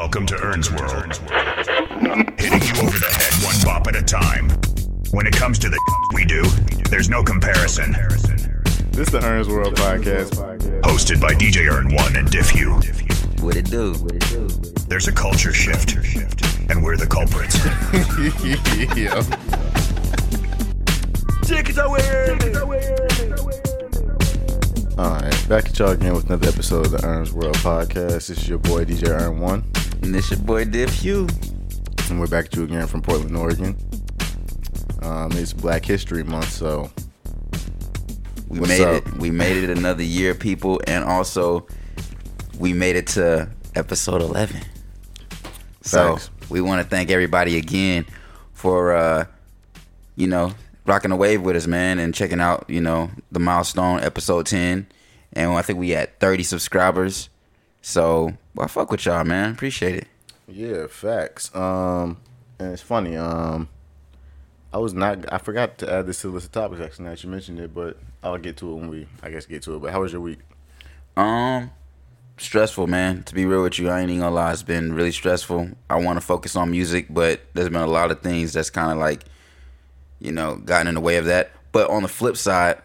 Welcome 0.00 0.24
to 0.28 0.36
Ern's 0.42 0.70
World. 0.70 1.18
Hitting 2.38 2.62
you 2.62 2.74
over 2.80 2.98
the 2.98 3.10
head 3.12 3.44
one 3.44 3.54
bop 3.62 3.86
at 3.86 3.94
a 3.94 4.02
time. 4.02 4.48
When 5.10 5.26
it 5.26 5.34
comes 5.36 5.58
to 5.58 5.68
the 5.68 5.78
we 6.14 6.24
do, 6.24 6.42
there's 6.88 7.10
no 7.10 7.22
comparison. 7.22 7.92
This 8.92 9.08
is 9.08 9.10
the 9.10 9.20
Ern's 9.22 9.46
World 9.46 9.74
podcast. 9.74 10.40
Hosted 10.80 11.20
by 11.20 11.34
DJ 11.34 11.70
Ern 11.70 11.94
One 11.94 12.16
and 12.16 12.30
Diff 12.30 12.48
Hue. 12.48 12.80
What 13.44 13.56
it 13.56 13.70
do? 13.70 13.92
There's 14.88 15.06
a 15.06 15.12
culture 15.12 15.52
shift, 15.52 15.92
and 16.70 16.82
we're 16.82 16.96
the 16.96 17.06
culprits. 17.06 17.58
yeah. 18.96 19.22
All 24.96 25.12
right, 25.12 25.48
back 25.48 25.66
at 25.66 25.78
y'all 25.78 25.90
again 25.90 26.14
with 26.14 26.24
another 26.24 26.48
episode 26.48 26.86
of 26.86 26.92
the 26.92 27.04
Erns 27.06 27.34
World 27.34 27.56
podcast. 27.56 28.12
This 28.12 28.30
is 28.30 28.48
your 28.48 28.58
boy 28.58 28.86
DJ 28.86 29.08
Ern 29.08 29.40
One, 29.40 29.70
And 30.02 30.14
this 30.14 30.30
your 30.30 30.40
boy 30.40 30.64
Diff 30.64 30.92
Hue. 30.94 31.26
and 32.08 32.18
we're 32.20 32.26
back 32.26 32.48
to 32.50 32.60
you 32.60 32.64
again 32.64 32.86
from 32.86 33.02
Portland, 33.02 33.36
Oregon. 33.36 33.76
Um, 35.02 35.32
it's 35.32 35.52
Black 35.52 35.84
History 35.84 36.22
Month, 36.24 36.50
so 36.50 36.90
We 38.48 38.60
What's 38.60 38.70
made 38.70 38.82
up? 38.82 39.06
it. 39.06 39.12
We 39.18 39.30
made 39.30 39.56
it 39.62 39.70
another 39.76 40.02
year, 40.02 40.34
people, 40.34 40.80
and 40.86 41.04
also 41.04 41.66
we 42.58 42.72
made 42.72 42.96
it 42.96 43.06
to 43.08 43.48
episode 43.74 44.20
eleven. 44.22 44.60
So 45.82 46.18
we 46.48 46.60
want 46.60 46.82
to 46.82 46.88
thank 46.88 47.10
everybody 47.10 47.56
again 47.56 48.06
for 48.52 48.92
uh, 48.94 49.24
you 50.16 50.26
know 50.26 50.52
rocking 50.86 51.10
the 51.10 51.16
wave 51.16 51.42
with 51.42 51.56
us, 51.56 51.66
man, 51.66 51.98
and 51.98 52.14
checking 52.14 52.40
out 52.40 52.64
you 52.68 52.80
know 52.80 53.10
the 53.32 53.40
milestone 53.40 54.00
episode 54.00 54.46
ten, 54.46 54.86
and 55.32 55.50
I 55.52 55.62
think 55.62 55.78
we 55.78 55.90
had 55.90 56.18
thirty 56.20 56.42
subscribers. 56.42 57.28
So 57.82 58.34
well, 58.54 58.68
fuck 58.68 58.90
with 58.90 59.04
y'all, 59.06 59.24
man. 59.24 59.52
Appreciate 59.52 59.94
it. 59.96 60.08
yeah, 60.48 60.86
facts. 60.86 61.54
Um, 61.54 62.18
and 62.58 62.72
it's 62.72 62.82
funny. 62.82 63.16
Um, 63.16 63.68
I 64.72 64.78
was 64.78 64.94
not. 64.94 65.32
I 65.32 65.38
forgot 65.38 65.78
to 65.78 65.92
add 65.92 66.06
this 66.06 66.20
to 66.20 66.28
the 66.28 66.34
list 66.34 66.46
of 66.46 66.52
topics 66.52 66.80
actually. 66.80 67.04
Now 67.06 67.10
that 67.10 67.24
you 67.24 67.30
mentioned 67.30 67.58
it, 67.58 67.74
but 67.74 67.96
I'll 68.22 68.38
get 68.38 68.56
to 68.58 68.70
it 68.70 68.74
when 68.74 68.88
we, 68.88 69.06
I 69.22 69.30
guess, 69.30 69.46
get 69.46 69.62
to 69.62 69.76
it. 69.76 69.78
But 69.80 69.92
how 69.92 70.02
was 70.02 70.12
your 70.12 70.20
week? 70.20 70.40
Um, 71.16 71.70
stressful, 72.36 72.86
man. 72.86 73.22
To 73.24 73.34
be 73.34 73.46
real 73.46 73.62
with 73.62 73.78
you, 73.78 73.88
I 73.88 74.00
ain't 74.00 74.10
even 74.10 74.20
gonna 74.22 74.34
lie. 74.34 74.52
It's 74.52 74.62
been 74.62 74.92
really 74.92 75.12
stressful. 75.12 75.70
I 75.88 75.96
want 75.96 76.18
to 76.18 76.24
focus 76.24 76.54
on 76.56 76.70
music, 76.70 77.06
but 77.10 77.40
there's 77.54 77.68
been 77.70 77.80
a 77.80 77.86
lot 77.86 78.10
of 78.10 78.20
things 78.20 78.52
that's 78.52 78.70
kind 78.70 78.92
of 78.92 78.98
like, 78.98 79.24
you 80.20 80.32
know, 80.32 80.56
gotten 80.56 80.86
in 80.86 80.94
the 80.94 81.00
way 81.00 81.16
of 81.16 81.24
that. 81.26 81.50
But 81.72 81.90
on 81.90 82.02
the 82.02 82.08
flip 82.08 82.36
side, 82.36 82.80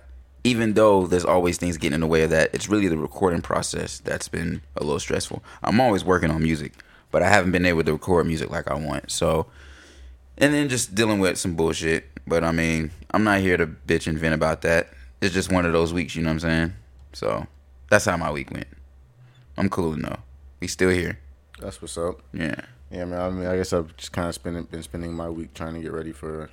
even 0.46 0.76
though 0.76 1.08
there's 1.08 1.26
always 1.26 1.58
things 1.58 1.76
getting 1.76 1.96
in 1.96 2.02
the 2.02 2.08
way 2.08 2.22
of 2.22 2.30
that, 2.30 2.52
it's 2.54 2.70
really 2.70 2.88
the 2.88 2.98
recording 2.98 3.42
process 3.42 3.98
that's 4.00 4.28
been 4.28 4.62
a 4.78 4.84
little 4.84 5.00
stressful. 5.00 5.44
I'm 5.64 5.82
always 5.82 6.06
working 6.06 6.30
on 6.30 6.44
music, 6.44 6.74
but 7.10 7.24
I 7.24 7.30
haven't 7.30 7.52
been 7.52 7.66
able 7.66 7.84
to 7.84 7.94
record 7.94 8.28
music 8.28 8.52
like 8.52 8.70
I 8.70 8.76
want. 8.76 9.10
So, 9.12 9.48
and 10.38 10.54
then 10.54 10.70
just 10.70 10.94
dealing 10.94 11.20
with 11.20 11.40
some 11.40 11.56
bullshit. 11.56 12.06
But 12.28 12.44
I 12.44 12.52
mean, 12.52 12.92
I'm 13.10 13.24
not 13.24 13.40
here 13.40 13.58
to 13.58 13.66
bitch 13.66 14.06
and 14.06 14.20
vent 14.20 14.36
about 14.36 14.62
that. 14.62 14.90
It's 15.20 15.34
just 15.34 15.52
one 15.52 15.66
of 15.66 15.74
those 15.74 15.94
weeks, 15.94 16.16
you 16.16 16.22
know 16.22 16.30
what 16.30 16.34
I'm 16.34 16.40
saying? 16.42 16.74
So 17.14 17.48
that's 17.90 18.06
how 18.06 18.16
my 18.16 18.32
week 18.32 18.52
went. 18.52 18.68
I'm 19.58 19.68
cool 19.68 19.94
though. 19.94 20.20
We 20.60 20.68
still 20.68 20.92
here. 20.92 21.18
That's 21.60 21.82
what's 21.82 21.98
up. 21.98 22.22
Yeah. 22.34 22.62
Yeah, 22.92 23.06
man. 23.06 23.20
I 23.20 23.30
mean, 23.32 23.48
I 23.48 23.58
guess 23.58 23.74
I've 23.74 23.98
just 23.98 24.12
kind 24.12 24.30
of 24.30 24.36
spending 24.36 24.66
been 24.66 24.84
spending 24.84 25.12
my 25.16 25.28
week 25.28 25.56
trying 25.56 25.74
to 25.74 25.80
get 25.80 25.92
ready 25.92 26.12
for 26.12 26.52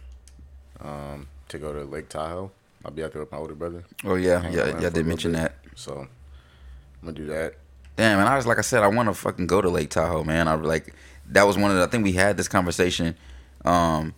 um 0.80 1.28
to 1.48 1.58
go 1.58 1.74
to 1.74 1.84
Lake 1.84 2.08
Tahoe. 2.08 2.52
I'll 2.84 2.90
be 2.90 3.04
out 3.04 3.12
there 3.12 3.22
with 3.22 3.32
my 3.32 3.38
older 3.38 3.54
brother, 3.54 3.84
Oh 4.04 4.14
yeah, 4.16 4.48
yeah, 4.50 4.78
yeah. 4.80 4.86
I 4.86 4.90
did 4.90 5.06
mention 5.06 5.32
bit. 5.32 5.40
that. 5.40 5.54
so 5.74 5.98
I'm 6.00 6.08
gonna 7.02 7.12
do 7.12 7.26
that. 7.26 7.54
Damn, 7.96 8.18
and 8.18 8.28
I 8.28 8.36
was 8.36 8.46
like 8.46 8.58
I 8.58 8.62
said, 8.62 8.82
I 8.82 8.88
want 8.88 9.08
to 9.08 9.14
fucking 9.14 9.46
go 9.46 9.60
to 9.60 9.68
Lake 9.68 9.90
Tahoe, 9.90 10.24
man. 10.24 10.48
I 10.48 10.54
like 10.54 10.94
that 11.28 11.46
was 11.46 11.56
one 11.58 11.70
of 11.70 11.76
the. 11.76 11.82
I 11.84 11.86
think 11.86 12.04
we 12.04 12.12
had 12.12 12.36
this 12.36 12.48
conversation. 12.48 13.14
Um, 13.64 14.14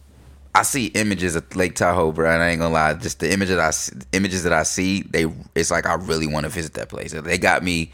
I 0.54 0.62
see 0.62 0.86
images 0.86 1.34
of 1.34 1.54
Lake 1.56 1.74
Tahoe, 1.74 2.12
bro. 2.12 2.30
And 2.32 2.42
I 2.42 2.50
ain't 2.50 2.60
gonna 2.60 2.72
lie, 2.72 2.94
just 2.94 3.18
the 3.20 3.32
images 3.32 3.58
I 3.58 3.70
see, 3.72 3.92
images 4.12 4.44
that 4.44 4.52
I 4.52 4.62
see, 4.62 5.02
they 5.02 5.26
it's 5.54 5.70
like 5.70 5.86
I 5.86 5.94
really 5.94 6.26
want 6.28 6.44
to 6.44 6.50
visit 6.50 6.74
that 6.74 6.88
place. 6.88 7.12
They 7.12 7.38
got 7.38 7.64
me 7.64 7.92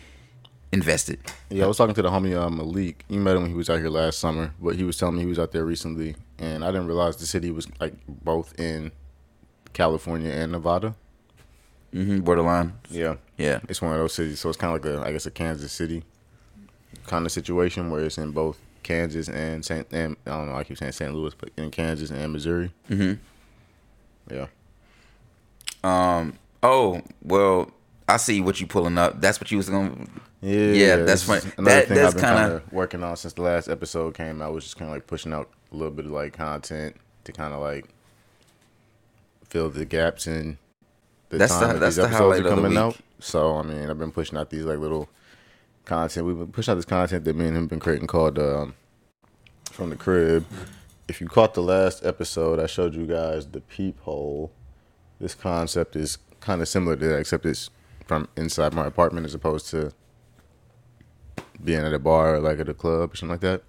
invested. 0.72 1.18
Yeah, 1.48 1.64
I 1.64 1.66
was 1.66 1.78
talking 1.78 1.94
to 1.94 2.02
the 2.02 2.10
homie 2.10 2.38
uh, 2.38 2.50
Malik. 2.50 3.04
You 3.08 3.18
met 3.18 3.36
him 3.36 3.42
when 3.42 3.50
he 3.50 3.56
was 3.56 3.70
out 3.70 3.78
here 3.78 3.88
last 3.88 4.18
summer, 4.18 4.52
but 4.60 4.76
he 4.76 4.84
was 4.84 4.98
telling 4.98 5.16
me 5.16 5.22
he 5.22 5.26
was 5.26 5.38
out 5.38 5.52
there 5.52 5.64
recently, 5.64 6.14
and 6.38 6.62
I 6.62 6.68
didn't 6.70 6.86
realize 6.86 7.16
the 7.16 7.26
city 7.26 7.50
was 7.50 7.66
like 7.80 7.94
both 8.06 8.58
in 8.60 8.92
California 9.72 10.30
and 10.30 10.52
Nevada. 10.52 10.94
hmm 11.92 12.20
borderline. 12.20 12.74
Yeah, 12.88 13.16
Yeah. 13.36 13.60
it's 13.68 13.82
one 13.82 13.92
of 13.92 13.98
those 13.98 14.14
cities, 14.14 14.38
so 14.40 14.48
it's 14.48 14.58
kind 14.58 14.74
of 14.76 14.84
like 14.84 14.92
a, 14.92 15.04
I 15.06 15.12
guess, 15.12 15.26
a 15.26 15.30
Kansas 15.30 15.72
City 15.72 16.04
kind 17.06 17.26
of 17.26 17.32
situation 17.32 17.90
where 17.90 18.04
it's 18.04 18.18
in 18.18 18.30
both 18.32 18.58
Kansas 18.82 19.28
and 19.28 19.64
Saint. 19.64 19.86
And, 19.92 20.16
I 20.26 20.30
don't 20.30 20.46
know, 20.48 20.54
I 20.56 20.64
keep 20.64 20.78
saying 20.78 20.92
St. 20.92 21.12
Louis, 21.14 21.34
but 21.34 21.50
in 21.56 21.70
Kansas 21.70 22.10
and 22.10 22.32
Missouri. 22.32 22.72
hmm 22.88 23.14
Yeah. 24.30 24.46
Um. 25.82 26.38
Oh 26.62 27.00
well, 27.22 27.70
I 28.08 28.18
see 28.18 28.40
what 28.40 28.60
you 28.60 28.66
pulling 28.66 28.98
up. 28.98 29.20
That's 29.20 29.40
what 29.40 29.50
you 29.50 29.56
was 29.56 29.68
gonna. 29.70 29.94
Yeah, 30.42 30.72
Yeah, 30.72 30.96
that's 30.96 31.22
fine. 31.22 31.40
Another 31.56 31.76
That- 31.76 31.88
thing 31.88 31.96
that's 31.96 32.14
I've 32.14 32.20
been 32.20 32.22
kinda- 32.30 32.40
kind 32.40 32.52
of 32.52 32.72
working 32.72 33.02
on 33.02 33.16
since 33.16 33.32
the 33.34 33.42
last 33.42 33.68
episode 33.68 34.14
came 34.14 34.40
out 34.42 34.52
was 34.52 34.64
just 34.64 34.76
kind 34.76 34.90
of 34.90 34.94
like 34.96 35.06
pushing 35.06 35.32
out 35.32 35.48
a 35.72 35.74
little 35.74 35.90
bit 35.92 36.04
of 36.06 36.10
like 36.12 36.32
content 36.34 36.96
to 37.24 37.32
kind 37.32 37.52
of 37.54 37.60
like 37.60 37.86
fill 39.50 39.68
the 39.68 39.84
gaps 39.84 40.26
in 40.26 40.56
the 41.28 41.38
That's 41.38 41.52
time 41.52 41.60
the- 41.60 41.72
that 41.74 41.80
that's 41.80 41.96
these 41.96 42.04
the 42.08 42.08
episodes 42.16 42.40
are 42.40 42.48
coming 42.48 42.76
out. 42.78 42.96
So 43.18 43.56
I 43.56 43.62
mean, 43.62 43.90
I've 43.90 43.98
been 43.98 44.12
pushing 44.12 44.38
out 44.38 44.48
these 44.50 44.64
like 44.64 44.78
little 44.78 45.08
content. 45.84 46.26
We've 46.26 46.38
been 46.38 46.52
pushing 46.52 46.72
out 46.72 46.76
this 46.76 46.84
content 46.86 47.24
that 47.26 47.36
me 47.36 47.46
and 47.48 47.56
him 47.56 47.66
been 47.66 47.80
creating 47.80 48.06
called 48.06 48.38
um, 48.38 48.74
"From 49.70 49.90
the 49.90 49.96
Crib." 49.96 50.46
If 51.08 51.20
you 51.20 51.26
caught 51.26 51.54
the 51.54 51.62
last 51.62 52.04
episode, 52.04 52.58
I 52.60 52.66
showed 52.66 52.94
you 52.94 53.04
guys 53.06 53.46
the 53.48 53.60
peephole. 53.60 54.52
This 55.20 55.34
concept 55.34 55.96
is 55.96 56.18
kind 56.40 56.62
of 56.62 56.68
similar 56.68 56.96
to 56.96 57.08
that, 57.08 57.18
except 57.18 57.44
it's 57.44 57.68
from 58.06 58.28
inside 58.36 58.72
my 58.72 58.86
apartment 58.86 59.26
as 59.26 59.34
opposed 59.34 59.68
to 59.70 59.92
being 61.62 61.80
at 61.84 61.92
a 61.92 61.98
bar 61.98 62.36
or 62.36 62.40
like 62.40 62.58
at 62.58 62.68
a 62.68 62.74
club 62.74 63.12
or 63.12 63.16
something 63.16 63.32
like 63.32 63.40
that. 63.40 63.62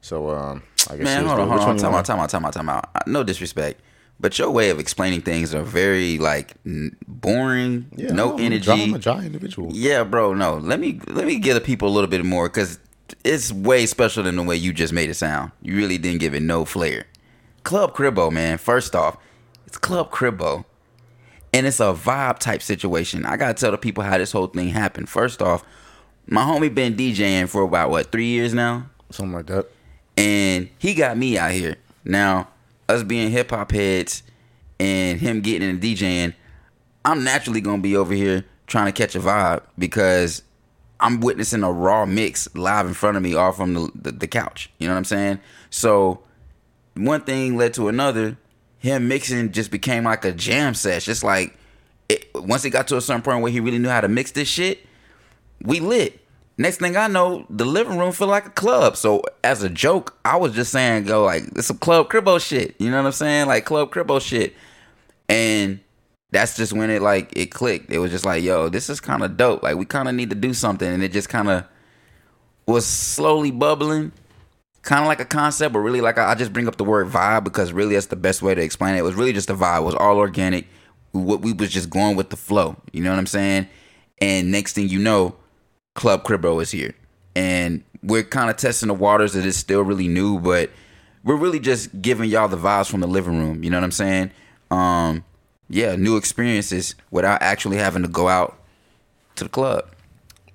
So 0.00 0.30
um, 0.30 0.62
I 0.90 0.96
guess 0.96 1.04
Man, 1.04 1.26
hold 1.26 1.40
on, 1.40 1.48
which 1.50 1.58
hold 1.58 1.70
on. 1.70 1.76
Time 1.78 1.94
out, 1.94 2.04
time 2.04 2.18
out, 2.20 2.30
time 2.30 2.44
out, 2.46 2.52
time 2.54 2.68
out. 2.68 3.06
No 3.06 3.22
disrespect, 3.22 3.80
but 4.22 4.38
your 4.38 4.50
way 4.50 4.70
of 4.70 4.78
explaining 4.78 5.20
things 5.20 5.54
are 5.54 5.62
very 5.62 6.16
like 6.16 6.54
n- 6.64 6.96
boring. 7.06 7.86
Yeah, 7.96 8.12
no 8.12 8.34
I'm 8.34 8.40
energy. 8.40 8.70
I'm 8.70 8.94
a 8.94 8.98
giant 8.98 9.26
individual. 9.26 9.68
Yeah, 9.72 10.04
bro. 10.04 10.32
No, 10.32 10.56
let 10.56 10.80
me 10.80 10.98
let 11.08 11.26
me 11.26 11.38
give 11.38 11.54
the 11.54 11.60
people 11.60 11.88
a 11.88 11.92
little 11.92 12.08
bit 12.08 12.24
more 12.24 12.48
because 12.48 12.78
it's 13.24 13.52
way 13.52 13.84
special 13.84 14.22
than 14.22 14.36
the 14.36 14.42
way 14.42 14.56
you 14.56 14.72
just 14.72 14.92
made 14.94 15.10
it 15.10 15.14
sound. 15.14 15.52
You 15.60 15.76
really 15.76 15.98
didn't 15.98 16.20
give 16.20 16.34
it 16.34 16.40
no 16.42 16.64
flair. 16.64 17.04
Club 17.64 17.94
Cribbo, 17.94 18.32
man. 18.32 18.56
First 18.56 18.94
off, 18.96 19.18
it's 19.66 19.76
Club 19.76 20.10
Cribbo, 20.10 20.64
and 21.52 21.66
it's 21.66 21.80
a 21.80 21.92
vibe 21.92 22.38
type 22.38 22.62
situation. 22.62 23.26
I 23.26 23.36
gotta 23.36 23.54
tell 23.54 23.70
the 23.72 23.78
people 23.78 24.02
how 24.02 24.16
this 24.18 24.32
whole 24.32 24.46
thing 24.46 24.68
happened. 24.68 25.08
First 25.08 25.42
off, 25.42 25.62
my 26.26 26.42
homie 26.42 26.74
been 26.74 26.94
DJing 26.94 27.48
for 27.48 27.62
about 27.62 27.90
what 27.90 28.10
three 28.12 28.26
years 28.26 28.54
now 28.54 28.88
Something 29.10 29.34
like 29.34 29.46
that. 29.46 29.66
and 30.16 30.68
he 30.78 30.94
got 30.94 31.16
me 31.18 31.36
out 31.36 31.52
here. 31.52 31.76
Now, 32.04 32.48
us 32.92 33.02
being 33.02 33.30
hip 33.30 33.50
hop 33.50 33.72
heads 33.72 34.22
and 34.78 35.20
him 35.20 35.40
getting 35.40 35.68
into 35.68 35.86
DJing, 35.86 36.34
I'm 37.04 37.24
naturally 37.24 37.60
gonna 37.60 37.82
be 37.82 37.96
over 37.96 38.14
here 38.14 38.44
trying 38.66 38.86
to 38.86 38.92
catch 38.92 39.14
a 39.14 39.20
vibe 39.20 39.62
because 39.78 40.42
I'm 41.00 41.20
witnessing 41.20 41.64
a 41.64 41.72
raw 41.72 42.06
mix 42.06 42.54
live 42.54 42.86
in 42.86 42.94
front 42.94 43.16
of 43.16 43.22
me, 43.22 43.34
all 43.34 43.52
from 43.52 43.74
the, 43.74 43.90
the, 43.94 44.12
the 44.12 44.26
couch. 44.28 44.70
You 44.78 44.86
know 44.86 44.94
what 44.94 44.98
I'm 44.98 45.04
saying? 45.04 45.40
So 45.70 46.22
one 46.94 47.22
thing 47.22 47.56
led 47.56 47.74
to 47.74 47.88
another. 47.88 48.36
Him 48.78 49.08
mixing 49.08 49.52
just 49.52 49.70
became 49.70 50.04
like 50.04 50.24
a 50.24 50.32
jam 50.32 50.74
sesh. 50.74 51.08
It's 51.08 51.22
like 51.22 51.56
it, 52.08 52.28
once 52.34 52.64
it 52.64 52.70
got 52.70 52.88
to 52.88 52.96
a 52.96 53.00
certain 53.00 53.22
point 53.22 53.42
where 53.42 53.52
he 53.52 53.60
really 53.60 53.78
knew 53.78 53.88
how 53.88 54.00
to 54.00 54.08
mix 54.08 54.32
this 54.32 54.48
shit, 54.48 54.86
we 55.60 55.80
lit. 55.80 56.20
Next 56.58 56.78
thing 56.78 56.96
I 56.96 57.06
know, 57.06 57.46
the 57.48 57.64
living 57.64 57.98
room 57.98 58.12
feel 58.12 58.28
like 58.28 58.46
a 58.46 58.50
club. 58.50 58.96
So 58.96 59.22
as 59.42 59.62
a 59.62 59.70
joke, 59.70 60.18
I 60.24 60.36
was 60.36 60.54
just 60.54 60.70
saying, 60.70 61.04
go 61.04 61.24
like 61.24 61.44
it's 61.56 61.68
some 61.68 61.78
club 61.78 62.10
cribbo 62.10 62.44
shit. 62.44 62.74
You 62.78 62.90
know 62.90 62.98
what 62.98 63.06
I'm 63.06 63.12
saying? 63.12 63.46
Like 63.46 63.64
club 63.64 63.90
cribbo 63.90 64.20
shit. 64.20 64.54
And 65.28 65.80
that's 66.30 66.56
just 66.56 66.72
when 66.72 66.90
it 66.90 67.00
like 67.00 67.34
it 67.36 67.46
clicked. 67.46 67.90
It 67.90 67.98
was 67.98 68.10
just 68.10 68.26
like, 68.26 68.42
yo, 68.42 68.68
this 68.68 68.90
is 68.90 69.00
kind 69.00 69.22
of 69.22 69.36
dope. 69.36 69.62
Like 69.62 69.76
we 69.76 69.86
kind 69.86 70.08
of 70.08 70.14
need 70.14 70.30
to 70.30 70.36
do 70.36 70.52
something. 70.52 70.86
And 70.86 71.02
it 71.02 71.12
just 71.12 71.28
kind 71.28 71.48
of 71.48 71.64
was 72.66 72.86
slowly 72.86 73.50
bubbling. 73.50 74.12
Kind 74.82 75.02
of 75.02 75.06
like 75.06 75.20
a 75.20 75.24
concept, 75.24 75.72
but 75.74 75.78
really 75.78 76.00
like 76.00 76.18
I 76.18 76.32
I 76.32 76.34
just 76.34 76.52
bring 76.52 76.66
up 76.66 76.76
the 76.76 76.84
word 76.84 77.06
vibe 77.06 77.44
because 77.44 77.72
really 77.72 77.94
that's 77.94 78.06
the 78.06 78.16
best 78.16 78.42
way 78.42 78.52
to 78.54 78.60
explain 78.60 78.96
it. 78.96 78.98
It 78.98 79.02
was 79.02 79.14
really 79.14 79.32
just 79.32 79.48
a 79.48 79.54
vibe. 79.54 79.78
It 79.78 79.84
was 79.84 79.94
all 79.94 80.18
organic. 80.18 80.66
What 81.12 81.40
we 81.40 81.52
was 81.52 81.70
just 81.70 81.88
going 81.88 82.16
with 82.16 82.30
the 82.30 82.36
flow. 82.36 82.76
You 82.92 83.04
know 83.04 83.10
what 83.10 83.18
I'm 83.18 83.26
saying? 83.26 83.68
And 84.20 84.50
next 84.50 84.72
thing 84.72 84.88
you 84.88 84.98
know, 84.98 85.36
Club 85.94 86.24
Cribbo 86.24 86.62
is 86.62 86.70
here. 86.70 86.94
And 87.34 87.82
we're 88.02 88.22
kind 88.24 88.50
of 88.50 88.56
testing 88.56 88.88
the 88.88 88.94
waters 88.94 89.32
that 89.34 89.46
it's 89.46 89.56
still 89.56 89.82
really 89.82 90.08
new, 90.08 90.38
but 90.38 90.70
we're 91.24 91.36
really 91.36 91.60
just 91.60 92.02
giving 92.02 92.28
y'all 92.28 92.48
the 92.48 92.56
vibes 92.56 92.90
from 92.90 93.00
the 93.00 93.06
living 93.06 93.38
room. 93.38 93.62
You 93.62 93.70
know 93.70 93.78
what 93.78 93.84
I'm 93.84 93.92
saying? 93.92 94.30
Um, 94.70 95.24
yeah, 95.68 95.96
new 95.96 96.16
experiences 96.16 96.94
without 97.10 97.40
actually 97.42 97.76
having 97.78 98.02
to 98.02 98.08
go 98.08 98.28
out 98.28 98.58
to 99.36 99.44
the 99.44 99.50
club. 99.50 99.88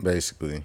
basically. 0.02 0.64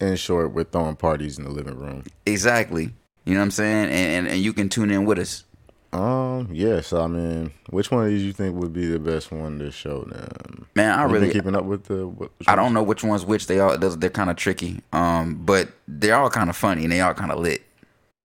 In 0.00 0.16
short, 0.16 0.52
we're 0.52 0.64
throwing 0.64 0.96
parties 0.96 1.38
in 1.38 1.44
the 1.44 1.50
living 1.50 1.78
room. 1.78 2.04
Exactly. 2.26 2.92
You 3.24 3.34
know 3.34 3.40
what 3.40 3.44
I'm 3.44 3.50
saying? 3.52 3.84
And, 3.86 4.26
and 4.26 4.28
and 4.28 4.40
you 4.40 4.52
can 4.52 4.68
tune 4.68 4.90
in 4.90 5.04
with 5.04 5.18
us. 5.18 5.44
Um, 5.94 6.48
yeah. 6.52 6.80
So 6.80 7.00
I 7.02 7.06
mean, 7.06 7.52
which 7.70 7.90
one 7.90 8.04
of 8.04 8.10
these 8.10 8.22
you 8.22 8.32
think 8.32 8.56
would 8.56 8.72
be 8.72 8.86
the 8.86 8.98
best 8.98 9.30
one 9.30 9.58
to 9.60 9.70
show 9.70 10.00
them? 10.02 10.66
Man, 10.74 10.98
I 10.98 11.02
You 11.02 11.08
been 11.08 11.20
really 11.22 11.32
keeping 11.32 11.54
up 11.54 11.64
with 11.64 11.84
the. 11.84 12.06
What, 12.08 12.30
I 12.46 12.56
don't 12.56 12.74
know 12.74 12.82
which 12.82 13.04
one's 13.04 13.24
which. 13.24 13.46
They 13.46 13.60
all 13.60 13.78
they're 13.78 14.10
kind 14.10 14.28
of 14.30 14.36
tricky. 14.36 14.80
Um, 14.92 15.36
but 15.44 15.68
they're 15.86 16.16
all 16.16 16.30
kind 16.30 16.50
of 16.50 16.56
funny 16.56 16.82
and 16.84 16.92
they 16.92 17.00
all 17.00 17.14
kind 17.14 17.30
of 17.30 17.38
lit. 17.38 17.62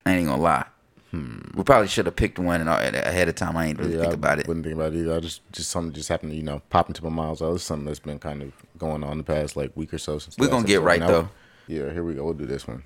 I 0.05 0.13
ain't 0.15 0.27
gonna 0.27 0.41
lie. 0.41 0.65
We 1.11 1.63
probably 1.63 1.87
should 1.87 2.05
have 2.05 2.15
picked 2.15 2.37
one 2.37 2.61
and 2.61 2.69
all- 2.69 2.77
ahead 2.79 3.27
of 3.29 3.33
time. 3.35 3.57
I 3.57 3.65
ain't 3.67 3.79
really 3.79 3.95
Yeah, 3.95 4.01
think 4.01 4.11
I 4.11 4.15
about 4.15 4.39
it. 4.39 4.47
Wouldn't 4.47 4.63
think 4.63 4.75
about 4.75 4.93
it 4.93 4.99
either. 4.99 5.15
I 5.15 5.19
just 5.19 5.41
just 5.51 5.69
something 5.71 5.91
just 5.93 6.07
happened 6.09 6.31
to 6.33 6.37
you 6.37 6.43
know 6.43 6.61
pop 6.69 6.87
into 6.87 7.03
my 7.03 7.09
mind. 7.09 7.37
So 7.39 7.53
it's 7.55 7.63
something 7.63 7.85
that's 7.85 7.99
been 7.99 8.19
kind 8.19 8.41
of 8.43 8.51
going 8.77 9.03
on 9.03 9.17
the 9.17 9.23
past 9.23 9.55
like 9.55 9.71
week 9.75 9.93
or 9.93 9.97
so. 9.97 10.19
Since 10.19 10.37
We're 10.37 10.47
gonna 10.49 10.65
get 10.67 10.75
episode. 10.75 10.85
right 10.85 10.99
Now- 10.99 11.07
though. 11.07 11.29
Yeah, 11.67 11.91
here 11.93 12.03
we 12.03 12.15
go. 12.15 12.23
We'll 12.25 12.33
do 12.33 12.45
this 12.47 12.67
one. 12.67 12.83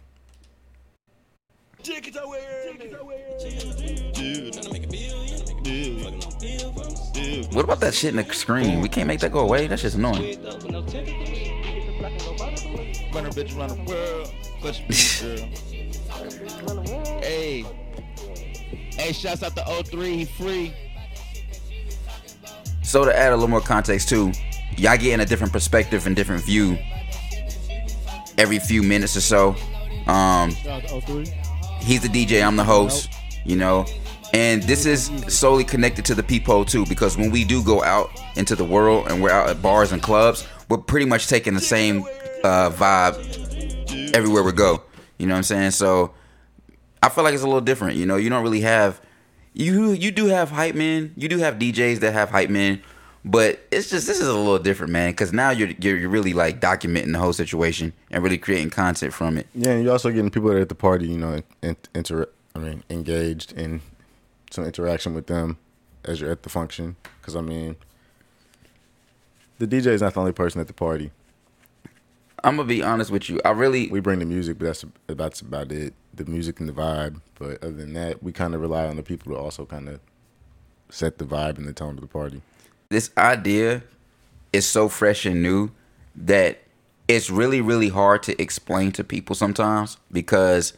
What 7.51 7.65
about 7.65 7.81
that 7.81 7.93
shit 7.93 8.15
in 8.15 8.25
the 8.25 8.33
screen? 8.33 8.79
We 8.79 8.87
can't 8.87 9.07
make 9.07 9.19
that 9.19 9.31
go 9.33 9.39
away. 9.41 9.67
That's 9.67 9.81
just 9.81 9.95
annoying. 9.95 10.41
Run 13.13 13.25
a 13.25 13.29
bitch 13.29 13.57
around 13.57 13.69
the 13.69 13.83
world. 13.85 14.33
Clutch 14.61 14.79
a 14.79 14.87
girl. 16.65 17.21
hey. 17.21 17.65
Hey, 18.91 19.11
shouts 19.11 19.43
out 19.43 19.55
to 19.57 19.83
03. 19.83 20.17
He 20.17 20.25
free. 20.25 20.73
So 22.81 23.03
to 23.03 23.13
add 23.13 23.33
a 23.33 23.35
little 23.35 23.49
more 23.49 23.59
context 23.59 24.07
too, 24.07 24.31
y'all 24.77 24.97
getting 24.97 25.19
a 25.19 25.25
different 25.25 25.51
perspective 25.51 26.07
and 26.07 26.15
different 26.15 26.43
view 26.45 26.77
every 28.37 28.59
few 28.59 28.83
minutes 28.83 29.17
or 29.17 29.21
so. 29.21 29.55
Um, 30.07 30.55
he's 31.83 32.01
the 32.01 32.07
DJ, 32.07 32.45
I'm 32.45 32.55
the 32.55 32.63
host, 32.63 33.11
you 33.45 33.55
know. 33.55 33.85
And 34.33 34.63
this 34.63 34.85
is 34.85 35.11
solely 35.27 35.63
connected 35.63 36.05
to 36.05 36.15
the 36.15 36.23
people 36.23 36.65
too, 36.65 36.85
because 36.87 37.17
when 37.17 37.29
we 37.29 37.43
do 37.43 37.63
go 37.63 37.83
out 37.83 38.09
into 38.35 38.55
the 38.55 38.63
world 38.63 39.07
and 39.09 39.21
we're 39.21 39.29
out 39.29 39.49
at 39.49 39.61
bars 39.61 39.91
and 39.91 40.01
clubs, 40.01 40.47
we're 40.69 40.79
pretty 40.79 41.05
much 41.05 41.27
taking 41.27 41.53
the 41.53 41.61
same 41.61 42.03
uh, 42.43 42.71
vibe 42.71 44.13
everywhere 44.15 44.41
we 44.43 44.51
go. 44.51 44.81
You 45.19 45.27
know 45.27 45.33
what 45.33 45.37
I'm 45.37 45.43
saying? 45.43 45.71
So 45.71 46.13
I 47.01 47.09
feel 47.09 47.23
like 47.23 47.33
it's 47.33 47.43
a 47.43 47.47
little 47.47 47.61
different. 47.61 47.97
You 47.97 48.05
know, 48.05 48.15
you 48.15 48.29
don't 48.29 48.43
really 48.43 48.61
have 48.61 48.99
you 49.53 49.91
you 49.91 50.09
do 50.09 50.25
have 50.27 50.49
hype 50.49 50.73
men, 50.73 51.13
you 51.15 51.29
do 51.29 51.37
have 51.37 51.59
DJs 51.59 51.99
that 51.99 52.13
have 52.13 52.31
hype 52.31 52.49
men, 52.49 52.81
but 53.25 53.65
it's 53.71 53.89
just 53.89 54.05
this 54.05 54.19
is 54.19 54.27
a 54.27 54.33
little 54.33 54.59
different, 54.59 54.91
man, 54.91 55.11
because 55.11 55.31
now 55.31 55.49
you're, 55.49 55.69
you're 55.79 55.97
you're 55.97 56.09
really 56.09 56.33
like 56.33 56.59
documenting 56.59 57.13
the 57.13 57.19
whole 57.19 57.33
situation 57.33 57.93
and 58.11 58.23
really 58.23 58.37
creating 58.37 58.69
content 58.69 59.13
from 59.13 59.37
it. 59.37 59.47
Yeah, 59.55 59.71
and 59.71 59.83
you're 59.83 59.93
also 59.93 60.09
getting 60.09 60.29
people 60.29 60.49
that 60.49 60.57
are 60.57 60.61
at 60.61 60.69
the 60.69 60.75
party, 60.75 61.07
you 61.07 61.17
know, 61.17 61.41
in, 61.61 61.77
inter. 61.95 62.27
I 62.55 62.59
mean, 62.59 62.83
engaged 62.89 63.53
in 63.53 63.81
some 64.51 64.65
interaction 64.65 65.13
with 65.13 65.27
them 65.27 65.57
as 66.03 66.19
you're 66.21 66.31
at 66.31 66.43
the 66.43 66.49
function. 66.49 66.97
Because 67.19 67.35
I 67.35 67.41
mean, 67.41 67.77
the 69.57 69.67
DJ 69.67 69.87
is 69.87 70.01
not 70.01 70.13
the 70.13 70.19
only 70.19 70.33
person 70.33 70.59
at 70.59 70.67
the 70.67 70.73
party. 70.73 71.11
I'm 72.43 72.57
gonna 72.57 72.67
be 72.67 72.83
honest 72.83 73.09
with 73.09 73.29
you. 73.29 73.39
I 73.45 73.51
really 73.51 73.87
We 73.87 74.01
bring 74.01 74.19
the 74.19 74.25
music, 74.25 74.59
but 74.59 74.65
that's 74.65 74.85
that's 75.07 75.39
about 75.39 75.71
it. 75.71 75.93
The 76.13 76.25
music 76.25 76.59
and 76.59 76.67
the 76.67 76.73
vibe. 76.73 77.21
But 77.39 77.63
other 77.63 77.71
than 77.71 77.93
that, 77.93 78.21
we 78.21 78.33
kind 78.33 78.53
of 78.53 78.59
rely 78.59 78.85
on 78.85 78.97
the 78.97 79.03
people 79.03 79.33
to 79.33 79.39
also 79.39 79.65
kind 79.65 79.87
of 79.87 80.01
set 80.89 81.17
the 81.19 81.25
vibe 81.25 81.57
and 81.57 81.65
the 81.65 81.73
tone 81.73 81.95
of 81.95 82.01
the 82.01 82.07
party. 82.07 82.41
This 82.93 83.09
idea 83.17 83.83
is 84.53 84.67
so 84.67 84.87
fresh 84.87 85.25
and 85.25 85.41
new 85.41 85.71
that 86.15 86.59
it's 87.07 87.29
really 87.29 87.59
really 87.59 87.89
hard 87.89 88.23
to 88.23 88.41
explain 88.41 88.91
to 88.93 89.03
people 89.03 89.35
sometimes 89.35 89.97
because 90.11 90.73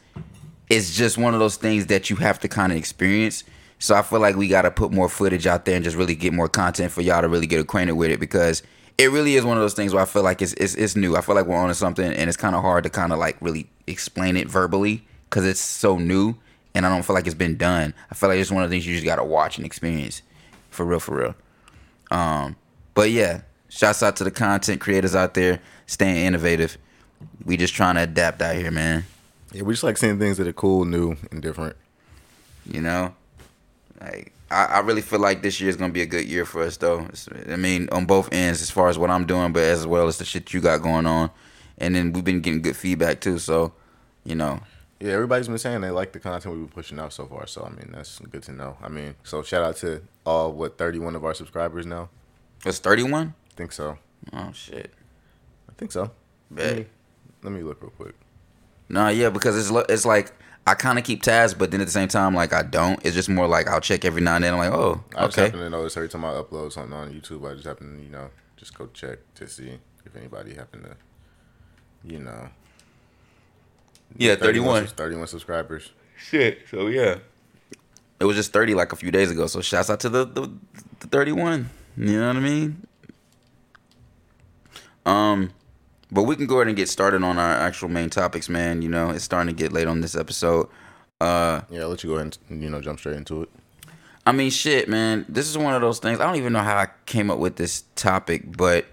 it's 0.68 0.96
just 0.96 1.16
one 1.18 1.34
of 1.34 1.40
those 1.40 1.56
things 1.56 1.86
that 1.86 2.10
you 2.10 2.16
have 2.16 2.40
to 2.40 2.48
kind 2.48 2.72
of 2.72 2.78
experience. 2.78 3.44
So 3.78 3.94
I 3.94 4.02
feel 4.02 4.20
like 4.20 4.34
we 4.34 4.48
got 4.48 4.62
to 4.62 4.70
put 4.70 4.90
more 4.90 5.08
footage 5.08 5.46
out 5.46 5.64
there 5.64 5.76
and 5.76 5.84
just 5.84 5.96
really 5.96 6.14
get 6.14 6.32
more 6.32 6.48
content 6.48 6.90
for 6.90 7.02
y'all 7.02 7.20
to 7.20 7.28
really 7.28 7.46
get 7.46 7.60
acquainted 7.60 7.92
with 7.92 8.10
it 8.10 8.18
because 8.18 8.62
it 8.98 9.10
really 9.10 9.36
is 9.36 9.44
one 9.44 9.56
of 9.56 9.62
those 9.62 9.74
things 9.74 9.92
where 9.92 10.02
I 10.02 10.06
feel 10.06 10.22
like 10.22 10.40
it's 10.40 10.54
it's, 10.54 10.74
it's 10.74 10.96
new. 10.96 11.16
I 11.16 11.20
feel 11.20 11.34
like 11.34 11.46
we're 11.46 11.56
on 11.56 11.68
to 11.68 11.74
something 11.74 12.10
and 12.12 12.28
it's 12.28 12.36
kind 12.36 12.56
of 12.56 12.62
hard 12.62 12.84
to 12.84 12.90
kind 12.90 13.12
of 13.12 13.18
like 13.18 13.36
really 13.40 13.68
explain 13.86 14.36
it 14.36 14.48
verbally 14.48 15.06
because 15.28 15.44
it's 15.44 15.60
so 15.60 15.98
new 15.98 16.34
and 16.74 16.86
I 16.86 16.88
don't 16.88 17.04
feel 17.04 17.14
like 17.14 17.26
it's 17.26 17.34
been 17.34 17.56
done. 17.56 17.94
I 18.10 18.14
feel 18.14 18.28
like 18.30 18.38
it's 18.38 18.50
one 18.50 18.64
of 18.64 18.70
the 18.70 18.74
things 18.74 18.86
you 18.86 18.94
just 18.94 19.04
got 19.04 19.16
to 19.16 19.24
watch 19.24 19.58
and 19.58 19.66
experience 19.66 20.22
for 20.70 20.84
real, 20.84 21.00
for 21.00 21.16
real. 21.16 21.34
Um, 22.10 22.56
but 22.94 23.10
yeah, 23.10 23.42
shouts 23.68 24.02
out 24.02 24.16
to 24.16 24.24
the 24.24 24.30
content 24.30 24.80
creators 24.80 25.14
out 25.14 25.34
there 25.34 25.60
staying 25.86 26.24
innovative. 26.26 26.78
We 27.44 27.56
just 27.56 27.74
trying 27.74 27.94
to 27.96 28.02
adapt 28.02 28.42
out 28.42 28.56
here, 28.56 28.70
man. 28.70 29.04
Yeah, 29.52 29.62
we 29.62 29.72
just 29.74 29.84
like 29.84 29.96
seeing 29.96 30.18
things 30.18 30.36
that 30.38 30.46
are 30.46 30.52
cool, 30.52 30.84
new, 30.84 31.16
and 31.30 31.40
different. 31.42 31.76
You 32.70 32.80
know, 32.80 33.14
like 34.00 34.32
I, 34.50 34.64
I 34.64 34.78
really 34.80 35.02
feel 35.02 35.20
like 35.20 35.42
this 35.42 35.60
year 35.60 35.70
is 35.70 35.76
gonna 35.76 35.92
be 35.92 36.02
a 36.02 36.06
good 36.06 36.26
year 36.26 36.44
for 36.44 36.62
us, 36.62 36.76
though. 36.76 37.00
It's- 37.00 37.28
I 37.50 37.56
mean, 37.56 37.88
on 37.92 38.06
both 38.06 38.32
ends, 38.32 38.60
as 38.62 38.70
far 38.70 38.88
as 38.88 38.98
what 38.98 39.10
I'm 39.10 39.24
doing, 39.26 39.52
but 39.52 39.62
as 39.62 39.86
well 39.86 40.08
as 40.08 40.18
the 40.18 40.24
shit 40.24 40.52
you 40.52 40.60
got 40.60 40.82
going 40.82 41.06
on, 41.06 41.30
and 41.78 41.94
then 41.94 42.12
we've 42.12 42.24
been 42.24 42.40
getting 42.40 42.62
good 42.62 42.76
feedback 42.76 43.20
too. 43.20 43.38
So, 43.38 43.72
you 44.24 44.34
know, 44.34 44.60
Yeah, 45.00 45.12
everybody's 45.12 45.48
been 45.48 45.58
saying 45.58 45.82
they 45.82 45.90
like 45.90 46.12
the 46.12 46.20
content 46.20 46.54
we've 46.54 46.64
been 46.64 46.74
pushing 46.74 46.98
out 46.98 47.12
so 47.12 47.26
far. 47.26 47.46
So 47.46 47.64
I 47.64 47.70
mean, 47.70 47.90
that's 47.92 48.18
good 48.18 48.42
to 48.44 48.52
know. 48.52 48.78
I 48.82 48.88
mean, 48.88 49.14
so 49.24 49.42
shout 49.42 49.62
out 49.62 49.76
to 49.78 50.02
all 50.24 50.52
what 50.52 50.78
31 50.78 51.14
of 51.16 51.24
our 51.24 51.34
subscribers 51.34 51.84
now. 51.84 52.08
it's 52.64 52.78
31. 52.78 53.34
Think 53.56 53.72
so. 53.72 53.98
Oh 54.32 54.50
shit. 54.52 54.92
I 55.68 55.72
think 55.76 55.92
so. 55.92 56.10
Bet. 56.50 56.66
Let 56.66 56.76
me, 56.76 56.86
let 57.42 57.52
me 57.52 57.62
look 57.62 57.82
real 57.82 57.90
quick. 57.90 58.14
No, 58.88 59.08
yeah, 59.08 59.30
because 59.30 59.56
it's 59.58 59.90
it's 59.90 60.06
like 60.06 60.32
I 60.66 60.74
kind 60.74 60.98
of 60.98 61.04
keep 61.04 61.22
tabs, 61.22 61.54
but 61.54 61.70
then 61.70 61.80
at 61.80 61.86
the 61.86 61.92
same 61.92 62.08
time, 62.08 62.34
like 62.34 62.52
I 62.52 62.62
don't. 62.62 63.04
It's 63.04 63.14
just 63.14 63.28
more 63.28 63.46
like 63.46 63.68
I'll 63.68 63.80
check 63.80 64.04
every 64.04 64.20
now 64.20 64.36
and 64.36 64.44
then. 64.44 64.52
I'm 64.52 64.58
like, 64.58 64.72
oh, 64.72 65.04
I 65.16 65.26
just 65.26 65.38
okay. 65.38 65.46
happen 65.46 65.60
to 65.60 65.70
notice 65.70 65.96
every 65.96 66.08
time 66.08 66.24
I 66.24 66.32
upload 66.32 66.72
something 66.72 66.92
on 66.92 67.12
YouTube, 67.12 67.48
I 67.48 67.54
just 67.54 67.66
happen 67.66 67.96
to, 67.96 68.02
you 68.02 68.10
know, 68.10 68.30
just 68.56 68.76
go 68.76 68.88
check 68.92 69.18
to 69.36 69.48
see 69.48 69.78
if 70.04 70.16
anybody 70.16 70.54
happened 70.54 70.84
to, 70.84 70.96
you 72.12 72.18
know. 72.18 72.48
Yeah, 74.16 74.34
31. 74.36 74.84
sus- 74.84 74.92
31 74.92 75.26
subscribers. 75.28 75.90
Shit. 76.16 76.60
So 76.70 76.86
yeah, 76.86 77.16
it 78.20 78.24
was 78.24 78.36
just 78.36 78.52
thirty 78.52 78.74
like 78.74 78.92
a 78.92 78.96
few 78.96 79.10
days 79.10 79.30
ago. 79.30 79.46
So 79.46 79.60
shouts 79.60 79.90
out 79.90 80.00
to 80.00 80.08
the 80.08 80.24
the, 80.24 80.50
the 81.00 81.06
thirty 81.08 81.32
one. 81.32 81.70
You 81.96 82.20
know 82.20 82.28
what 82.28 82.36
I 82.36 82.40
mean? 82.40 82.86
Um, 85.04 85.50
but 86.10 86.22
we 86.24 86.36
can 86.36 86.46
go 86.46 86.56
ahead 86.56 86.68
and 86.68 86.76
get 86.76 86.88
started 86.88 87.22
on 87.22 87.38
our 87.38 87.52
actual 87.54 87.88
main 87.88 88.10
topics, 88.10 88.48
man. 88.48 88.82
You 88.82 88.88
know, 88.88 89.10
it's 89.10 89.24
starting 89.24 89.54
to 89.54 89.62
get 89.62 89.72
late 89.72 89.86
on 89.86 90.00
this 90.00 90.14
episode. 90.16 90.68
Uh, 91.20 91.62
Yeah, 91.70 91.82
I'll 91.82 91.88
let 91.88 92.02
you 92.02 92.10
go 92.10 92.16
ahead 92.16 92.36
and, 92.50 92.62
you 92.62 92.68
know, 92.70 92.80
jump 92.80 92.98
straight 92.98 93.16
into 93.16 93.42
it. 93.42 93.48
I 94.26 94.32
mean, 94.32 94.50
shit, 94.50 94.88
man. 94.88 95.24
This 95.28 95.48
is 95.48 95.56
one 95.56 95.74
of 95.74 95.80
those 95.80 95.98
things. 96.00 96.18
I 96.20 96.26
don't 96.26 96.36
even 96.36 96.52
know 96.52 96.62
how 96.62 96.76
I 96.76 96.88
came 97.06 97.30
up 97.30 97.38
with 97.38 97.56
this 97.56 97.84
topic, 97.94 98.56
but 98.56 98.86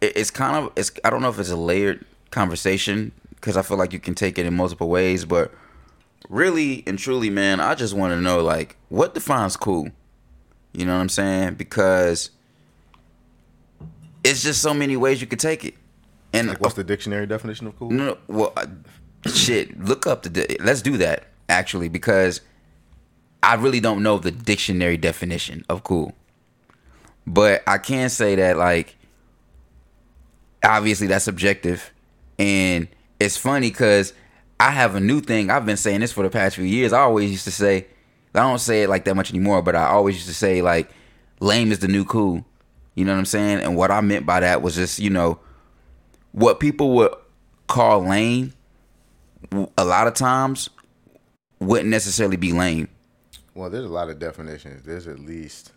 it, 0.00 0.16
it's 0.16 0.30
kind 0.30 0.56
of 0.56 0.72
it's. 0.76 0.90
I 1.04 1.10
don't 1.10 1.22
know 1.22 1.28
if 1.30 1.38
it's 1.38 1.50
a 1.50 1.56
layered 1.56 2.04
conversation 2.30 3.12
because 3.40 3.56
I 3.56 3.62
feel 3.62 3.76
like 3.76 3.92
you 3.92 3.98
can 3.98 4.14
take 4.14 4.38
it 4.38 4.46
in 4.46 4.54
multiple 4.54 4.88
ways. 4.88 5.24
But 5.24 5.52
really 6.28 6.82
and 6.86 6.98
truly, 6.98 7.30
man, 7.30 7.60
I 7.60 7.74
just 7.74 7.94
want 7.94 8.12
to 8.12 8.20
know 8.20 8.40
like 8.42 8.76
what 8.88 9.14
defines 9.14 9.56
cool. 9.56 9.88
You 10.72 10.84
know 10.86 10.94
what 10.94 11.00
I'm 11.00 11.08
saying? 11.08 11.54
Because 11.54 12.30
it's 14.22 14.42
just 14.42 14.60
so 14.62 14.72
many 14.74 14.96
ways 14.96 15.20
you 15.20 15.26
could 15.26 15.40
take 15.40 15.64
it. 15.64 15.74
And 16.32 16.48
Like, 16.48 16.60
what's 16.60 16.74
the 16.74 16.84
dictionary 16.84 17.26
definition 17.26 17.66
of 17.66 17.76
cool? 17.78 17.90
no, 17.90 18.04
no, 18.06 18.18
well, 18.28 18.52
uh, 18.56 18.66
shit. 19.26 19.78
Look 19.82 20.06
up 20.06 20.22
the. 20.22 20.30
di- 20.30 20.56
Let's 20.60 20.80
do 20.82 20.96
that 20.98 21.26
actually 21.48 21.88
because 21.88 22.40
I 23.42 23.54
really 23.54 23.80
don't 23.80 24.02
know 24.04 24.18
the 24.18 24.30
dictionary 24.30 24.96
definition 24.96 25.64
of 25.68 25.82
cool, 25.82 26.14
but 27.26 27.64
I 27.66 27.78
can 27.78 28.10
say 28.10 28.36
that 28.36 28.56
like 28.58 28.94
obviously 30.62 31.08
that's 31.08 31.24
subjective, 31.24 31.90
and 32.38 32.86
it's 33.20 33.36
funny 33.36 33.70
because 33.70 34.14
I 34.58 34.70
have 34.70 34.94
a 34.94 35.00
new 35.00 35.20
thing. 35.20 35.50
I've 35.50 35.66
been 35.66 35.76
saying 35.76 36.00
this 36.00 36.10
for 36.10 36.24
the 36.24 36.30
past 36.30 36.56
few 36.56 36.64
years. 36.64 36.92
I 36.92 37.00
always 37.00 37.30
used 37.30 37.44
to 37.44 37.52
say, 37.52 37.86
I 38.34 38.40
don't 38.40 38.58
say 38.58 38.82
it 38.82 38.88
like 38.88 39.04
that 39.04 39.14
much 39.14 39.30
anymore, 39.30 39.62
but 39.62 39.76
I 39.76 39.86
always 39.86 40.16
used 40.16 40.28
to 40.28 40.34
say 40.34 40.62
like, 40.62 40.90
lame 41.38 41.70
is 41.70 41.78
the 41.78 41.88
new 41.88 42.04
cool. 42.04 42.44
You 42.94 43.04
know 43.04 43.12
what 43.12 43.18
I'm 43.18 43.26
saying? 43.26 43.60
And 43.60 43.76
what 43.76 43.90
I 43.90 44.00
meant 44.00 44.26
by 44.26 44.40
that 44.40 44.62
was 44.62 44.74
just 44.74 44.98
you 44.98 45.10
know 45.10 45.38
what 46.32 46.60
people 46.60 46.92
would 46.96 47.12
call 47.66 48.00
lame 48.00 48.52
a 49.78 49.84
lot 49.84 50.06
of 50.06 50.14
times 50.14 50.68
wouldn't 51.60 51.88
necessarily 51.88 52.36
be 52.36 52.52
lame. 52.52 52.88
Well, 53.54 53.70
there's 53.70 53.84
a 53.84 53.88
lot 53.88 54.08
of 54.08 54.18
definitions. 54.18 54.84
There's 54.84 55.06
at 55.06 55.18
least 55.18 55.72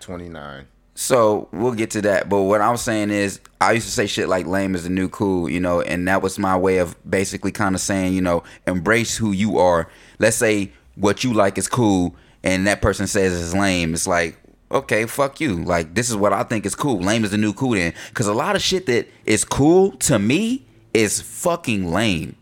29. 0.00 0.66
So 1.00 1.48
we'll 1.50 1.72
get 1.72 1.90
to 1.92 2.02
that. 2.02 2.28
But 2.28 2.42
what 2.42 2.60
I'm 2.60 2.76
saying 2.76 3.08
is, 3.08 3.40
I 3.58 3.72
used 3.72 3.86
to 3.86 3.92
say 3.92 4.06
shit 4.06 4.28
like 4.28 4.46
lame 4.46 4.74
is 4.74 4.84
the 4.84 4.90
new 4.90 5.08
cool, 5.08 5.48
you 5.48 5.58
know, 5.58 5.80
and 5.80 6.06
that 6.06 6.20
was 6.20 6.38
my 6.38 6.54
way 6.54 6.76
of 6.76 6.94
basically 7.08 7.52
kind 7.52 7.74
of 7.74 7.80
saying, 7.80 8.12
you 8.12 8.20
know, 8.20 8.44
embrace 8.66 9.16
who 9.16 9.32
you 9.32 9.58
are. 9.58 9.88
Let's 10.18 10.36
say 10.36 10.72
what 10.96 11.24
you 11.24 11.32
like 11.32 11.56
is 11.56 11.68
cool, 11.68 12.14
and 12.44 12.66
that 12.66 12.82
person 12.82 13.06
says 13.06 13.32
it's 13.32 13.54
lame. 13.58 13.94
It's 13.94 14.06
like, 14.06 14.36
okay, 14.70 15.06
fuck 15.06 15.40
you. 15.40 15.64
Like 15.64 15.94
this 15.94 16.10
is 16.10 16.16
what 16.16 16.34
I 16.34 16.42
think 16.42 16.66
is 16.66 16.74
cool. 16.74 17.00
Lame 17.00 17.24
is 17.24 17.30
the 17.30 17.38
new 17.38 17.54
cool 17.54 17.70
then. 17.70 17.94
Cause 18.12 18.26
a 18.26 18.34
lot 18.34 18.54
of 18.54 18.60
shit 18.60 18.84
that 18.84 19.08
is 19.24 19.42
cool 19.42 19.92
to 19.92 20.18
me 20.18 20.66
is 20.92 21.22
fucking 21.22 21.90
lame. 21.90 22.36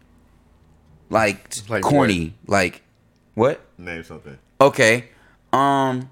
Like, 1.10 1.56
Like 1.68 1.82
corny. 1.82 2.34
Like 2.48 2.82
what? 3.34 3.60
Name 3.78 4.02
something. 4.02 4.36
Okay. 4.60 5.10
Um 5.52 6.10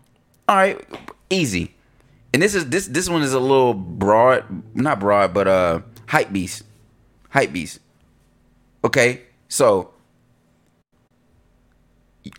all 0.49 0.55
right, 0.55 0.81
easy. 1.29 1.73
And 2.37 2.43
this 2.43 2.55
is 2.55 2.69
this 2.69 2.87
this 2.88 3.09
one 3.09 3.23
is 3.23 3.33
a 3.33 3.40
little 3.40 3.73
broad, 3.73 4.45
not 4.75 5.00
broad, 5.00 5.33
but 5.33 5.49
uh 5.49 5.81
hype 6.07 6.31
beast. 6.35 6.64
Hype 7.31 7.50
beast. 7.50 7.78
Okay? 8.85 9.23
So 9.49 9.95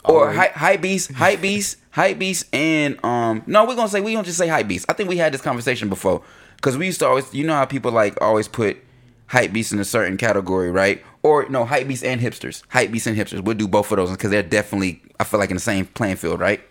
or 0.05 0.29
Alright. 0.29 0.51
hype, 0.51 0.81
beast, 0.81 1.13
hype 1.13 1.41
beast, 1.41 1.77
hype 1.89 2.19
beast, 2.19 2.45
and 2.53 3.03
um 3.03 3.41
no, 3.47 3.65
we're 3.65 3.73
gonna 3.73 3.89
say 3.89 3.99
we 3.99 4.13
don't 4.13 4.23
just 4.23 4.37
say 4.37 4.47
hype 4.47 4.67
beast. 4.67 4.85
I 4.87 4.93
think 4.93 5.09
we 5.09 5.17
had 5.17 5.33
this 5.33 5.41
conversation 5.41 5.89
before. 5.89 6.21
Cause 6.61 6.77
we 6.77 6.85
used 6.85 6.99
to 6.99 7.07
always 7.07 7.33
you 7.33 7.43
know 7.43 7.55
how 7.55 7.65
people 7.65 7.91
like 7.91 8.21
always 8.21 8.47
put 8.47 8.77
hype 9.25 9.51
beast 9.51 9.73
in 9.73 9.79
a 9.79 9.83
certain 9.83 10.15
category, 10.15 10.69
right? 10.69 11.03
Or 11.23 11.49
no, 11.49 11.65
hype 11.65 11.87
beast 11.87 12.03
and 12.03 12.21
hipsters. 12.21 12.61
Hype 12.69 12.91
beast 12.91 13.07
and 13.07 13.17
hipsters. 13.17 13.41
We'll 13.41 13.57
do 13.57 13.67
both 13.67 13.91
of 13.91 13.97
those 13.97 14.11
because 14.11 14.29
they're 14.29 14.43
definitely 14.43 15.01
I 15.19 15.23
feel 15.23 15.39
like 15.39 15.49
in 15.49 15.55
the 15.55 15.59
same 15.59 15.87
playing 15.87 16.17
field, 16.17 16.39
right? 16.39 16.61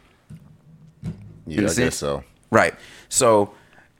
Yeah, 1.44 1.68
I 1.68 1.74
guess 1.74 1.96
so. 1.96 2.22
Right. 2.52 2.74
So 3.08 3.52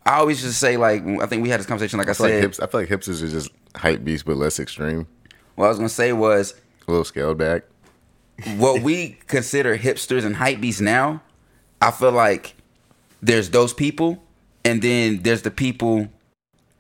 I 0.04 0.18
always 0.18 0.40
just 0.40 0.60
say 0.60 0.76
like 0.76 1.04
I 1.20 1.26
think 1.26 1.42
we 1.42 1.48
had 1.48 1.60
this 1.60 1.66
conversation 1.66 1.98
like 1.98 2.08
I, 2.08 2.10
I 2.10 2.14
said. 2.14 2.22
like 2.22 2.42
hips. 2.42 2.60
I 2.60 2.66
feel 2.66 2.80
like 2.80 2.88
hipsters 2.88 3.22
are 3.22 3.28
just 3.28 3.50
hype 3.75 4.04
beasts, 4.04 4.22
but 4.22 4.36
less 4.36 4.58
extreme, 4.60 5.06
what 5.56 5.66
I 5.66 5.68
was 5.68 5.78
gonna 5.78 5.88
say 5.88 6.12
was 6.12 6.54
a 6.86 6.90
little 6.90 7.04
scaled 7.04 7.38
back. 7.38 7.64
what 8.56 8.82
we 8.82 9.18
consider 9.26 9.76
hipsters 9.76 10.25
and 10.25 10.36
hype 10.36 10.60
beasts 10.60 10.80
now. 10.80 11.22
I 11.80 11.90
feel 11.90 12.12
like 12.12 12.54
there's 13.22 13.50
those 13.50 13.75
people, 13.75 14.22
and 14.64 14.80
then 14.80 15.22
there's 15.22 15.42
the 15.42 15.50
people 15.50 16.08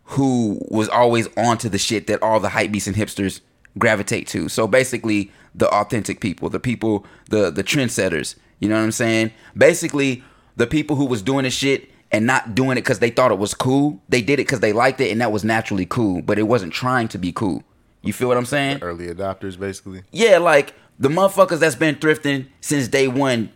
who 0.04 0.60
was 0.68 0.88
always 0.88 1.28
onto 1.36 1.68
the 1.68 1.78
shit 1.78 2.06
that 2.06 2.22
all 2.22 2.38
the 2.40 2.50
hype 2.50 2.70
beasts 2.70 2.86
and 2.86 2.96
hipsters 2.96 3.40
gravitate 3.76 4.28
to. 4.28 4.48
So 4.48 4.66
basically, 4.66 5.30
the 5.54 5.68
authentic 5.68 6.20
people, 6.20 6.48
the 6.48 6.60
people, 6.60 7.04
the 7.28 7.50
the 7.50 7.64
trendsetters. 7.64 8.36
You 8.60 8.68
know 8.68 8.76
what 8.76 8.84
I'm 8.84 8.92
saying? 8.92 9.32
Basically, 9.56 10.22
the 10.56 10.66
people 10.66 10.96
who 10.96 11.04
was 11.04 11.22
doing 11.22 11.42
the 11.42 11.50
shit 11.50 11.90
and 12.12 12.26
not 12.26 12.54
doing 12.54 12.72
it 12.72 12.82
because 12.82 12.98
they 13.00 13.10
thought 13.10 13.32
it 13.32 13.38
was 13.38 13.54
cool. 13.54 14.00
They 14.08 14.22
did 14.22 14.34
it 14.34 14.46
because 14.46 14.60
they 14.60 14.72
liked 14.72 15.00
it, 15.00 15.10
and 15.10 15.20
that 15.20 15.32
was 15.32 15.44
naturally 15.44 15.86
cool. 15.86 16.22
But 16.22 16.38
it 16.38 16.44
wasn't 16.44 16.72
trying 16.72 17.08
to 17.08 17.18
be 17.18 17.32
cool. 17.32 17.62
You 18.02 18.12
feel 18.12 18.28
what 18.28 18.36
I'm 18.36 18.46
saying? 18.46 18.78
Early 18.82 19.08
adopters, 19.08 19.58
basically. 19.58 20.02
Yeah, 20.12 20.38
like 20.38 20.74
the 20.98 21.08
motherfuckers 21.08 21.58
that's 21.58 21.74
been 21.74 21.96
thrifting 21.96 22.46
since 22.60 22.88
day 22.88 23.08
one. 23.08 23.52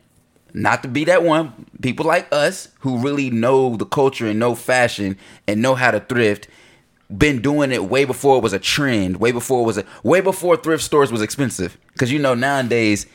Not 0.52 0.82
to 0.82 0.88
be 0.88 1.04
that 1.04 1.22
one, 1.22 1.66
people 1.80 2.04
like 2.04 2.26
us 2.32 2.70
who 2.80 2.98
really 2.98 3.30
know 3.30 3.76
the 3.76 3.86
culture 3.86 4.26
and 4.26 4.40
know 4.40 4.56
fashion 4.56 5.16
and 5.46 5.62
know 5.62 5.76
how 5.76 5.92
to 5.92 6.00
thrift, 6.00 6.48
been 7.16 7.40
doing 7.40 7.70
it 7.70 7.84
way 7.84 8.04
before 8.04 8.38
it 8.38 8.42
was 8.42 8.52
a 8.52 8.58
trend, 8.58 9.18
way 9.18 9.30
before 9.30 9.62
it 9.62 9.66
was 9.66 9.78
a 9.78 9.84
way 10.02 10.20
before 10.20 10.56
thrift 10.56 10.82
stores 10.82 11.12
was 11.12 11.22
expensive. 11.22 11.78
Cause 11.98 12.10
you 12.10 12.18
know 12.18 12.34
nowadays 12.34 13.06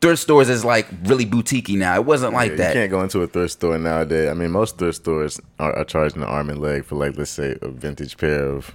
thrift 0.00 0.22
stores 0.22 0.48
is 0.48 0.64
like 0.64 0.86
really 1.04 1.26
boutiquey 1.26 1.76
now. 1.76 1.94
It 1.94 2.04
wasn't 2.04 2.32
like 2.34 2.52
Yeah, 2.52 2.56
that. 2.58 2.68
You 2.74 2.80
can't 2.80 2.90
go 2.90 3.02
into 3.02 3.20
a 3.22 3.26
thrift 3.26 3.52
store 3.52 3.78
nowadays. 3.78 4.28
I 4.28 4.34
mean, 4.34 4.50
most 4.50 4.78
thrift 4.78 4.96
stores 4.96 5.40
are, 5.58 5.72
are 5.74 5.84
charging 5.84 6.22
an 6.22 6.28
arm 6.28 6.50
and 6.50 6.60
leg 6.60 6.84
for, 6.84 6.96
like, 6.96 7.16
let's 7.16 7.30
say, 7.30 7.56
a 7.62 7.68
vintage 7.68 8.16
pair 8.18 8.44
of 8.46 8.74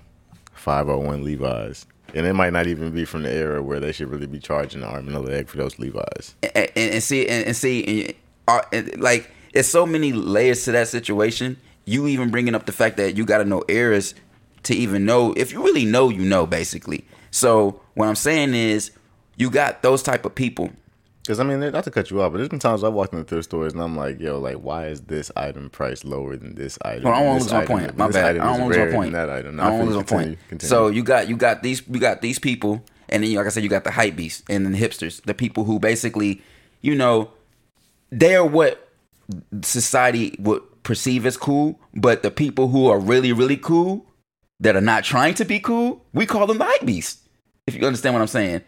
501 0.54 1.24
Levi's. 1.24 1.86
And 2.14 2.26
it 2.26 2.34
might 2.34 2.52
not 2.54 2.68
even 2.68 2.92
be 2.92 3.06
from 3.06 3.24
the 3.24 3.32
era 3.32 3.62
where 3.64 3.80
they 3.80 3.92
should 3.94 4.10
really 4.10 4.28
be 4.28 4.40
charging 4.40 4.82
an 4.84 4.88
arm 4.90 5.08
and 5.08 5.16
a 5.16 5.20
leg 5.20 5.48
for 5.48 5.58
those 5.58 5.80
Levi's. 5.80 6.36
and, 6.44 6.70
and, 6.76 6.94
and 6.96 7.04
see 7.04 7.26
and, 7.28 7.46
and 7.48 7.56
see 7.56 8.06
and, 8.06 8.14
uh, 8.48 8.62
and, 8.74 9.00
like 9.02 9.32
it's 9.54 9.70
so 9.70 9.86
many 9.86 10.12
layers 10.12 10.66
to 10.66 10.72
that 10.74 10.88
situation 10.90 11.56
you 11.86 12.08
even 12.08 12.30
bringing 12.30 12.54
up 12.54 12.66
the 12.66 12.72
fact 12.74 12.98
that 12.98 13.16
you 13.16 13.26
got 13.26 13.38
to 13.38 13.46
know 13.46 13.64
eras 13.70 14.14
to 14.64 14.76
even 14.76 15.06
know 15.06 15.34
if 15.38 15.54
you 15.54 15.64
really 15.64 15.86
know 15.86 16.10
you 16.10 16.24
know 16.26 16.46
basically 16.46 17.06
so 17.32 17.82
what 17.94 18.08
i'm 18.08 18.16
saying 18.16 18.54
is 18.54 18.92
you 19.38 19.50
got 19.50 19.82
those 19.82 20.04
type 20.04 20.26
of 20.26 20.36
people 20.36 20.70
Because, 21.22 21.40
I 21.40 21.44
mean, 21.44 21.60
not 21.60 21.84
to 21.84 21.92
cut 21.92 22.10
you 22.10 22.20
off, 22.22 22.32
but 22.32 22.38
there's 22.40 22.50
been 22.50 22.58
times 22.58 22.84
I've 22.84 22.94
walked 22.94 23.14
into 23.14 23.26
thrift 23.26 23.46
stores 23.46 23.74
and 23.74 23.82
I'm 23.82 23.96
like, 23.96 24.20
yo, 24.20 24.40
like, 24.40 24.56
why 24.56 24.88
is 24.88 25.02
this 25.02 25.32
item 25.36 25.70
priced 25.70 26.04
lower 26.04 26.36
than 26.36 26.56
this 26.56 26.80
item? 26.84 27.06
On, 27.06 27.14
I 27.14 27.18
don't 27.20 27.28
want 27.28 27.40
to 27.40 27.44
lose 27.44 27.54
my 27.54 27.60
item- 27.60 27.68
point. 27.68 27.98
My 27.98 28.08
bad. 28.10 28.38
I 28.38 28.46
don't 28.46 28.62
want 28.62 28.74
to 28.74 28.80
lose 28.80 28.92
my 28.92 28.98
point. 28.98 29.12
That 29.14 29.30
item. 29.30 29.60
I 29.60 29.64
don't 29.70 29.74
want 29.74 29.90
to 29.92 29.96
lose 29.98 30.12
my 30.12 30.18
point. 30.18 30.40
continue. 30.50 30.70
So 30.70 30.88
you 30.88 31.04
got 31.04 31.30
you 31.30 31.38
got 31.38 31.62
these 31.62 31.88
you 31.88 32.00
got 32.00 32.22
these 32.22 32.40
people, 32.40 32.84
and 33.08 33.24
then 33.24 33.34
like 33.36 33.46
I 33.46 33.50
said, 33.50 33.62
you 33.62 33.70
got 33.70 33.84
the 33.84 33.92
hype 33.92 34.16
beasts 34.16 34.44
and 34.50 34.66
then 34.66 34.72
the 34.72 34.80
hipsters, 34.80 35.22
the 35.22 35.36
people 35.36 35.64
who 35.64 35.80
basically, 35.80 36.42
you 36.82 36.96
know, 36.96 37.30
they're 38.10 38.44
what 38.44 38.90
society 39.62 40.36
would 40.40 40.64
perceive 40.84 41.28
as 41.28 41.38
cool, 41.38 41.80
but 41.94 42.24
the 42.24 42.32
people 42.32 42.70
who 42.70 42.88
are 42.88 43.00
really 43.00 43.32
really 43.32 43.58
cool 43.58 44.08
that 44.60 44.76
are 44.76 44.82
not 44.82 45.04
trying 45.04 45.36
to 45.36 45.46
be 45.46 45.60
cool, 45.60 46.04
we 46.14 46.26
call 46.26 46.48
them 46.48 46.58
the 46.58 46.66
hype 46.66 46.86
beasts. 46.86 47.22
If 47.68 47.76
you 47.76 47.86
understand 47.86 48.16
what 48.16 48.22
I'm 48.22 48.28
saying. 48.28 48.62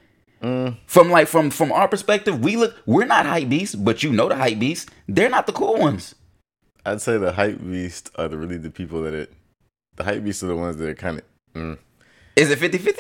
From 0.44 1.10
like 1.10 1.28
from 1.30 1.50
from 1.52 1.72
our 1.72 1.88
perspective, 1.88 2.44
we 2.44 2.58
look 2.58 2.76
we're 2.86 3.06
not 3.06 3.26
hype 3.26 3.48
beasts, 3.48 3.76
but 3.76 4.04
you 4.04 4.12
know 4.12 4.28
the 4.28 4.36
hype 4.36 4.60
beasts. 4.60 4.92
They're 5.08 5.30
not 5.30 5.46
the 5.48 5.54
cool 5.54 5.78
ones. 5.78 6.16
I'd 6.86 7.02
say 7.02 7.18
the 7.18 7.32
hype 7.32 7.60
beasts 7.64 8.12
are 8.16 8.28
the, 8.28 8.38
really 8.38 8.58
the 8.58 8.70
people 8.70 9.02
that 9.04 9.14
it. 9.14 9.32
The 9.96 10.04
hype 10.04 10.22
beasts 10.24 10.44
are 10.44 10.48
the 10.48 10.56
ones 10.58 10.76
that 10.78 10.90
are 10.90 10.96
kind 10.96 11.20
of. 11.20 11.24
Mm, 11.56 11.78
Is 12.36 12.50
it 12.52 12.60
50-50? 12.60 12.98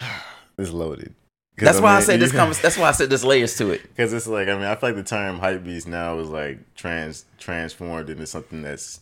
it's 0.58 0.70
loaded. 0.72 1.14
That's 1.56 1.80
why 1.80 1.92
I 1.92 1.96
mean, 1.98 2.06
said 2.06 2.20
this. 2.20 2.32
Convers- 2.32 2.60
that's 2.60 2.76
why 2.78 2.88
I 2.88 2.92
said 2.92 3.10
this 3.10 3.22
layers 3.22 3.56
to 3.58 3.70
it. 3.70 3.82
Because 3.82 4.12
it's 4.12 4.26
like 4.26 4.48
I 4.48 4.54
mean 4.54 4.64
I 4.64 4.74
feel 4.74 4.88
like 4.88 4.96
the 4.96 5.04
term 5.04 5.38
hype 5.38 5.62
beast 5.62 5.86
now 5.86 6.18
is 6.18 6.28
like 6.30 6.74
trans 6.74 7.26
transformed 7.38 8.10
into 8.10 8.26
something 8.26 8.62
that's 8.62 8.98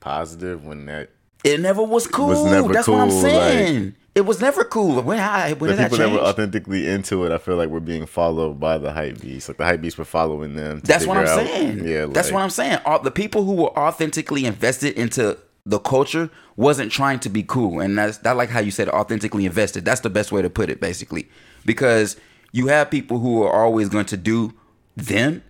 positive 0.00 0.64
when 0.64 0.86
that 0.86 1.10
It 1.44 1.60
never 1.60 1.82
was 1.82 2.06
cool. 2.06 2.46
never 2.46 2.72
that's 2.72 2.88
what 2.88 3.00
I'm 3.00 3.10
cool, 3.10 3.20
saying. 3.20 3.94
It 4.14 4.22
was 4.22 4.40
never 4.40 4.64
cool. 4.64 5.02
When 5.02 5.18
I 5.18 5.54
when 5.54 5.70
the 5.70 5.76
did 5.76 5.90
people 5.90 5.98
that 5.98 6.10
were 6.12 6.20
authentically 6.20 6.88
into 6.88 7.24
it 7.24 7.32
I 7.32 7.38
feel 7.38 7.56
like 7.56 7.68
we're 7.68 7.80
being 7.80 8.06
followed 8.06 8.60
by 8.60 8.78
the 8.78 8.92
hype 8.92 9.20
beast 9.20 9.48
like 9.48 9.58
the 9.58 9.64
hype 9.64 9.80
beast 9.80 9.98
were 9.98 10.04
following 10.04 10.54
them. 10.54 10.80
that's 10.84 11.06
what 11.06 11.16
I'm 11.16 11.26
out- 11.26 11.46
saying. 11.46 11.86
Yeah, 11.86 12.06
that's 12.06 12.28
like, 12.28 12.34
what 12.34 12.42
I'm 12.42 12.50
saying. 12.50 12.78
All, 12.84 13.00
the 13.00 13.10
people 13.10 13.44
who 13.44 13.54
were 13.54 13.76
authentically 13.78 14.44
invested 14.44 14.94
into 14.94 15.38
the 15.66 15.78
culture 15.78 16.30
wasn't 16.56 16.92
trying 16.92 17.18
to 17.20 17.28
be 17.28 17.42
cool, 17.42 17.80
and 17.80 17.96
that's 17.98 18.18
that 18.18 18.36
like 18.36 18.50
how 18.50 18.60
you 18.60 18.70
said 18.70 18.88
authentically 18.88 19.46
invested. 19.46 19.84
That's 19.84 20.02
the 20.02 20.10
best 20.10 20.30
way 20.30 20.42
to 20.42 20.50
put 20.50 20.70
it, 20.70 20.80
basically, 20.80 21.28
because 21.64 22.16
you 22.52 22.68
have 22.68 22.90
people 22.90 23.18
who 23.18 23.42
are 23.42 23.64
always 23.64 23.88
going 23.88 24.06
to 24.06 24.16
do 24.16 24.52
them, 24.96 25.42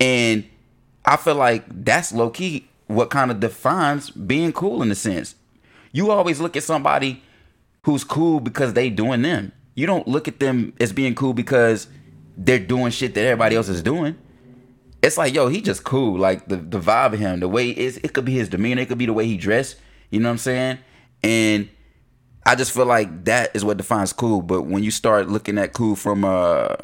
and 0.00 0.44
I 1.04 1.16
feel 1.16 1.34
like 1.34 1.64
that's 1.84 2.12
low 2.12 2.30
key 2.30 2.66
what 2.86 3.10
kind 3.10 3.30
of 3.30 3.40
defines 3.40 4.10
being 4.10 4.52
cool 4.52 4.82
in 4.82 4.90
a 4.90 4.94
sense. 4.94 5.34
You 5.92 6.10
always 6.10 6.40
look 6.40 6.56
at 6.56 6.62
somebody 6.62 7.22
who's 7.84 8.04
cool 8.04 8.40
because 8.40 8.74
they 8.74 8.90
doing 8.90 9.22
them. 9.22 9.52
You 9.74 9.86
don't 9.86 10.06
look 10.06 10.28
at 10.28 10.38
them 10.38 10.72
as 10.80 10.92
being 10.92 11.14
cool 11.14 11.34
because 11.34 11.88
they're 12.36 12.58
doing 12.58 12.90
shit 12.90 13.14
that 13.14 13.24
everybody 13.24 13.56
else 13.56 13.68
is 13.68 13.82
doing. 13.82 14.16
It's 15.02 15.18
like, 15.18 15.34
yo, 15.34 15.48
he 15.48 15.60
just 15.60 15.82
cool. 15.82 16.18
Like 16.18 16.46
the, 16.46 16.56
the 16.56 16.78
vibe 16.78 17.14
of 17.14 17.18
him, 17.18 17.40
the 17.40 17.48
way 17.48 17.70
is 17.70 17.98
it 17.98 18.12
could 18.12 18.24
be 18.24 18.32
his 18.32 18.48
demeanor, 18.48 18.82
it 18.82 18.88
could 18.88 18.98
be 18.98 19.06
the 19.06 19.12
way 19.12 19.26
he 19.26 19.36
dressed. 19.36 19.76
You 20.10 20.20
know 20.20 20.28
what 20.28 20.32
I'm 20.32 20.38
saying? 20.38 20.78
And 21.24 21.68
I 22.46 22.54
just 22.54 22.72
feel 22.72 22.86
like 22.86 23.24
that 23.24 23.50
is 23.54 23.64
what 23.64 23.78
defines 23.78 24.12
cool. 24.12 24.42
But 24.42 24.62
when 24.62 24.84
you 24.84 24.90
start 24.90 25.28
looking 25.28 25.58
at 25.58 25.72
cool 25.72 25.96
from 25.96 26.22
a 26.24 26.76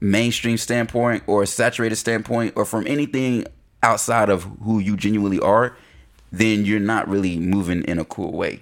mainstream 0.00 0.58
standpoint 0.58 1.22
or 1.26 1.42
a 1.42 1.46
saturated 1.46 1.96
standpoint 1.96 2.54
or 2.56 2.66
from 2.66 2.86
anything 2.86 3.46
outside 3.82 4.28
of 4.28 4.42
who 4.62 4.78
you 4.78 4.96
genuinely 4.96 5.40
are, 5.40 5.76
then 6.30 6.64
you're 6.64 6.80
not 6.80 7.08
really 7.08 7.38
moving 7.38 7.82
in 7.84 7.98
a 7.98 8.04
cool 8.04 8.32
way. 8.32 8.60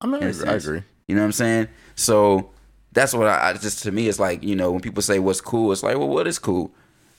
I 0.00 0.06
mean 0.06 0.22
in 0.22 0.28
I 0.28 0.30
agree, 0.30 0.42
I 0.42 0.50
sense. 0.52 0.64
agree. 0.66 0.82
You 1.08 1.14
know 1.14 1.22
what 1.22 1.26
I'm 1.26 1.32
saying? 1.32 1.68
So 1.94 2.50
that's 2.92 3.12
what 3.14 3.28
I, 3.28 3.50
I 3.50 3.52
just 3.54 3.82
to 3.84 3.92
me 3.92 4.08
it's 4.08 4.18
like 4.18 4.42
you 4.42 4.56
know 4.56 4.70
when 4.72 4.80
people 4.80 5.02
say 5.02 5.18
what's 5.18 5.40
cool, 5.40 5.72
it's 5.72 5.82
like 5.82 5.96
well 5.96 6.08
what 6.08 6.26
is 6.26 6.38
cool? 6.38 6.72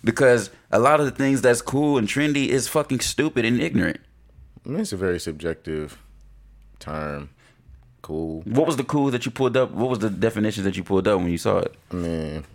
Because 0.04 0.50
a 0.72 0.80
lot 0.80 1.00
of 1.00 1.06
the 1.06 1.12
things 1.12 1.42
that's 1.42 1.62
cool 1.62 1.98
and 1.98 2.08
trendy 2.08 2.48
is 2.48 2.68
fucking 2.68 3.00
stupid 3.00 3.46
and 3.46 3.60
ignorant. 3.60 4.00
I 4.66 4.70
mean 4.70 4.82
it's 4.82 4.94
a 4.94 4.98
very 4.98 5.20
subjective 5.20 5.98
term. 6.80 7.30
Cool. 8.04 8.42
What 8.46 8.68
was 8.68 8.78
the 8.78 8.84
cool 8.84 9.10
that 9.12 9.26
you 9.26 9.32
pulled 9.32 9.58
up? 9.58 9.72
What 9.72 9.90
was 9.90 10.00
the 10.00 10.10
definition 10.10 10.64
that 10.64 10.78
you 10.78 10.84
pulled 10.84 11.08
up 11.08 11.20
when 11.20 11.30
you 11.30 11.38
saw 11.38 11.58
it? 11.60 11.76
I 11.92 11.96
mean, 11.96 12.46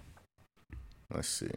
let's 1.13 1.29
see. 1.29 1.51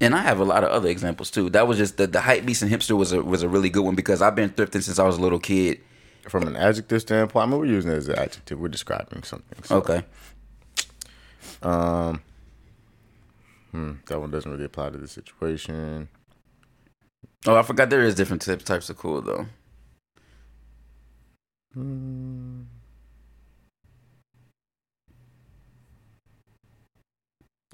And 0.00 0.14
I 0.14 0.22
have 0.22 0.40
a 0.40 0.44
lot 0.44 0.64
of 0.64 0.70
other 0.70 0.88
examples 0.88 1.30
too. 1.30 1.48
That 1.50 1.66
was 1.66 1.78
just 1.78 1.96
the 1.96 2.06
the 2.06 2.20
hype 2.20 2.44
beast 2.44 2.62
and 2.62 2.70
hipster 2.70 2.96
was 2.96 3.12
a 3.12 3.22
was 3.22 3.42
a 3.42 3.48
really 3.48 3.70
good 3.70 3.84
one 3.84 3.94
because 3.94 4.20
I've 4.20 4.34
been 4.34 4.50
thrifting 4.50 4.82
since 4.82 4.98
I 4.98 5.04
was 5.04 5.18
a 5.18 5.20
little 5.20 5.38
kid. 5.38 5.80
From 6.28 6.46
an 6.46 6.56
adjective 6.56 7.02
standpoint, 7.02 7.42
I 7.42 7.50
mean 7.50 7.60
we're 7.60 7.66
using 7.66 7.90
it 7.90 7.96
as 7.96 8.08
an 8.08 8.18
adjective. 8.18 8.58
We're 8.58 8.68
describing 8.68 9.22
something. 9.24 9.62
So, 9.62 9.76
Okay. 9.76 10.02
Um. 11.62 12.22
Hmm, 13.72 13.92
that 14.06 14.20
one 14.20 14.30
doesn't 14.30 14.50
really 14.50 14.64
apply 14.64 14.90
to 14.90 14.98
the 14.98 15.08
situation. 15.08 16.08
Oh, 17.46 17.56
I 17.56 17.62
forgot 17.62 17.90
there 17.90 18.02
is 18.02 18.14
different 18.14 18.42
types 18.42 18.64
types 18.64 18.88
of 18.88 18.96
cool 18.96 19.20
though. 19.20 19.46
Hmm. 21.74 22.62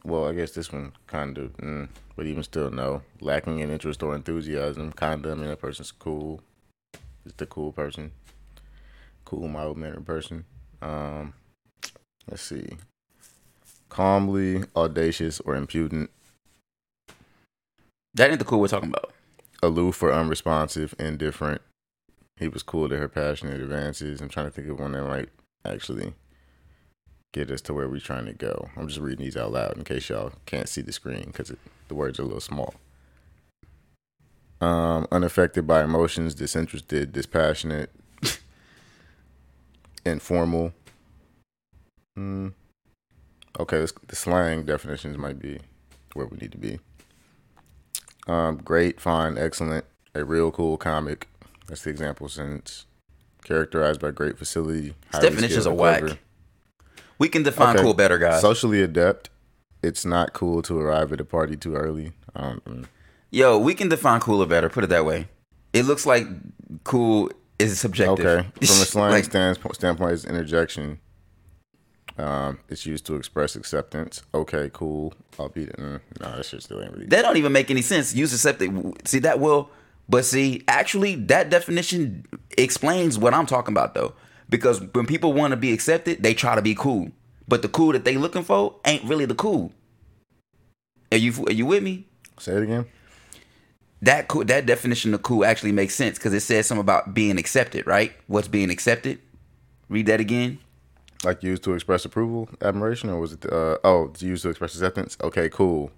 well, 0.05 0.27
I 0.29 0.33
guess 0.33 0.53
this 0.53 0.73
one 0.73 0.93
kind 1.07 1.39
of, 1.39 1.57
mm, 1.59 1.89
but 2.21 2.27
even 2.27 2.43
still, 2.43 2.71
no. 2.71 3.00
Lacking 3.23 3.61
in 3.61 3.71
interest 3.71 4.03
or 4.03 4.15
enthusiasm, 4.15 4.93
kind 4.93 5.25
of. 5.25 5.33
I 5.33 5.35
mean, 5.37 5.49
that 5.49 5.59
person's 5.59 5.91
cool. 5.91 6.43
Just 7.25 7.41
a 7.41 7.47
cool 7.47 7.73
person. 7.73 8.12
Cool, 9.25 9.49
mild 9.49 9.79
mannered 9.79 10.05
person. 10.05 10.45
Um, 10.83 11.33
let's 12.29 12.43
see. 12.43 12.77
Calmly 13.89 14.65
audacious 14.77 15.41
or 15.41 15.57
impudent, 15.57 16.11
That 18.12 18.29
ain't 18.29 18.39
the 18.39 18.45
cool 18.45 18.61
we're 18.61 18.69
talking 18.69 18.91
about. 18.91 19.15
aloof 19.62 20.03
or 20.03 20.12
unresponsive, 20.12 20.95
indifferent. 20.99 21.62
He 22.37 22.49
was 22.49 22.62
cool 22.62 22.91
to 22.91 22.99
her 22.99 23.09
passionate 23.09 23.62
advances. 23.62 24.21
I'm 24.21 24.29
trying 24.29 24.45
to 24.45 24.53
think 24.53 24.69
of 24.69 24.79
one 24.79 24.93
that 24.93 25.05
might 25.05 25.31
actually 25.65 26.12
get 27.33 27.51
us 27.51 27.61
to 27.63 27.75
where 27.75 27.89
we're 27.89 28.01
trying 28.01 28.27
to 28.27 28.33
go. 28.33 28.71
I'm 28.77 28.89
just 28.89 29.01
reading 29.01 29.25
these 29.25 29.37
out 29.37 29.53
loud 29.53 29.77
in 29.77 29.85
case 29.85 30.09
y'all 30.09 30.33
can't 30.47 30.69
see 30.69 30.83
the 30.83 30.93
screen 30.93 31.27
because 31.27 31.53
the 31.89 31.95
words 31.95 32.19
are 32.19 32.23
a 32.23 32.27
little 32.27 32.41
small. 32.41 32.75
Um, 34.61 35.07
unaffected 35.11 35.67
by 35.67 35.83
emotions, 35.83 36.35
disinterested, 36.35 37.13
dispassionate, 37.13 37.91
informal. 40.05 40.73
Hmm. 42.17 42.49
Okay, 43.59 43.79
this, 43.79 43.93
the 44.07 44.17
slang 44.17 44.65
definitions 44.65 45.17
might 45.17 45.39
be 45.39 45.61
where 46.15 46.27
we 46.27 46.37
need 46.39 46.53
to 46.53 46.59
be. 46.59 46.79
Um, 48.27 48.57
great, 48.59 49.01
fine, 49.01 49.39
excellent, 49.39 49.85
a 50.15 50.25
real 50.25 50.51
cool 50.51 50.77
comic. 50.77 51.29
That's 51.67 51.83
the 51.83 51.91
example 51.91 52.29
sentence. 52.29 52.87
Characterized 53.45 54.01
by 54.01 54.11
great 54.11 54.37
facility. 54.39 54.95
definitions 55.13 55.67
are 55.67 55.75
whack. 55.75 56.19
We 57.21 57.29
can 57.29 57.45
define 57.45 57.77
Okay. 57.77 57.85
cool 57.85 57.95
better, 57.95 58.19
guys. 58.19 58.41
Socially 58.41 58.83
adept. 58.83 59.31
It's 59.83 60.05
not 60.05 60.33
cool 60.33 60.62
to 60.62 60.79
arrive 60.79 61.12
at 61.12 61.21
a 61.21 61.25
party 61.25 61.57
too 61.57 61.75
early. 61.77 62.12
Um. 62.35 62.87
Yo, 63.31 63.57
we 63.59 63.75
can 63.75 63.89
define 63.89 64.19
cooler 64.21 64.47
better. 64.47 64.69
Put 64.69 64.83
it 64.83 64.89
that 64.89 65.05
way. 65.05 65.29
It 65.73 65.85
looks 65.85 66.05
like 66.05 66.27
cool 66.83 67.31
is 67.61 67.79
subjective. 67.79 68.27
okay. 68.27 68.43
From 68.55 68.62
a 68.65 68.67
slang 68.67 69.11
Like, 69.12 69.25
standpoint, 69.25 69.75
standpoint, 69.77 70.12
it's 70.15 70.25
interjection. 70.25 70.99
Um, 72.19 72.59
it's 72.69 72.85
used 72.87 73.07
to 73.07 73.15
express 73.15 73.55
acceptance. 73.57 74.23
Okay, 74.35 74.69
cool. 74.73 75.15
I'll 75.39 75.49
be 75.49 75.65
there. 75.67 75.75
Mm, 75.77 76.00
no, 76.21 76.37
that 76.37 76.45
shit 76.45 76.62
still 76.62 76.83
ain't 76.83 76.93
really. 76.93 77.07
that 77.07 77.23
don't 77.23 77.37
even 77.37 77.53
make 77.53 77.71
any 77.71 77.83
sense. 77.83 78.15
Use 78.15 78.33
accepted. 78.35 79.09
See 79.09 79.21
that 79.21 79.41
will, 79.41 79.71
but 80.09 80.25
see, 80.25 80.62
actually, 80.69 81.15
that 81.15 81.49
definition 81.50 82.27
explains 82.59 83.19
what 83.19 83.33
I'm 83.33 83.47
talking 83.47 83.73
about 83.73 83.95
though. 83.95 84.15
Because 84.50 84.80
when 84.80 85.07
people 85.07 85.33
want 85.33 85.52
to 85.52 85.57
be 85.57 85.73
accepted, 85.73 86.23
they 86.23 86.35
try 86.35 86.57
to 86.57 86.62
be 86.62 86.75
cool, 86.75 87.12
but 87.49 87.62
the 87.62 87.69
cool 87.69 87.92
that 87.92 88.04
they 88.04 88.16
looking 88.16 88.42
for 88.42 88.76
ain't 88.85 89.04
really 89.04 89.25
the 89.25 89.35
cool. 89.35 89.73
Are 91.12 91.19
you 91.19 91.33
are 91.47 91.52
you 91.52 91.66
with 91.66 91.83
me? 91.83 92.07
Say 92.38 92.52
it 92.52 92.62
again. 92.64 92.87
That 94.02 94.28
cool, 94.28 94.45
that 94.45 94.66
definition 94.66 95.14
of 95.14 95.23
cool 95.23 95.45
actually 95.45 95.73
makes 95.73 95.95
sense 95.95 96.19
because 96.19 96.33
it 96.35 96.40
says 96.40 96.66
something 96.66 96.80
about 96.80 97.14
being 97.14 97.38
accepted, 97.38 97.87
right? 97.87 98.12
What's 98.26 98.49
being 98.49 98.71
accepted? 98.71 99.21
Read 99.88 100.07
that 100.07 100.21
again. 100.21 100.59
Like 101.23 101.42
used 101.42 101.62
to 101.64 101.75
express 101.75 102.04
approval, 102.04 102.49
admiration, 102.62 103.11
or 103.11 103.21
was 103.21 103.35
it? 103.35 103.45
Uh, 103.45 103.76
oh, 103.85 104.07
it's 104.07 104.23
used 104.23 104.42
to 104.45 104.49
express 104.49 104.75
acceptance. 104.75 105.19
Okay, 105.23 105.49
cool. 105.50 105.90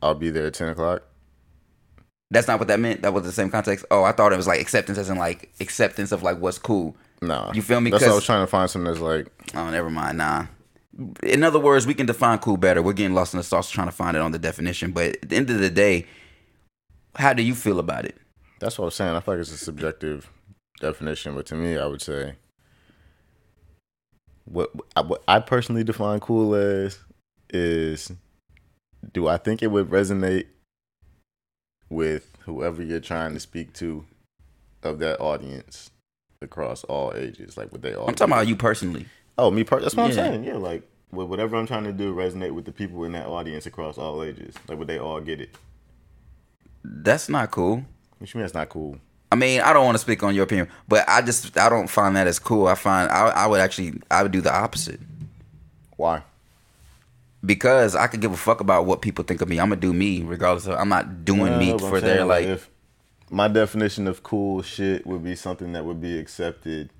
I'll 0.00 0.14
be 0.14 0.30
there 0.30 0.46
at 0.46 0.54
ten 0.54 0.68
o'clock. 0.68 1.02
That's 2.30 2.46
not 2.46 2.58
what 2.58 2.68
that 2.68 2.80
meant. 2.80 3.02
That 3.02 3.12
was 3.12 3.24
the 3.24 3.32
same 3.32 3.50
context. 3.50 3.84
Oh, 3.90 4.04
I 4.04 4.12
thought 4.12 4.32
it 4.32 4.36
was 4.36 4.46
like 4.46 4.60
acceptance 4.60 4.96
as 4.96 5.10
in 5.10 5.18
like 5.18 5.52
acceptance 5.60 6.12
of 6.12 6.22
like 6.22 6.38
what's 6.38 6.58
cool. 6.58 6.96
Nah, 7.22 7.52
You 7.54 7.62
feel 7.62 7.80
me? 7.80 7.90
That's 7.90 8.04
why 8.04 8.10
I 8.10 8.14
was 8.14 8.24
trying 8.24 8.42
to 8.42 8.46
find 8.46 8.68
something 8.70 8.92
that's 8.92 9.00
like 9.02 9.28
Oh, 9.54 9.70
never 9.70 9.90
mind. 9.90 10.18
Nah. 10.18 10.46
In 11.22 11.42
other 11.42 11.58
words, 11.58 11.86
we 11.86 11.94
can 11.94 12.06
define 12.06 12.38
cool 12.38 12.56
better. 12.56 12.82
We're 12.82 12.92
getting 12.92 13.14
lost 13.14 13.34
in 13.34 13.38
the 13.38 13.44
sauce 13.44 13.70
trying 13.70 13.88
to 13.88 13.92
find 13.92 14.16
it 14.16 14.20
on 14.20 14.32
the 14.32 14.38
definition. 14.38 14.92
But 14.92 15.16
at 15.22 15.28
the 15.28 15.36
end 15.36 15.50
of 15.50 15.58
the 15.58 15.70
day, 15.70 16.06
how 17.16 17.32
do 17.32 17.42
you 17.42 17.54
feel 17.54 17.78
about 17.78 18.04
it? 18.04 18.16
That's 18.60 18.78
what 18.78 18.84
I 18.84 18.86
was 18.86 18.94
saying. 18.94 19.14
I 19.14 19.20
feel 19.20 19.34
like 19.34 19.40
it's 19.40 19.52
a 19.52 19.56
subjective 19.56 20.30
definition, 20.80 21.34
but 21.34 21.46
to 21.46 21.54
me, 21.54 21.78
I 21.78 21.86
would 21.86 22.02
say 22.02 22.36
what 24.44 24.70
I, 24.94 25.00
what 25.00 25.22
I 25.26 25.40
personally 25.40 25.84
define 25.84 26.20
cool 26.20 26.54
as 26.54 26.98
is 27.50 28.12
do 29.12 29.26
I 29.28 29.36
think 29.36 29.62
it 29.62 29.68
would 29.68 29.90
resonate 29.90 30.46
with 31.88 32.36
whoever 32.40 32.82
you're 32.82 33.00
trying 33.00 33.34
to 33.34 33.40
speak 33.40 33.72
to 33.74 34.04
of 34.82 34.98
that 34.98 35.20
audience 35.20 35.90
across 36.44 36.84
all 36.84 37.12
ages? 37.16 37.56
Like, 37.56 37.72
what 37.72 37.82
they 37.82 37.94
all? 37.94 38.08
I'm 38.08 38.14
talking 38.14 38.32
about 38.32 38.46
you 38.46 38.54
personally. 38.56 39.06
Oh, 39.36 39.50
me 39.50 39.64
per- 39.64 39.80
That's 39.80 39.96
what 39.96 40.04
Yeah. 40.14 40.22
I'm 40.24 40.32
saying. 40.32 40.44
Yeah, 40.44 40.54
like 40.56 40.88
whatever 41.10 41.56
I'm 41.56 41.66
trying 41.66 41.84
to 41.84 41.92
do 41.92 42.14
resonate 42.14 42.52
with 42.52 42.64
the 42.64 42.72
people 42.72 43.04
in 43.04 43.12
that 43.12 43.26
audience 43.26 43.66
across 43.66 43.98
all 43.98 44.22
ages? 44.22 44.54
Like, 44.68 44.78
would 44.78 44.88
they 44.88 44.98
all 44.98 45.20
get 45.20 45.40
it? 45.40 45.50
That's 46.84 47.28
not 47.28 47.50
cool. 47.50 47.84
Which 48.18 48.34
means 48.34 48.44
that's 48.52 48.54
not 48.54 48.68
cool. 48.68 48.98
I 49.32 49.36
mean, 49.36 49.60
I 49.60 49.72
don't 49.72 49.84
want 49.84 49.96
to 49.96 50.00
speak 50.00 50.22
on 50.22 50.34
your 50.34 50.44
opinion, 50.44 50.68
but 50.86 51.08
I 51.08 51.20
just 51.22 51.58
I 51.58 51.68
don't 51.68 51.88
find 51.88 52.14
that 52.16 52.26
as 52.28 52.38
cool. 52.38 52.68
I 52.68 52.74
find 52.76 53.10
I, 53.10 53.28
I 53.28 53.46
would 53.46 53.60
actually 53.60 54.00
I 54.10 54.22
would 54.22 54.30
do 54.32 54.40
the 54.40 54.54
opposite 54.54 55.00
Why? 55.96 56.22
because 57.44 57.94
I 57.94 58.06
could 58.06 58.20
give 58.20 58.32
a 58.32 58.36
fuck 58.36 58.60
about 58.60 58.86
what 58.86 59.02
people 59.02 59.24
think 59.24 59.40
of 59.42 59.48
me. 59.48 59.58
I'm 59.58 59.68
gonna 59.68 59.80
do 59.80 59.92
me 59.92 60.22
regardless 60.22 60.66
of 60.66 60.78
I'm 60.78 60.88
not 60.88 61.24
doing 61.24 61.52
No, 61.52 61.58
me 61.58 61.70
I'm 61.72 61.78
for 61.78 62.00
their 62.00 62.18
saying, 62.18 62.28
like. 62.28 62.44
if 62.46 62.70
my 63.30 63.48
definition 63.48 64.06
of 64.06 64.22
cool 64.22 64.62
shit 64.62 65.06
would 65.06 65.24
be 65.24 65.34
something 65.36 65.72
that 65.72 65.84
would 65.84 66.00
be 66.00 66.18
accepted 66.18 66.90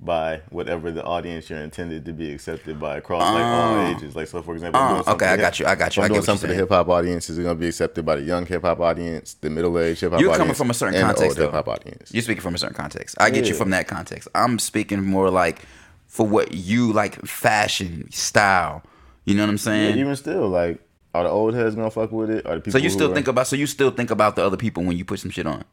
by 0.00 0.42
whatever 0.50 0.90
the 0.90 1.02
audience 1.04 1.48
you're 1.48 1.58
intended 1.60 2.04
to 2.04 2.12
be 2.12 2.30
accepted 2.32 2.78
by 2.78 2.96
across 2.96 3.22
like 3.22 3.46
all 3.46 3.74
Oh. 3.74 3.96
ages. 3.96 4.14
Like 4.14 4.26
so, 4.26 4.42
for 4.42 4.52
example, 4.54 4.80
ah, 4.80 4.88
doing 5.02 5.08
okay, 5.08 5.26
I 5.26 5.36
got 5.36 5.58
you, 5.58 5.66
I 5.66 5.74
got 5.74 5.96
you, 5.96 6.02
I 6.02 6.06
I'm 6.06 6.12
doing 6.12 6.22
something 6.24 6.40
for 6.42 6.46
the 6.48 6.54
hip 6.54 6.68
hop 6.68 6.88
audience. 6.88 7.30
Is 7.30 7.38
going 7.38 7.48
to 7.48 7.54
be 7.54 7.68
accepted 7.68 8.04
by 8.04 8.16
the 8.16 8.22
young 8.22 8.44
hip 8.44 8.62
hop 8.62 8.80
audience, 8.80 9.34
the 9.34 9.48
middle 9.50 9.78
aged 9.78 10.00
hip 10.02 10.12
hop 10.12 10.20
You're 10.20 10.30
audience? 10.30 10.38
coming 10.42 10.54
from 10.54 10.70
a 10.70 10.74
certain 10.74 11.00
context, 11.00 11.38
hip 11.38 11.52
hop 11.52 11.68
audience. 11.68 12.12
You're 12.12 12.22
speaking 12.22 12.42
from 12.42 12.54
a 12.54 12.58
certain 12.58 12.74
context. 12.76 13.14
I 13.18 13.30
get 13.30 13.46
you 13.46 13.54
from 13.54 13.70
that 13.70 13.86
context. 13.88 14.28
I'm 14.34 14.58
speaking 14.58 15.02
more 15.02 15.30
like 15.30 15.62
for 16.06 16.26
what 16.26 16.52
you 16.52 16.92
like 16.92 17.24
fashion, 17.24 18.10
style. 18.10 18.82
You 19.24 19.34
know 19.36 19.44
what 19.44 19.48
I'm 19.50 19.54
Yeah, 19.54 19.58
saying? 19.62 19.98
even 19.98 20.16
still, 20.16 20.48
like, 20.48 20.80
are 21.14 21.24
the 21.24 21.30
old 21.30 21.54
heads 21.54 21.74
gonna 21.74 21.90
fuck 21.90 22.12
with 22.12 22.30
it? 22.30 22.44
Are 22.46 22.56
the 22.56 22.60
people 22.60 22.78
so 22.78 22.82
you 22.84 22.90
still 22.90 23.10
are- 23.10 23.14
think 23.14 23.28
about 23.28 23.46
so 23.46 23.56
you 23.56 23.66
still 23.66 23.90
think 23.90 24.10
about 24.10 24.36
the 24.36 24.44
other 24.44 24.56
people 24.56 24.82
when 24.84 24.96
you 24.98 25.04
put 25.04 25.20
some 25.20 25.30
shit 25.30 25.46
on. 25.46 25.64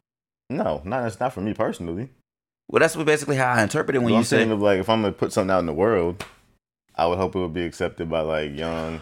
No, 0.49 0.81
not 0.85 1.03
that's 1.03 1.19
not 1.19 1.33
for 1.33 1.41
me 1.41 1.53
personally. 1.53 2.09
Well, 2.69 2.79
that's 2.79 2.95
what 2.95 3.05
basically 3.05 3.35
how 3.37 3.51
I 3.53 3.63
interpret 3.63 3.95
it 3.95 3.99
when 3.99 4.09
you 4.13 4.17
I'm 4.19 4.23
saying 4.23 4.47
say 4.49 4.53
of 4.53 4.61
like 4.61 4.79
if 4.79 4.89
I'm 4.89 5.01
gonna 5.01 5.13
put 5.13 5.33
something 5.33 5.51
out 5.51 5.59
in 5.59 5.65
the 5.65 5.73
world, 5.73 6.23
I 6.95 7.07
would 7.07 7.17
hope 7.17 7.35
it 7.35 7.39
would 7.39 7.53
be 7.53 7.63
accepted 7.65 8.09
by 8.09 8.21
like 8.21 8.55
young. 8.55 9.01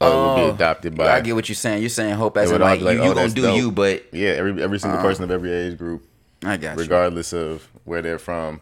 Or 0.00 0.08
it 0.08 0.10
would 0.10 0.16
Oh, 0.40 0.48
be 0.48 0.54
adopted 0.54 0.96
by 0.96 1.08
I 1.12 1.20
get 1.20 1.34
what 1.34 1.48
you're 1.48 1.56
saying. 1.56 1.80
You're 1.82 1.88
saying 1.90 2.14
hope 2.14 2.36
as 2.36 2.50
in 2.50 2.60
like, 2.60 2.80
like, 2.80 2.96
you, 2.96 3.02
oh, 3.02 3.08
you 3.08 3.14
gonna 3.14 3.28
do 3.28 3.42
dope. 3.42 3.56
you, 3.56 3.70
but 3.70 4.04
yeah 4.12 4.30
every 4.30 4.62
every 4.62 4.78
single 4.78 4.98
Uh, 4.98 5.02
person 5.02 5.24
of 5.24 5.30
every 5.30 5.52
age 5.52 5.78
group, 5.78 6.04
I 6.44 6.56
got 6.56 6.76
you. 6.76 6.82
regardless 6.82 7.32
of 7.32 7.68
where 7.84 8.02
they're 8.02 8.18
from, 8.18 8.60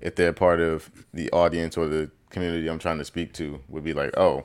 if 0.00 0.14
they're 0.14 0.32
part 0.32 0.60
of 0.60 0.90
the 1.12 1.30
audience 1.30 1.76
or 1.76 1.86
the 1.88 2.10
community 2.30 2.68
I'm 2.68 2.78
trying 2.78 2.98
to 2.98 3.04
speak 3.04 3.32
to, 3.34 3.60
would 3.68 3.84
be 3.84 3.92
like, 3.92 4.16
oh, 4.16 4.44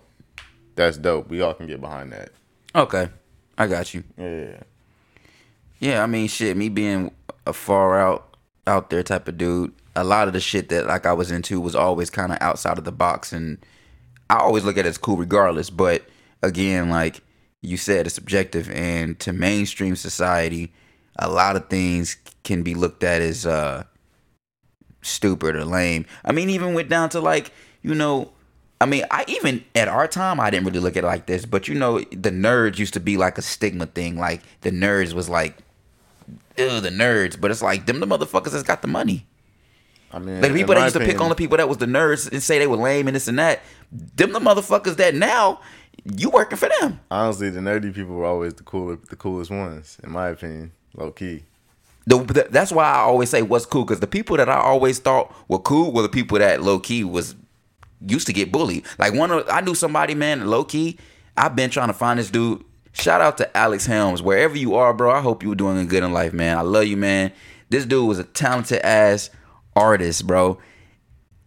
that's 0.76 0.98
dope. 0.98 1.30
We 1.30 1.42
all 1.42 1.54
can 1.54 1.68
get 1.68 1.82
behind 1.82 2.12
that. 2.12 2.30
Okay, 2.76 3.10
I 3.58 3.68
got 3.68 3.94
you. 3.94 4.04
Yeah, 4.18 4.58
Yeah, 5.80 6.04
I 6.04 6.08
mean, 6.08 6.28
shit. 6.28 6.58
Me 6.58 6.70
being 6.70 7.12
a 7.46 7.54
far 7.54 8.00
out, 8.00 8.36
out 8.66 8.90
there 8.90 9.04
type 9.04 9.28
of 9.28 9.38
dude. 9.38 9.74
A 9.96 10.04
lot 10.04 10.28
of 10.28 10.34
the 10.34 10.40
shit 10.40 10.70
that 10.70 10.88
like 10.88 11.06
I 11.06 11.14
was 11.14 11.30
into 11.30 11.62
was 11.62 11.76
always 11.76 12.10
kind 12.10 12.32
of 12.32 12.40
outside 12.42 12.78
of 12.80 12.84
the 12.84 12.92
box, 12.92 13.32
and 13.32 13.64
I 14.30 14.38
always 14.38 14.64
look 14.64 14.78
at 14.78 14.86
it 14.86 14.90
as 14.90 14.98
cool 14.98 15.18
regardless. 15.18 15.70
But 15.70 16.04
again, 16.42 16.90
like 16.90 17.22
you 17.62 17.78
said, 17.78 18.08
it's 18.08 18.16
subjective, 18.16 18.72
and 18.72 19.20
to 19.20 19.34
mainstream 19.34 19.96
society, 19.96 20.74
a 21.20 21.30
lot 21.30 21.56
of 21.56 21.70
things 21.70 22.18
can 22.44 22.64
be 22.64 22.74
looked 22.74 23.04
at 23.04 23.22
as 23.22 23.46
uh 23.46 23.84
stupid 25.04 25.56
or 25.56 25.66
lame. 25.66 26.06
I 26.26 26.32
mean, 26.32 26.50
even 26.50 26.74
went 26.74 26.90
down 26.90 27.10
to 27.10 27.20
like 27.20 27.52
you 27.84 27.94
know. 27.94 28.33
I 28.84 28.86
mean, 28.86 29.06
I 29.10 29.24
even 29.30 29.64
at 29.76 29.88
our 29.88 30.08
time, 30.10 30.42
I 30.42 30.50
didn't 30.50 30.66
really 30.66 30.80
look 30.82 30.98
at 30.98 31.06
it 31.06 31.08
like 31.08 31.26
this, 31.26 31.46
but 31.46 31.70
you 31.70 31.76
know, 31.76 32.00
the 32.00 32.32
nerds 32.32 32.78
used 32.78 32.94
to 32.96 33.00
be 33.00 33.16
like 33.16 33.38
a 33.38 33.42
stigma 33.42 33.86
thing. 33.86 34.18
Like 34.18 34.42
the 34.62 34.72
nerds 34.72 35.14
was 35.14 35.30
like, 35.30 35.58
ew, 36.58 36.82
the 36.82 36.90
nerds. 36.90 37.40
But 37.40 37.50
it's 37.50 37.62
like 37.62 37.86
them 37.86 38.02
the 38.02 38.06
motherfuckers 38.06 38.52
that's 38.52 38.64
got 38.64 38.82
the 38.82 38.90
money. 38.90 39.26
I 40.12 40.20
mean, 40.20 40.42
Like 40.42 40.52
the 40.52 40.58
people 40.58 40.76
that 40.76 40.82
used 40.84 40.94
to 40.96 41.00
pick 41.00 41.22
on 41.22 41.30
the 41.30 41.36
people 41.36 41.58
that 41.58 41.70
was 41.70 41.78
the 41.78 41.86
nerds 41.86 42.30
and 42.30 42.44
say 42.44 42.60
they 42.60 42.68
were 42.68 42.76
lame 42.76 43.08
and 43.08 43.16
this 43.16 43.28
and 43.30 43.40
that. 43.40 43.62
Them 43.92 44.34
the 44.34 44.40
motherfuckers 44.40 44.98
that 44.98 45.16
now 45.16 45.62
you 46.04 46.30
working 46.30 46.58
for 46.58 46.70
them. 46.82 47.00
Honestly, 47.10 47.50
the 47.50 47.62
nerdy 47.62 47.94
people 47.96 48.16
were 48.16 48.26
always 48.26 48.54
the 48.56 48.64
cooler, 48.64 48.98
the 49.10 49.16
coolest 49.16 49.50
ones, 49.50 49.98
in 50.04 50.12
my 50.12 50.28
opinion, 50.28 50.74
low 50.94 51.12
key. 51.12 51.44
The, 52.06 52.18
the- 52.18 52.48
that's 52.50 52.72
why 52.74 52.84
I 52.84 52.98
always 53.00 53.30
say 53.30 53.42
what's 53.44 53.66
cool 53.66 53.86
because 53.86 54.02
the 54.02 54.08
people 54.08 54.36
that 54.38 54.50
I 54.50 54.58
always 54.60 55.00
thought 55.00 55.34
were 55.48 55.60
cool 55.60 55.94
were 55.94 56.02
the 56.02 56.10
people 56.10 56.38
that 56.40 56.62
low 56.62 56.80
key 56.80 57.06
was 57.06 57.34
used 58.06 58.28
to 58.28 58.34
get 58.34 58.52
bullied. 58.52 58.86
Like 58.98 59.14
one 59.14 59.32
of 59.32 59.48
I 59.50 59.62
knew 59.62 59.76
somebody 59.76 60.16
man 60.16 60.48
low 60.48 60.64
key. 60.64 60.98
I've 61.36 61.56
been 61.56 61.70
trying 61.70 61.88
to 61.88 61.94
find 61.94 62.20
this 62.20 62.30
dude. 62.30 62.64
Shout 62.92 63.22
out 63.22 63.38
to 63.38 63.58
Alex 63.58 63.86
Helms 63.86 64.22
wherever 64.22 64.56
you 64.56 64.76
are, 64.76 64.94
bro. 64.94 65.12
I 65.12 65.22
hope 65.22 65.42
you 65.42 65.50
were 65.50 65.56
doing 65.56 65.88
good 65.88 66.04
in 66.04 66.14
life, 66.14 66.32
man. 66.34 66.58
I 66.58 66.62
love 66.62 66.86
you, 66.86 66.98
man. 66.98 67.32
This 67.70 67.86
dude 67.86 68.08
was 68.08 68.20
a 68.20 68.24
talented 68.24 68.82
ass 68.84 69.32
artist, 69.76 70.28
bro. 70.28 70.60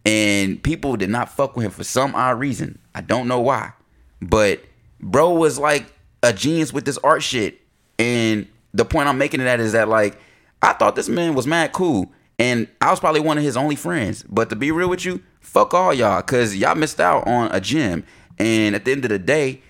And 0.05 0.61
people 0.61 0.95
did 0.97 1.09
not 1.09 1.29
fuck 1.29 1.55
with 1.55 1.65
him 1.65 1.71
for 1.71 1.83
some 1.83 2.15
odd 2.15 2.39
reason. 2.39 2.79
I 2.93 3.01
don't 3.01 3.27
know 3.27 3.39
why. 3.39 3.73
but 4.21 4.61
bro 4.99 5.31
was 5.31 5.59
like 5.59 5.85
a 6.23 6.33
genius 6.33 6.73
with 6.73 6.85
this 6.85 6.97
art 6.99 7.23
shit. 7.23 7.61
And 7.99 8.47
the 8.73 8.85
point 8.85 9.07
I'm 9.07 9.17
making 9.17 9.41
that 9.41 9.59
is 9.59 9.71
that 9.73 9.87
like 9.87 10.19
I 10.61 10.73
thought 10.73 10.95
this 10.95 11.09
man 11.09 11.33
was 11.35 11.47
mad 11.47 11.71
cool, 11.71 12.11
and 12.39 12.67
I 12.81 12.91
was 12.91 12.99
probably 12.99 13.21
one 13.21 13.37
of 13.37 13.43
his 13.43 13.57
only 13.57 13.75
friends. 13.75 14.23
But 14.23 14.49
to 14.49 14.55
be 14.55 14.71
real 14.71 14.89
with 14.89 15.05
you, 15.05 15.21
fuck 15.39 15.73
all 15.73 15.93
y'all, 15.93 16.21
cause 16.21 16.55
y'all 16.55 16.75
missed 16.75 16.99
out 16.99 17.27
on 17.27 17.51
a 17.51 17.59
gym. 17.59 18.03
And 18.37 18.75
at 18.75 18.85
the 18.85 18.91
end 18.91 19.03
of 19.05 19.09
the 19.09 19.19
day, 19.19 19.61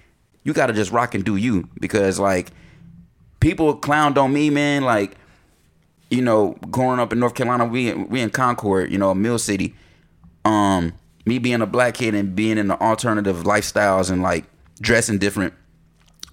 you 0.43 0.53
gotta 0.53 0.73
just 0.73 0.91
rock 0.91 1.15
and 1.15 1.23
do 1.23 1.35
you, 1.35 1.69
because 1.79 2.19
like 2.19 2.51
people 3.39 3.77
clowned 3.77 4.17
on 4.17 4.33
me, 4.33 4.49
man. 4.49 4.83
Like 4.83 5.17
you 6.09 6.21
know, 6.21 6.55
growing 6.71 6.99
up 6.99 7.11
in 7.11 7.19
North 7.19 7.35
Carolina, 7.35 7.65
we 7.65 7.93
we 7.93 8.21
in 8.21 8.29
Concord, 8.29 8.91
you 8.91 8.97
know, 8.97 9.13
mill 9.13 9.39
city. 9.39 9.75
Um, 10.45 10.93
me 11.25 11.39
being 11.39 11.61
a 11.61 11.65
black 11.65 11.95
kid 11.95 12.15
and 12.15 12.35
being 12.35 12.57
in 12.57 12.67
the 12.67 12.79
alternative 12.79 13.43
lifestyles 13.43 14.09
and 14.09 14.21
like 14.21 14.45
dressing 14.79 15.17
different, 15.17 15.53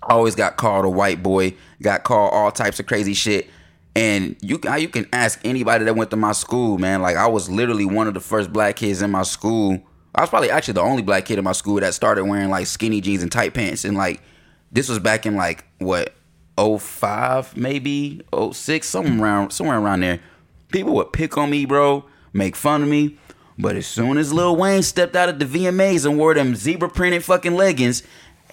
always 0.02 0.34
got 0.34 0.56
called 0.56 0.84
a 0.84 0.90
white 0.90 1.22
boy, 1.22 1.54
got 1.82 2.04
called 2.04 2.32
all 2.32 2.52
types 2.52 2.78
of 2.78 2.86
crazy 2.86 3.14
shit. 3.14 3.48
And 3.96 4.36
you 4.40 4.58
can 4.58 4.80
you 4.80 4.88
can 4.88 5.06
ask 5.12 5.40
anybody 5.44 5.84
that 5.84 5.94
went 5.94 6.10
to 6.10 6.16
my 6.16 6.32
school, 6.32 6.78
man. 6.78 7.00
Like 7.00 7.16
I 7.16 7.28
was 7.28 7.48
literally 7.48 7.84
one 7.84 8.08
of 8.08 8.14
the 8.14 8.20
first 8.20 8.52
black 8.52 8.76
kids 8.76 9.02
in 9.02 9.10
my 9.10 9.22
school. 9.22 9.80
I 10.14 10.20
was 10.20 10.30
probably 10.30 10.50
actually 10.50 10.74
the 10.74 10.80
only 10.82 11.02
black 11.02 11.24
kid 11.26 11.38
in 11.38 11.44
my 11.44 11.52
school 11.52 11.80
that 11.80 11.94
started 11.94 12.24
wearing 12.24 12.50
like 12.50 12.66
skinny 12.66 13.00
jeans 13.00 13.22
and 13.22 13.30
tight 13.30 13.54
pants. 13.54 13.84
And 13.84 13.96
like 13.96 14.20
this 14.72 14.88
was 14.88 14.98
back 14.98 15.24
in 15.24 15.36
like 15.36 15.64
what 15.78 16.14
05 16.58 17.56
maybe 17.56 18.20
06 18.52 18.86
somewhere 18.86 19.22
around 19.22 19.50
somewhere 19.50 19.78
around 19.78 20.00
there 20.00 20.20
people 20.70 20.94
would 20.94 21.12
pick 21.12 21.36
on 21.36 21.50
me 21.50 21.64
bro 21.64 22.04
make 22.32 22.54
fun 22.54 22.82
of 22.82 22.88
me 22.88 23.16
but 23.58 23.74
as 23.74 23.86
soon 23.86 24.18
as 24.18 24.32
lil 24.32 24.54
wayne 24.54 24.82
stepped 24.82 25.16
out 25.16 25.28
of 25.28 25.38
the 25.40 25.44
vmas 25.44 26.06
and 26.06 26.16
wore 26.16 26.34
them 26.34 26.54
zebra 26.54 26.88
printed 26.88 27.24
fucking 27.24 27.56
leggings 27.56 28.04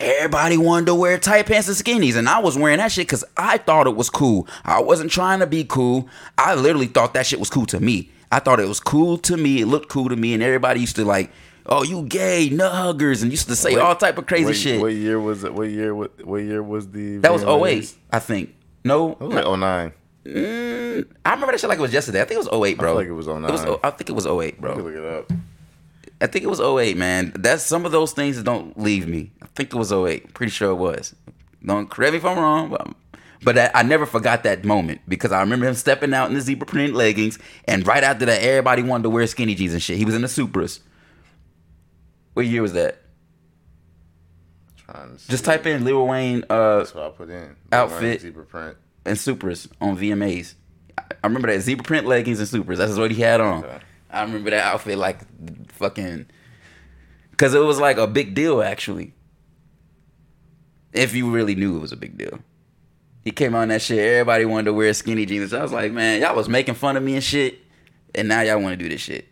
everybody 0.02 0.58
wanted 0.58 0.86
to 0.88 0.96
wear 0.96 1.18
tight 1.18 1.46
pants 1.46 1.68
and 1.68 1.78
skinnies 1.78 2.16
and 2.16 2.28
i 2.28 2.40
was 2.40 2.58
wearing 2.58 2.78
that 2.78 2.92
shit 2.92 3.08
because 3.08 3.24
i 3.38 3.58
thought 3.58 3.88
it 3.88 3.96
was 3.96 4.10
cool 4.10 4.48
i 4.66 4.82
wasn't 4.82 5.10
trying 5.12 5.40
to 5.40 5.48
be 5.48 5.64
cool 5.64 6.08
i 6.38 6.56
literally 6.56 6.88
thought 6.88 7.14
that 7.14 7.26
shit 7.26 7.40
was 7.40 7.50
cool 7.50 7.66
to 7.66 7.80
me 7.80 8.10
i 8.32 8.40
thought 8.40 8.60
it 8.60 8.68
was 8.68 8.80
cool 8.80 9.18
to 9.18 9.38
me 9.38 9.62
it 9.62 9.66
looked 9.68 9.90
cool 9.90 10.10
to 10.10 10.16
me 10.16 10.34
and 10.34 10.42
everybody 10.44 10.80
used 10.80 10.96
to 10.96 11.06
like 11.06 11.32
oh 11.68 11.84
you 11.84 12.04
gay 12.04 12.50
nut 12.50 12.72
huggers 12.74 13.22
and 13.22 13.32
used 13.32 13.48
to 13.48 13.56
say 13.56 13.74
What- 13.74 13.82
all 13.82 13.96
type 13.96 14.18
of 14.18 14.26
crazy 14.26 14.46
what, 14.46 14.56
shit 14.56 14.82
What 14.82 14.94
year 14.94 15.20
was 15.20 15.44
it? 15.44 15.54
What 15.54 15.70
year? 15.70 15.94
What, 15.94 16.26
what 16.26 16.38
year 16.38 16.64
was 16.64 16.90
the? 16.90 17.18
that 17.18 17.32
was 17.32 17.44
VMAs? 17.44 17.94
08 17.94 17.94
i 18.12 18.20
think 18.20 18.56
no 18.84 19.12
It 19.12 19.20
was 19.22 19.34
like 19.36 19.60
09. 19.60 19.94
Mm, 20.26 21.08
I 21.26 21.32
remember 21.32 21.52
that 21.52 21.60
shit 21.60 21.70
like 21.70 21.80
it 21.80 21.82
was 21.82 21.94
yesterday. 21.94 22.22
I 22.22 22.26
think 22.26 22.40
it 22.44 22.50
was 22.52 22.68
08, 22.70 22.78
bro. 22.78 22.90
feel 22.90 22.96
like 22.96 23.08
it 23.08 23.12
was 23.12 23.28
09. 23.28 23.44
It 23.46 23.52
was, 23.52 23.80
I 23.84 23.90
think 23.90 24.10
it 24.10 24.14
was 24.14 24.28
08, 24.28 24.62
bro. 24.62 24.76
look 24.76 24.94
it 24.96 25.04
up. 25.04 25.32
I 26.22 26.28
think 26.28 26.44
it 26.44 26.50
was 26.50 26.60
08, 26.62 26.98
man. 26.98 27.32
That's 27.36 27.64
some 27.64 27.86
of 27.86 27.92
those 27.92 28.14
things 28.14 28.38
that 28.38 28.44
don't 28.44 28.80
leave 28.80 29.08
me. 29.08 29.32
I 29.42 29.48
think 29.56 29.74
it 29.74 29.78
was 29.78 29.92
08. 29.92 30.34
Pretty 30.34 30.52
sure 30.52 30.72
it 30.72 30.76
was. 30.76 31.16
Don't 31.66 31.90
correct 31.90 32.12
me 32.14 32.18
if 32.18 32.26
I'm 32.26 32.38
wrong, 32.38 32.70
but, 32.70 32.88
but 33.44 33.58
I, 33.58 33.72
I 33.76 33.84
never 33.84 34.06
forgot 34.06 34.44
that 34.44 34.64
moment 34.64 35.02
because 35.08 35.32
I 35.32 35.40
remember 35.42 35.68
him 35.68 35.74
stepping 35.76 36.14
out 36.14 36.30
in 36.30 36.36
the 36.36 36.42
zebra 36.42 36.68
print 36.68 36.94
leggings, 36.94 37.40
and 37.66 37.86
right 37.86 38.04
after 38.04 38.26
that, 38.26 38.42
everybody 38.42 38.84
wanted 38.84 39.04
to 39.04 39.10
wear 39.10 39.26
skinny 39.28 39.56
jeans 39.56 39.74
and 39.74 39.82
shit. 39.82 39.98
He 39.98 40.06
was 40.06 40.16
in 40.16 40.22
the 40.22 40.28
Supras. 40.28 40.80
What 42.34 42.46
year 42.46 42.62
was 42.62 42.74
that? 42.74 43.00
Just 45.30 45.46
type 45.46 45.66
in 45.66 45.86
Lil 45.86 46.06
Wayne 46.06 46.44
uh, 46.50 46.80
That's 46.80 46.94
what 46.94 47.06
I 47.06 47.10
put 47.10 47.30
in. 47.30 47.56
Outfit. 47.72 48.22
Zebra 48.22 48.46
print. 48.46 48.78
and 49.06 49.18
Supras 49.18 49.70
on 49.80 49.98
VMAs. 49.98 50.56
I 50.98 51.04
I 51.24 51.28
remember 51.28 51.52
that 51.54 51.62
zebra 51.62 51.84
print 51.84 52.08
leggings 52.08 52.40
and 52.40 52.48
Supras. 52.66 52.78
That's 52.78 52.98
what 52.98 53.12
he 53.12 53.22
had 53.22 53.40
on. 53.40 53.64
Okay. 53.64 53.80
I 54.10 54.24
remember 54.24 54.50
that 54.50 54.66
outfit 54.66 54.98
like 54.98 55.20
fucking 55.82 56.28
because 57.32 57.54
it 57.54 57.60
was 57.60 57.80
like 57.80 57.98
a 57.98 58.08
big 58.08 58.34
deal 58.36 58.62
actually. 58.62 59.14
If 60.94 61.16
you 61.16 61.32
really 61.32 61.56
knew 61.56 61.78
it 61.78 61.80
was 61.80 61.92
a 61.92 61.98
big 61.98 62.18
deal. 62.18 62.40
He 63.24 63.32
came 63.32 63.56
on 63.56 63.68
that 63.70 63.82
shit. 63.82 64.00
Everybody 64.00 64.46
wanted 64.46 64.66
to 64.66 64.74
wear 64.74 64.94
skinny 64.94 65.26
jeans. 65.26 65.54
I 65.54 65.62
was 65.62 65.72
like, 65.72 65.92
man, 65.92 66.22
y'all 66.22 66.36
was 66.36 66.50
making 66.50 66.76
fun 66.76 66.98
of 66.98 67.04
me 67.04 67.14
and 67.16 67.24
shit, 67.24 67.60
and 68.16 68.28
now 68.28 68.42
y'all 68.42 68.60
want 68.62 68.78
to 68.78 68.84
do 68.84 68.90
this 68.90 69.00
shit. 69.02 69.28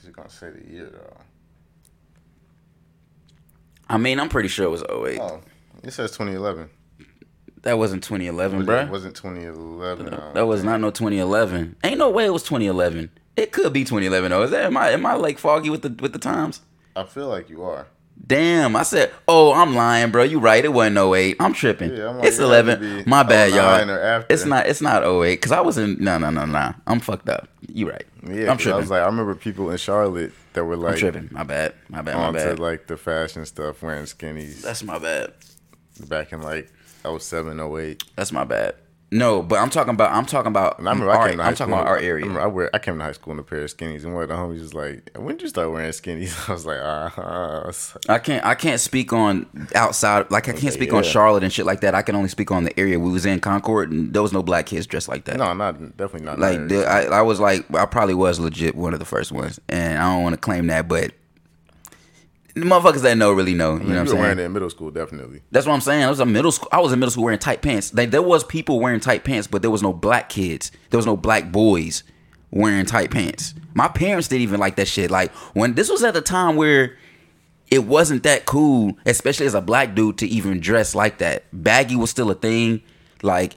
She's 0.00 0.10
gonna 0.10 0.30
say 0.30 0.50
the 0.50 0.70
year 0.72 0.90
though. 0.92 1.16
I 3.88 3.96
mean, 3.98 4.20
I'm 4.20 4.28
pretty 4.28 4.48
sure 4.48 4.66
it 4.66 4.70
was 4.70 4.82
08. 4.82 5.18
Oh, 5.20 5.40
it 5.82 5.92
says 5.92 6.10
2011. 6.12 6.68
That 7.62 7.76
wasn't 7.78 8.02
2011, 8.04 8.58
Was 8.58 8.66
bro. 8.66 8.80
It 8.82 8.88
wasn't 8.90 9.16
2011. 9.16 10.08
uh, 10.14 10.32
That 10.34 10.46
was 10.46 10.62
not 10.62 10.80
no 10.80 10.90
2011. 10.90 11.76
Ain't 11.84 11.98
no 11.98 12.10
way 12.10 12.26
it 12.26 12.32
was 12.32 12.42
2011. 12.44 13.10
It 13.38 13.52
could 13.52 13.72
be 13.72 13.84
2011 13.84 14.30
though. 14.30 14.42
Is 14.42 14.50
that 14.50 14.64
am 14.64 14.76
I 14.76 14.90
am 14.90 15.06
I 15.06 15.14
like 15.14 15.38
foggy 15.38 15.70
with 15.70 15.82
the 15.82 15.94
with 16.02 16.12
the 16.12 16.18
times? 16.18 16.60
I 16.96 17.04
feel 17.04 17.28
like 17.28 17.48
you 17.48 17.62
are. 17.62 17.86
Damn, 18.26 18.74
I 18.74 18.82
said, 18.82 19.12
oh, 19.28 19.54
I'm 19.54 19.76
lying, 19.76 20.10
bro. 20.10 20.24
You 20.24 20.40
right. 20.40 20.64
It 20.64 20.72
wasn't 20.72 20.98
08. 20.98 21.36
I'm 21.38 21.52
tripping. 21.52 21.94
Yeah, 21.94 22.08
I'm 22.08 22.16
like, 22.18 22.26
it's 22.26 22.38
it 22.38 22.48
had 22.48 22.66
to 22.66 22.72
11. 22.72 23.04
My 23.06 23.22
bad, 23.22 23.52
y'all. 23.52 23.88
Oh 23.88 24.24
it's 24.28 24.44
not. 24.44 24.66
It's 24.66 24.80
not 24.80 25.04
08 25.04 25.36
because 25.36 25.52
I 25.52 25.60
was 25.60 25.78
in. 25.78 25.96
No, 26.00 26.18
no, 26.18 26.30
no, 26.30 26.44
no. 26.44 26.74
I'm 26.86 26.98
fucked 26.98 27.28
up. 27.28 27.48
You 27.68 27.90
right. 27.90 28.04
Yeah, 28.24 28.50
I'm 28.50 28.58
tripping. 28.58 28.74
I 28.74 28.76
was 28.80 28.90
like, 28.90 29.02
I 29.02 29.06
remember 29.06 29.36
people 29.36 29.70
in 29.70 29.76
Charlotte 29.76 30.32
that 30.54 30.64
were 30.64 30.74
I'm 30.74 30.80
like 30.80 30.96
tripping. 30.96 31.28
My 31.30 31.44
bad. 31.44 31.74
My 31.88 32.02
bad. 32.02 32.16
My 32.16 32.32
bad. 32.32 32.58
like 32.58 32.88
the 32.88 32.96
fashion 32.96 33.46
stuff, 33.46 33.82
wearing 33.82 34.04
skinnies 34.04 34.62
That's 34.62 34.82
my 34.82 34.98
bad. 34.98 35.34
back 36.08 36.32
in 36.32 36.42
like 36.42 36.72
07, 37.04 37.60
08. 37.60 38.02
That's 38.16 38.32
my 38.32 38.44
bad. 38.44 38.74
No, 39.10 39.42
but 39.42 39.58
I'm 39.58 39.70
talking 39.70 39.94
about. 39.94 40.12
I'm 40.12 40.26
talking 40.26 40.48
about. 40.48 40.74
I 40.74 40.82
remember 40.82 41.10
I 41.10 41.16
our, 41.16 41.28
came 41.30 41.38
high 41.38 41.46
I'm 41.46 41.54
talking 41.54 41.72
about 41.72 41.86
our 41.86 41.98
I, 41.98 42.02
area. 42.02 42.26
remember 42.26 42.40
I, 42.42 42.46
wear, 42.46 42.70
I 42.74 42.78
came 42.78 42.98
to 42.98 43.04
high 43.04 43.12
school 43.12 43.32
in 43.32 43.38
a 43.38 43.42
pair 43.42 43.62
of 43.62 43.74
skinnies, 43.74 44.04
and 44.04 44.12
one 44.12 44.24
of 44.24 44.28
the 44.28 44.34
homies 44.34 44.60
was 44.60 44.74
like, 44.74 45.10
"When 45.16 45.36
did 45.36 45.42
you 45.42 45.48
start 45.48 45.70
wearing 45.70 45.90
skinnies?" 45.92 46.48
I 46.48 46.52
was 46.52 46.66
like, 46.66 46.78
"Ah." 46.82 47.70
I 48.08 48.18
can't 48.18 48.44
I 48.44 48.54
can't 48.54 48.80
speak 48.80 49.12
on 49.12 49.46
outside 49.74 50.30
like 50.30 50.48
I 50.48 50.52
can't 50.52 50.72
speak 50.74 50.92
on. 50.92 51.02
Charlotte 51.02 51.42
and 51.42 51.52
shit 51.52 51.64
like 51.64 51.80
that. 51.80 51.94
I 51.94 52.02
can 52.02 52.16
only 52.16 52.28
speak 52.28 52.50
on 52.50 52.64
the 52.64 52.78
area 52.78 52.98
we 52.98 53.10
was 53.10 53.24
in 53.24 53.40
Concord 53.40 53.90
and 53.90 54.12
there 54.12 54.20
was 54.20 54.32
no 54.32 54.42
black 54.42 54.66
kids 54.66 54.86
dressed 54.86 55.08
like 55.08 55.24
that. 55.24 55.36
no, 55.38 55.54
not 55.54 55.96
definitely 55.96 56.26
not. 56.26 56.38
like 56.38 56.68
the, 56.68 56.84
I, 56.84 57.04
I 57.04 57.22
was 57.22 57.40
like 57.40 57.72
I 57.74 57.86
probably 57.86 58.14
was 58.14 58.38
legit 58.38 58.74
one 58.74 58.92
of 58.92 58.98
the 58.98 59.06
first 59.06 59.32
ones 59.32 59.58
and 59.68 59.96
I 59.98 60.12
don't 60.12 60.22
want 60.22 60.34
to 60.34 60.40
claim 60.40 60.66
that 60.66 60.86
but 60.88 61.12
the 62.60 62.66
motherfuckers 62.66 63.02
that 63.02 63.16
know 63.16 63.32
really 63.32 63.54
know. 63.54 63.74
You 63.74 63.76
I 63.76 63.78
mean, 63.80 63.88
know 63.88 63.94
what 63.94 64.00
I'm 64.00 64.06
were 64.06 64.14
wearing 64.20 64.36
saying? 64.36 64.44
it 64.44 64.46
in 64.46 64.52
middle 64.52 64.70
school, 64.70 64.90
definitely. 64.90 65.42
That's 65.50 65.66
what 65.66 65.74
I'm 65.74 65.80
saying. 65.80 66.04
I 66.04 66.10
was 66.10 66.20
a 66.20 66.26
middle 66.26 66.52
school. 66.52 66.68
I 66.72 66.80
was 66.80 66.92
in 66.92 66.98
middle 66.98 67.10
school 67.10 67.24
wearing 67.24 67.38
tight 67.38 67.62
pants. 67.62 67.92
Like 67.94 68.10
there 68.10 68.22
was 68.22 68.44
people 68.44 68.80
wearing 68.80 69.00
tight 69.00 69.24
pants, 69.24 69.46
but 69.46 69.62
there 69.62 69.70
was 69.70 69.82
no 69.82 69.92
black 69.92 70.28
kids. 70.28 70.70
There 70.90 70.98
was 70.98 71.06
no 71.06 71.16
black 71.16 71.50
boys 71.52 72.02
wearing 72.50 72.86
tight 72.86 73.10
pants. 73.10 73.54
My 73.74 73.88
parents 73.88 74.28
didn't 74.28 74.42
even 74.42 74.60
like 74.60 74.76
that 74.76 74.88
shit. 74.88 75.10
Like 75.10 75.30
when 75.54 75.74
this 75.74 75.90
was 75.90 76.02
at 76.04 76.14
the 76.14 76.22
time 76.22 76.56
where 76.56 76.96
it 77.70 77.84
wasn't 77.84 78.22
that 78.22 78.46
cool, 78.46 78.96
especially 79.04 79.46
as 79.46 79.54
a 79.54 79.60
black 79.60 79.94
dude, 79.94 80.18
to 80.18 80.26
even 80.26 80.58
dress 80.60 80.94
like 80.94 81.18
that. 81.18 81.44
Baggy 81.52 81.96
was 81.96 82.10
still 82.10 82.30
a 82.30 82.34
thing. 82.34 82.82
Like 83.22 83.56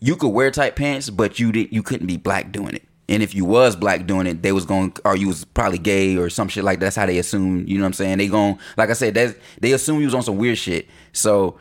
you 0.00 0.16
could 0.16 0.28
wear 0.28 0.50
tight 0.50 0.76
pants, 0.76 1.10
but 1.10 1.38
you 1.38 1.50
did 1.52 1.72
you 1.72 1.82
couldn't 1.82 2.06
be 2.06 2.16
black 2.16 2.52
doing 2.52 2.74
it. 2.74 2.84
And 3.10 3.22
if 3.22 3.34
you 3.34 3.44
was 3.46 3.74
black 3.74 4.06
doing 4.06 4.26
it, 4.26 4.42
they 4.42 4.52
was 4.52 4.66
going 4.66 4.94
or 5.04 5.16
you 5.16 5.28
was 5.28 5.44
probably 5.44 5.78
gay 5.78 6.16
or 6.18 6.28
some 6.28 6.48
shit 6.48 6.62
like 6.62 6.78
that. 6.80 6.86
that's 6.86 6.96
how 6.96 7.06
they 7.06 7.18
assume. 7.18 7.66
You 7.66 7.78
know 7.78 7.84
what 7.84 7.88
I'm 7.88 7.92
saying? 7.94 8.18
They 8.18 8.28
going 8.28 8.58
like 8.76 8.90
I 8.90 8.92
said, 8.92 9.14
that's, 9.14 9.34
they 9.60 9.72
assume 9.72 10.00
you 10.00 10.06
was 10.06 10.14
on 10.14 10.22
some 10.22 10.36
weird 10.36 10.58
shit. 10.58 10.86
So 11.12 11.58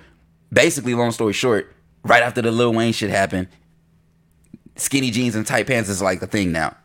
basically, 0.52 0.94
long 0.94 1.12
story 1.12 1.34
short, 1.34 1.74
right 2.04 2.22
after 2.22 2.42
the 2.42 2.52
Lil 2.52 2.74
Wayne 2.74 2.92
shit 2.92 3.10
happened, 3.10 3.48
skinny 4.76 5.10
jeans 5.10 5.36
and 5.36 5.46
tight 5.46 5.68
pants 5.68 5.90
is 5.90 6.02
like 6.02 6.20
the 6.20 6.28
thing 6.28 6.52
now. 6.52 6.76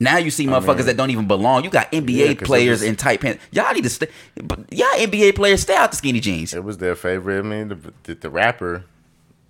Now 0.00 0.16
you 0.18 0.30
see 0.30 0.48
oh, 0.48 0.52
motherfuckers 0.52 0.76
mean- 0.78 0.86
that 0.86 0.96
don't 0.96 1.10
even 1.10 1.26
belong. 1.26 1.64
You 1.64 1.70
got 1.70 1.90
NBA 1.90 2.40
Yeah, 2.40 2.46
players 2.46 2.80
was- 2.80 2.88
in 2.88 2.96
tight 2.96 3.20
pants. 3.20 3.42
Y'all 3.50 3.72
need 3.72 3.82
to 3.82 3.90
stay. 3.90 4.08
But 4.42 4.72
y'all 4.72 4.86
NBA 4.96 5.34
players 5.34 5.62
stay 5.62 5.74
out 5.74 5.90
the 5.90 5.96
skinny 5.96 6.20
jeans. 6.20 6.54
It 6.54 6.62
was 6.64 6.78
their 6.78 6.94
favorite. 6.94 7.38
I 7.38 7.42
mean, 7.42 7.68
the, 7.68 7.92
the, 8.04 8.14
the 8.14 8.30
rapper 8.30 8.84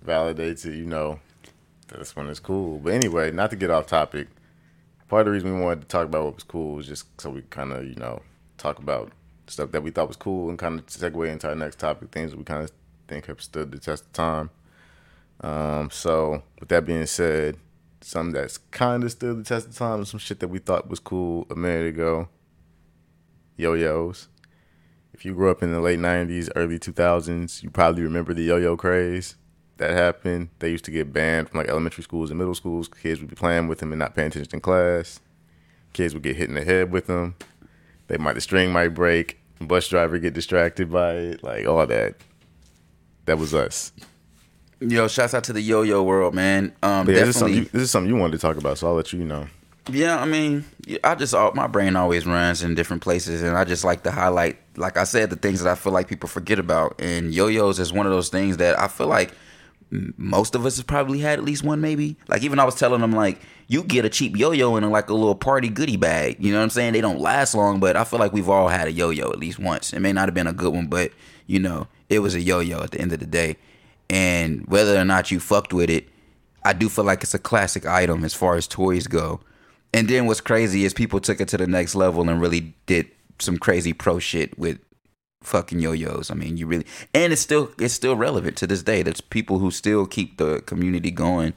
validates 0.05 0.65
it. 0.65 0.75
You 0.75 0.85
know, 0.85 1.19
that's 1.87 2.15
when 2.15 2.27
it's 2.29 2.39
cool. 2.39 2.79
But 2.79 2.93
anyway, 2.93 3.31
not 3.31 3.49
to 3.51 3.55
get 3.55 3.69
off 3.69 3.87
topic. 3.87 4.27
Part 5.09 5.21
of 5.21 5.25
the 5.25 5.31
reason 5.31 5.55
we 5.55 5.61
wanted 5.61 5.81
to 5.81 5.87
talk 5.87 6.05
about 6.05 6.23
what 6.23 6.35
was 6.35 6.43
cool 6.43 6.75
was 6.75 6.87
just 6.87 7.19
so 7.19 7.31
we 7.31 7.41
kind 7.41 7.73
of 7.73 7.83
you 7.83 7.95
know 7.95 8.21
talk 8.57 8.77
about 8.77 9.11
stuff 9.47 9.71
that 9.71 9.81
we 9.81 9.89
thought 9.89 10.07
was 10.07 10.15
cool 10.15 10.49
and 10.49 10.59
kind 10.59 10.79
of 10.79 10.85
segue 10.85 11.27
into 11.27 11.49
our 11.49 11.55
next 11.55 11.79
topic, 11.79 12.11
things 12.11 12.29
that 12.31 12.37
we 12.37 12.43
kind 12.43 12.63
of 12.63 12.71
think 13.07 13.25
have 13.25 13.41
stood 13.41 13.71
the 13.71 13.79
test 13.79 14.05
of 14.05 14.13
time. 14.13 14.51
Um, 15.41 15.89
so 15.89 16.43
with 16.59 16.69
that 16.69 16.85
being 16.85 17.07
said, 17.07 17.57
something 18.01 18.33
that's 18.33 18.59
kind 18.59 19.03
of 19.03 19.11
stood 19.11 19.39
the 19.39 19.43
test 19.43 19.67
of 19.67 19.75
time, 19.75 20.05
some 20.05 20.19
shit 20.19 20.39
that 20.41 20.47
we 20.47 20.59
thought 20.59 20.89
was 20.89 20.99
cool 20.99 21.47
a 21.49 21.55
minute 21.55 21.87
ago. 21.87 22.29
Yo-yos. 23.57 24.27
If 25.11 25.25
you 25.25 25.33
grew 25.33 25.49
up 25.49 25.63
in 25.63 25.73
the 25.73 25.81
late 25.81 25.99
'90s, 25.99 26.49
early 26.55 26.77
2000s, 26.77 27.63
you 27.63 27.71
probably 27.71 28.03
remember 28.03 28.33
the 28.35 28.43
yo-yo 28.43 28.77
craze 28.77 29.35
that 29.79 29.91
happened. 29.91 30.49
They 30.59 30.69
used 30.69 30.85
to 30.85 30.91
get 30.91 31.11
banned 31.11 31.49
from 31.49 31.59
like 31.59 31.67
elementary 31.67 32.03
schools 32.03 32.29
and 32.29 32.37
middle 32.37 32.55
schools. 32.55 32.87
Kids 32.87 33.19
would 33.19 33.29
be 33.29 33.35
playing 33.35 33.67
with 33.67 33.79
them 33.79 33.91
and 33.91 33.99
not 33.99 34.15
paying 34.15 34.27
attention 34.27 34.53
in 34.53 34.61
class. 34.61 35.19
Kids 35.93 36.13
would 36.13 36.23
get 36.23 36.35
hit 36.35 36.49
in 36.49 36.55
the 36.55 36.63
head 36.63 36.91
with 36.91 37.07
them. 37.07 37.35
They 38.07 38.17
might 38.17 38.33
the 38.33 38.41
string 38.41 38.71
might 38.71 38.89
break. 38.89 39.39
Bus 39.59 39.87
driver 39.87 40.17
get 40.19 40.33
distracted 40.33 40.91
by 40.91 41.13
it, 41.13 41.43
like 41.43 41.67
all 41.67 41.85
that. 41.85 42.15
That 43.25 43.37
was 43.37 43.53
us. 43.53 43.91
Yo, 44.79 45.07
shouts 45.09 45.33
out 45.33 45.43
to 45.43 45.53
the 45.53 45.61
yo-yo 45.61 46.01
world, 46.01 46.33
man. 46.33 46.73
Um, 46.81 47.07
yeah, 47.07 47.15
this 47.15 47.29
is, 47.29 47.35
something 47.35 47.57
you, 47.57 47.65
this 47.65 47.81
is 47.81 47.91
something 47.91 48.09
you 48.09 48.15
wanted 48.15 48.33
to 48.33 48.37
talk 48.39 48.55
about, 48.55 48.77
so 48.77 48.87
I'll 48.87 48.93
let 48.93 49.11
you 49.11 49.25
know. 49.25 49.47
Yeah, 49.91 50.19
I 50.19 50.25
mean, 50.25 50.63
I 51.03 51.15
just 51.15 51.33
my 51.33 51.67
brain 51.67 51.95
always 51.95 52.25
runs 52.25 52.63
in 52.63 52.75
different 52.75 53.01
places, 53.01 53.41
and 53.41 53.57
I 53.57 53.65
just 53.65 53.83
like 53.83 54.03
to 54.03 54.11
highlight, 54.11 54.57
like 54.77 54.97
I 54.97 55.03
said, 55.03 55.29
the 55.29 55.35
things 55.35 55.61
that 55.61 55.69
I 55.69 55.75
feel 55.75 55.91
like 55.91 56.07
people 56.07 56.29
forget 56.29 56.59
about. 56.59 57.01
And 57.01 57.33
yo-yos 57.33 57.79
is 57.79 57.91
one 57.91 58.05
of 58.05 58.11
those 58.11 58.29
things 58.29 58.57
that 58.57 58.79
I 58.79 58.87
feel 58.87 59.07
like 59.07 59.33
most 59.91 60.55
of 60.55 60.65
us 60.65 60.77
have 60.77 60.87
probably 60.87 61.19
had 61.19 61.39
at 61.39 61.45
least 61.45 61.63
one, 61.63 61.81
maybe. 61.81 62.17
Like 62.27 62.43
even 62.43 62.59
I 62.59 62.63
was 62.63 62.75
telling 62.75 63.01
them, 63.01 63.11
like 63.11 63.41
you 63.67 63.83
get 63.83 64.05
a 64.05 64.09
cheap 64.09 64.37
yo-yo 64.37 64.75
in 64.75 64.83
a, 64.83 64.89
like 64.89 65.09
a 65.09 65.13
little 65.13 65.35
party 65.35 65.69
goodie 65.69 65.97
bag. 65.97 66.37
You 66.39 66.51
know 66.51 66.59
what 66.59 66.63
I'm 66.63 66.69
saying? 66.69 66.93
They 66.93 67.01
don't 67.01 67.19
last 67.19 67.55
long, 67.55 67.79
but 67.79 67.95
I 67.95 68.03
feel 68.03 68.19
like 68.19 68.33
we've 68.33 68.49
all 68.49 68.67
had 68.67 68.87
a 68.87 68.91
yo-yo 68.91 69.31
at 69.31 69.39
least 69.39 69.59
once. 69.59 69.93
It 69.93 69.99
may 69.99 70.13
not 70.13 70.27
have 70.27 70.35
been 70.35 70.47
a 70.47 70.53
good 70.53 70.73
one, 70.73 70.87
but 70.87 71.11
you 71.47 71.59
know, 71.59 71.87
it 72.09 72.19
was 72.19 72.35
a 72.35 72.41
yo-yo 72.41 72.81
at 72.81 72.91
the 72.91 73.01
end 73.01 73.13
of 73.13 73.19
the 73.19 73.25
day. 73.25 73.57
And 74.09 74.65
whether 74.67 74.97
or 74.97 75.05
not 75.05 75.31
you 75.31 75.39
fucked 75.39 75.73
with 75.73 75.89
it, 75.89 76.07
I 76.63 76.73
do 76.73 76.89
feel 76.89 77.05
like 77.05 77.23
it's 77.23 77.33
a 77.33 77.39
classic 77.39 77.85
item 77.85 78.23
as 78.23 78.33
far 78.33 78.55
as 78.55 78.67
toys 78.67 79.07
go. 79.07 79.39
And 79.93 80.07
then 80.07 80.25
what's 80.25 80.41
crazy 80.41 80.85
is 80.85 80.93
people 80.93 81.19
took 81.19 81.41
it 81.41 81.47
to 81.49 81.57
the 81.57 81.67
next 81.67 81.95
level 81.95 82.29
and 82.29 82.41
really 82.41 82.75
did 82.85 83.09
some 83.39 83.57
crazy 83.57 83.93
pro 83.93 84.19
shit 84.19 84.57
with 84.59 84.79
fucking 85.43 85.79
yo-yos. 85.79 86.31
I 86.31 86.35
mean, 86.35 86.57
you 86.57 86.67
really 86.67 86.85
and 87.13 87.33
it's 87.33 87.41
still 87.41 87.71
it's 87.79 87.93
still 87.93 88.15
relevant 88.15 88.57
to 88.57 88.67
this 88.67 88.83
day. 88.83 89.03
There's 89.03 89.21
people 89.21 89.59
who 89.59 89.71
still 89.71 90.05
keep 90.05 90.37
the 90.37 90.61
community 90.61 91.11
going, 91.11 91.53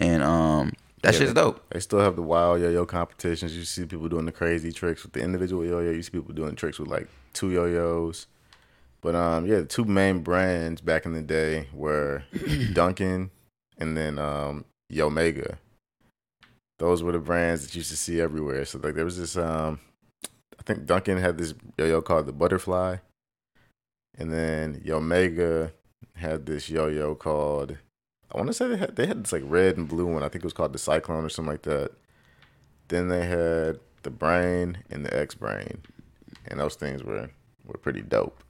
and 0.00 0.22
um, 0.22 0.72
that 1.02 1.14
Yeah, 1.14 1.18
shit's 1.18 1.34
dope. 1.34 1.64
They 1.70 1.80
still 1.80 2.00
have 2.00 2.16
the 2.16 2.22
wild 2.22 2.60
yo-yo 2.60 2.86
competitions. 2.86 3.56
You 3.56 3.64
see 3.64 3.86
people 3.86 4.08
doing 4.08 4.26
the 4.26 4.32
crazy 4.32 4.72
tricks 4.72 5.02
with 5.02 5.12
the 5.12 5.20
individual 5.22 5.64
yo-yo. 5.64 5.90
You 5.90 6.02
see 6.02 6.10
people 6.10 6.34
doing 6.34 6.56
tricks 6.56 6.78
with 6.78 6.88
like 6.88 7.08
two 7.32 7.50
yo-yos. 7.52 8.26
But 9.00 9.14
um, 9.14 9.46
yeah, 9.46 9.58
the 9.60 9.66
two 9.66 9.84
main 9.84 10.20
brands 10.20 10.80
back 10.80 11.06
in 11.06 11.12
the 11.12 11.22
day 11.22 11.68
were 11.72 12.24
Duncan 12.72 13.30
and 13.78 13.96
then 13.96 14.18
um, 14.18 14.64
Yomega. 14.92 15.58
Those 16.78 17.02
were 17.02 17.12
the 17.12 17.18
brands 17.18 17.62
that 17.62 17.74
you 17.74 17.80
used 17.80 17.90
to 17.90 17.96
see 17.96 18.20
everywhere. 18.20 18.64
So 18.64 18.78
like 18.78 18.94
there 18.94 19.04
was 19.04 19.18
this 19.18 19.36
um, 19.36 19.80
I 20.58 20.62
think 20.64 20.86
Duncan 20.86 21.18
had 21.18 21.38
this 21.38 21.54
yo-yo 21.78 22.02
called 22.02 22.26
the 22.26 22.32
Butterfly, 22.32 22.96
and 24.18 24.32
then 24.32 24.82
Yomega 24.84 25.72
had 26.14 26.46
this 26.46 26.68
yo-yo 26.68 27.14
called 27.14 27.78
I 28.32 28.36
want 28.36 28.48
to 28.48 28.52
say 28.52 28.68
they 28.68 28.76
had 28.76 28.96
they 28.96 29.06
had 29.06 29.24
this 29.24 29.32
like 29.32 29.42
red 29.46 29.78
and 29.78 29.88
blue 29.88 30.06
one. 30.06 30.22
I 30.22 30.28
think 30.28 30.42
it 30.42 30.44
was 30.44 30.52
called 30.52 30.74
the 30.74 30.78
Cyclone 30.78 31.24
or 31.24 31.28
something 31.30 31.52
like 31.52 31.62
that. 31.62 31.92
Then 32.88 33.08
they 33.08 33.24
had 33.26 33.78
the 34.02 34.10
Brain 34.10 34.78
and 34.90 35.04
the 35.04 35.16
X 35.16 35.34
Brain, 35.34 35.82
and 36.46 36.60
those 36.60 36.74
things 36.74 37.02
were 37.02 37.30
were 37.64 37.78
pretty 37.78 38.02
dope. 38.02 38.42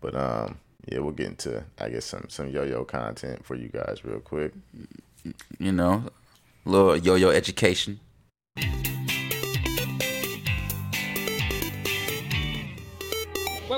But 0.00 0.14
um, 0.14 0.58
yeah, 0.86 1.00
we'll 1.00 1.12
get 1.12 1.26
into 1.26 1.64
I 1.80 1.88
guess 1.88 2.04
some 2.04 2.26
some 2.28 2.48
yo-yo 2.48 2.84
content 2.84 3.44
for 3.44 3.56
you 3.56 3.68
guys 3.68 4.04
real 4.04 4.20
quick. 4.20 4.52
You 5.58 5.72
know, 5.72 6.04
little 6.64 6.96
yo-yo 6.96 7.30
education. 7.30 7.98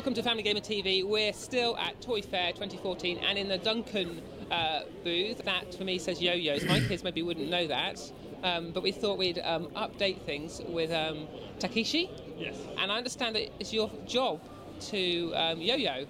Welcome 0.01 0.15
to 0.15 0.23
Family 0.23 0.43
Gamer 0.43 0.61
TV. 0.61 1.05
We're 1.05 1.35
still 1.35 1.77
at 1.77 2.01
Toy 2.01 2.23
Fair 2.23 2.53
2014 2.53 3.19
and 3.19 3.37
in 3.37 3.49
the 3.49 3.59
Duncan 3.59 4.23
uh, 4.51 4.85
booth. 5.05 5.45
That 5.45 5.75
for 5.75 5.85
me 5.85 5.99
says 5.99 6.23
yo-yos. 6.23 6.65
My 6.65 6.81
kids 6.81 7.05
maybe 7.05 7.21
wouldn't 7.21 7.51
know 7.51 7.67
that. 7.67 8.01
Um, 8.43 8.71
but 8.71 8.83
we 8.83 8.93
thought 8.93 9.19
we'd 9.19 9.41
um, 9.41 9.67
update 9.77 10.23
things 10.23 10.63
with 10.67 10.91
um, 10.91 11.29
Takeshi. 11.59 12.09
Yes, 12.39 12.57
And 12.79 12.91
I 12.91 12.97
understand 12.97 13.37
that 13.37 13.51
it's 13.61 13.75
your 13.75 13.91
job 14.07 14.41
to 14.89 15.35
um, 15.35 15.61
yo-yo. 15.61 16.07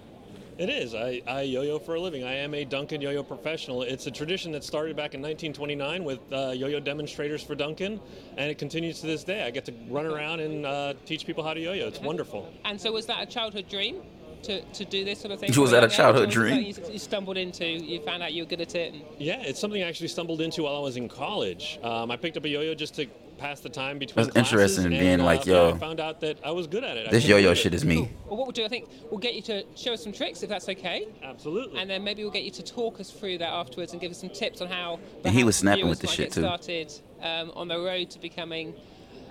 It 0.61 0.68
is. 0.68 0.94
I, 0.94 1.23
I 1.27 1.40
yo-yo 1.40 1.79
for 1.79 1.94
a 1.94 2.01
living. 2.01 2.23
I 2.23 2.35
am 2.35 2.53
a 2.53 2.66
Duncan 2.66 3.01
yo-yo 3.01 3.23
professional. 3.23 3.83
It's 3.83 4.07
a 4.07 4.11
tradition 4.11 4.53
that 4.53 4.62
started 4.62 4.94
back 4.94 5.14
in 5.14 5.23
1929 5.23 6.05
with 6.05 6.20
uh, 6.31 6.51
yo-yo 6.51 6.79
demonstrators 6.81 7.42
for 7.42 7.55
Duncan, 7.55 7.99
and 8.37 8.51
it 8.51 8.59
continues 8.59 9.01
to 9.01 9.07
this 9.07 9.25
day. 9.25 9.42
I 9.42 9.51
get 9.51 9.64
to 9.64 9.75
run 9.88 10.05
around 10.05 10.40
and 10.40 10.66
uh, 10.66 10.94
teach 11.07 11.25
people 11.25 11.42
how 11.42 11.55
to 11.55 11.61
yo-yo. 11.61 11.88
It's 11.88 12.01
wonderful. 12.01 12.53
And 12.66 12.79
so 12.79 12.92
was 12.92 13.07
that 13.07 13.23
a 13.23 13.27
childhood 13.27 13.68
dream? 13.68 14.03
To, 14.44 14.62
to 14.62 14.87
do 14.87 15.05
this 15.05 15.20
sort 15.20 15.33
of 15.33 15.40
thing? 15.40 15.53
Was 15.61 15.70
that 15.73 15.85
a 15.85 15.88
childhood 15.88 16.29
was 16.29 16.35
that 16.35 16.40
dream? 16.40 16.64
You, 16.64 16.92
you 16.92 16.99
stumbled 16.99 17.37
into, 17.37 17.66
you 17.66 18.01
found 18.01 18.23
out 18.23 18.33
you 18.33 18.44
were 18.44 18.49
good 18.49 18.62
at 18.62 18.75
it. 18.75 18.94
And, 18.94 19.03
Yeah, 19.18 19.42
it's 19.42 19.61
something 19.61 19.83
I 19.83 19.87
actually 19.87 20.09
stumbled 20.09 20.40
into 20.40 20.62
while 20.62 20.77
I 20.77 20.81
was 20.81 20.96
in 20.96 21.11
college. 21.11 21.79
Um, 21.83 22.11
I 22.11 22.16
picked 22.16 22.38
up 22.38 22.46
a 22.46 22.49
yo-yo 22.49 22.75
just 22.75 22.94
to 22.94 23.07
pass 23.40 23.61
the 23.61 23.68
time 23.68 23.98
between 23.98 24.26
That's 24.26 24.37
interesting, 24.37 24.87
and, 24.87 24.98
being 24.98 25.20
uh, 25.20 25.24
like, 25.24 25.46
yeah, 25.46 25.55
yo, 25.55 25.70
I 25.70 25.79
found 25.79 25.98
out 25.98 26.20
that 26.20 26.38
I 26.44 26.50
was 26.50 26.66
good 26.66 26.85
at 26.85 26.96
it. 26.96 27.11
This 27.11 27.26
yo-yo 27.26 27.55
shit 27.55 27.72
it. 27.72 27.76
is 27.76 27.85
me. 27.85 28.11
well, 28.26 28.37
what 28.37 28.46
we'll 28.46 28.53
do, 28.53 28.64
I 28.64 28.68
think 28.68 28.88
we'll 29.11 29.18
get 29.18 29.35
you 29.35 29.42
to 29.42 29.64
show 29.74 29.94
us 29.94 30.03
some 30.03 30.12
tricks 30.12 30.42
if 30.42 30.50
that's 30.50 30.68
okay. 30.68 31.09
Absolutely. 31.22 31.81
And 31.81 31.88
then 31.88 32.05
maybe 32.05 32.22
we'll 32.22 32.33
get 32.33 32.44
you 32.44 32.50
to 32.53 32.62
talk 32.62 33.00
us 33.00 33.11
through 33.11 33.38
that 33.38 33.48
afterwards 33.48 33.92
and 33.92 34.00
give 34.00 34.11
us 34.11 34.20
some 34.20 34.31
tips 34.31 34.61
on 34.61 34.68
how. 34.68 35.00
And 35.24 35.35
he 35.35 35.42
was 35.42 35.57
snapping 35.57 35.88
with 35.88 36.00
the 36.00 36.07
shit 36.07 36.26
get 36.26 36.33
too. 36.33 36.40
Started 36.42 36.92
um, 37.22 37.50
on 37.55 37.68
the 37.68 37.79
road 37.79 38.11
to 38.11 38.18
becoming 38.20 38.74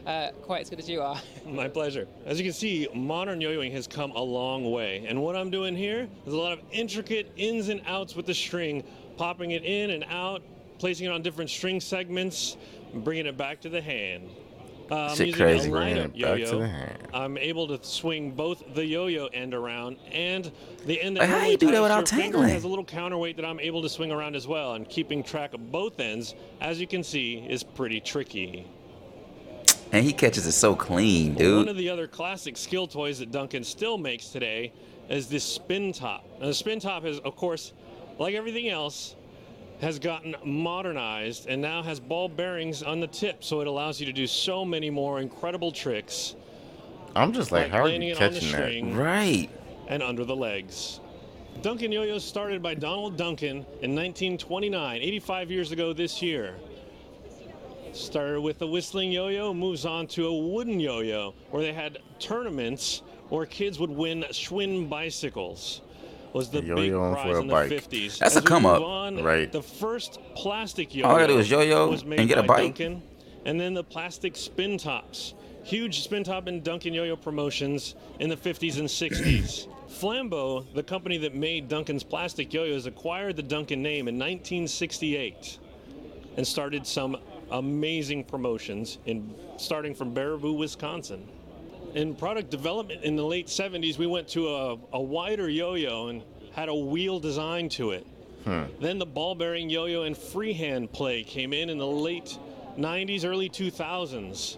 uh, 0.05 0.31
quite 0.41 0.61
as 0.61 0.69
good 0.69 0.79
as 0.79 0.89
you 0.89 1.01
are. 1.01 1.21
My 1.45 1.67
pleasure. 1.67 2.07
As 2.25 2.39
you 2.39 2.43
can 2.43 2.53
see, 2.53 2.87
modern 2.95 3.39
yo-yoing 3.39 3.71
has 3.73 3.85
come 3.85 4.11
a 4.11 4.21
long 4.21 4.71
way. 4.71 5.05
And 5.07 5.21
what 5.21 5.35
I'm 5.35 5.51
doing 5.51 5.75
here 5.75 6.07
is 6.25 6.33
a 6.33 6.37
lot 6.37 6.51
of 6.51 6.59
intricate 6.71 7.31
ins 7.35 7.69
and 7.69 7.81
outs 7.85 8.15
with 8.15 8.25
the 8.25 8.33
string, 8.33 8.83
popping 9.17 9.51
it 9.51 9.63
in 9.63 9.91
and 9.91 10.03
out, 10.09 10.41
placing 10.79 11.05
it 11.05 11.11
on 11.11 11.21
different 11.21 11.49
string 11.49 11.79
segments, 11.79 12.57
bringing 12.93 13.25
it 13.25 13.37
back 13.37 13.61
to 13.61 13.69
the 13.69 13.81
hand. 13.81 14.29
Um, 14.91 14.97
I'm 14.97 15.15
Shit 15.15 15.35
crazy. 15.35 15.67
a 15.67 15.71
Bringing 15.71 15.97
lineup 15.97 16.15
it 16.17 16.21
back 16.41 16.49
to 16.49 16.55
the 16.57 16.67
hand. 16.67 17.07
I'm 17.13 17.37
able 17.37 17.67
to 17.67 17.83
swing 17.85 18.31
both 18.31 18.63
the 18.73 18.83
yo-yo 18.83 19.27
end 19.27 19.53
around 19.53 19.97
and 20.11 20.51
the 20.87 20.99
end 20.99 21.17
that 21.17 21.21
Like, 21.21 21.29
how 21.29 21.45
you 21.45 21.57
do 21.57 21.69
that 21.69 21.81
without 21.81 22.07
tangling? 22.07 22.49
has 22.49 22.63
a 22.63 22.67
little 22.67 22.83
counterweight 22.85 23.35
that 23.35 23.45
I'm 23.45 23.59
able 23.59 23.83
to 23.83 23.89
swing 23.89 24.11
around 24.11 24.35
as 24.35 24.47
well. 24.47 24.73
And 24.73 24.89
keeping 24.89 25.21
track 25.21 25.53
of 25.53 25.71
both 25.71 25.99
ends, 25.99 26.33
as 26.59 26.81
you 26.81 26.87
can 26.87 27.03
see, 27.03 27.45
is 27.47 27.61
pretty 27.61 27.99
tricky. 27.99 28.65
And 29.91 30.03
he 30.03 30.11
catches 30.13 30.47
it 30.47 30.53
so 30.53 30.75
clean, 30.75 31.35
Well, 31.35 31.57
One 31.57 31.67
of 31.67 31.77
the 31.77 31.89
other 31.89 32.07
classic 32.07 32.57
skill 32.57 32.87
toys 32.87 33.19
that 33.19 33.31
Duncan 33.31 33.63
still 33.63 33.97
makes 33.97 34.29
today 34.29 34.71
is 35.07 35.27
this 35.27 35.43
spin 35.43 35.91
top. 35.93 36.25
Now, 36.39 36.47
the 36.47 36.53
spin 36.53 36.79
top 36.79 37.03
has, 37.03 37.19
of 37.19 37.35
course, 37.35 37.73
like 38.19 38.33
everything 38.35 38.69
else, 38.69 39.15
has 39.81 39.99
gotten 39.99 40.35
modernized 40.43 41.47
and 41.47 41.61
now 41.61 41.81
has 41.81 41.99
ball 41.99 42.27
bearings 42.29 42.83
on 42.83 42.99
the 42.99 43.07
tip, 43.07 43.43
so 43.43 43.61
it 43.61 43.67
allows 43.67 43.99
you 43.99 44.05
to 44.05 44.13
do 44.13 44.27
so 44.27 44.65
many 44.65 44.89
more 44.89 45.19
incredible 45.19 45.71
tricks 45.71 46.35
I'm 47.15 47.33
just 47.33 47.51
like, 47.51 47.63
like 47.63 47.71
how 47.71 47.83
are 47.83 47.89
you 47.89 48.11
it 48.11 48.21
on 48.21 48.33
the 48.33 48.39
catching 48.39 48.95
that? 48.95 49.01
Right. 49.01 49.49
and 49.87 50.03
under 50.03 50.25
the 50.25 50.35
legs. 50.35 50.99
Duncan 51.61 51.91
yo-yos 51.91 52.23
started 52.23 52.61
by 52.61 52.75
Donald 52.75 53.17
Duncan 53.17 53.57
in 53.81 53.95
1929, 53.95 55.01
85 55.01 55.51
years 55.51 55.71
ago 55.71 55.91
this 55.91 56.21
year. 56.21 56.55
Started 57.91 58.41
with 58.41 58.61
a 58.61 58.67
whistling 58.67 59.11
yo-yo, 59.11 59.53
moves 59.53 59.85
on 59.85 60.07
to 60.07 60.27
a 60.27 60.33
wooden 60.33 60.79
yo-yo, 60.79 61.33
where 61.49 61.63
they 61.63 61.73
had 61.73 61.97
tournaments 62.19 63.01
where 63.29 63.45
kids 63.45 63.79
would 63.79 63.89
win 63.89 64.23
Schwinn 64.31 64.87
bicycles. 64.87 65.81
Was 66.33 66.49
the 66.49 66.59
A 66.59 66.61
big 66.61 66.67
yo-yo 66.69 67.13
prize 67.13 67.23
for 67.23 67.37
a 67.37 67.41
in 67.41 67.47
the 67.47 67.53
bike. 67.53 67.71
50s. 67.71 68.17
That's 68.19 68.35
As 68.35 68.37
a 68.37 68.41
come 68.45 68.65
up, 68.65 68.81
on, 68.81 69.23
Right. 69.23 69.51
The 69.51 69.63
first 69.63 70.19
plastic 70.35 70.93
yo-yo 70.93 71.07
All 71.07 71.15
I 71.15 71.21
gotta 71.21 71.33
do 71.33 71.39
is 71.39 71.49
yo-yo 71.49 71.89
was 71.89 72.05
made 72.05 72.19
and 72.19 72.29
get 72.29 72.37
a 72.37 72.43
bike. 72.43 72.63
Duncan, 72.75 73.01
and 73.45 73.59
then 73.59 73.73
the 73.73 73.83
plastic 73.83 74.35
spin 74.35 74.77
tops. 74.77 75.33
Huge 75.63 76.01
spin 76.01 76.23
top 76.23 76.47
and 76.47 76.63
Duncan 76.63 76.93
yo-yo 76.93 77.15
promotions 77.15 77.95
in 78.19 78.29
the 78.29 78.37
50s 78.37 78.79
and 78.79 78.87
60s. 78.87 79.67
Flambeau, 79.89 80.71
the 80.73 80.83
company 80.83 81.17
that 81.17 81.33
made 81.33 81.67
Duncan's 81.67 82.03
plastic 82.03 82.53
yo-yos, 82.53 82.85
acquired 82.85 83.35
the 83.35 83.43
Duncan 83.43 83.81
name 83.81 84.07
in 84.07 84.15
1968 84.15 85.57
and 86.37 86.47
started 86.47 86.85
some 86.85 87.17
amazing 87.51 88.23
promotions 88.23 88.99
in 89.05 89.33
starting 89.57 89.95
from 89.95 90.13
Baraboo, 90.13 90.57
Wisconsin. 90.57 91.27
In 91.95 92.15
product 92.15 92.49
development 92.49 93.03
in 93.03 93.15
the 93.15 93.25
late 93.25 93.47
70s, 93.47 93.97
we 93.97 94.07
went 94.07 94.27
to 94.29 94.47
a, 94.47 94.77
a 94.93 95.01
wider 95.01 95.49
yo-yo 95.49 96.07
and 96.07 96.23
had 96.53 96.69
a 96.69 96.75
wheel 96.75 97.19
design 97.19 97.69
to 97.69 97.91
it. 97.91 98.05
Hmm. 98.45 98.63
Then 98.79 98.99
the 98.99 99.05
ball 99.05 99.35
bearing 99.35 99.69
yo 99.69 99.85
yo 99.85 100.03
and 100.03 100.17
freehand 100.17 100.91
play 100.91 101.23
came 101.23 101.51
in 101.53 101.69
in 101.69 101.77
the 101.77 101.87
late 101.87 102.37
90s, 102.77 103.25
early 103.25 103.49
2000s. 103.49 104.57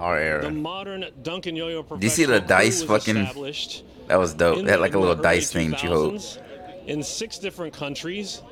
Our 0.00 0.18
era. 0.18 0.42
The 0.42 0.50
modern 0.50 1.06
Duncan 1.22 1.56
yo 1.56 1.68
yo 1.68 1.98
you 2.00 2.08
see 2.08 2.24
the 2.24 2.40
dice 2.40 2.82
fucking- 2.82 3.16
established 3.16 3.84
That 4.08 4.18
was 4.18 4.34
dope. 4.34 4.64
They 4.64 4.70
had 4.70 4.80
like 4.80 4.94
a 4.94 4.98
little 4.98 5.14
dice 5.14 5.52
thing 5.52 5.70
that 5.70 5.82
you 5.82 5.90
hold. 5.90 6.40
In 6.86 7.02
six 7.02 7.38
different 7.38 7.72
countries, 7.72 8.42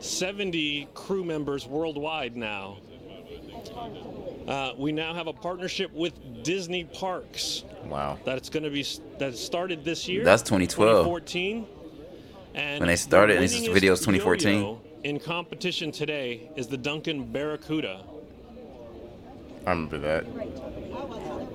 70 0.00 0.88
crew 0.94 1.24
members 1.24 1.66
worldwide 1.66 2.36
now. 2.36 2.78
Uh, 4.46 4.72
we 4.76 4.90
now 4.92 5.14
have 5.14 5.26
a 5.26 5.32
partnership 5.32 5.92
with 5.92 6.42
Disney 6.42 6.84
Parks 6.84 7.64
Wow. 7.86 8.18
that's 8.24 8.48
going 8.48 8.62
to 8.64 8.70
be 8.70 8.84
that 9.18 9.36
started 9.36 9.84
this 9.84 10.08
year. 10.08 10.24
That's 10.24 10.42
2012. 10.42 11.04
2014. 11.04 11.66
And 12.54 12.80
When 12.80 12.88
they 12.88 12.96
started, 12.96 13.34
the 13.34 13.42
and 13.42 13.44
this 13.48 13.66
video 13.68 13.92
is 13.92 14.00
2014. 14.00 14.54
yo-yo 14.60 14.80
In 15.04 15.20
competition 15.20 15.92
today 15.92 16.50
is 16.56 16.66
the 16.66 16.76
Duncan 16.76 17.24
Barracuda. 17.30 18.02
I 19.66 19.70
remember 19.70 19.98
that. 19.98 20.22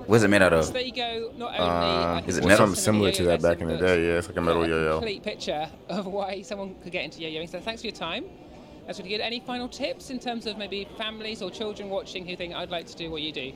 What's 0.06 0.22
it 0.22 0.28
made 0.28 0.40
out 0.40 0.52
So 0.52 0.58
of? 0.68 0.72
there 0.72 0.82
you 0.82 0.92
go. 0.94 1.32
Not 1.36 1.48
only 1.50 1.58
Uh, 1.58 1.64
I 1.64 2.22
Is 2.26 2.38
it 2.38 2.44
metal? 2.44 2.58
something 2.66 2.80
similar 2.80 3.10
to 3.12 3.24
that 3.24 3.42
back 3.42 3.60
in 3.60 3.68
the 3.68 3.76
day? 3.76 4.06
Yeah, 4.06 4.18
it's 4.18 4.28
like 4.28 4.36
a 4.36 4.40
metal 4.40 4.62
a 4.62 4.68
yo-yo. 4.68 4.92
Complete 4.98 5.22
picture 5.24 5.68
of 5.88 6.06
why 6.06 6.40
someone 6.42 6.76
could 6.82 6.92
get 6.92 7.04
into 7.04 7.20
yo-yoing. 7.20 7.48
So 7.50 7.58
thanks 7.60 7.82
for 7.82 7.88
your 7.88 7.96
time. 7.96 8.24
That's 8.86 8.98
really 8.98 9.10
good. 9.10 9.20
Any 9.20 9.40
final 9.40 9.68
tips 9.68 10.10
in 10.10 10.18
terms 10.20 10.46
of 10.46 10.58
maybe 10.58 10.86
families 10.96 11.42
or 11.42 11.50
children 11.50 11.88
watching 11.88 12.26
who 12.26 12.36
think 12.36 12.54
I'd 12.54 12.70
like 12.70 12.86
to 12.86 12.96
do 12.96 13.10
what 13.10 13.22
you 13.22 13.32
do? 13.32 13.52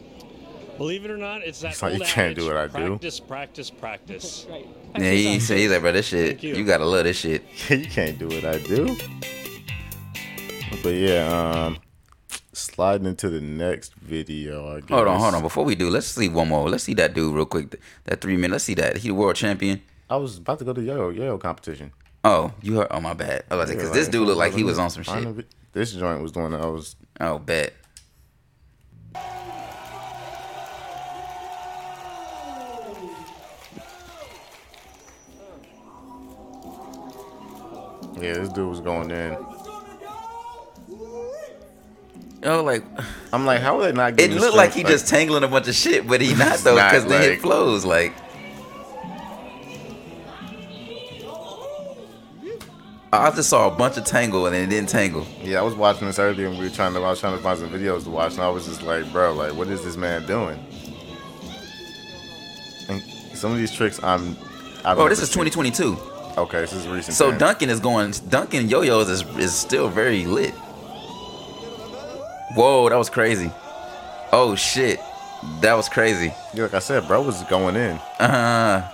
Believe 0.76 1.04
it 1.04 1.10
or 1.10 1.18
not, 1.18 1.42
it's 1.42 1.60
that 1.60 1.72
It's 1.72 1.82
like 1.82 1.98
you 1.98 2.00
can't 2.00 2.34
do 2.34 2.46
what 2.46 2.56
I 2.56 2.66
do. 2.66 2.88
Practice, 2.98 3.20
practice, 3.20 3.70
practice. 3.70 4.46
Great. 4.48 4.64
Yeah, 4.64 4.92
Thanks 4.92 5.06
for 5.06 5.12
he 5.12 5.24
time. 5.24 5.40
say 5.40 5.66
that, 5.66 5.80
bro. 5.82 5.92
This 5.92 6.06
shit, 6.06 6.42
you. 6.42 6.54
you 6.56 6.64
gotta 6.64 6.86
love 6.86 7.04
this 7.04 7.18
shit. 7.18 7.44
you 7.68 7.84
can't 7.86 8.18
do 8.18 8.28
what 8.28 8.44
I 8.44 8.58
do. 8.58 8.96
But 10.82 10.90
yeah, 10.94 11.66
um, 11.66 11.78
sliding 12.52 13.06
into 13.06 13.28
the 13.28 13.40
next 13.40 13.94
video. 13.94 14.76
I 14.76 14.80
guess. 14.80 14.88
Hold 14.88 15.08
on, 15.08 15.20
hold 15.20 15.34
on. 15.34 15.42
Before 15.42 15.64
we 15.64 15.74
do, 15.74 15.90
let's 15.90 16.06
see 16.06 16.28
one 16.28 16.48
more. 16.48 16.68
Let's 16.68 16.84
see 16.84 16.94
that 16.94 17.14
dude 17.14 17.34
real 17.34 17.44
quick. 17.44 17.78
That 18.04 18.20
three 18.20 18.36
minute. 18.36 18.52
Let's 18.52 18.64
see 18.64 18.74
that. 18.74 18.96
He 18.96 19.08
the 19.08 19.14
world 19.14 19.36
champion. 19.36 19.82
I 20.08 20.16
was 20.16 20.38
about 20.38 20.58
to 20.60 20.64
go 20.64 20.72
to 20.72 20.82
yo 20.82 21.10
yo 21.10 21.38
competition. 21.38 21.92
Oh, 22.22 22.52
you 22.62 22.76
heard? 22.76 22.88
Oh 22.90 23.00
my 23.00 23.14
bad. 23.14 23.44
I 23.50 23.56
was 23.56 23.68
like, 23.68 23.78
because 23.78 23.92
this 23.92 24.08
dude 24.08 24.26
looked 24.26 24.38
like 24.38 24.52
he 24.52 24.64
was 24.64 24.78
on 24.78 24.90
some 24.90 25.02
shit. 25.02 25.46
This 25.72 25.92
joint 25.92 26.20
was 26.22 26.32
doing. 26.32 26.54
I 26.54 26.66
was. 26.66 26.96
Oh, 27.20 27.38
bet. 27.38 27.72
Yeah, 38.20 38.34
this 38.34 38.48
dude 38.50 38.68
was 38.68 38.80
going 38.80 39.10
in. 39.10 39.36
Oh, 42.42 42.62
like 42.62 42.82
I'm 43.32 43.44
like, 43.46 43.60
how 43.60 43.78
are 43.78 43.84
they 43.84 43.92
not 43.92 44.16
get 44.16 44.30
it 44.30 44.40
looked 44.40 44.56
like 44.56 44.72
he 44.72 44.80
strength? 44.80 44.90
just 44.90 45.08
tangling 45.08 45.42
a 45.44 45.48
bunch 45.48 45.68
of 45.68 45.74
shit, 45.74 46.06
but 46.06 46.20
he 46.20 46.34
not 46.38 46.58
though, 46.60 46.74
because 46.74 47.04
the 47.06 47.18
hit 47.18 47.30
like- 47.32 47.40
flows. 47.40 47.84
Like, 47.84 48.12
I 53.12 53.30
just 53.32 53.48
saw 53.50 53.66
a 53.66 53.70
bunch 53.74 53.96
of 53.96 54.04
tangle 54.04 54.46
and 54.46 54.54
then 54.54 54.62
it 54.64 54.70
didn't 54.70 54.88
tangle. 54.88 55.26
Yeah, 55.42 55.58
I 55.58 55.62
was 55.62 55.74
watching 55.74 56.06
this 56.06 56.18
earlier 56.20 56.46
and 56.46 56.56
we 56.58 56.64
were 56.64 56.70
trying 56.70 56.92
to. 56.94 57.00
I 57.00 57.10
was 57.10 57.18
trying 57.20 57.36
to 57.36 57.42
find 57.42 57.58
some 57.58 57.68
videos 57.70 58.04
to 58.04 58.10
watch, 58.10 58.34
and 58.34 58.42
I 58.42 58.48
was 58.48 58.66
just 58.66 58.82
like, 58.82 59.10
bro, 59.10 59.32
like, 59.34 59.54
what 59.54 59.66
is 59.68 59.82
this 59.84 59.96
man 59.96 60.24
doing? 60.26 60.58
And 62.88 63.02
some 63.36 63.50
of 63.52 63.58
these 63.58 63.72
tricks, 63.72 64.00
I'm. 64.02 64.36
I've 64.84 64.98
Oh, 64.98 65.08
this 65.08 65.20
is 65.20 65.30
seen. 65.30 65.44
2022. 65.44 65.96
Okay, 66.38 66.60
this 66.60 66.72
is 66.72 66.86
recent. 66.86 67.16
So 67.16 67.30
time. 67.30 67.38
Duncan 67.38 67.70
is 67.70 67.80
going. 67.80 68.12
Duncan 68.28 68.68
yo-yos 68.68 69.08
is 69.08 69.22
is 69.38 69.52
still 69.54 69.88
very 69.88 70.24
lit. 70.24 70.54
Whoa, 72.54 72.88
that 72.88 72.96
was 72.96 73.10
crazy. 73.10 73.50
Oh 74.32 74.54
shit, 74.54 75.00
that 75.60 75.74
was 75.74 75.88
crazy. 75.88 76.32
Yeah, 76.54 76.64
like 76.64 76.74
I 76.74 76.78
said, 76.78 77.06
bro 77.08 77.22
was 77.22 77.42
going 77.44 77.74
in. 77.74 77.96
Uh, 78.20 78.88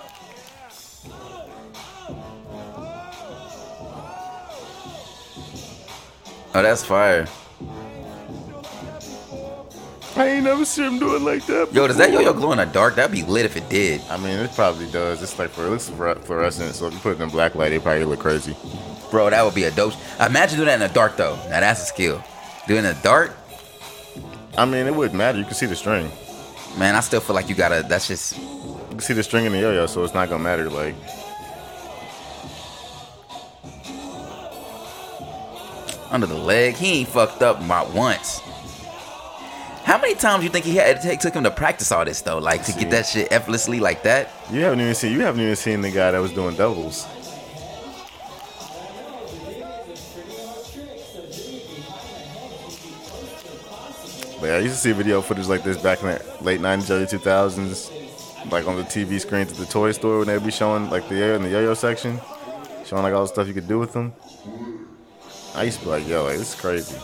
oh, 6.59 6.63
that's 6.63 6.83
fire. 6.83 7.27
I 10.15 10.27
ain't 10.29 10.45
never 10.45 10.65
seen 10.65 10.85
him 10.85 10.99
do 10.99 11.15
it 11.15 11.21
like 11.21 11.45
that. 11.45 11.71
Yo, 11.71 11.85
does 11.85 11.97
that 11.97 12.11
yo-yo 12.11 12.33
glow 12.33 12.51
in 12.51 12.57
the 12.57 12.65
dark? 12.65 12.95
That'd 12.95 13.11
be 13.11 13.21
lit 13.23 13.45
if 13.45 13.55
it 13.55 13.69
did. 13.69 14.01
I 14.09 14.17
mean, 14.17 14.39
it 14.39 14.51
probably 14.53 14.89
does. 14.89 15.21
It's 15.21 15.37
like 15.37 15.51
for 15.51 15.67
it 15.67 15.69
looks 15.69 15.89
fluorescent, 15.89 16.73
so 16.73 16.87
if 16.87 16.93
you 16.93 16.99
put 16.99 17.19
it 17.19 17.21
in 17.21 17.29
black 17.29 17.53
light, 17.53 17.71
it 17.71 17.83
probably 17.83 18.03
look 18.05 18.19
crazy. 18.19 18.55
Bro, 19.11 19.29
that 19.29 19.45
would 19.45 19.53
be 19.53 19.65
a 19.65 19.71
dope. 19.71 19.93
Imagine 20.19 20.57
doing 20.57 20.67
that 20.67 20.81
in 20.81 20.87
the 20.87 20.93
dark 20.93 21.17
though. 21.17 21.35
Now 21.49 21.59
that's 21.59 21.83
a 21.83 21.85
skill. 21.85 22.23
Doing 22.67 22.83
it 22.83 22.89
in 22.89 22.95
the 22.95 23.01
dark, 23.03 23.31
I 24.57 24.65
mean, 24.65 24.87
it 24.87 24.95
wouldn't 24.95 25.15
matter. 25.15 25.37
You 25.37 25.45
can 25.45 25.53
see 25.53 25.67
the 25.67 25.75
string. 25.75 26.09
man. 26.77 26.95
I 26.95 27.01
still 27.01 27.19
feel 27.19 27.35
like 27.35 27.47
you 27.49 27.55
gotta. 27.55 27.85
That's 27.87 28.07
just. 28.07 28.37
You 28.37 28.85
can 28.89 28.99
see 28.99 29.13
the 29.13 29.23
string 29.23 29.45
in 29.45 29.51
the 29.51 29.59
yo-yo, 29.59 29.85
so 29.85 30.03
it's 30.03 30.15
not 30.15 30.29
gonna 30.29 30.43
matter. 30.43 30.69
Like, 30.69 30.95
under 36.11 36.25
the 36.27 36.37
leg. 36.37 36.75
He 36.75 36.99
ain't 36.99 37.09
fucked 37.09 37.41
up 37.41 37.61
about 37.61 37.93
once. 37.93 38.41
How 39.83 39.97
many 39.97 40.15
times 40.15 40.43
you 40.43 40.49
think 40.49 40.65
he 40.65 40.75
had 40.75 40.97
it 40.97 41.01
take 41.01 41.21
took 41.21 41.33
him 41.33 41.43
to 41.45 41.51
practice 41.51 41.93
all 41.93 42.03
this 42.03 42.21
though? 42.21 42.39
Like 42.39 42.65
to 42.65 42.73
See. 42.73 42.81
get 42.81 42.89
that 42.91 43.05
shit 43.05 43.31
effortlessly 43.31 43.79
like 43.79 44.03
that? 44.03 44.33
you 44.51 44.59
haven't 44.61 44.81
even 44.81 44.93
seen. 44.93 45.13
You 45.13 45.21
haven't 45.21 45.41
even 45.41 45.55
seen 45.55 45.81
the 45.81 45.91
guy 45.91 46.11
that 46.11 46.19
was 46.19 46.33
doing 46.33 46.55
doubles. 46.55 47.05
But 54.39 54.47
yeah, 54.47 54.55
I 54.55 54.59
used 54.59 54.75
to 54.75 54.79
see 54.81 54.91
video 54.91 55.21
footage 55.21 55.47
like 55.47 55.63
this 55.63 55.77
back 55.77 56.01
in 56.03 56.09
the 56.09 56.21
late 56.41 56.59
'90s, 56.59 56.91
early 56.91 57.05
2000s, 57.05 58.51
like 58.51 58.67
on 58.67 58.75
the 58.75 58.83
TV 58.83 59.19
screens 59.19 59.51
at 59.51 59.57
the 59.57 59.65
toy 59.65 59.91
store 59.93 60.19
when 60.19 60.27
they'd 60.27 60.43
be 60.43 60.51
showing 60.51 60.89
like 60.89 61.07
the 61.09 61.35
in 61.35 61.41
the 61.43 61.49
yo-yo 61.49 61.73
section, 61.73 62.19
showing 62.85 63.03
like 63.03 63.13
all 63.13 63.21
the 63.21 63.27
stuff 63.27 63.47
you 63.47 63.53
could 63.53 63.67
do 63.67 63.79
with 63.79 63.93
them. 63.93 64.13
I 65.57 65.63
used 65.63 65.79
to 65.79 65.85
be 65.85 65.89
like, 65.89 66.07
yo, 66.07 66.23
like 66.23 66.37
this 66.37 66.53
is 66.53 66.61
crazy. 66.61 66.95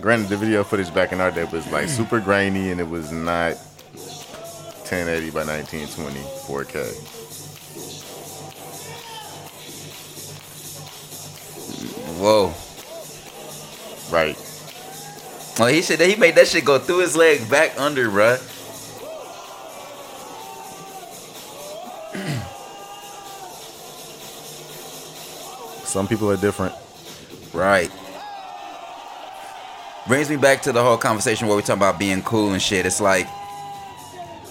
Granted, 0.00 0.28
the 0.28 0.36
video 0.36 0.64
footage 0.64 0.92
back 0.92 1.12
in 1.12 1.20
our 1.20 1.30
day 1.30 1.44
was 1.44 1.64
like 1.70 1.86
mm. 1.86 1.88
super 1.88 2.18
grainy 2.18 2.72
and 2.72 2.80
it 2.80 2.88
was 2.88 3.12
not 3.12 3.54
1080 4.90 5.30
by 5.30 5.44
1920 5.44 6.18
4K. 6.18 7.18
Whoa. 12.18 12.52
Right. 14.12 14.36
Oh, 15.60 15.66
he 15.66 15.80
said 15.82 16.00
that 16.00 16.08
he 16.08 16.16
made 16.16 16.34
that 16.34 16.48
shit 16.48 16.64
go 16.64 16.80
through 16.80 16.98
his 16.98 17.14
leg 17.14 17.48
back 17.48 17.78
under, 17.78 18.08
bruh. 18.08 18.57
Some 25.98 26.06
people 26.06 26.30
are 26.30 26.36
different. 26.36 26.72
Right. 27.52 27.90
Brings 30.06 30.30
me 30.30 30.36
back 30.36 30.62
to 30.62 30.70
the 30.70 30.80
whole 30.80 30.96
conversation 30.96 31.48
where 31.48 31.56
we 31.56 31.62
talk 31.64 31.76
about 31.76 31.98
being 31.98 32.22
cool 32.22 32.52
and 32.52 32.62
shit. 32.62 32.86
It's 32.86 33.00
like, 33.00 33.26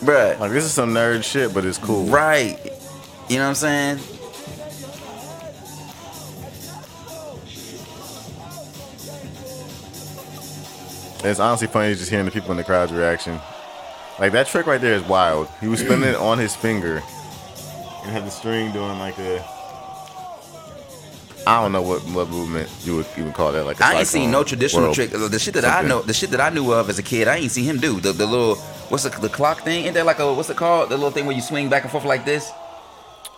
bruh, 0.01 0.37
Like 0.41 0.51
this 0.51 0.65
is 0.65 0.73
some 0.73 0.93
nerd 0.93 1.23
shit, 1.23 1.53
but 1.53 1.63
it's 1.63 1.77
cool. 1.77 2.05
right. 2.07 2.59
You 3.29 3.37
know 3.37 3.43
what 3.43 3.47
I'm 3.47 3.55
saying? 3.55 3.99
It's 11.23 11.39
honestly 11.39 11.67
funny 11.69 11.95
just 11.95 12.09
hearing 12.09 12.25
the 12.25 12.31
people 12.31 12.51
in 12.51 12.57
the 12.57 12.65
crowd's 12.65 12.91
reaction. 12.91 13.39
Like 14.19 14.33
that 14.33 14.47
trick 14.47 14.65
right 14.65 14.81
there 14.81 14.95
is 14.95 15.03
wild. 15.03 15.47
He 15.61 15.69
was 15.69 15.79
spinning 15.79 16.09
it 16.09 16.15
on 16.17 16.39
his 16.39 16.57
finger 16.57 16.97
and 16.97 18.11
had 18.11 18.25
the 18.25 18.31
string 18.31 18.73
doing 18.73 18.99
like 18.99 19.17
a. 19.19 19.56
I 21.47 21.61
don't 21.61 21.71
know 21.71 21.81
what 21.81 22.01
what 22.09 22.27
movement 22.29 22.69
you 22.83 22.97
would 22.97 23.05
even 23.17 23.31
call 23.31 23.51
that. 23.53 23.63
Like 23.65 23.79
a 23.79 23.85
I 23.85 23.93
ain't 23.99 24.07
seen 24.07 24.31
no 24.31 24.43
traditional 24.43 24.93
trick. 24.93 25.13
Uh, 25.13 25.27
the 25.29 25.39
shit 25.39 25.53
that 25.53 25.63
I 25.65 25.81
know, 25.87 26.01
the 26.01 26.13
shit 26.13 26.29
that 26.31 26.41
I 26.41 26.49
knew 26.49 26.71
of 26.73 26.89
as 26.89 26.99
a 26.99 27.03
kid, 27.03 27.27
I 27.27 27.37
ain't 27.37 27.51
seen 27.51 27.63
him 27.65 27.77
do. 27.79 27.99
The, 28.01 28.11
the 28.11 28.25
little, 28.25 28.55
what's 28.89 29.03
the, 29.03 29.09
the 29.09 29.29
clock 29.29 29.61
thing? 29.61 29.85
Ain't 29.85 29.93
there 29.93 30.03
like 30.03 30.19
a, 30.19 30.33
what's 30.33 30.49
it 30.49 30.57
called? 30.57 30.89
The 30.89 30.95
little 30.97 31.11
thing 31.11 31.25
where 31.25 31.35
you 31.35 31.41
swing 31.41 31.69
back 31.69 31.83
and 31.83 31.91
forth 31.91 32.03
like 32.05 32.25
this? 32.25 32.51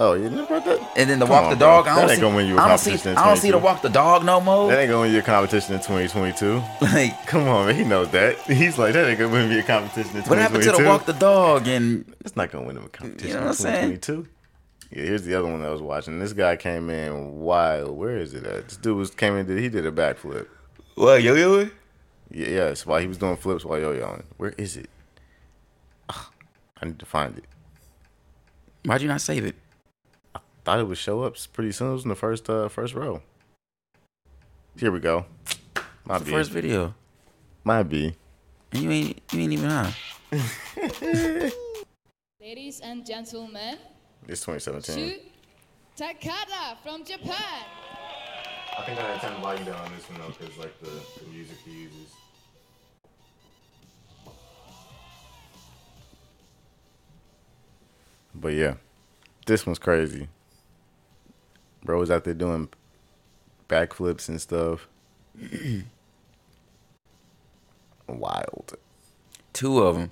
Oh, 0.01 0.13
you 0.13 0.29
never 0.29 0.45
heard 0.59 0.63
that? 0.63 0.93
And 0.95 1.09
then 1.09 1.19
the 1.19 1.25
Come 1.25 1.33
walk 1.35 1.43
on, 1.43 1.49
the 1.51 1.55
bro. 1.57 1.83
dog. 1.83 1.87
I 1.87 1.95
don't 1.99 2.09
ain't 2.09 2.15
see, 2.17 2.21
gonna 2.21 2.35
win 2.35 2.47
you 2.47 2.57
a 2.57 2.61
I 2.61 2.67
don't 2.69 2.77
see, 2.77 2.91
competition 2.91 3.17
I 3.17 3.27
don't 3.27 3.37
see 3.37 3.51
the 3.51 3.57
walk 3.57 3.81
the 3.81 3.89
dog 3.89 4.23
no 4.23 4.39
more. 4.39 4.69
That 4.69 4.79
ain't 4.79 4.89
gonna 4.89 5.01
win 5.01 5.11
you 5.11 5.19
a 5.19 5.21
competition 5.21 5.73
in 5.75 5.81
2022. 5.81 6.61
like, 6.81 7.27
Come 7.27 7.47
on, 7.49 7.67
man. 7.67 7.75
He 7.75 7.83
knows 7.83 8.09
that. 8.11 8.39
He's 8.43 8.77
like, 8.77 8.93
that 8.93 9.07
ain't 9.09 9.19
gonna 9.19 9.31
win 9.33 9.49
me 9.49 9.59
a 9.59 9.63
competition 9.63 10.15
in 10.15 10.23
2022. 10.23 10.29
what 10.29 10.39
happened 10.39 10.63
to 10.63 10.71
the 10.71 10.89
walk 10.89 11.05
the 11.05 11.13
dog? 11.13 11.67
And 11.67 12.05
It's 12.21 12.35
not 12.37 12.49
gonna 12.49 12.65
win 12.65 12.77
him 12.77 12.85
a 12.85 12.89
competition 12.89 13.27
You 13.27 13.33
know 13.35 13.39
in 13.41 13.45
what 13.47 13.59
I'm 13.59 13.99
saying? 13.99 14.25
2022. 14.91 14.99
Yeah, 14.99 15.05
here's 15.05 15.23
the 15.23 15.35
other 15.35 15.47
one 15.47 15.61
that 15.61 15.67
I 15.67 15.71
was 15.71 15.81
watching. 15.81 16.19
This 16.19 16.33
guy 16.33 16.55
came 16.55 16.89
in 16.89 17.39
wild. 17.39 17.97
Where 17.97 18.17
is 18.17 18.33
it 18.33 18.45
at? 18.45 18.69
This 18.69 18.77
dude 18.77 18.97
was 18.97 19.11
came 19.11 19.35
in. 19.35 19.45
Did 19.45 19.59
he 19.59 19.69
did 19.69 19.85
a 19.85 19.91
backflip? 19.91 20.47
what 20.95 21.23
yo 21.23 21.35
yo? 21.35 21.69
Yeah, 22.31 22.47
yes. 22.47 22.85
While 22.85 22.99
he 22.99 23.07
was 23.07 23.17
doing 23.17 23.35
flips 23.37 23.65
while 23.65 23.79
yo-yoing. 23.79 24.23
Where 24.37 24.53
is 24.57 24.77
it? 24.77 24.89
Ugh, 26.09 26.25
I 26.81 26.85
need 26.85 26.99
to 26.99 27.05
find 27.05 27.37
it. 27.37 27.45
Why'd 28.85 29.01
you 29.01 29.07
not 29.07 29.21
save 29.21 29.45
it? 29.45 29.55
I 30.35 30.39
thought 30.63 30.79
it 30.79 30.87
would 30.87 30.97
show 30.97 31.23
up 31.23 31.35
pretty 31.53 31.71
soon. 31.71 31.89
It 31.89 31.93
was 31.93 32.03
in 32.03 32.09
the 32.09 32.15
first 32.15 32.49
uh 32.49 32.69
first 32.69 32.93
row. 32.93 33.21
Here 34.77 34.91
we 34.91 34.99
go. 34.99 35.25
Might 36.05 36.19
The 36.19 36.25
first 36.25 36.51
video. 36.51 36.93
Might 37.63 37.83
be. 37.83 38.15
And 38.71 38.83
you 38.83 38.91
ain't, 38.91 39.21
you 39.31 39.39
ain't 39.41 39.53
even 39.53 39.69
on. 39.69 39.91
Ladies 42.39 42.79
and 42.79 43.05
gentlemen, 43.05 43.77
It's 44.29 44.41
2017. 44.45 45.09
Shu 45.09 45.19
Takada 45.97 46.77
from 46.83 47.03
Japan. 47.03 47.65
I 48.77 48.83
think 48.85 48.99
I 48.99 49.01
had 49.01 49.19
to 49.19 49.25
turn 49.25 49.33
the 49.33 49.39
volume 49.39 49.65
down 49.65 49.83
on 49.83 49.91
this 49.91 50.07
one 50.07 50.19
though, 50.21 50.27
because 50.27 50.55
like 50.59 50.79
the, 50.79 50.91
the 51.19 51.27
music 51.31 51.57
he 51.65 51.71
uses. 51.71 52.13
But 58.35 58.53
yeah, 58.53 58.75
this 59.47 59.65
one's 59.65 59.79
crazy. 59.79 60.27
Bro 61.83 61.99
was 61.99 62.11
out 62.11 62.23
there 62.23 62.35
doing 62.35 62.69
backflips 63.67 64.29
and 64.29 64.39
stuff. 64.39 64.87
Wild. 68.07 68.77
Two 69.53 69.79
of 69.79 69.95
them. 69.95 70.11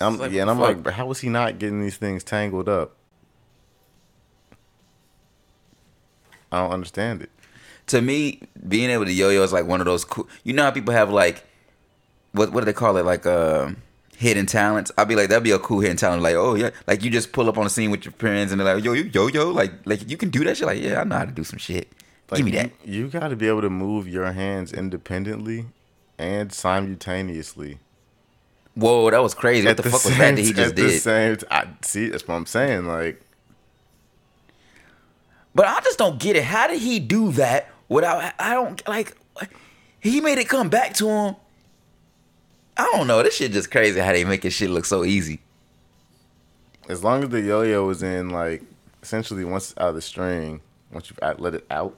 I'm, 0.00 0.18
like, 0.18 0.32
yeah, 0.32 0.42
and 0.42 0.50
I'm 0.50 0.58
fuck. 0.58 0.84
like, 0.86 0.94
how 0.94 1.10
is 1.10 1.20
he 1.20 1.28
not 1.28 1.58
getting 1.58 1.80
these 1.80 1.96
things 1.96 2.22
tangled 2.24 2.68
up? 2.68 2.94
I 6.52 6.60
don't 6.60 6.72
understand 6.72 7.22
it. 7.22 7.30
to 7.88 8.00
me, 8.00 8.40
being 8.66 8.90
able 8.90 9.04
to 9.04 9.12
yo-yo 9.12 9.42
is 9.42 9.52
like 9.52 9.66
one 9.66 9.80
of 9.80 9.86
those 9.86 10.04
cool. 10.04 10.28
You 10.44 10.52
know 10.52 10.62
how 10.64 10.70
people 10.70 10.94
have 10.94 11.10
like, 11.10 11.44
what 12.32 12.52
what 12.52 12.60
do 12.60 12.66
they 12.66 12.72
call 12.72 12.96
it? 12.96 13.04
Like 13.04 13.26
uh, 13.26 13.70
hidden 14.16 14.46
talents. 14.46 14.90
I'd 14.96 15.08
be 15.08 15.16
like, 15.16 15.28
that'd 15.28 15.44
be 15.44 15.50
a 15.50 15.58
cool 15.58 15.80
hidden 15.80 15.96
talent. 15.96 16.22
Like, 16.22 16.36
oh 16.36 16.54
yeah, 16.54 16.70
like 16.86 17.02
you 17.02 17.10
just 17.10 17.32
pull 17.32 17.48
up 17.48 17.58
on 17.58 17.64
the 17.64 17.70
scene 17.70 17.90
with 17.90 18.04
your 18.04 18.12
friends 18.12 18.52
and 18.52 18.60
they're 18.60 18.74
like, 18.74 18.84
yo, 18.84 18.92
you 18.92 19.04
yo-yo, 19.12 19.50
like 19.50 19.72
like 19.84 20.08
you 20.08 20.16
can 20.16 20.30
do 20.30 20.44
that 20.44 20.56
shit. 20.56 20.66
Like, 20.66 20.80
yeah, 20.80 21.00
I 21.00 21.04
know 21.04 21.16
how 21.16 21.24
to 21.24 21.32
do 21.32 21.44
some 21.44 21.58
shit. 21.58 21.92
Like, 22.30 22.38
Give 22.38 22.46
me 22.46 22.52
that. 22.52 22.70
You, 22.84 23.04
you 23.04 23.08
got 23.08 23.28
to 23.28 23.36
be 23.36 23.48
able 23.48 23.62
to 23.62 23.70
move 23.70 24.06
your 24.06 24.32
hands 24.32 24.72
independently 24.72 25.66
and 26.18 26.52
simultaneously. 26.52 27.78
Whoa, 28.78 29.10
that 29.10 29.20
was 29.20 29.34
crazy. 29.34 29.66
What 29.66 29.76
the, 29.76 29.82
fuck 29.82 30.04
was 30.04 30.16
that 30.16 30.36
that 30.36 30.38
he 30.38 30.52
just 30.52 30.70
at 30.70 30.76
the 30.76 30.82
did? 30.82 31.00
same 31.00 31.36
I 31.50 31.66
see. 31.82 32.10
That's 32.10 32.28
what 32.28 32.36
I'm 32.36 32.46
saying. 32.46 32.86
Like, 32.86 33.20
But 35.52 35.66
I 35.66 35.80
just 35.80 35.98
don't 35.98 36.20
get 36.20 36.36
it. 36.36 36.44
How 36.44 36.68
did 36.68 36.80
he 36.80 37.00
do 37.00 37.32
that 37.32 37.70
without? 37.88 38.32
I 38.38 38.54
don't 38.54 38.86
like. 38.86 39.16
He 39.98 40.20
made 40.20 40.38
it 40.38 40.48
come 40.48 40.68
back 40.68 40.94
to 40.94 41.08
him. 41.08 41.36
I 42.76 42.84
don't 42.92 43.08
know. 43.08 43.20
This 43.24 43.34
shit 43.34 43.50
just 43.50 43.72
crazy. 43.72 43.98
How 43.98 44.12
they 44.12 44.24
make 44.24 44.42
this 44.42 44.54
shit 44.54 44.70
look 44.70 44.84
so 44.84 45.04
easy. 45.04 45.40
as 46.88 47.04
long 47.04 47.22
as 47.22 47.30
the 47.30 47.40
yo-yo 47.40 47.88
is 47.90 48.02
in, 48.02 48.30
like, 48.30 48.62
essentially 49.02 49.44
once 49.44 49.70
it's 49.72 49.80
out 49.80 49.88
of 49.90 49.94
the 49.96 50.00
string, 50.00 50.60
once 50.92 51.10
you've 51.10 51.40
let 51.40 51.54
it 51.54 51.66
out, 51.70 51.96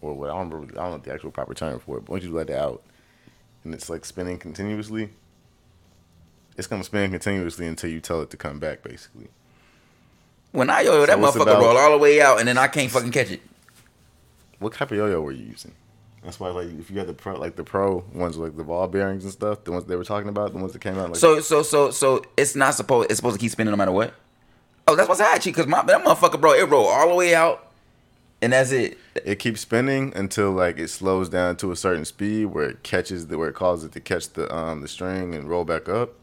or 0.00 0.14
what 0.14 0.30
I 0.30 0.32
don't 0.32 0.50
remember, 0.50 0.80
I 0.80 0.84
don't 0.84 0.92
know 0.92 0.98
the 0.98 1.12
actual 1.12 1.30
proper 1.30 1.54
term 1.54 1.78
for 1.78 1.98
it. 1.98 2.06
But 2.06 2.12
once 2.12 2.24
you 2.24 2.32
let 2.32 2.50
it 2.50 2.56
out, 2.56 2.82
and 3.64 3.74
it's 3.74 3.88
like 3.88 4.04
spinning 4.04 4.38
continuously, 4.38 5.10
it's 6.56 6.66
gonna 6.66 6.84
spin 6.84 7.10
continuously 7.10 7.66
until 7.66 7.90
you 7.90 8.00
tell 8.00 8.20
it 8.22 8.30
to 8.30 8.36
come 8.36 8.58
back, 8.58 8.82
basically. 8.82 9.28
When 10.52 10.70
I 10.70 10.82
yo, 10.82 10.92
yo, 10.94 11.06
that 11.06 11.18
So 11.18 11.24
it's 11.26 11.36
motherfucker 11.36 11.42
about- 11.42 11.62
roll 11.62 11.76
all 11.76 11.90
the 11.92 11.98
way 11.98 12.20
out, 12.20 12.38
and 12.38 12.46
then 12.48 12.58
I 12.58 12.68
can't 12.68 12.90
fucking 12.90 13.10
catch 13.10 13.30
it. 13.30 13.40
What 14.60 14.72
type 14.72 14.90
of 14.92 14.96
yo-yo 14.96 15.20
were 15.20 15.32
you 15.32 15.44
using? 15.46 15.72
That's 16.22 16.40
why, 16.40 16.48
like, 16.50 16.68
if 16.78 16.90
you 16.90 16.98
had 16.98 17.06
the 17.06 17.12
pro, 17.12 17.34
like 17.38 17.56
the 17.56 17.64
pro 17.64 18.02
ones, 18.14 18.38
with, 18.38 18.50
like 18.50 18.56
the 18.56 18.64
ball 18.64 18.86
bearings 18.88 19.24
and 19.24 19.32
stuff, 19.32 19.64
the 19.64 19.72
ones 19.72 19.84
they 19.84 19.96
were 19.96 20.04
talking 20.04 20.28
about, 20.30 20.52
the 20.52 20.58
ones 20.58 20.72
that 20.72 20.78
came 20.80 20.96
out, 20.96 21.10
like, 21.10 21.16
So 21.18 21.40
so 21.40 21.62
so 21.62 21.90
so 21.90 22.22
it's 22.36 22.54
not 22.54 22.74
supposed. 22.74 23.10
It's 23.10 23.16
supposed 23.18 23.34
to 23.34 23.40
keep 23.40 23.50
spinning 23.50 23.72
no 23.72 23.76
matter 23.76 23.92
what. 23.92 24.14
Oh, 24.88 24.94
that's 24.96 25.08
what's 25.08 25.20
actually 25.20 25.52
because 25.52 25.66
my 25.66 25.82
that 25.82 26.02
motherfucker, 26.04 26.40
bro, 26.40 26.52
it 26.52 26.68
rolled 26.70 26.86
all 26.88 27.08
the 27.08 27.14
way 27.14 27.34
out, 27.34 27.70
and 28.40 28.52
that's 28.54 28.70
it. 28.70 28.96
it 29.16 29.38
keeps 29.38 29.60
spinning 29.60 30.12
until 30.16 30.52
like 30.52 30.78
it 30.78 30.88
slows 30.88 31.28
down 31.28 31.56
to 31.56 31.72
a 31.72 31.76
certain 31.76 32.04
speed 32.06 32.46
where 32.46 32.70
it 32.70 32.82
catches 32.82 33.26
the 33.26 33.36
where 33.36 33.48
it 33.50 33.54
causes 33.54 33.86
it 33.86 33.92
to 33.92 34.00
catch 34.00 34.30
the 34.30 34.54
um 34.54 34.80
the 34.80 34.88
string 34.88 35.34
and 35.34 35.48
roll 35.50 35.64
back 35.64 35.88
up, 35.90 36.14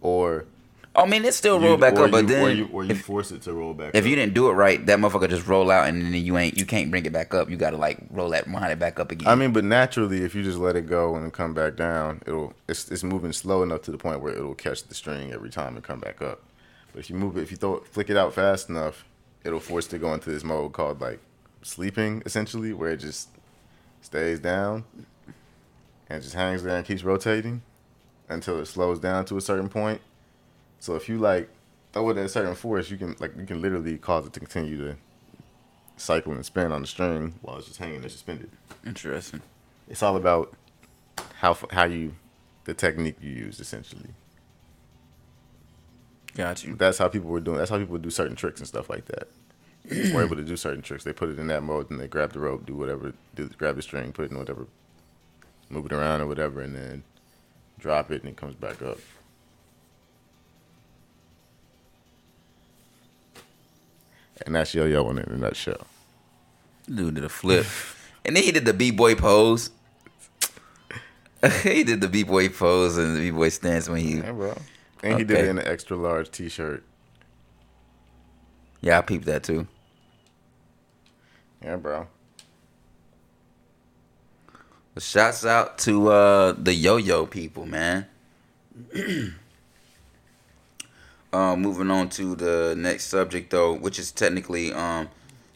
or 0.00 0.46
I 0.96 1.06
mean, 1.06 1.24
it 1.24 1.34
still 1.34 1.60
roll 1.60 1.76
back 1.76 1.94
up, 1.94 2.10
but 2.10 2.22
you, 2.22 2.26
then 2.26 2.44
or 2.44 2.50
you, 2.50 2.68
or 2.72 2.84
you 2.84 2.90
if, 2.92 3.02
force 3.02 3.30
it 3.30 3.42
to 3.42 3.52
roll 3.52 3.74
back. 3.74 3.94
if 3.94 4.04
up. 4.04 4.08
you 4.08 4.16
didn't 4.16 4.34
do 4.34 4.48
it 4.48 4.54
right, 4.54 4.84
that 4.86 4.98
motherfucker 4.98 5.28
just 5.28 5.46
roll 5.46 5.70
out, 5.70 5.88
and 5.88 6.02
then 6.02 6.14
you 6.14 6.38
ain't 6.38 6.56
you 6.56 6.64
can't 6.64 6.90
bring 6.90 7.04
it 7.04 7.12
back 7.12 7.34
up. 7.34 7.50
You 7.50 7.56
gotta 7.56 7.76
like 7.76 7.98
roll 8.10 8.30
that 8.30 8.48
wind 8.48 8.72
it 8.72 8.78
back 8.78 8.98
up 8.98 9.10
again. 9.10 9.28
I 9.28 9.34
mean, 9.34 9.52
but 9.52 9.64
naturally, 9.64 10.22
if 10.22 10.34
you 10.34 10.42
just 10.42 10.58
let 10.58 10.74
it 10.74 10.86
go 10.86 11.16
and 11.16 11.32
come 11.32 11.52
back 11.52 11.76
down, 11.76 12.22
it'll 12.26 12.54
it's 12.66 12.90
it's 12.90 13.04
moving 13.04 13.32
slow 13.32 13.62
enough 13.62 13.82
to 13.82 13.90
the 13.90 13.98
point 13.98 14.20
where 14.20 14.32
it'll 14.32 14.54
catch 14.54 14.84
the 14.84 14.94
string 14.94 15.32
every 15.32 15.50
time 15.50 15.74
and 15.74 15.84
come 15.84 16.00
back 16.00 16.22
up. 16.22 16.42
But 16.92 17.00
if 17.00 17.10
you 17.10 17.16
move 17.16 17.36
it, 17.36 17.42
if 17.42 17.50
you 17.50 17.58
throw 17.58 17.76
it, 17.76 17.86
flick 17.88 18.08
it 18.08 18.16
out 18.16 18.32
fast 18.32 18.70
enough, 18.70 19.04
it'll 19.44 19.60
force 19.60 19.86
it 19.86 19.90
to 19.90 19.98
go 19.98 20.14
into 20.14 20.30
this 20.30 20.44
mode 20.44 20.72
called 20.72 21.00
like 21.00 21.20
sleeping, 21.62 22.22
essentially, 22.24 22.72
where 22.72 22.90
it 22.92 22.98
just 22.98 23.28
stays 24.00 24.40
down 24.40 24.84
and 26.08 26.22
just 26.22 26.34
hangs 26.34 26.62
there 26.62 26.76
and 26.76 26.86
keeps 26.86 27.02
rotating 27.02 27.60
until 28.28 28.58
it 28.60 28.66
slows 28.66 28.98
down 28.98 29.24
to 29.26 29.36
a 29.36 29.40
certain 29.40 29.68
point. 29.68 30.00
So 30.80 30.94
if 30.94 31.08
you 31.08 31.18
like 31.18 31.48
throw 31.92 32.10
it 32.10 32.18
at 32.18 32.26
a 32.26 32.28
certain 32.28 32.54
force, 32.54 32.90
you 32.90 32.96
can 32.96 33.16
like 33.18 33.36
you 33.36 33.46
can 33.46 33.60
literally 33.62 33.98
cause 33.98 34.26
it 34.26 34.32
to 34.34 34.40
continue 34.40 34.78
to 34.78 34.96
cycle 35.96 36.32
and 36.32 36.44
spin 36.44 36.72
on 36.72 36.82
the 36.82 36.86
string 36.86 37.34
while 37.42 37.56
it's 37.56 37.66
just 37.66 37.78
hanging 37.78 38.00
there 38.00 38.10
suspended. 38.10 38.50
Interesting. 38.84 39.42
It's 39.88 40.02
all 40.02 40.16
about 40.16 40.54
how 41.36 41.56
how 41.70 41.84
you 41.84 42.14
the 42.64 42.74
technique 42.74 43.16
you 43.20 43.30
use 43.30 43.60
essentially. 43.60 44.10
Got 46.34 46.64
you. 46.64 46.74
That's 46.74 46.98
how 46.98 47.08
people 47.08 47.30
were 47.30 47.40
doing. 47.40 47.58
That's 47.58 47.70
how 47.70 47.78
people 47.78 47.96
do 47.96 48.10
certain 48.10 48.36
tricks 48.36 48.60
and 48.60 48.68
stuff 48.68 48.90
like 48.90 49.06
that. 49.06 49.28
were 50.12 50.22
able 50.22 50.36
to 50.36 50.44
do 50.44 50.56
certain 50.56 50.82
tricks. 50.82 51.04
They 51.04 51.12
put 51.12 51.30
it 51.30 51.38
in 51.38 51.46
that 51.46 51.62
mode, 51.62 51.90
and 51.90 51.98
they 51.98 52.08
grab 52.08 52.32
the 52.32 52.40
rope, 52.40 52.66
do 52.66 52.74
whatever, 52.74 53.14
do 53.34 53.48
grab 53.56 53.76
the 53.76 53.82
string, 53.82 54.12
put 54.12 54.26
it 54.26 54.32
in 54.32 54.38
whatever, 54.38 54.66
move 55.70 55.86
it 55.86 55.92
around 55.92 56.20
or 56.20 56.26
whatever, 56.26 56.60
and 56.60 56.74
then 56.74 57.04
drop 57.78 58.10
it, 58.10 58.22
and 58.22 58.30
it 58.30 58.36
comes 58.36 58.54
back 58.54 58.82
up. 58.82 58.98
And 64.44 64.54
that's 64.54 64.74
yo-yo 64.74 65.02
one 65.02 65.18
in 65.18 65.32
a 65.32 65.36
nutshell. 65.36 65.86
Dude 66.92 67.14
did 67.14 67.24
a 67.24 67.28
flip, 67.28 67.66
and 68.24 68.36
then 68.36 68.42
he 68.42 68.52
did 68.52 68.64
the 68.64 68.74
b 68.74 68.90
boy 68.90 69.14
pose. 69.14 69.70
he 71.62 71.84
did 71.84 72.00
the 72.00 72.08
b 72.08 72.22
boy 72.22 72.48
pose 72.48 72.96
and 72.96 73.16
the 73.16 73.20
b 73.20 73.30
boy 73.30 73.48
stance 73.48 73.88
when 73.88 74.00
he. 74.00 74.18
Yeah, 74.18 74.32
bro. 74.32 74.56
And 75.02 75.18
he 75.18 75.24
did 75.24 75.38
it 75.38 75.48
in 75.48 75.58
an 75.58 75.66
extra 75.66 75.96
large 75.96 76.30
T-shirt. 76.30 76.82
Yeah, 78.80 78.98
I 78.98 79.02
peeped 79.02 79.26
that 79.26 79.42
too. 79.42 79.66
Yeah, 81.62 81.76
bro. 81.76 82.06
Shouts 84.98 85.44
out 85.44 85.78
to 85.78 86.08
uh, 86.08 86.52
the 86.52 86.72
yo-yo 86.72 87.26
people, 87.26 87.66
man. 87.66 88.06
uh, 91.32 91.56
moving 91.56 91.90
on 91.90 92.08
to 92.10 92.34
the 92.34 92.74
next 92.78 93.06
subject, 93.06 93.50
though, 93.50 93.74
which 93.74 93.98
is 93.98 94.10
technically 94.10 94.72
um, 94.72 95.08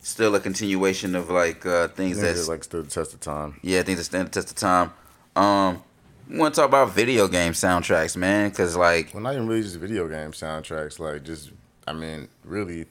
still 0.02 0.34
a 0.34 0.40
continuation 0.40 1.14
of 1.14 1.30
like 1.30 1.64
uh, 1.64 1.88
things 1.88 2.20
that 2.20 2.48
like 2.48 2.64
stood 2.64 2.86
the 2.86 2.90
test 2.90 3.14
of 3.14 3.20
time. 3.20 3.58
yeah, 3.62 3.82
things 3.82 3.98
that 3.98 4.04
stand 4.04 4.28
the 4.28 4.32
test 4.32 4.50
of 4.50 4.56
time. 4.56 4.92
Um, 5.34 5.82
we 6.28 6.38
want 6.38 6.54
to 6.54 6.60
talk 6.60 6.68
about 6.68 6.90
video 6.92 7.26
game 7.26 7.54
soundtracks, 7.54 8.16
man, 8.16 8.50
because 8.50 8.76
like 8.76 9.14
Well, 9.14 9.22
not 9.22 9.34
even 9.34 9.46
really 9.46 9.62
just 9.62 9.76
video 9.76 10.06
game 10.08 10.32
soundtracks. 10.32 10.98
Like, 10.98 11.24
just 11.24 11.50
I 11.86 11.92
mean, 11.94 12.28
really, 12.44 12.86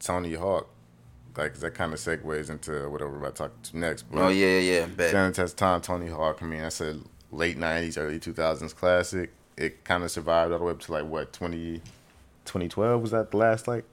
Tony 0.00 0.34
Hawk. 0.34 0.68
Like 1.36 1.54
that 1.54 1.74
kind 1.74 1.92
of 1.92 1.98
segues 1.98 2.50
into 2.50 2.88
whatever 2.90 3.10
we're 3.10 3.18
about 3.18 3.36
to 3.36 3.42
talk 3.44 3.62
to 3.62 3.78
next. 3.78 4.02
But 4.02 4.20
oh 4.20 4.28
yeah, 4.28 4.58
yeah, 4.58 4.86
yeah, 4.96 5.30
test 5.30 5.38
of 5.38 5.56
time, 5.56 5.80
Tony 5.80 6.08
Hawk. 6.08 6.38
I 6.42 6.46
mean, 6.46 6.60
that's 6.60 6.80
a 6.80 6.98
late 7.30 7.58
'90s, 7.58 7.98
early 7.98 8.20
2000s 8.20 8.74
classic. 8.74 9.32
It 9.56 9.84
kind 9.84 10.04
of 10.04 10.10
survived 10.10 10.52
all 10.52 10.58
the 10.58 10.64
way 10.64 10.72
up 10.72 10.80
to 10.80 10.92
like 10.92 11.04
what 11.04 11.32
20, 11.32 11.78
2012 12.44 13.00
was 13.00 13.10
that 13.12 13.30
the 13.30 13.36
last 13.36 13.68
like 13.68 13.84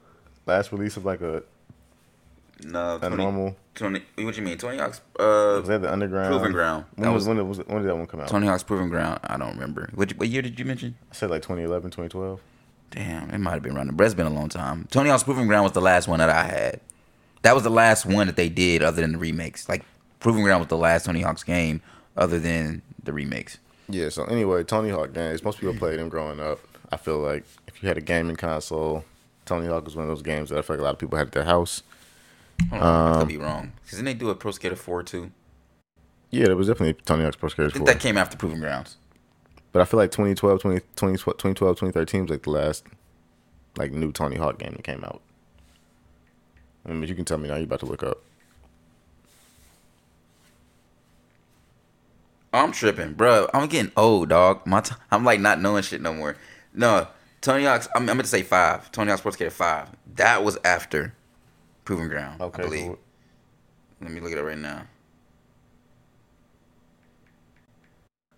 last 0.45 0.71
release 0.71 0.97
of 0.97 1.05
like 1.05 1.21
a, 1.21 1.43
no, 2.63 2.95
a 2.95 2.99
20, 2.99 3.15
normal 3.15 3.55
20 3.75 4.03
What 4.17 4.35
you 4.35 4.43
mean, 4.43 4.57
Tony 4.57 4.77
Hawk's? 4.77 4.99
Uh, 5.17 5.59
was 5.59 5.67
that 5.67 5.81
the 5.81 5.91
underground 5.91 6.33
Proving 6.33 6.51
Ground. 6.51 6.85
When 6.95 7.07
That 7.07 7.13
was, 7.13 7.27
when, 7.27 7.47
was 7.47 7.59
when 7.59 7.81
did 7.81 7.87
that 7.87 7.95
one 7.95 8.07
come 8.07 8.19
out? 8.19 8.27
Tony 8.27 8.47
Hawk's 8.47 8.63
Proving 8.63 8.89
Ground. 8.89 9.19
I 9.23 9.37
don't 9.37 9.53
remember. 9.53 9.89
What, 9.95 10.11
what 10.17 10.27
year 10.27 10.41
did 10.41 10.59
you 10.59 10.65
mention? 10.65 10.95
I 11.09 11.15
said 11.15 11.29
like 11.29 11.41
2011, 11.41 11.91
2012. 11.91 12.41
Damn, 12.91 13.29
it 13.29 13.37
might 13.37 13.51
have 13.51 13.63
been 13.63 13.75
running. 13.75 13.95
But 13.95 14.05
it's 14.05 14.15
been 14.15 14.27
a 14.27 14.33
long 14.33 14.49
time. 14.49 14.87
Tony 14.91 15.09
Hawk's 15.09 15.23
Proving 15.23 15.47
Ground 15.47 15.63
was 15.63 15.73
the 15.73 15.81
last 15.81 16.07
one 16.07 16.19
that 16.19 16.29
I 16.29 16.43
had. 16.43 16.81
That 17.41 17.53
was 17.55 17.63
the 17.63 17.69
last 17.69 18.05
one 18.05 18.27
that 18.27 18.35
they 18.35 18.49
did 18.49 18.83
other 18.83 19.01
than 19.01 19.13
the 19.13 19.17
remakes. 19.17 19.69
Like 19.69 19.83
Proving 20.19 20.43
Ground 20.43 20.59
was 20.61 20.67
the 20.69 20.77
last 20.77 21.05
Tony 21.05 21.21
Hawk's 21.21 21.43
game 21.43 21.81
other 22.17 22.39
than 22.39 22.81
the 23.03 23.13
remakes. 23.13 23.57
Yeah, 23.87 24.09
so 24.09 24.25
anyway, 24.25 24.63
Tony 24.63 24.89
Hawk 24.89 25.13
games. 25.13 25.43
Most 25.43 25.59
people 25.59 25.73
played 25.75 25.99
them 25.99 26.09
growing 26.09 26.39
up. 26.39 26.59
I 26.91 26.97
feel 26.97 27.19
like 27.19 27.45
if 27.67 27.81
you 27.81 27.87
had 27.87 27.97
a 27.97 28.01
gaming 28.01 28.35
console, 28.35 29.05
Tony 29.45 29.67
Hawk 29.67 29.85
was 29.85 29.95
one 29.95 30.03
of 30.03 30.09
those 30.09 30.21
games 30.21 30.49
that 30.49 30.59
I 30.59 30.61
feel 30.61 30.75
like 30.75 30.81
a 30.81 30.83
lot 30.83 30.93
of 30.93 30.99
people 30.99 31.17
had 31.17 31.27
at 31.27 31.33
their 31.33 31.43
house. 31.45 31.81
On, 32.71 32.79
I 32.79 33.11
Um, 33.13 33.19
could 33.19 33.27
be 33.29 33.37
wrong. 33.37 33.71
Because 33.83 33.97
then 33.97 34.05
they 34.05 34.13
do 34.13 34.29
a 34.29 34.35
Pro 34.35 34.51
Skater 34.51 34.75
4 34.75 35.01
too. 35.03 35.31
Yeah, 36.29 36.45
there 36.45 36.55
was 36.57 36.67
definitely 36.67 37.01
Tony 37.05 37.23
Hawk's 37.23 37.37
Pro 37.37 37.49
Skater 37.49 37.69
I 37.69 37.71
think 37.71 37.85
4. 37.85 37.93
that 37.93 37.99
came 38.01 38.17
after 38.17 38.37
Proving 38.37 38.59
Grounds. 38.59 38.97
But 39.71 39.81
I 39.81 39.85
feel 39.85 39.97
like 39.99 40.11
2012, 40.11 40.61
20, 40.61 40.79
20, 40.95 41.13
2012, 41.17 41.55
2013 41.77 42.21
was 42.23 42.29
like 42.31 42.43
the 42.43 42.49
last 42.49 42.85
like 43.77 43.91
new 43.91 44.11
Tony 44.11 44.35
Hawk 44.35 44.57
game 44.59 44.73
that 44.73 44.83
came 44.83 45.03
out. 45.03 45.21
I 46.85 46.93
mean, 46.93 47.07
you 47.07 47.15
can 47.15 47.25
tell 47.25 47.37
me 47.37 47.47
now. 47.49 47.55
You're 47.55 47.65
about 47.65 47.81
to 47.81 47.85
look 47.85 48.03
up. 48.03 48.21
I'm 52.51 52.71
tripping, 52.71 53.13
bro. 53.13 53.47
I'm 53.53 53.67
getting 53.67 53.91
old, 53.95 54.29
dog. 54.29 54.65
My 54.65 54.81
t- 54.81 54.95
I'm 55.11 55.23
like 55.23 55.39
not 55.39 55.61
knowing 55.61 55.83
shit 55.83 56.01
no 56.01 56.13
more. 56.13 56.35
No, 56.73 57.07
Tony 57.41 57.65
Hawk's. 57.65 57.87
I'm, 57.95 58.01
I'm 58.03 58.15
going 58.15 58.19
to 58.19 58.27
say 58.27 58.41
five. 58.41 58.91
Tony 58.91 59.09
Hawk's 59.11 59.21
Pro 59.21 59.31
Skater 59.31 59.51
five. 59.51 59.89
That 60.15 60.43
was 60.43 60.57
after 60.65 61.13
Proving 61.85 62.07
Ground. 62.07 62.41
I 62.41 62.47
believe. 62.49 62.87
cool. 62.87 62.99
Let 64.01 64.11
me 64.11 64.19
look 64.19 64.31
at 64.31 64.37
it 64.37 64.41
up 64.41 64.47
right 64.47 64.57
now. 64.57 64.83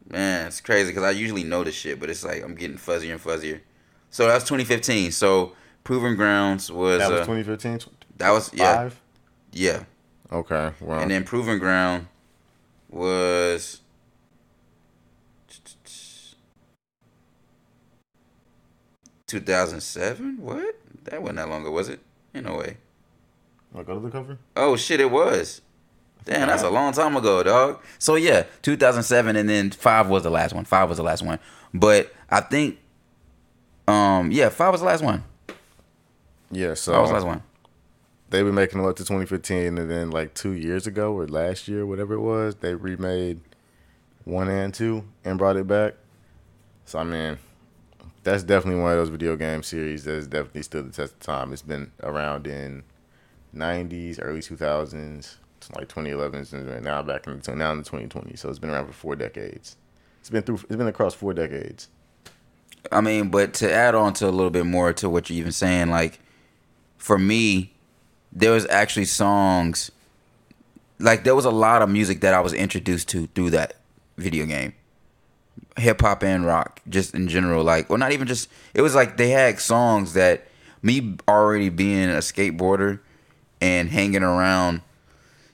Man, 0.10 0.48
it's 0.48 0.60
crazy 0.60 0.90
because 0.90 1.04
I 1.04 1.12
usually 1.12 1.46
know 1.46 1.64
this 1.64 1.76
shit, 1.76 2.00
but 2.00 2.10
it's 2.10 2.26
like 2.26 2.44
I'm 2.44 2.56
getting 2.56 2.78
fuzzier 2.78 3.12
and 3.12 3.22
fuzzier. 3.24 3.62
So 4.10 4.28
that 4.28 4.34
was 4.34 4.44
2015. 4.44 5.12
So 5.12 5.54
Proving 5.86 6.16
Grounds 6.16 6.70
was, 6.70 7.00
That 7.00 7.10
was 7.12 7.22
uh, 7.22 7.26
2015. 7.26 7.80
That 8.22 8.32
was 8.32 8.52
yeah 8.54 8.76
Five. 8.76 9.02
yeah, 9.52 9.84
Okay. 10.32 10.72
Well, 10.80 11.00
and 11.00 11.12
then 11.12 11.24
Proving 11.24 11.60
Ground 11.60 12.08
was. 12.90 13.82
Two 19.28 19.40
thousand 19.40 19.82
seven? 19.82 20.38
What? 20.42 20.76
That 21.06 21.22
wasn't 21.22 21.38
that 21.38 21.50
long 21.50 21.62
ago, 21.62 21.72
was 21.72 21.88
it? 21.90 22.00
In 22.34 22.44
no 22.44 22.58
way. 22.58 22.78
I'll 23.76 23.84
go 23.84 23.94
to 23.94 24.00
the 24.02 24.10
cover. 24.10 24.38
Oh 24.58 24.76
shit! 24.76 25.00
It 25.00 25.10
was. 25.10 25.62
Damn, 26.26 26.48
that's 26.50 26.64
a 26.64 26.70
long 26.70 26.94
time 26.94 27.16
ago, 27.16 27.42
dog. 27.42 27.82
So 27.98 28.16
yeah, 28.16 28.44
2007, 28.62 29.36
and 29.36 29.50
then 29.50 29.72
five 29.72 30.08
was 30.08 30.24
the 30.24 30.30
last 30.30 30.54
one. 30.54 30.66
Five 30.66 30.88
was 30.90 30.98
the 30.98 31.04
last 31.04 31.24
one. 31.24 31.40
But 31.74 32.14
I 32.30 32.42
think, 32.42 32.78
um, 33.88 34.30
yeah, 34.32 34.50
five 34.50 34.72
was 34.74 34.82
the 34.82 34.88
last 34.88 35.02
one. 35.04 35.24
Yeah, 36.52 36.76
so 36.76 36.92
Five 36.92 37.02
was 37.02 37.10
the 37.10 37.16
last 37.16 37.26
one. 37.26 37.44
They 38.32 38.44
were 38.44 38.52
making 38.52 38.80
them 38.80 38.90
up 38.90 38.96
to 38.96 39.04
2015, 39.04 39.78
and 39.78 39.92
then 39.92 40.10
like 40.10 40.34
two 40.34 40.54
years 40.54 40.88
ago 40.88 41.14
or 41.14 41.28
last 41.28 41.68
year, 41.68 41.86
whatever 41.86 42.16
it 42.16 42.22
was, 42.22 42.56
they 42.56 42.74
remade 42.74 43.42
one 44.24 44.48
and 44.48 44.74
two 44.74 45.04
and 45.24 45.38
brought 45.38 45.58
it 45.58 45.68
back. 45.68 45.96
So 46.86 47.00
I 47.00 47.04
mean, 47.04 47.38
that's 48.24 48.44
definitely 48.44 48.82
one 48.82 48.92
of 48.92 48.98
those 48.98 49.10
video 49.10 49.36
game 49.36 49.64
series 49.64 50.06
that's 50.06 50.28
definitely 50.28 50.64
stood 50.64 50.88
the 50.88 50.96
test 50.96 51.14
of 51.14 51.20
time. 51.20 51.52
It's 51.52 51.62
been 51.62 51.92
around 52.04 52.48
in 52.48 52.84
90s, 53.56 54.20
early 54.22 54.40
2000s, 54.40 55.36
like 55.76 55.90
2011s, 55.90 56.54
and 56.54 56.84
now 56.86 57.02
back 57.02 57.28
in 57.28 57.40
the, 57.40 57.56
now 57.56 57.74
in 57.74 57.80
the 57.80 57.90
2020s. 57.90 58.40
So 58.40 58.50
it's 58.50 58.60
been 58.60 58.70
around 58.70 58.88
for 58.88 58.94
four 58.94 59.16
decades. 59.18 59.76
It's 60.22 60.30
been 60.30 60.44
through. 60.44 60.56
It's 60.56 60.76
been 60.78 60.88
across 60.88 61.14
four 61.14 61.34
decades. 61.34 61.90
I 62.92 63.02
mean, 63.02 63.30
but 63.30 63.54
to 63.56 63.72
add 63.72 63.94
on 63.94 64.14
to 64.14 64.30
a 64.30 64.32
little 64.32 64.50
bit 64.50 64.66
more 64.66 64.94
to 64.94 65.10
what 65.10 65.30
you're 65.30 65.38
even 65.38 65.52
saying, 65.52 65.90
like 65.90 66.20
for 66.98 67.18
me, 67.18 67.71
there 68.32 68.52
was 68.52 68.66
actually 68.68 69.06
songs 69.06 69.92
like 71.00 71.24
there 71.24 71.36
was 71.36 71.46
a 71.46 71.52
lot 71.52 71.82
of 71.82 71.90
music 71.90 72.22
that 72.22 72.34
I 72.34 72.40
was 72.40 72.54
introduced 72.54 73.10
to 73.10 73.28
through 73.28 73.52
that 73.52 73.76
video 74.18 74.46
game. 74.46 74.74
Hip 75.78 76.02
hop 76.02 76.24
and 76.24 76.46
rock, 76.46 76.82
just 76.90 77.14
in 77.14 77.28
general. 77.28 77.64
Like, 77.64 77.90
well, 77.90 77.98
not 77.98 78.12
even 78.12 78.28
just. 78.28 78.50
It 78.74 78.82
was 78.82 78.94
like 78.96 79.18
they 79.18 79.30
had 79.30 79.60
songs 79.60 80.14
that 80.14 80.48
me 80.82 81.18
already 81.28 81.70
being 81.70 82.10
a 82.10 82.18
skateboarder 82.18 83.00
and 83.60 83.90
hanging 83.90 84.24
around 84.24 84.82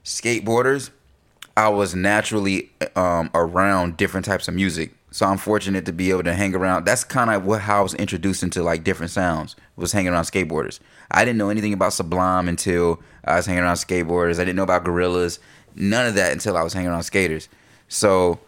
skateboarders, 0.03 0.89
I 1.55 1.69
was 1.69 1.93
naturally 1.93 2.71
um, 2.95 3.30
around 3.34 3.97
different 3.97 4.25
types 4.25 4.47
of 4.47 4.53
music. 4.53 4.93
So 5.18 5.26
I'm 5.26 5.39
fortunate 5.39 5.88
to 5.88 5.91
be 5.91 6.11
able 6.11 6.22
to 6.26 6.34
hang 6.36 6.53
around. 6.53 6.86
That's 6.86 7.03
kind 7.03 7.32
of 7.32 7.43
what 7.43 7.61
how 7.61 7.80
I 7.80 7.82
was 7.82 7.95
introduced 7.95 8.43
into 8.43 8.61
like 8.61 8.84
different 8.84 9.11
sounds. 9.11 9.55
Was 9.76 9.91
hanging 9.91 10.13
around 10.13 10.26
skateboarders. 10.26 10.80
I 11.09 11.26
didn't 11.26 11.39
know 11.39 11.49
anything 11.49 11.74
about 11.74 11.93
Sublime 11.93 12.47
until 12.47 13.01
I 13.24 13.38
was 13.38 13.47
hanging 13.47 13.63
around 13.63 13.78
skateboarders. 13.78 14.36
I 14.36 14.45
didn't 14.45 14.57
know 14.57 14.63
about 14.63 14.84
Gorillaz. 14.86 15.39
None 15.74 16.05
of 16.05 16.13
that 16.13 16.34
until 16.34 16.55
I 16.55 16.61
was 16.61 16.72
hanging 16.72 16.91
around 16.91 17.01
skaters. 17.01 17.49
So, 17.88 18.39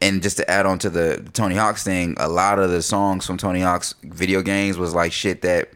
and 0.00 0.22
just 0.22 0.38
to 0.38 0.50
add 0.50 0.64
on 0.64 0.78
to 0.78 0.88
the 0.88 1.28
Tony 1.34 1.56
Hawk's 1.56 1.84
thing, 1.84 2.16
a 2.18 2.30
lot 2.30 2.58
of 2.58 2.70
the 2.70 2.80
songs 2.80 3.26
from 3.26 3.36
Tony 3.36 3.60
Hawk's 3.60 3.94
video 4.02 4.40
games 4.40 4.78
was 4.78 4.94
like 4.94 5.12
shit 5.12 5.42
that, 5.42 5.68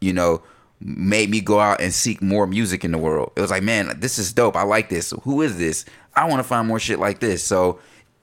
you 0.00 0.12
know, 0.12 0.42
made 0.80 1.30
me 1.30 1.40
go 1.40 1.60
out 1.60 1.80
and 1.80 1.94
seek 1.94 2.20
more 2.20 2.48
music 2.48 2.84
in 2.84 2.90
the 2.90 2.98
world. 2.98 3.30
It 3.36 3.42
was 3.42 3.52
like, 3.52 3.62
man, 3.62 3.96
this 4.00 4.18
is 4.18 4.32
dope. 4.32 4.56
I 4.56 4.62
like 4.64 4.88
this. 4.88 5.14
Who 5.22 5.40
is 5.42 5.56
this? 5.56 5.84
I 6.16 6.26
want 6.28 6.40
to 6.40 6.48
find 6.48 6.66
more 6.66 6.80
shit 6.80 6.98
like 6.98 7.20
this. 7.20 7.44
So 7.44 7.78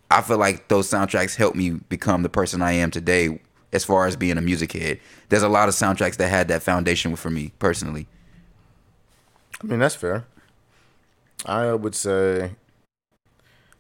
I 0.10 0.22
feel 0.22 0.38
like 0.38 0.68
those 0.70 0.90
soundtracks 0.90 1.36
helped 1.36 1.58
me 1.58 1.72
become 1.72 2.24
the 2.24 2.30
person 2.30 2.62
I 2.62 2.72
am 2.74 2.92
today 2.92 3.40
as 3.74 3.84
far 3.84 4.08
as 4.08 4.16
being 4.16 4.38
a 4.38 4.42
music 4.42 4.72
head. 4.72 5.00
There's 5.30 5.44
a 5.44 5.50
lot 5.50 5.68
of 5.68 5.76
soundtracks 5.76 6.16
that 6.18 6.30
had 6.30 6.48
that 6.48 6.64
foundation 6.64 7.16
for 7.16 7.30
me 7.30 7.52
personally. 7.60 8.08
I 9.62 9.68
mean, 9.68 9.80
that's 9.80 9.96
fair. 9.96 10.26
I 11.46 11.74
would 11.74 11.96
say, 11.96 12.52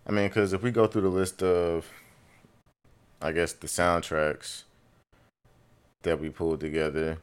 I 0.05 0.11
mean, 0.11 0.27
because 0.27 0.53
if 0.53 0.61
we 0.61 0.71
go 0.71 0.87
through 0.87 1.03
the 1.03 1.09
list 1.09 1.41
of, 1.41 1.89
I 3.21 3.31
guess, 3.31 3.53
the 3.53 3.67
soundtracks 3.67 4.63
that 6.03 6.19
we 6.19 6.29
pulled 6.29 6.59
together, 6.59 7.17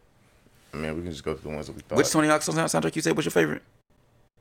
I 0.72 0.76
mean, 0.78 0.94
we 0.96 1.02
can 1.02 1.10
just 1.10 1.24
go 1.24 1.34
through 1.34 1.50
the 1.50 1.56
ones 1.56 1.66
that 1.66 1.76
we 1.76 1.82
thought. 1.82 1.98
Which 1.98 2.10
Tony 2.10 2.28
Hawk 2.28 2.42
sound- 2.42 2.58
soundtrack 2.58 2.96
you 2.96 3.02
say 3.02 3.12
was 3.12 3.24
your 3.24 3.30
favorite? 3.32 3.62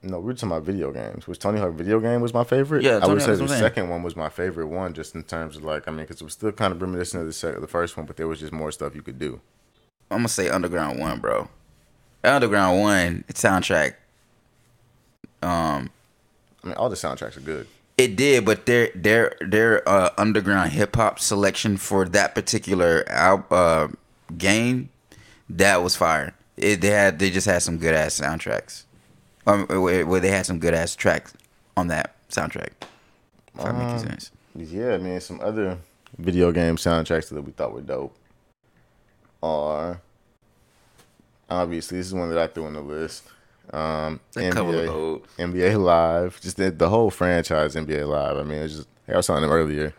No, 0.03 0.19
we 0.19 0.25
we're 0.25 0.33
talking 0.33 0.49
about 0.49 0.63
video 0.63 0.91
games. 0.91 1.27
Was 1.27 1.37
Tony 1.37 1.59
Hawk 1.59 1.73
video 1.73 1.99
game 1.99 2.21
was 2.21 2.33
my 2.33 2.43
favorite? 2.43 2.83
Yeah, 2.83 2.99
I 3.01 3.07
would 3.07 3.21
say 3.21 3.35
the 3.35 3.47
second 3.47 3.89
one 3.89 4.03
was 4.03 4.15
my 4.15 4.29
favorite 4.29 4.67
one, 4.67 4.93
just 4.93 5.15
in 5.15 5.23
terms 5.23 5.55
of 5.57 5.63
like, 5.63 5.87
I 5.87 5.91
mean, 5.91 6.01
because 6.01 6.21
it 6.21 6.23
was 6.23 6.33
still 6.33 6.51
kind 6.51 6.73
of 6.73 6.81
reminiscent 6.81 7.21
of 7.21 7.27
the, 7.27 7.33
sec- 7.33 7.59
the 7.61 7.67
first 7.67 7.95
one, 7.97 8.05
but 8.05 8.17
there 8.17 8.27
was 8.27 8.39
just 8.39 8.51
more 8.51 8.71
stuff 8.71 8.95
you 8.95 9.01
could 9.01 9.17
do. 9.17 9.39
I'm 10.11 10.19
gonna 10.19 10.27
say 10.27 10.49
Underground 10.49 10.99
One, 10.99 11.19
bro. 11.19 11.49
Underground 12.23 12.79
One 12.81 13.23
soundtrack. 13.33 13.95
Um, 15.41 15.89
I 16.63 16.67
mean, 16.67 16.75
all 16.75 16.89
the 16.89 16.95
soundtracks 16.95 17.35
are 17.37 17.41
good. 17.41 17.67
it 17.97 18.15
did, 18.15 18.45
but 18.45 18.65
their 18.65 18.89
their 18.95 19.35
their 19.41 19.87
uh, 19.87 20.09
underground 20.17 20.71
hip 20.71 20.95
hop 20.95 21.19
selection 21.19 21.77
for 21.77 22.05
that 22.09 22.33
particular 22.35 23.03
al- 23.07 23.45
uh, 23.51 23.87
game 24.37 24.89
that 25.49 25.83
was 25.83 25.95
fire. 25.95 26.33
It, 26.55 26.81
they 26.81 26.89
had 26.89 27.19
they 27.19 27.29
just 27.29 27.47
had 27.47 27.61
some 27.61 27.77
good 27.77 27.93
ass 27.93 28.19
soundtracks. 28.19 28.83
Um, 29.45 29.65
where, 29.67 30.05
where 30.05 30.19
they 30.19 30.29
had 30.29 30.45
some 30.45 30.59
good 30.59 30.73
ass 30.73 30.95
tracks 30.95 31.33
on 31.75 31.87
that 31.87 32.15
soundtrack. 32.29 32.69
If 33.55 33.63
that 33.63 33.75
makes 33.77 33.91
Um, 34.03 34.09
sense. 34.09 34.31
Yeah, 34.55 34.93
I 34.93 34.97
mean, 34.97 35.19
some 35.19 35.41
other 35.41 35.77
video 36.17 36.51
game 36.51 36.77
soundtracks 36.77 37.29
that 37.29 37.41
we 37.41 37.51
thought 37.51 37.73
were 37.73 37.81
dope 37.81 38.15
are 39.41 39.99
obviously 41.49 41.97
this 41.97 42.07
is 42.07 42.13
one 42.13 42.29
that 42.29 42.37
I 42.37 42.47
threw 42.47 42.65
on 42.65 42.73
the 42.73 42.81
list. 42.81 43.23
Um, 43.71 44.19
That 44.33 44.53
cover 44.53 44.71
look 44.85 45.27
NBA. 45.37 45.53
NBA 45.53 45.83
Live, 45.83 46.39
just 46.41 46.57
the, 46.57 46.69
the 46.71 46.89
whole 46.89 47.09
franchise 47.09 47.75
NBA 47.75 48.07
Live. 48.07 48.37
I 48.37 48.43
mean, 48.43 48.59
it's 48.59 48.75
just 48.75 48.87
I 49.07 49.15
was 49.17 49.27
telling 49.27 49.41
them 49.41 49.51
earlier, 49.51 49.93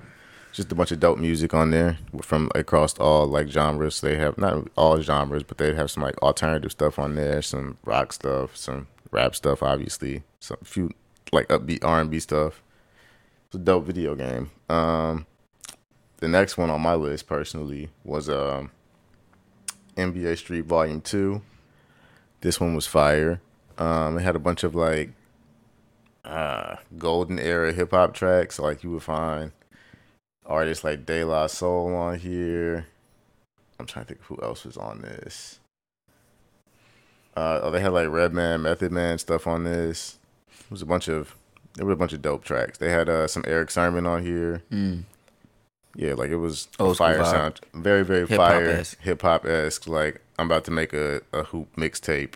just 0.52 0.70
a 0.70 0.74
bunch 0.74 0.92
of 0.92 1.00
dope 1.00 1.18
music 1.18 1.52
on 1.54 1.70
there 1.70 1.98
from 2.22 2.50
across 2.54 2.96
all 2.98 3.26
like 3.26 3.48
genres. 3.48 4.00
They 4.00 4.16
have 4.16 4.38
not 4.38 4.68
all 4.76 5.00
genres, 5.00 5.42
but 5.42 5.58
they 5.58 5.74
have 5.74 5.90
some 5.90 6.02
like 6.02 6.16
alternative 6.22 6.72
stuff 6.72 6.98
on 6.98 7.14
there, 7.16 7.42
some 7.42 7.78
rock 7.84 8.12
stuff, 8.12 8.56
some 8.56 8.86
rap 9.14 9.34
stuff, 9.34 9.62
obviously, 9.62 10.22
some 10.40 10.58
few 10.62 10.90
like 11.32 11.48
upbeat 11.48 11.84
R 11.84 12.00
and 12.00 12.10
B 12.10 12.18
stuff. 12.18 12.62
It's 13.46 13.54
a 13.54 13.58
dope 13.58 13.86
video 13.86 14.14
game. 14.14 14.50
Um, 14.68 15.26
the 16.18 16.28
next 16.28 16.58
one 16.58 16.70
on 16.70 16.80
my 16.80 16.94
list 16.94 17.26
personally 17.26 17.90
was 18.04 18.28
um, 18.28 18.70
NBA 19.96 20.36
Street 20.38 20.66
Volume 20.66 21.00
Two. 21.00 21.42
This 22.40 22.60
one 22.60 22.74
was 22.74 22.86
fire. 22.86 23.40
Um, 23.78 24.18
it 24.18 24.22
had 24.22 24.36
a 24.36 24.40
bunch 24.40 24.64
of 24.64 24.74
like 24.74 25.10
uh, 26.24 26.76
golden 26.98 27.38
era 27.38 27.72
hip 27.72 27.92
hop 27.92 28.14
tracks. 28.14 28.58
Like 28.58 28.82
you 28.82 28.90
would 28.90 29.02
find 29.02 29.52
artists 30.44 30.84
like 30.84 31.06
De 31.06 31.24
La 31.24 31.46
Soul 31.46 31.94
on 31.94 32.18
here. 32.18 32.86
I'm 33.78 33.86
trying 33.86 34.04
to 34.04 34.14
think 34.14 34.24
who 34.24 34.38
else 34.42 34.64
was 34.64 34.76
on 34.76 35.00
this. 35.00 35.58
Uh, 37.36 37.60
oh, 37.62 37.70
they 37.70 37.80
had 37.80 37.92
like 37.92 38.08
Redman, 38.08 38.62
Method 38.62 38.92
Man 38.92 39.18
stuff 39.18 39.46
on 39.46 39.64
this. 39.64 40.18
It 40.48 40.70
was 40.70 40.82
a 40.82 40.86
bunch 40.86 41.08
of 41.08 41.34
there 41.74 41.84
were 41.84 41.92
a 41.92 41.96
bunch 41.96 42.12
of 42.12 42.22
dope 42.22 42.44
tracks. 42.44 42.78
They 42.78 42.90
had 42.90 43.08
uh, 43.08 43.26
some 43.26 43.44
Erick 43.46 43.70
Sermon 43.70 44.06
on 44.06 44.22
here. 44.22 44.62
Yeah, 45.96 46.14
like 46.14 46.30
it 46.30 46.36
was 46.36 46.68
a 46.78 46.82
Old 46.84 46.96
fire 46.96 47.24
sound, 47.24 47.60
very 47.72 48.04
very 48.04 48.26
Hip-hop 48.26 48.50
fire 48.50 48.84
hip 49.00 49.22
hop 49.22 49.46
esque. 49.46 49.86
Like 49.86 50.20
I'm 50.38 50.46
about 50.46 50.64
to 50.64 50.70
make 50.70 50.92
a, 50.92 51.20
a 51.32 51.44
hoop 51.44 51.74
mixtape. 51.76 52.34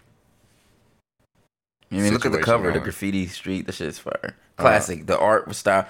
I 1.91 1.95
mean, 1.97 2.13
look 2.13 2.27
at 2.27 2.33
the 2.33 2.39
cover, 2.39 2.71
the 2.71 2.81
graffiti 2.81 3.27
street. 3.27 3.67
The 3.67 3.73
shit's 3.73 3.99
Uh, 3.99 4.11
fire. 4.11 4.37
Classic. 4.57 5.07
the 5.07 5.19
art 5.19 5.53
style. 5.55 5.87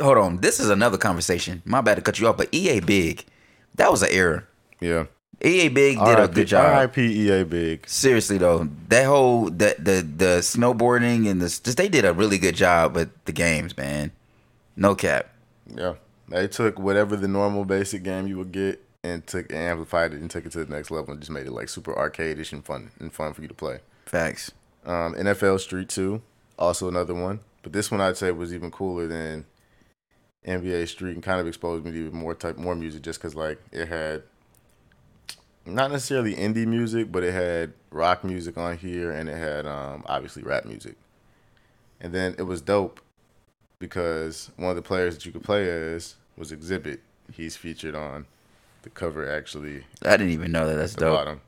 Hold 0.00 0.18
on, 0.18 0.36
this 0.38 0.58
is 0.60 0.68
another 0.68 0.98
conversation. 0.98 1.62
My 1.64 1.80
bad 1.80 1.94
to 1.96 2.02
cut 2.02 2.18
you 2.20 2.26
off, 2.28 2.36
but 2.36 2.48
EA 2.52 2.80
Big, 2.80 3.24
that 3.76 3.90
was 3.90 4.02
an 4.02 4.08
error. 4.10 4.46
Yeah, 4.80 5.06
EA 5.42 5.68
Big 5.68 5.98
did 5.98 6.18
a 6.18 6.28
good 6.28 6.48
job. 6.48 6.66
R.I.P. 6.66 7.30
EA 7.30 7.44
Big. 7.44 7.88
Seriously 7.88 8.38
though, 8.38 8.68
that 8.88 9.06
whole 9.06 9.46
the 9.46 9.74
the 9.78 10.02
the 10.02 10.38
snowboarding 10.40 11.28
and 11.30 11.40
the 11.40 11.46
just 11.46 11.76
they 11.76 11.88
did 11.88 12.04
a 12.04 12.12
really 12.12 12.38
good 12.38 12.54
job 12.54 12.94
with 12.94 13.10
the 13.24 13.32
games, 13.32 13.76
man. 13.76 14.12
No 14.76 14.94
cap. 14.94 15.28
Yeah, 15.74 15.94
they 16.28 16.46
took 16.48 16.78
whatever 16.78 17.16
the 17.16 17.28
normal 17.28 17.64
basic 17.64 18.02
game 18.02 18.26
you 18.26 18.36
would 18.38 18.52
get 18.52 18.84
and 19.02 19.26
took 19.26 19.50
and 19.50 19.60
amplified 19.60 20.12
it 20.12 20.20
and 20.20 20.30
took 20.30 20.44
it 20.44 20.52
to 20.52 20.64
the 20.64 20.74
next 20.74 20.90
level 20.90 21.12
and 21.12 21.20
just 21.20 21.30
made 21.30 21.46
it 21.46 21.52
like 21.52 21.68
super 21.68 21.96
arcade-ish 21.96 22.52
and 22.52 22.64
fun 22.64 22.90
and 22.98 23.12
fun 23.12 23.32
for 23.32 23.40
you 23.40 23.48
to 23.48 23.54
play. 23.54 23.78
Facts. 24.04 24.52
Um, 24.84 25.14
NFL 25.14 25.60
Street 25.60 25.88
Two, 25.88 26.22
also 26.58 26.88
another 26.88 27.14
one, 27.14 27.40
but 27.62 27.72
this 27.72 27.90
one 27.90 28.00
I'd 28.00 28.16
say 28.16 28.30
was 28.30 28.52
even 28.52 28.70
cooler 28.70 29.06
than 29.06 29.46
NBA 30.46 30.88
Street 30.88 31.14
and 31.14 31.22
kind 31.22 31.40
of 31.40 31.46
exposed 31.46 31.84
me 31.84 31.92
to 31.92 32.06
even 32.06 32.18
more 32.18 32.34
type 32.34 32.56
more 32.56 32.74
music 32.74 33.02
just 33.02 33.18
because 33.18 33.34
like 33.34 33.60
it 33.72 33.88
had 33.88 34.22
not 35.66 35.90
necessarily 35.90 36.34
indie 36.34 36.66
music, 36.66 37.12
but 37.12 37.22
it 37.22 37.32
had 37.32 37.72
rock 37.90 38.24
music 38.24 38.56
on 38.56 38.78
here 38.78 39.10
and 39.12 39.28
it 39.28 39.36
had 39.36 39.66
um, 39.66 40.04
obviously 40.06 40.42
rap 40.42 40.64
music, 40.64 40.96
and 42.00 42.12
then 42.12 42.34
it 42.38 42.42
was 42.42 42.60
dope 42.60 43.00
because 43.78 44.50
one 44.56 44.70
of 44.70 44.76
the 44.76 44.82
players 44.82 45.14
that 45.14 45.24
you 45.26 45.32
could 45.32 45.42
play 45.44 45.68
as 45.68 46.16
was 46.36 46.52
Xzibit. 46.52 46.98
He's 47.32 47.56
featured 47.56 47.94
on 47.94 48.26
the 48.82 48.90
cover 48.90 49.30
actually 49.30 49.84
I 50.04 50.16
didn't 50.16 50.32
even 50.32 50.50
know 50.52 50.66
that. 50.66 50.74
That's 50.76 50.94
dope. 50.94 51.14
bottom. 51.16 51.40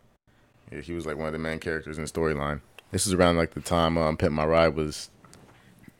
Yeah, 0.70 0.80
he 0.80 0.92
was 0.92 1.06
like 1.06 1.16
one 1.16 1.26
of 1.26 1.32
the 1.32 1.38
main 1.38 1.58
characters 1.58 1.98
in 1.98 2.04
the 2.04 2.10
storyline. 2.10 2.60
This 2.90 3.06
is 3.06 3.12
around 3.14 3.36
like 3.36 3.54
the 3.54 3.60
time 3.60 3.96
um, 3.98 4.16
Pimp 4.16 4.32
My 4.34 4.44
Ride 4.44 4.74
was 4.74 5.10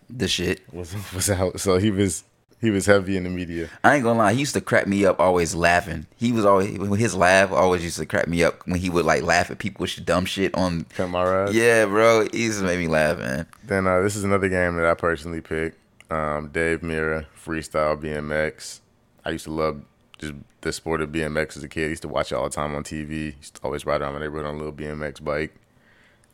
The 0.08 0.28
shit. 0.28 0.60
was 0.72 0.94
was 1.14 1.28
out. 1.30 1.58
So 1.60 1.78
he 1.78 1.90
was 1.90 2.24
He 2.62 2.70
was 2.70 2.86
heavy 2.86 3.16
in 3.16 3.24
the 3.24 3.30
media. 3.30 3.68
I 3.82 3.96
ain't 3.96 4.04
gonna 4.04 4.20
lie, 4.20 4.32
he 4.32 4.38
used 4.40 4.54
to 4.54 4.60
crack 4.60 4.86
me 4.86 5.04
up 5.04 5.18
always 5.18 5.52
laughing. 5.52 6.06
He 6.16 6.30
was 6.30 6.44
always 6.44 6.70
his 6.96 7.14
laugh 7.14 7.50
always 7.50 7.82
used 7.82 7.98
to 7.98 8.06
crack 8.06 8.28
me 8.28 8.44
up 8.44 8.64
when 8.66 8.78
he 8.78 8.88
would 8.88 9.04
like 9.04 9.24
laugh 9.24 9.50
at 9.50 9.58
people's 9.58 9.96
dumb 9.96 10.24
shit 10.24 10.54
on 10.54 10.84
Cut 10.94 11.08
my 11.08 11.24
ride. 11.24 11.54
Yeah, 11.54 11.86
bro. 11.86 12.28
He 12.32 12.44
used 12.44 12.60
to 12.60 12.64
make 12.64 12.78
me 12.78 12.86
laugh, 12.86 13.18
man. 13.18 13.46
Then 13.64 13.88
uh, 13.88 14.00
this 14.00 14.14
is 14.14 14.22
another 14.22 14.48
game 14.48 14.76
that 14.76 14.86
I 14.86 14.94
personally 14.94 15.40
picked. 15.40 15.76
Um, 16.12 16.50
Dave 16.50 16.82
Mirra, 16.82 17.26
freestyle 17.44 18.00
BMX. 18.00 18.78
I 19.24 19.30
used 19.30 19.44
to 19.44 19.50
love 19.52 19.82
just 20.18 20.34
the 20.60 20.72
sport 20.72 21.00
of 21.00 21.10
BMX 21.10 21.56
as 21.56 21.64
a 21.64 21.68
kid. 21.68 21.86
I 21.86 21.88
used 21.88 22.02
to 22.02 22.08
watch 22.08 22.30
it 22.30 22.36
all 22.36 22.44
the 22.44 22.50
time 22.50 22.76
on 22.76 22.84
TV. 22.84 23.36
Used 23.38 23.56
to 23.56 23.62
always 23.64 23.84
ride 23.84 24.02
around 24.02 24.12
my 24.12 24.20
neighborhood 24.20 24.46
on 24.46 24.54
a 24.54 24.58
little 24.58 24.72
BMX 24.72 25.22
bike. 25.22 25.52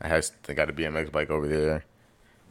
I 0.03 0.09
had 0.09 0.27
I 0.47 0.53
got 0.53 0.69
a 0.69 0.75
BMX 0.75 1.11
bike 1.11 1.31
over 1.31 1.49
there. 1.49 1.85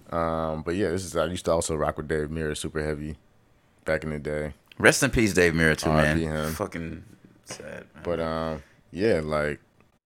Um, 0.09 0.63
but 0.63 0.75
yeah, 0.75 0.89
this 0.89 1.05
is 1.05 1.15
I 1.15 1.25
used 1.25 1.45
to 1.45 1.51
also 1.51 1.75
rock 1.75 1.97
with 1.97 2.07
Dave 2.07 2.30
Mirra, 2.30 2.57
super 2.57 2.84
heavy, 2.84 3.17
back 3.88 4.04
in 4.04 4.12
the 4.12 4.20
day. 4.20 4.54
Rest 4.78 5.02
in 5.02 5.10
peace, 5.10 5.34
Dave 5.34 5.54
Mirra, 5.54 5.76
too, 5.76 5.90
man. 5.90 6.20
Him. 6.20 6.54
Fucking 6.54 7.04
sad, 7.46 7.86
man. 7.96 8.04
But 8.04 8.20
um, 8.20 8.64
yeah, 8.92 9.22
like 9.24 9.60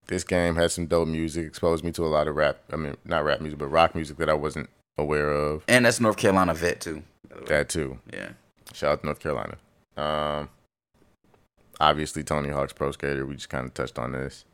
this 0.07 0.23
game 0.23 0.55
had 0.55 0.71
some 0.71 0.85
dope 0.85 1.09
music. 1.09 1.45
Exposed 1.45 1.83
me 1.83 1.91
to 1.91 2.05
a 2.05 2.07
lot 2.07 2.29
of 2.29 2.35
rap. 2.37 2.59
I 2.71 2.77
mean, 2.77 2.95
not 3.03 3.25
rap 3.25 3.41
music, 3.41 3.59
but 3.59 3.67
rock 3.67 3.93
music 3.93 4.15
that 4.17 4.29
I 4.29 4.33
wasn't 4.33 4.69
aware 4.97 5.29
of. 5.31 5.63
and 5.67 5.85
that's 5.85 5.99
North 5.99 6.15
Carolina 6.15 6.53
vet 6.53 6.79
too. 6.79 7.03
That 7.47 7.67
too. 7.67 7.99
Yeah. 8.13 8.29
Shout 8.73 8.91
out 8.91 8.99
to 9.01 9.05
North 9.07 9.19
Carolina. 9.19 9.57
Um, 9.97 10.49
obviously 11.79 12.23
Tony 12.23 12.49
Hawk's 12.49 12.73
Pro 12.73 12.91
Skater. 12.91 13.25
We 13.25 13.35
just 13.35 13.49
kind 13.49 13.65
of 13.65 13.73
touched 13.73 13.99
on 13.99 14.13
this. 14.13 14.45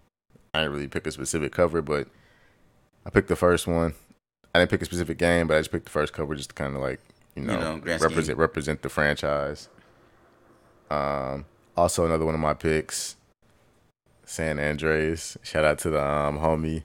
I 0.53 0.59
didn't 0.61 0.73
really 0.73 0.87
pick 0.87 1.05
a 1.05 1.11
specific 1.11 1.51
cover, 1.51 1.81
but 1.81 2.07
I 3.05 3.09
picked 3.09 3.27
the 3.27 3.35
first 3.35 3.67
one. 3.67 3.93
I 4.55 4.59
didn't 4.59 4.71
pick 4.71 4.81
a 4.81 4.85
specific 4.85 5.17
game, 5.17 5.47
but 5.47 5.55
I 5.57 5.59
just 5.59 5.71
picked 5.71 5.85
the 5.85 5.91
first 5.91 6.13
cover 6.13 6.33
just 6.35 6.49
to 6.49 6.55
kind 6.55 6.75
of 6.75 6.81
like 6.81 6.99
you 7.41 7.47
know, 7.47 7.75
know, 7.77 7.81
represent 7.99 8.25
scheme. 8.25 8.37
represent 8.37 8.81
the 8.81 8.89
franchise. 8.89 9.69
Um, 10.89 11.45
also 11.75 12.05
another 12.05 12.25
one 12.25 12.33
of 12.33 12.39
my 12.39 12.53
picks, 12.53 13.15
San 14.25 14.59
Andreas. 14.59 15.37
Shout 15.43 15.65
out 15.65 15.79
to 15.79 15.89
the 15.89 16.03
um 16.03 16.39
homie 16.39 16.83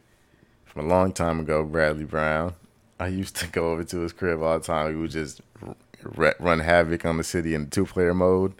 from 0.64 0.86
a 0.86 0.88
long 0.88 1.12
time 1.12 1.40
ago, 1.40 1.64
Bradley 1.64 2.04
Brown. 2.04 2.54
I 2.98 3.08
used 3.08 3.36
to 3.36 3.46
go 3.58 3.72
over 3.72 3.84
to 3.84 4.00
his 4.00 4.12
crib 4.12 4.42
all 4.42 4.58
the 4.58 4.64
time. 4.64 4.88
We 4.94 5.00
would 5.00 5.10
just 5.10 5.40
r- 6.16 6.36
run 6.38 6.60
havoc 6.60 7.04
on 7.04 7.16
the 7.16 7.24
city 7.24 7.54
in 7.54 7.70
two 7.70 7.86
player 7.86 8.14
mode 8.14 8.54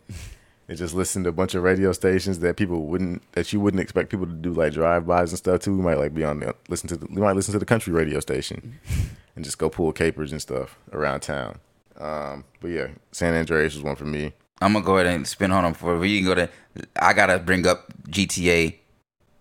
and 0.69 0.79
just 0.79 0.95
listen 0.95 1.23
to 1.25 1.29
a 1.29 1.33
bunch 1.33 1.55
of 1.55 1.63
radio 1.63 1.93
stations 1.93 2.39
that 2.39 2.57
people 2.57 2.87
wouldn't 2.87 3.23
that 3.33 3.53
you 3.53 3.61
wouldn't 3.61 3.81
expect 3.81 4.11
people 4.11 4.27
to 4.27 4.33
do 4.33 4.53
like 4.53 4.73
drive 4.73 5.07
bys 5.07 5.31
and 5.31 5.39
stuff 5.39 5.61
too. 5.61 5.77
We 5.77 5.83
might 5.83 5.99
like 5.99 6.15
be 6.15 6.25
on 6.25 6.41
the 6.41 6.55
listen 6.69 6.89
to 6.89 6.97
the, 6.97 7.07
we 7.07 7.21
might 7.21 7.37
listen 7.37 7.53
to 7.53 7.59
the 7.59 7.67
country 7.67 7.93
radio 7.93 8.21
station 8.21 8.79
and 9.37 9.45
just 9.45 9.59
go 9.59 9.69
pull 9.69 9.93
capers 9.93 10.33
and 10.33 10.41
stuff 10.41 10.79
around 10.93 11.21
town. 11.21 11.59
Um, 11.99 12.45
but 12.61 12.69
yeah, 12.69 12.89
San 13.13 13.35
Andreas 13.35 13.75
was 13.75 13.83
one 13.83 13.97
for 13.97 14.05
me. 14.05 14.33
I'm 14.61 14.73
gonna 14.73 14.85
go 14.85 14.97
ahead 14.99 15.07
and 15.15 15.27
spin 15.27 15.51
on 15.53 15.65
them 15.65 15.75
for 15.75 15.99
we 15.99 16.19
can 16.19 16.27
go 16.27 16.35
to. 16.35 16.49
I 17.01 17.13
gotta 17.13 17.39
bring 17.39 17.67
up 17.67 17.93
GTA 18.09 18.77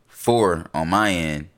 Four 0.08 0.68
on 0.74 0.90
my 0.90 1.12
end. 1.12 1.50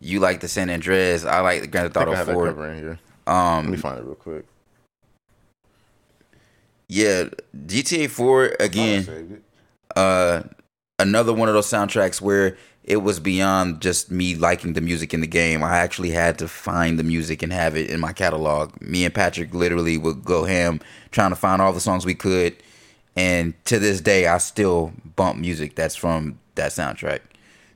You 0.00 0.20
like 0.20 0.40
the 0.40 0.48
San 0.48 0.70
Andreas? 0.70 1.24
I 1.24 1.40
like 1.40 1.60
the 1.62 1.66
Grand 1.66 1.92
Theft 1.92 2.08
Auto 2.08 2.24
Four. 2.32 2.46
here. 2.74 2.98
Let 3.26 3.64
me 3.66 3.72
Um, 3.72 3.76
find 3.76 3.98
it 3.98 4.04
real 4.04 4.14
quick. 4.14 4.44
yeah, 6.88 7.24
GTA 7.66 8.08
Four 8.08 8.56
again. 8.60 9.42
uh 9.96 10.42
another 10.98 11.32
one 11.32 11.48
of 11.48 11.54
those 11.54 11.66
soundtracks 11.66 12.20
where 12.20 12.56
it 12.88 13.02
was 13.02 13.20
beyond 13.20 13.82
just 13.82 14.10
me 14.10 14.34
liking 14.34 14.72
the 14.72 14.80
music 14.80 15.12
in 15.12 15.20
the 15.20 15.26
game. 15.26 15.62
I 15.62 15.76
actually 15.76 16.10
had 16.10 16.38
to 16.38 16.48
find 16.48 16.98
the 16.98 17.02
music 17.02 17.42
and 17.42 17.52
have 17.52 17.76
it 17.76 17.90
in 17.90 18.00
my 18.00 18.14
catalog. 18.14 18.80
Me 18.80 19.04
and 19.04 19.14
Patrick 19.14 19.52
literally 19.52 19.98
would 19.98 20.24
go 20.24 20.44
ham 20.44 20.80
trying 21.10 21.28
to 21.28 21.36
find 21.36 21.60
all 21.60 21.74
the 21.74 21.80
songs 21.80 22.06
we 22.06 22.14
could. 22.14 22.56
And 23.14 23.52
to 23.66 23.78
this 23.78 24.00
day, 24.00 24.26
I 24.26 24.38
still 24.38 24.94
bump 25.16 25.38
music 25.38 25.74
that's 25.74 25.96
from 25.96 26.38
that 26.54 26.70
soundtrack. 26.70 27.20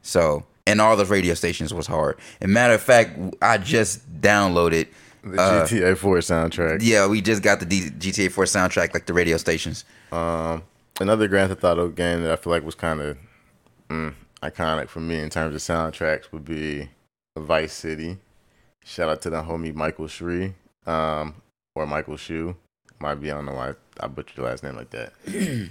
So, 0.01 0.45
and 0.67 0.81
all 0.81 0.97
the 0.97 1.05
radio 1.05 1.35
stations 1.35 1.75
was 1.75 1.87
hard. 1.87 2.17
And 2.41 2.51
matter 2.51 2.73
of 2.73 2.81
fact, 2.81 3.19
I 3.43 3.59
just 3.59 4.23
downloaded. 4.23 4.89
The 5.25 5.41
uh, 5.41 5.67
GTA 5.67 5.99
4 5.99 6.17
soundtrack. 6.19 6.79
Yeah, 6.81 7.07
we 7.07 7.21
just 7.21 7.43
got 7.43 7.61
the 7.61 7.67
D- 7.67 7.91
GTA 7.91 8.33
4 8.33 8.45
soundtrack, 8.45 8.95
like 8.95 9.05
the 9.05 9.13
radio 9.13 9.37
stations. 9.37 9.85
Um, 10.11 10.63
another 11.01 11.29
Grand 11.29 11.51
Theft 11.51 11.65
Auto 11.65 11.89
game 11.89 12.23
that 12.23 12.33
I 12.33 12.37
feel 12.37 12.51
like 12.51 12.65
was 12.65 12.75
kind 12.75 13.01
of 13.01 13.19
mm, 13.91 14.15
iconic 14.43 14.89
for 14.89 15.01
me 15.01 15.19
in 15.21 15.31
terms 15.31 15.55
of 15.55 15.61
soundtracks 15.61 16.33
would 16.33 16.45
be 16.45 16.89
Vice 17.39 17.73
City. 17.73 18.19
Shout 18.85 19.09
out 19.09 19.23
to 19.23 19.31
the 19.31 19.43
homie 19.43 19.75
Michael 19.75 20.09
Shree, 20.09 20.55
um, 20.87 21.35
or 21.75 21.87
Michael 21.87 22.17
Shu. 22.17 22.57
Might 23.01 23.17
be 23.17 23.31
I 23.31 23.35
don't 23.35 23.47
know 23.47 23.55
why 23.55 23.75
I 24.01 24.07
butchered 24.07 24.37
your 24.39 24.47
last 24.47 24.63
name 24.63 24.77
like 24.77 24.91
that, 24.91 25.13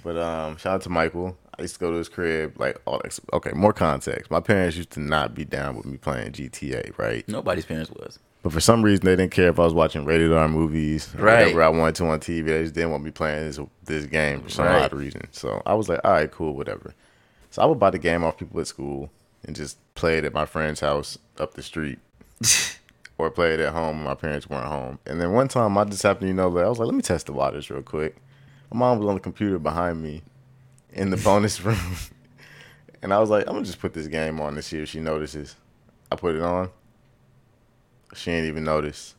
but 0.04 0.16
um, 0.16 0.56
shout 0.56 0.74
out 0.74 0.82
to 0.82 0.90
Michael. 0.90 1.36
I 1.58 1.62
used 1.62 1.74
to 1.74 1.80
go 1.80 1.90
to 1.90 1.98
his 1.98 2.08
crib 2.08 2.58
like 2.58 2.80
all. 2.86 3.00
Okay, 3.32 3.52
more 3.52 3.72
context. 3.72 4.30
My 4.30 4.40
parents 4.40 4.76
used 4.76 4.90
to 4.92 5.00
not 5.00 5.34
be 5.34 5.44
down 5.44 5.76
with 5.76 5.86
me 5.86 5.96
playing 5.98 6.32
GTA, 6.32 6.96
right? 6.98 7.26
Nobody's 7.28 7.64
parents 7.66 7.90
was. 7.90 8.18
But 8.42 8.52
for 8.52 8.60
some 8.60 8.82
reason, 8.82 9.04
they 9.04 9.14
didn't 9.14 9.30
care 9.32 9.50
if 9.50 9.58
I 9.60 9.62
was 9.64 9.72
watching 9.72 10.04
rated 10.04 10.32
R 10.32 10.48
movies, 10.48 11.14
or 11.14 11.24
Right. 11.24 11.40
whatever 11.42 11.62
I 11.62 11.68
wanted 11.68 11.94
to 11.96 12.06
on 12.06 12.20
TV. 12.20 12.46
They 12.46 12.62
just 12.62 12.74
didn't 12.74 12.90
want 12.90 13.04
me 13.04 13.10
playing 13.10 13.46
this 13.46 13.58
this 13.84 14.06
game 14.06 14.42
for 14.42 14.48
some 14.50 14.66
Right. 14.66 14.82
odd 14.82 14.92
reason. 14.94 15.22
So 15.30 15.62
I 15.64 15.74
was 15.74 15.88
like, 15.88 16.00
all 16.04 16.12
right, 16.12 16.30
cool, 16.30 16.54
whatever. 16.54 16.92
So 17.52 17.60
I 17.60 17.66
would 17.66 17.78
buy 17.78 17.90
the 17.90 17.98
game 17.98 18.24
off 18.24 18.38
people 18.38 18.58
at 18.60 18.66
school 18.66 19.10
and 19.44 19.54
just 19.54 19.76
play 19.94 20.16
it 20.16 20.24
at 20.24 20.32
my 20.32 20.46
friend's 20.46 20.80
house 20.80 21.18
up 21.38 21.52
the 21.52 21.62
street, 21.62 21.98
or 23.18 23.30
play 23.30 23.52
it 23.52 23.60
at 23.60 23.74
home 23.74 23.98
when 23.98 24.04
my 24.04 24.14
parents 24.14 24.48
weren't 24.48 24.64
home. 24.64 24.98
And 25.04 25.20
then 25.20 25.32
one 25.32 25.48
time, 25.48 25.76
I 25.76 25.84
just 25.84 26.02
happened, 26.02 26.22
to, 26.22 26.28
you 26.28 26.34
know, 26.34 26.48
like, 26.48 26.64
I 26.64 26.68
was 26.70 26.78
like, 26.78 26.86
let 26.86 26.94
me 26.94 27.02
test 27.02 27.26
the 27.26 27.34
waters 27.34 27.68
real 27.68 27.82
quick. 27.82 28.16
My 28.72 28.78
mom 28.78 29.00
was 29.00 29.06
on 29.06 29.16
the 29.16 29.20
computer 29.20 29.58
behind 29.58 30.02
me 30.02 30.22
in 30.94 31.10
the 31.10 31.18
bonus 31.18 31.60
room, 31.64 31.96
and 33.02 33.12
I 33.12 33.18
was 33.18 33.28
like, 33.28 33.46
I'm 33.46 33.52
gonna 33.52 33.66
just 33.66 33.80
put 33.80 33.92
this 33.92 34.06
game 34.06 34.40
on 34.40 34.54
to 34.54 34.62
see 34.62 34.78
if 34.78 34.88
she 34.88 35.00
notices. 35.00 35.54
I 36.10 36.16
put 36.16 36.34
it 36.34 36.40
on. 36.40 36.70
She 38.14 38.30
ain't 38.30 38.46
even 38.46 38.64
notice. 38.64 39.14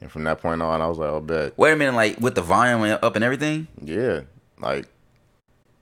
And 0.00 0.12
from 0.12 0.22
that 0.24 0.40
point 0.40 0.62
on, 0.62 0.80
I 0.80 0.86
was 0.86 0.98
like, 0.98 1.10
oh, 1.10 1.18
bet. 1.18 1.58
Wait 1.58 1.72
a 1.72 1.76
minute, 1.76 1.96
like 1.96 2.20
with 2.20 2.36
the 2.36 2.42
volume 2.42 2.98
up 3.02 3.16
and 3.16 3.24
everything? 3.24 3.66
Yeah. 3.82 4.20
Like, 4.60 4.86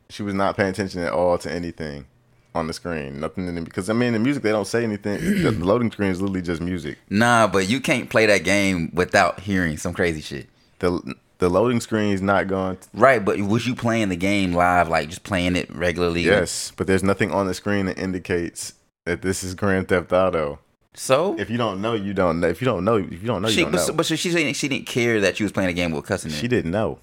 she 0.09 0.23
was 0.23 0.35
not 0.35 0.57
paying 0.57 0.71
attention 0.71 1.03
at 1.03 1.13
all 1.13 1.39
to 1.39 1.51
anything 1.51 2.07
on 2.55 2.67
the 2.67 2.73
screen. 2.73 3.21
Nothing 3.21 3.47
in 3.49 3.55
the, 3.55 3.61
because 3.61 3.89
I 3.89 3.93
mean, 3.93 4.13
the 4.13 4.19
music, 4.19 4.43
they 4.43 4.51
don't 4.51 4.67
say 4.67 4.83
anything. 4.83 5.21
the 5.43 5.51
loading 5.53 5.91
screen 5.93 6.11
is 6.11 6.21
literally 6.21 6.43
just 6.43 6.61
music. 6.61 6.99
Nah, 7.11 7.47
but 7.47 7.69
you 7.69 7.81
can't 7.81 8.11
play 8.11 8.27
that 8.27 8.45
game 8.45 8.91
without 8.93 9.41
hearing 9.41 9.77
some 9.77 9.93
crazy 9.93 10.21
shit. 10.21 10.49
The, 10.79 11.15
the 11.39 11.49
loading 11.49 11.81
screen 11.81 12.13
is 12.13 12.23
not 12.23 12.49
going. 12.49 12.79
To, 12.79 12.89
Right, 12.95 13.25
but 13.25 13.39
was 13.41 13.67
you 13.67 13.75
playing 13.75 14.09
the 14.09 14.17
game 14.17 14.53
live, 14.53 14.89
like 14.89 15.09
just 15.09 15.23
playing 15.23 15.57
it 15.57 15.73
regularly? 15.75 16.23
Yes, 16.23 16.73
but 16.77 16.87
there's 16.87 17.03
nothing 17.03 17.31
on 17.31 17.47
the 17.47 17.55
screen 17.55 17.87
that 17.87 17.99
indicates 17.99 18.75
that 19.05 19.23
this 19.23 19.45
is 19.45 19.55
Grand 19.55 19.89
Theft 19.89 20.13
Auto. 20.13 20.59
So 20.95 21.39
If 21.39 21.51
you 21.51 21.59
don't 21.59 21.83
know, 21.83 21.93
you 21.93 22.15
don't 22.15 22.41
know. 22.41 22.49
If 22.49 22.63
you 22.63 22.65
don't 22.65 22.83
know, 22.83 22.97
if 22.97 23.13
you 23.13 23.27
don't 23.27 23.43
know, 23.43 23.49
you 23.49 23.55
she, 23.55 23.63
don't 23.63 23.73
but, 23.73 23.87
know. 23.87 23.95
but 23.95 24.07
she, 24.07 24.17
she 24.17 24.31
didn't 24.31 24.55
she 24.55 24.67
didn't 24.67 24.87
care 24.87 25.21
that 25.21 25.37
she 25.37 25.43
was 25.43 25.53
playing 25.53 25.69
a 25.69 25.75
game 25.75 25.93
with 25.93 26.07
cussing. 26.07 26.31
in 26.31 26.37
she 26.39 26.49
didn't 26.49 26.71
know. 26.71 26.99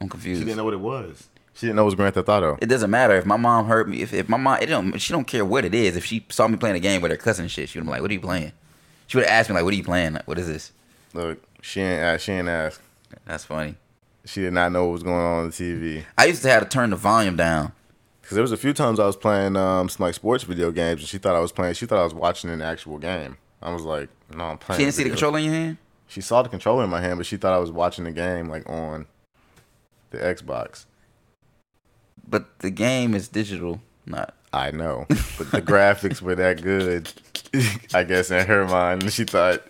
I'm 0.00 0.08
confused. 0.08 0.40
She 0.40 0.44
didn't 0.46 0.56
know 0.56 0.64
what 0.64 0.72
it 0.72 0.80
was. 0.80 1.28
She 1.54 1.66
didn't 1.66 1.76
know 1.76 1.82
it 1.82 1.86
was 1.86 1.94
Grand 1.94 2.14
Theft 2.14 2.28
Auto. 2.28 2.58
It 2.60 2.66
doesn't 2.66 2.90
matter 2.90 3.14
if 3.14 3.24
my 3.24 3.36
mom 3.36 3.66
heard 3.66 3.88
me. 3.88 4.02
If, 4.02 4.12
if 4.12 4.28
my 4.28 4.36
mom, 4.36 4.58
it 4.60 4.66
don't. 4.66 4.98
She 5.00 5.12
don't 5.12 5.26
care 5.26 5.44
what 5.44 5.64
it 5.64 5.74
is. 5.74 5.96
If 5.96 6.04
she 6.04 6.26
saw 6.28 6.48
me 6.48 6.56
playing 6.56 6.76
a 6.76 6.80
game 6.80 7.00
with 7.00 7.12
her 7.12 7.16
cussing 7.16 7.46
shit, 7.46 7.68
she 7.68 7.78
would 7.78 7.84
be 7.84 7.90
like, 7.92 8.02
"What 8.02 8.10
are 8.10 8.14
you 8.14 8.20
playing?" 8.20 8.52
She 9.06 9.16
would 9.16 9.26
have 9.26 9.32
asked 9.32 9.48
me 9.48 9.54
like, 9.54 9.64
"What 9.64 9.72
are 9.72 9.76
you 9.76 9.84
playing? 9.84 10.14
Like, 10.14 10.26
what 10.26 10.38
is 10.38 10.48
this?" 10.48 10.72
Look, 11.12 11.42
she 11.62 11.80
ain't 11.80 12.02
ask. 12.02 12.24
She 12.24 12.32
ain't 12.32 12.48
ask. 12.48 12.80
That's 13.24 13.44
funny. 13.44 13.76
She 14.24 14.40
did 14.40 14.52
not 14.52 14.72
know 14.72 14.86
what 14.86 14.92
was 14.92 15.02
going 15.02 15.20
on 15.20 15.38
on 15.40 15.50
the 15.50 15.52
TV. 15.52 16.04
I 16.18 16.24
used 16.24 16.42
to 16.42 16.48
have 16.48 16.62
to 16.64 16.68
turn 16.68 16.90
the 16.90 16.96
volume 16.96 17.36
down. 17.36 17.72
Because 18.20 18.36
there 18.36 18.42
was 18.42 18.52
a 18.52 18.56
few 18.56 18.72
times 18.72 18.98
I 18.98 19.04
was 19.04 19.16
playing 19.16 19.54
um, 19.54 19.88
some 19.88 20.04
like 20.04 20.14
sports 20.14 20.44
video 20.44 20.72
games, 20.72 21.02
and 21.02 21.08
she 21.08 21.18
thought 21.18 21.36
I 21.36 21.40
was 21.40 21.52
playing. 21.52 21.74
She 21.74 21.86
thought 21.86 21.98
I 21.98 22.04
was 22.04 22.14
watching 22.14 22.50
an 22.50 22.62
actual 22.62 22.98
game. 22.98 23.36
I 23.62 23.72
was 23.72 23.82
like, 23.82 24.08
no, 24.34 24.44
I'm 24.44 24.58
playing. 24.58 24.78
She 24.78 24.84
didn't 24.84 24.94
see 24.94 25.04
the 25.04 25.10
controller 25.10 25.38
in 25.38 25.44
your 25.44 25.54
hand. 25.54 25.76
She 26.08 26.20
saw 26.20 26.42
the 26.42 26.48
controller 26.48 26.84
in 26.84 26.90
my 26.90 27.00
hand, 27.00 27.18
but 27.18 27.26
she 27.26 27.36
thought 27.36 27.52
I 27.52 27.58
was 27.58 27.70
watching 27.70 28.04
the 28.04 28.12
game 28.12 28.48
like 28.48 28.68
on 28.68 29.06
the 30.10 30.18
Xbox. 30.18 30.86
But 32.28 32.58
the 32.60 32.70
game 32.70 33.14
is 33.14 33.28
digital, 33.28 33.80
not. 34.06 34.34
I 34.52 34.70
know, 34.70 35.06
but 35.08 35.50
the 35.50 35.60
graphics 35.62 36.22
were 36.22 36.36
that 36.36 36.62
good. 36.62 37.12
I 37.92 38.04
guess 38.04 38.30
in 38.30 38.46
her 38.46 38.66
mind, 38.66 39.12
she 39.12 39.24
thought 39.24 39.62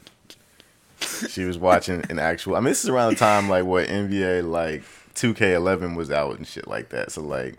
she 1.29 1.45
was 1.45 1.59
watching 1.59 2.05
an 2.11 2.19
actual. 2.19 2.57
I 2.57 2.61
mean, 2.61 2.67
this 2.67 2.85
is 2.85 2.91
around 2.91 3.15
the 3.15 3.19
time 3.19 3.49
like 3.49 3.65
what 3.65 3.89
NBA 3.89 4.49
like 4.49 4.83
2K11 5.15 5.97
was 5.97 6.11
out 6.11 6.37
and 6.37 6.47
shit 6.47 6.69
like 6.69 6.91
that. 6.91 7.13
So 7.13 7.23
like, 7.23 7.57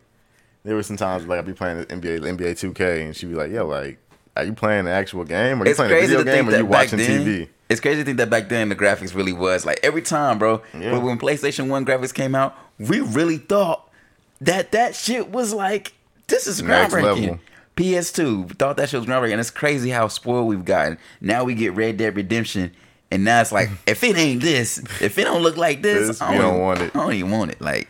there 0.63 0.75
were 0.75 0.83
some 0.83 0.97
times 0.97 1.25
like 1.25 1.39
I'd 1.39 1.45
be 1.45 1.53
playing 1.53 1.79
the 1.79 1.85
NBA 1.87 2.21
NBA 2.37 2.73
2K, 2.73 3.05
and 3.05 3.15
she'd 3.15 3.29
be 3.29 3.35
like, 3.35 3.51
"Yo, 3.51 3.65
like, 3.65 3.97
are 4.35 4.43
you 4.43 4.53
playing 4.53 4.81
an 4.81 4.87
actual 4.87 5.23
game? 5.23 5.59
Or 5.59 5.63
are 5.63 5.65
you 5.65 5.71
It's 5.71 5.77
playing 5.77 5.91
a 5.93 5.95
crazy 5.95 6.15
video 6.15 6.33
game? 6.33 6.49
Or 6.49 6.53
are 6.53 6.57
you 6.57 6.65
watching 6.65 6.99
then. 6.99 7.25
TV?" 7.25 7.49
It's 7.69 7.81
crazy 7.81 8.01
to 8.01 8.05
think 8.05 8.17
that 8.17 8.29
back 8.29 8.49
then 8.49 8.69
the 8.69 8.75
graphics 8.75 9.15
really 9.15 9.33
was 9.33 9.65
like 9.65 9.79
every 9.81 10.03
time, 10.03 10.37
bro. 10.37 10.61
Yeah. 10.73 10.91
When, 10.93 11.03
when 11.03 11.19
PlayStation 11.19 11.69
One 11.69 11.83
graphics 11.85 12.13
came 12.13 12.35
out, 12.35 12.55
we 12.77 12.99
really 12.99 13.37
thought 13.37 13.89
that 14.41 14.71
that 14.71 14.95
shit 14.95 15.29
was 15.31 15.53
like 15.53 15.93
this 16.27 16.47
is 16.47 16.61
groundbreaking. 16.61 17.01
level. 17.03 17.39
PS2 17.75 18.57
thought 18.57 18.77
that 18.77 18.89
shit 18.89 18.99
was 19.01 19.07
groundbreaking, 19.09 19.33
and 19.33 19.41
it's 19.41 19.51
crazy 19.51 19.89
how 19.89 20.07
spoiled 20.07 20.47
we've 20.47 20.63
gotten. 20.65 20.97
Now 21.19 21.43
we 21.43 21.53
get 21.55 21.73
Red 21.73 21.97
Dead 21.97 22.15
Redemption, 22.15 22.71
And 23.11 23.23
now 23.25 23.41
it's 23.41 23.51
like, 23.51 23.69
if 23.87 24.03
it 24.03 24.15
ain't 24.17 24.41
this, 24.41 24.77
if 25.01 25.17
it 25.17 25.25
don't 25.25 25.41
look 25.43 25.57
like 25.57 25.81
this, 25.81 26.07
This, 26.07 26.21
I 26.21 26.31
don't, 26.33 26.41
don't 26.41 26.49
even- 26.53 26.61
want 26.61 26.81
it. 26.81 26.95
I 26.95 26.99
don't 26.99 27.13
even 27.13 27.31
want 27.31 27.51
it. 27.51 27.59
Like, 27.61 27.89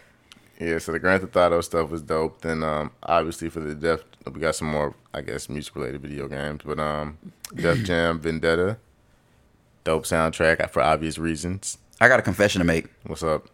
Yeah, 0.60 0.80
so 0.80 0.92
the 0.92 0.98
Grand 1.00 1.22
Theft 1.22 1.36
Auto 1.36 1.62
stuff 1.62 1.90
was 1.92 2.02
dope. 2.02 2.42
Then 2.42 2.64
um, 2.64 2.92
obviously 3.04 3.50
for 3.50 3.60
the 3.60 3.76
Def, 3.76 4.02
we 4.34 4.40
got 4.42 4.56
some 4.56 4.70
more, 4.70 4.96
I 5.14 5.22
guess, 5.22 5.50
music 5.50 5.76
related 5.76 6.02
video 6.02 6.28
games. 6.28 6.62
But 6.66 6.80
um, 6.80 7.18
Def 7.54 7.84
Jam 7.86 8.20
Vendetta, 8.20 8.78
dope 9.84 10.06
soundtrack 10.06 10.68
for 10.72 10.82
obvious 10.82 11.20
reasons. 11.20 11.78
I 12.02 12.08
got 12.08 12.20
a 12.20 12.24
confession 12.24 12.58
to 12.60 12.66
make. 12.66 12.88
What's 13.06 13.22
up? 13.24 13.48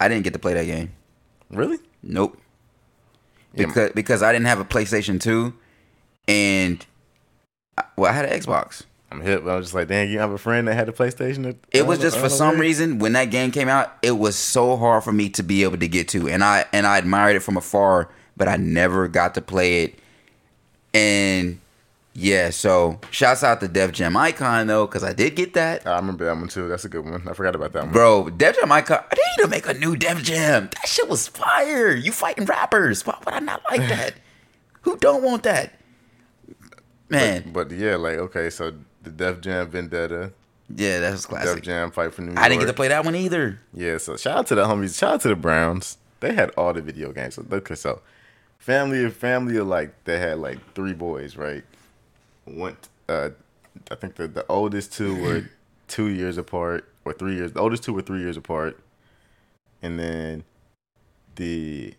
I 0.00 0.06
didn't 0.08 0.24
get 0.24 0.34
to 0.34 0.38
play 0.38 0.52
that 0.54 0.66
game. 0.66 0.92
Really? 1.50 1.78
Nope. 2.02 2.38
Yeah. 3.54 3.66
Because 3.66 3.92
because 3.92 4.22
I 4.22 4.32
didn't 4.32 4.46
have 4.46 4.60
a 4.60 4.64
PlayStation 4.64 5.20
2 5.20 5.52
and 6.28 6.84
I- 7.76 7.84
well, 7.96 8.10
I 8.10 8.14
had 8.14 8.24
an 8.26 8.38
Xbox. 8.38 8.82
I'm 9.10 9.20
hip. 9.22 9.42
But 9.44 9.52
I 9.52 9.56
was 9.56 9.66
just 9.66 9.74
like, 9.74 9.88
dang, 9.88 10.10
you 10.10 10.18
have 10.18 10.30
a 10.32 10.38
friend 10.38 10.68
that 10.68 10.74
had 10.74 10.88
a 10.88 10.92
PlayStation. 10.92 11.56
It 11.72 11.86
was 11.86 11.98
just 11.98 12.18
for 12.18 12.28
some 12.28 12.58
reason 12.60 12.98
when 12.98 13.14
that 13.14 13.26
game 13.26 13.50
came 13.50 13.68
out, 13.68 13.96
it 14.02 14.18
was 14.18 14.36
so 14.36 14.76
hard 14.76 15.02
for 15.02 15.12
me 15.12 15.30
to 15.30 15.42
be 15.42 15.62
able 15.62 15.78
to 15.78 15.88
get 15.88 16.08
to, 16.08 16.28
and 16.28 16.44
I 16.44 16.66
and 16.72 16.86
I 16.86 16.98
admired 16.98 17.36
it 17.36 17.40
from 17.40 17.56
afar, 17.56 18.10
but 18.36 18.48
I 18.48 18.56
never 18.56 19.08
got 19.08 19.34
to 19.36 19.40
play 19.40 19.84
it. 19.84 19.98
And 20.92 21.60
yeah, 22.20 22.50
so 22.50 22.98
shouts 23.12 23.44
out 23.44 23.60
to 23.60 23.68
Def 23.68 23.92
Jam 23.92 24.16
Icon 24.16 24.66
though, 24.66 24.86
because 24.86 25.04
I 25.04 25.12
did 25.12 25.36
get 25.36 25.54
that, 25.54 25.82
ah, 25.86 25.92
I 25.92 25.96
remember 25.96 26.24
that 26.24 26.36
one 26.36 26.48
too. 26.48 26.68
That's 26.68 26.84
a 26.84 26.88
good 26.88 27.04
one. 27.04 27.26
I 27.28 27.32
forgot 27.32 27.54
about 27.54 27.72
that 27.74 27.84
one. 27.84 27.92
bro. 27.92 28.28
Def 28.28 28.56
Jam 28.58 28.72
Icon, 28.72 29.04
they 29.10 29.16
need 29.16 29.44
to 29.44 29.48
make 29.48 29.68
a 29.68 29.74
new 29.74 29.94
Def 29.94 30.22
Jam. 30.24 30.68
That 30.74 30.88
shit 30.88 31.08
was 31.08 31.28
fire. 31.28 31.94
You 31.94 32.10
fighting 32.10 32.44
rappers? 32.44 33.06
Why 33.06 33.16
would 33.24 33.32
I 33.34 33.38
not 33.38 33.62
like 33.70 33.80
that? 33.88 34.14
Who 34.82 34.96
don't 34.96 35.22
want 35.22 35.44
that? 35.44 35.74
Man, 37.08 37.50
But 37.52 37.70
yeah, 37.70 37.96
like 37.96 38.18
okay, 38.18 38.50
so 38.50 38.74
the 39.02 39.10
Def 39.10 39.40
Jam 39.40 39.70
Vendetta, 39.70 40.32
yeah, 40.74 40.98
that 41.00 41.12
was 41.12 41.24
Def. 41.26 41.62
Jam 41.62 41.90
Fight 41.90 42.12
for 42.12 42.22
New 42.22 42.32
York. 42.32 42.38
I 42.38 42.48
didn't 42.48 42.60
get 42.60 42.66
to 42.66 42.74
play 42.74 42.88
that 42.88 43.04
one 43.04 43.14
either. 43.14 43.60
Yeah, 43.72 43.96
so 43.98 44.16
shout 44.16 44.38
out 44.38 44.46
to 44.48 44.54
the 44.56 44.64
homies. 44.64 44.98
Shout 44.98 45.14
out 45.14 45.20
to 45.22 45.28
the 45.28 45.36
Browns. 45.36 45.96
They 46.20 46.34
had 46.34 46.50
all 46.50 46.74
the 46.74 46.82
video 46.82 47.12
games. 47.12 47.36
So 47.36 47.44
look, 47.48 47.74
so 47.76 48.02
family 48.58 49.04
of 49.04 49.16
family 49.16 49.56
of 49.56 49.66
like 49.68 50.04
they 50.04 50.18
had 50.18 50.38
like 50.40 50.58
three 50.74 50.92
boys, 50.92 51.36
right? 51.36 51.64
Went, 52.56 52.88
uh, 53.08 53.30
I 53.90 53.94
think 53.94 54.16
the 54.16 54.28
the 54.28 54.46
oldest 54.48 54.92
two 54.92 55.20
were 55.20 55.50
two 55.88 56.08
years 56.08 56.38
apart 56.38 56.88
or 57.04 57.12
three 57.12 57.36
years. 57.36 57.52
The 57.52 57.60
oldest 57.60 57.84
two 57.84 57.92
were 57.92 58.02
three 58.02 58.20
years 58.20 58.36
apart, 58.36 58.78
and 59.82 59.98
then 59.98 60.44
the 61.36 61.94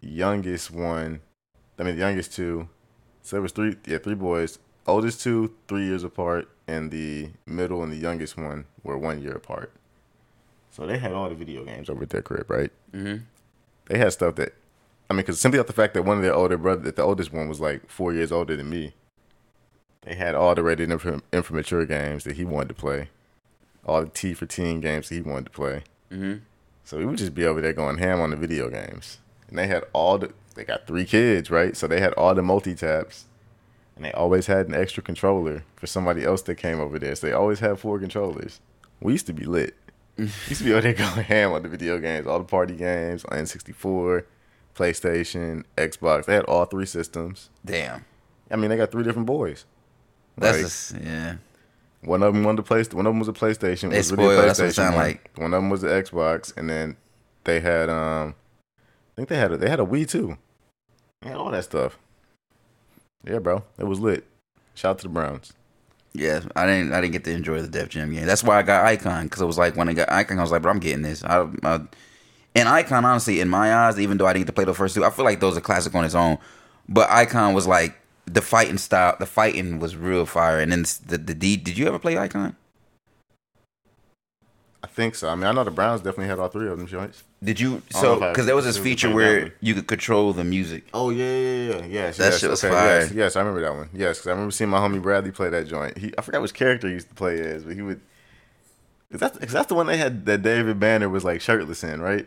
youngest 0.00 0.70
one. 0.70 1.20
I 1.78 1.82
mean, 1.82 1.96
the 1.96 2.02
youngest 2.02 2.32
two. 2.32 2.68
So 3.22 3.36
there 3.36 3.42
was 3.42 3.52
three. 3.52 3.76
Yeah, 3.86 3.98
three 3.98 4.14
boys. 4.14 4.58
Oldest 4.86 5.22
two 5.22 5.54
three 5.68 5.86
years 5.86 6.04
apart, 6.04 6.48
and 6.66 6.90
the 6.90 7.30
middle 7.46 7.82
and 7.82 7.92
the 7.92 7.96
youngest 7.96 8.36
one 8.36 8.66
were 8.82 8.98
one 8.98 9.22
year 9.22 9.32
apart. 9.32 9.72
So 10.70 10.86
they 10.86 10.98
had 10.98 11.12
all 11.12 11.28
the 11.28 11.36
video 11.36 11.64
games 11.64 11.88
over 11.88 12.02
at 12.02 12.10
their 12.10 12.20
crib, 12.20 12.50
right? 12.50 12.72
Mm-hmm. 12.92 13.22
They 13.86 13.98
had 13.98 14.12
stuff 14.12 14.34
that, 14.36 14.54
I 15.08 15.12
mean, 15.14 15.18
because 15.18 15.40
simply 15.40 15.60
off 15.60 15.68
the 15.68 15.72
fact 15.72 15.94
that 15.94 16.02
one 16.02 16.16
of 16.16 16.24
their 16.24 16.34
older 16.34 16.58
brother, 16.58 16.82
that 16.82 16.96
the 16.96 17.02
oldest 17.02 17.32
one 17.32 17.48
was 17.48 17.60
like 17.60 17.88
four 17.88 18.12
years 18.12 18.32
older 18.32 18.56
than 18.56 18.68
me, 18.68 18.92
they 20.04 20.14
had 20.14 20.34
all 20.34 20.54
the 20.54 20.62
rated 20.62 20.90
and 20.90 21.00
for, 21.00 21.52
mature 21.52 21.86
games 21.86 22.24
that 22.24 22.36
he 22.36 22.44
wanted 22.44 22.68
to 22.68 22.74
play, 22.74 23.08
all 23.84 24.02
the 24.02 24.10
T 24.10 24.34
for 24.34 24.46
teen 24.46 24.80
games 24.80 25.08
that 25.08 25.14
he 25.14 25.22
wanted 25.22 25.46
to 25.46 25.50
play. 25.50 25.82
Mm-hmm. 26.10 26.36
So 26.84 26.98
we 26.98 27.06
would 27.06 27.18
just 27.18 27.34
be 27.34 27.46
over 27.46 27.60
there 27.62 27.72
going 27.72 27.98
ham 27.98 28.20
on 28.20 28.30
the 28.30 28.36
video 28.36 28.68
games, 28.68 29.18
and 29.48 29.58
they 29.58 29.66
had 29.66 29.84
all 29.92 30.18
the. 30.18 30.32
They 30.54 30.64
got 30.64 30.86
three 30.86 31.04
kids, 31.04 31.50
right? 31.50 31.76
So 31.76 31.88
they 31.88 32.00
had 32.00 32.12
all 32.12 32.34
the 32.34 32.42
multi 32.42 32.74
taps, 32.74 33.24
and 33.96 34.04
they 34.04 34.12
always 34.12 34.46
had 34.46 34.68
an 34.68 34.74
extra 34.74 35.02
controller 35.02 35.64
for 35.74 35.86
somebody 35.86 36.24
else 36.24 36.42
that 36.42 36.56
came 36.56 36.78
over 36.78 36.98
there. 36.98 37.14
So 37.14 37.26
they 37.26 37.32
always 37.32 37.60
had 37.60 37.78
four 37.78 37.98
controllers. 37.98 38.60
We 39.00 39.12
used 39.12 39.26
to 39.26 39.32
be 39.32 39.44
lit. 39.44 39.74
We 40.16 40.24
used 40.48 40.58
to 40.58 40.64
be 40.64 40.72
over 40.72 40.82
there 40.82 40.92
going 40.92 41.24
ham 41.24 41.52
on 41.52 41.64
the 41.64 41.68
video 41.68 41.98
games, 41.98 42.28
all 42.28 42.38
the 42.38 42.44
party 42.44 42.76
games, 42.76 43.24
on 43.24 43.38
N64, 43.38 44.22
PlayStation, 44.76 45.64
Xbox. 45.76 46.26
They 46.26 46.34
had 46.34 46.44
all 46.44 46.66
three 46.66 46.86
systems. 46.86 47.50
Damn, 47.64 48.04
I 48.48 48.54
mean, 48.54 48.70
they 48.70 48.76
got 48.76 48.92
three 48.92 49.02
different 49.02 49.26
boys. 49.26 49.64
That's 50.36 50.56
Like, 50.56 50.66
just 50.66 50.94
yeah. 51.02 51.36
one 52.02 52.22
of 52.22 52.32
them 52.34 52.44
wanted 52.44 52.58
to 52.58 52.62
play. 52.62 52.82
One 52.92 53.06
of 53.06 53.10
them 53.10 53.18
was 53.18 53.28
a 53.28 53.32
PlayStation. 53.32 53.90
They 53.90 53.98
was 53.98 54.12
really 54.12 54.24
a 54.24 54.36
spoiled, 54.36 54.48
that's 54.48 54.58
what 54.58 54.68
it 54.68 54.72
sound 54.74 54.96
one. 54.96 55.04
like. 55.06 55.30
One 55.36 55.54
of 55.54 55.58
them 55.62 55.70
was 55.70 55.80
the 55.82 55.88
Xbox, 55.88 56.56
and 56.56 56.68
then 56.68 56.96
they 57.44 57.60
had 57.60 57.88
um, 57.88 58.34
I 58.78 59.14
think 59.16 59.28
they 59.28 59.36
had 59.36 59.52
a, 59.52 59.56
they 59.56 59.68
had 59.70 59.80
a 59.80 59.84
Wii 59.84 60.08
too. 60.08 60.36
They 61.22 61.28
had 61.30 61.38
all 61.38 61.50
that 61.50 61.64
stuff. 61.64 61.98
Yeah, 63.24 63.38
bro, 63.38 63.64
it 63.78 63.84
was 63.84 64.00
lit. 64.00 64.24
Shout 64.74 64.90
out 64.90 64.98
to 64.98 65.02
the 65.04 65.08
Browns. 65.08 65.52
Yeah, 66.12 66.42
I 66.54 66.66
didn't. 66.66 66.92
I 66.92 67.00
didn't 67.00 67.12
get 67.12 67.24
to 67.24 67.32
enjoy 67.32 67.60
the 67.60 67.68
Def 67.68 67.88
Jam 67.88 68.12
game. 68.12 68.26
That's 68.26 68.44
why 68.44 68.58
I 68.58 68.62
got 68.62 68.84
Icon 68.84 69.24
because 69.24 69.40
it 69.42 69.46
was 69.46 69.58
like 69.58 69.76
when 69.76 69.88
I 69.88 69.94
got 69.94 70.10
Icon, 70.12 70.38
I 70.38 70.42
was 70.42 70.52
like, 70.52 70.62
"But 70.62 70.68
I'm 70.68 70.78
getting 70.78 71.02
this." 71.02 71.24
I, 71.24 71.48
I, 71.64 71.80
and 72.54 72.68
Icon, 72.68 73.04
honestly, 73.04 73.40
in 73.40 73.48
my 73.48 73.74
eyes, 73.74 73.98
even 73.98 74.16
though 74.18 74.26
I 74.26 74.32
didn't 74.32 74.42
get 74.46 74.46
to 74.48 74.52
play 74.52 74.64
the 74.64 74.74
first 74.74 74.94
two, 74.94 75.04
I 75.04 75.10
feel 75.10 75.24
like 75.24 75.40
those 75.40 75.56
are 75.56 75.60
classic 75.60 75.92
on 75.94 76.04
its 76.04 76.14
own. 76.14 76.38
But 76.88 77.10
Icon 77.10 77.52
was 77.54 77.66
like 77.66 77.96
the 78.26 78.42
fighting 78.42 78.78
style. 78.78 79.16
The 79.18 79.26
fighting 79.26 79.78
was 79.78 79.96
real 79.96 80.26
fire. 80.26 80.58
And 80.60 80.72
then 80.72 80.84
the 81.06 81.18
the 81.18 81.34
D. 81.34 81.56
Did 81.56 81.78
you 81.78 81.86
ever 81.86 81.98
play 81.98 82.16
Icon? 82.18 82.56
I 84.82 84.86
think 84.86 85.14
so. 85.14 85.30
I 85.30 85.34
mean, 85.34 85.44
I 85.44 85.52
know 85.52 85.64
the 85.64 85.70
Browns 85.70 86.02
definitely 86.02 86.26
had 86.26 86.38
all 86.38 86.48
three 86.48 86.68
of 86.68 86.76
them 86.76 86.86
joints. 86.86 87.24
Did 87.42 87.58
you? 87.58 87.82
I 87.94 88.02
don't 88.02 88.20
know 88.20 88.20
So 88.20 88.28
because 88.30 88.46
there 88.46 88.54
was 88.54 88.66
this 88.66 88.76
feature 88.76 89.12
where 89.12 89.54
you 89.60 89.74
could 89.74 89.86
control 89.86 90.34
the 90.34 90.44
music. 90.44 90.84
Oh 90.92 91.08
yeah, 91.10 91.24
yeah, 91.24 91.38
yeah, 91.38 91.76
yeah. 91.78 91.86
Yes, 91.86 92.16
That 92.18 92.24
yes. 92.32 92.40
shit 92.40 92.50
was 92.50 92.62
okay, 92.62 92.74
fire. 92.74 93.00
Yes, 93.00 93.12
yes, 93.12 93.36
I 93.36 93.40
remember 93.40 93.62
that 93.62 93.74
one. 93.74 93.88
Yes, 93.94 94.18
because 94.18 94.26
I 94.26 94.30
remember 94.32 94.50
seeing 94.50 94.68
my 94.68 94.78
homie 94.78 95.00
Bradley 95.00 95.30
play 95.30 95.48
that 95.48 95.66
joint. 95.68 95.96
He, 95.96 96.12
I 96.18 96.22
forgot 96.22 96.42
which 96.42 96.52
character 96.52 96.86
he 96.86 96.94
used 96.94 97.08
to 97.08 97.14
play 97.14 97.40
as, 97.40 97.64
but 97.64 97.74
he 97.74 97.82
would. 97.82 98.00
Cause 99.10 99.20
that's, 99.20 99.38
cause 99.38 99.52
that's 99.52 99.68
the 99.68 99.74
one 99.74 99.86
they 99.86 99.96
had 99.96 100.26
that 100.26 100.42
David 100.42 100.78
Banner 100.78 101.08
was 101.08 101.24
like 101.24 101.40
shirtless 101.40 101.82
in, 101.82 102.02
right? 102.02 102.26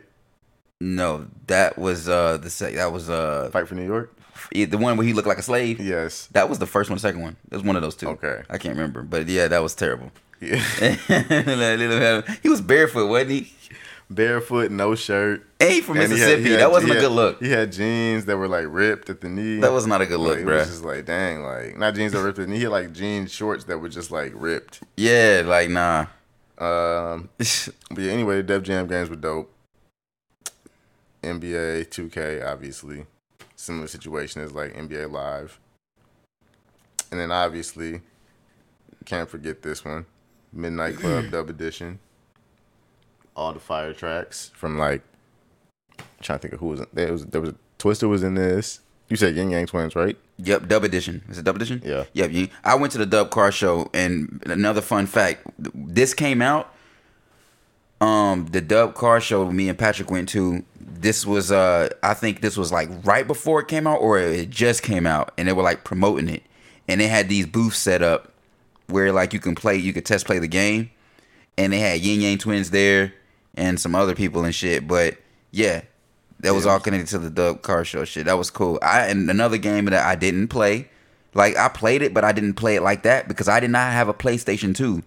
No, 0.80 1.26
that 1.48 1.76
was 1.76 2.08
uh 2.08 2.36
the 2.36 2.50
sec- 2.50 2.74
that 2.74 2.92
was 2.92 3.10
uh 3.10 3.50
Fight 3.52 3.66
for 3.66 3.74
New 3.74 3.84
York. 3.86 4.14
the 4.52 4.66
one 4.78 4.96
where 4.96 5.06
he 5.06 5.12
looked 5.12 5.26
like 5.28 5.38
a 5.38 5.42
slave. 5.42 5.80
Yes. 5.80 6.28
That 6.32 6.48
was 6.48 6.58
the 6.60 6.66
first 6.66 6.88
one, 6.88 6.96
the 6.96 7.00
second 7.00 7.20
one. 7.22 7.36
It 7.50 7.54
was 7.56 7.64
one 7.64 7.74
of 7.76 7.82
those 7.82 7.96
two. 7.96 8.08
Okay. 8.08 8.42
I 8.48 8.58
can't 8.58 8.76
remember, 8.76 9.02
but 9.02 9.26
yeah, 9.26 9.48
that 9.48 9.58
was 9.62 9.74
terrible. 9.74 10.12
Yeah. 10.40 10.54
he 12.42 12.48
was 12.48 12.60
barefoot, 12.60 13.08
wasn't 13.08 13.30
he? 13.32 13.52
Barefoot, 14.10 14.70
no 14.70 14.94
shirt. 14.94 15.44
And 15.60 15.70
he 15.70 15.80
from 15.80 15.98
And 15.98 16.12
he 16.12 16.18
had- 16.20 16.26
Mississippi. 16.38 16.42
he 16.44 16.50
had- 16.52 16.60
that 16.60 16.70
wasn't 16.70 16.92
he 16.92 16.98
a 16.98 17.00
had- 17.02 17.08
good 17.08 17.14
look. 17.14 17.42
He 17.42 17.50
had 17.50 17.72
jeans 17.72 18.24
that 18.26 18.36
were 18.36 18.46
like 18.48 18.66
ripped 18.68 19.10
at 19.10 19.20
the 19.20 19.28
knee. 19.28 19.58
That 19.58 19.72
was 19.72 19.86
not 19.86 20.00
a 20.00 20.06
good 20.06 20.20
look, 20.20 20.36
like, 20.36 20.46
It 20.46 20.46
bruh. 20.46 20.58
was 20.60 20.68
just 20.68 20.84
like, 20.84 21.04
dang, 21.06 21.42
like 21.42 21.76
not 21.76 21.94
jeans 21.96 22.12
that 22.12 22.18
were 22.18 22.24
ripped 22.26 22.38
at 22.38 22.46
the 22.46 22.50
knee. 22.52 22.58
He 22.58 22.62
had 22.62 22.70
like 22.72 22.92
jean 22.92 23.26
shorts 23.26 23.64
that 23.64 23.78
were 23.78 23.88
just 23.88 24.12
like 24.12 24.32
ripped. 24.36 24.80
Yeah, 24.96 25.42
like 25.44 25.68
nah. 25.70 26.06
Um, 26.56 27.28
but 27.38 27.98
yeah, 27.98 28.12
anyway, 28.12 28.36
the 28.36 28.42
Def 28.44 28.62
Jam 28.62 28.86
games 28.86 29.10
were 29.10 29.16
dope. 29.16 29.52
NBA 31.22 31.88
2K, 31.88 32.46
obviously, 32.46 33.06
similar 33.56 33.86
situation 33.86 34.42
as 34.42 34.52
like 34.52 34.74
NBA 34.74 35.10
Live, 35.10 35.58
and 37.10 37.18
then 37.20 37.30
obviously, 37.30 38.00
can't 39.04 39.28
forget 39.28 39.62
this 39.62 39.84
one, 39.84 40.06
Midnight 40.52 40.96
Club 40.96 41.24
Dub 41.30 41.48
Edition. 41.50 41.98
All 43.34 43.52
the 43.52 43.60
fire 43.60 43.92
tracks 43.92 44.50
from 44.54 44.78
like, 44.78 45.02
I'm 45.98 46.04
trying 46.20 46.38
to 46.38 46.42
think 46.42 46.54
of 46.54 46.60
who 46.60 46.66
was 46.66 46.80
in, 46.80 46.86
there 46.92 47.12
was 47.12 47.26
there 47.26 47.40
was 47.40 47.54
Twista 47.78 48.08
was 48.08 48.22
in 48.22 48.34
this. 48.34 48.80
You 49.08 49.16
said 49.16 49.36
Yin 49.36 49.50
Yang 49.50 49.66
Twins, 49.66 49.96
right? 49.96 50.18
Yep, 50.38 50.68
dub 50.68 50.84
edition. 50.84 51.22
Is 51.30 51.38
it 51.38 51.44
dub 51.44 51.56
edition? 51.56 51.80
Yeah. 51.84 52.04
Yep. 52.12 52.50
I 52.62 52.74
went 52.74 52.92
to 52.92 52.98
the 52.98 53.06
dub 53.06 53.30
car 53.30 53.50
show, 53.50 53.88
and 53.94 54.42
another 54.46 54.82
fun 54.82 55.06
fact: 55.06 55.46
this 55.58 56.12
came 56.12 56.42
out. 56.42 56.74
Um, 58.00 58.46
the 58.46 58.60
dub 58.60 58.94
car 58.94 59.20
show 59.20 59.50
me 59.50 59.68
and 59.68 59.78
Patrick 59.78 60.10
went 60.10 60.28
to. 60.30 60.64
This 60.80 61.26
was 61.26 61.52
uh, 61.52 61.90
I 62.02 62.14
think 62.14 62.40
this 62.40 62.56
was 62.56 62.72
like 62.72 62.88
right 63.04 63.26
before 63.26 63.60
it 63.60 63.68
came 63.68 63.86
out, 63.86 64.00
or 64.00 64.18
it 64.18 64.50
just 64.50 64.82
came 64.82 65.06
out, 65.06 65.32
and 65.38 65.48
they 65.48 65.52
were 65.52 65.62
like 65.62 65.84
promoting 65.84 66.28
it, 66.28 66.42
and 66.86 67.00
they 67.00 67.08
had 67.08 67.28
these 67.28 67.46
booths 67.46 67.78
set 67.78 68.02
up 68.02 68.32
where 68.86 69.12
like 69.12 69.32
you 69.32 69.40
can 69.40 69.54
play, 69.54 69.76
you 69.76 69.92
could 69.92 70.06
test 70.06 70.26
play 70.26 70.38
the 70.38 70.48
game, 70.48 70.90
and 71.56 71.72
they 71.72 71.78
had 71.78 72.00
Yin 72.00 72.20
Yang 72.20 72.38
Twins 72.38 72.70
there 72.70 73.14
and 73.54 73.78
some 73.80 73.94
other 73.94 74.14
people 74.14 74.44
and 74.44 74.54
shit. 74.54 74.86
But 74.88 75.18
yeah, 75.50 75.82
that 76.40 76.54
was 76.54 76.66
all 76.66 76.80
connected 76.80 77.08
to 77.08 77.18
the 77.18 77.30
dub 77.30 77.62
car 77.62 77.84
show 77.84 78.04
shit. 78.04 78.26
That 78.26 78.38
was 78.38 78.50
cool. 78.50 78.78
I 78.82 79.06
and 79.06 79.28
another 79.30 79.58
game 79.58 79.86
that 79.86 80.04
I 80.04 80.14
didn't 80.14 80.48
play, 80.48 80.88
like 81.34 81.56
I 81.56 81.68
played 81.68 82.02
it, 82.02 82.14
but 82.14 82.24
I 82.24 82.32
didn't 82.32 82.54
play 82.54 82.76
it 82.76 82.82
like 82.82 83.02
that 83.02 83.28
because 83.28 83.48
I 83.48 83.60
did 83.60 83.70
not 83.70 83.92
have 83.92 84.08
a 84.08 84.14
PlayStation 84.14 84.74
Two. 84.74 85.02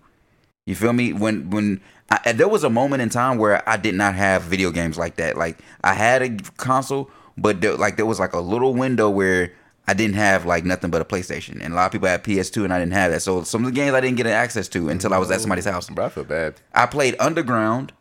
You 0.66 0.76
feel 0.76 0.94
me? 0.94 1.14
When 1.14 1.50
when 1.50 1.82
I, 2.12 2.34
there 2.34 2.50
was 2.50 2.64
a 2.64 2.70
moment 2.70 3.02
in 3.02 3.10
time 3.10 3.38
where 3.38 3.68
I 3.68 3.78
did 3.78 3.96
not 3.96 4.16
have 4.16 4.44
video 4.44 4.70
games 4.72 4.98
like 4.98 5.16
that. 5.16 5.38
Like 5.38 5.60
I 5.84 5.94
had 5.94 6.22
a 6.22 6.30
console, 6.58 7.10
but 7.38 7.62
there, 7.62 7.76
like 7.76 7.96
there 7.96 8.06
was 8.06 8.20
like 8.20 8.34
a 8.34 8.40
little 8.40 8.74
window 8.74 9.10
where 9.10 9.54
I 9.88 9.94
didn't 9.94 10.16
have 10.16 10.46
like 10.46 10.66
nothing 10.66 10.92
but 10.92 11.02
a 11.02 11.06
PlayStation, 11.06 11.62
and 11.62 11.74
a 11.74 11.76
lot 11.76 11.86
of 11.86 11.92
people 11.94 12.10
had 12.10 12.24
PS2, 12.24 12.66
and 12.66 12.74
I 12.74 12.80
didn't 12.80 12.94
have 12.94 13.12
that. 13.12 13.22
So 13.22 13.44
some 13.44 13.64
of 13.66 13.72
the 13.72 13.76
games 13.76 13.94
I 13.94 14.02
didn't 14.02 14.18
get 14.18 14.28
access 14.28 14.68
to 14.70 14.90
until 14.90 15.14
I 15.14 15.18
was 15.18 15.32
at 15.32 15.40
somebody's 15.40 15.66
house. 15.66 15.90
Bro, 15.90 16.06
I 16.06 16.10
feel 16.10 16.24
bad. 16.26 16.56
I 16.74 16.86
played 16.86 17.16
Underground. 17.20 17.94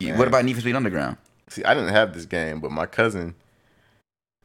Man. 0.00 0.16
What 0.18 0.28
about 0.28 0.44
Need 0.44 0.54
for 0.54 0.60
Speed 0.60 0.76
Underground? 0.76 1.16
See, 1.48 1.64
I 1.64 1.74
didn't 1.74 1.90
have 1.90 2.12
this 2.14 2.26
game, 2.26 2.60
but 2.60 2.70
my 2.70 2.86
cousin, 2.86 3.34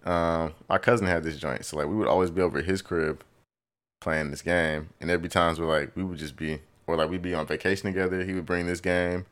um, 0.05 0.53
my 0.69 0.77
cousin 0.77 1.07
had 1.07 1.23
this 1.23 1.37
joint. 1.37 1.65
So 1.65 1.77
like, 1.77 1.87
we 1.87 1.95
would 1.95 2.07
always 2.07 2.31
be 2.31 2.41
over 2.41 2.59
at 2.59 2.65
his 2.65 2.81
crib 2.81 3.23
playing 3.99 4.31
this 4.31 4.41
game, 4.41 4.89
and 4.99 5.09
there'd 5.09 5.21
be 5.21 5.29
times 5.29 5.59
where 5.59 5.67
like 5.67 5.95
we 5.95 6.03
would 6.03 6.17
just 6.17 6.35
be 6.35 6.59
or 6.87 6.95
like 6.95 7.09
we'd 7.09 7.21
be 7.21 7.33
on 7.33 7.47
vacation 7.47 7.91
together. 7.91 8.23
He 8.23 8.33
would 8.33 8.45
bring 8.45 8.67
this 8.67 8.81
game 8.81 9.25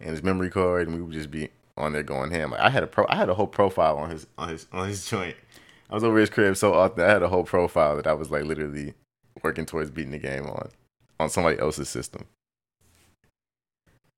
and 0.00 0.10
his 0.10 0.22
memory 0.22 0.50
card, 0.50 0.88
and 0.88 0.96
we 0.96 1.02
would 1.02 1.12
just 1.12 1.30
be 1.30 1.50
on 1.76 1.92
there 1.92 2.02
going 2.02 2.30
ham. 2.30 2.50
Like 2.50 2.60
I 2.60 2.70
had 2.70 2.82
a 2.82 2.86
pro, 2.86 3.06
I 3.08 3.16
had 3.16 3.28
a 3.28 3.34
whole 3.34 3.46
profile 3.46 3.98
on 3.98 4.10
his 4.10 4.26
on 4.38 4.48
his 4.48 4.66
on 4.72 4.88
his 4.88 5.06
joint. 5.10 5.36
I 5.88 5.94
was 5.94 6.04
over 6.04 6.18
his 6.18 6.30
crib 6.30 6.56
so 6.56 6.74
often. 6.74 7.04
I 7.04 7.08
had 7.08 7.22
a 7.22 7.28
whole 7.28 7.44
profile 7.44 7.96
that 7.96 8.06
I 8.06 8.12
was 8.12 8.30
like 8.30 8.44
literally 8.44 8.94
working 9.42 9.66
towards 9.66 9.90
beating 9.90 10.12
the 10.12 10.18
game 10.18 10.46
on 10.46 10.70
on 11.20 11.30
somebody 11.30 11.58
else's 11.58 11.88
system. 11.88 12.26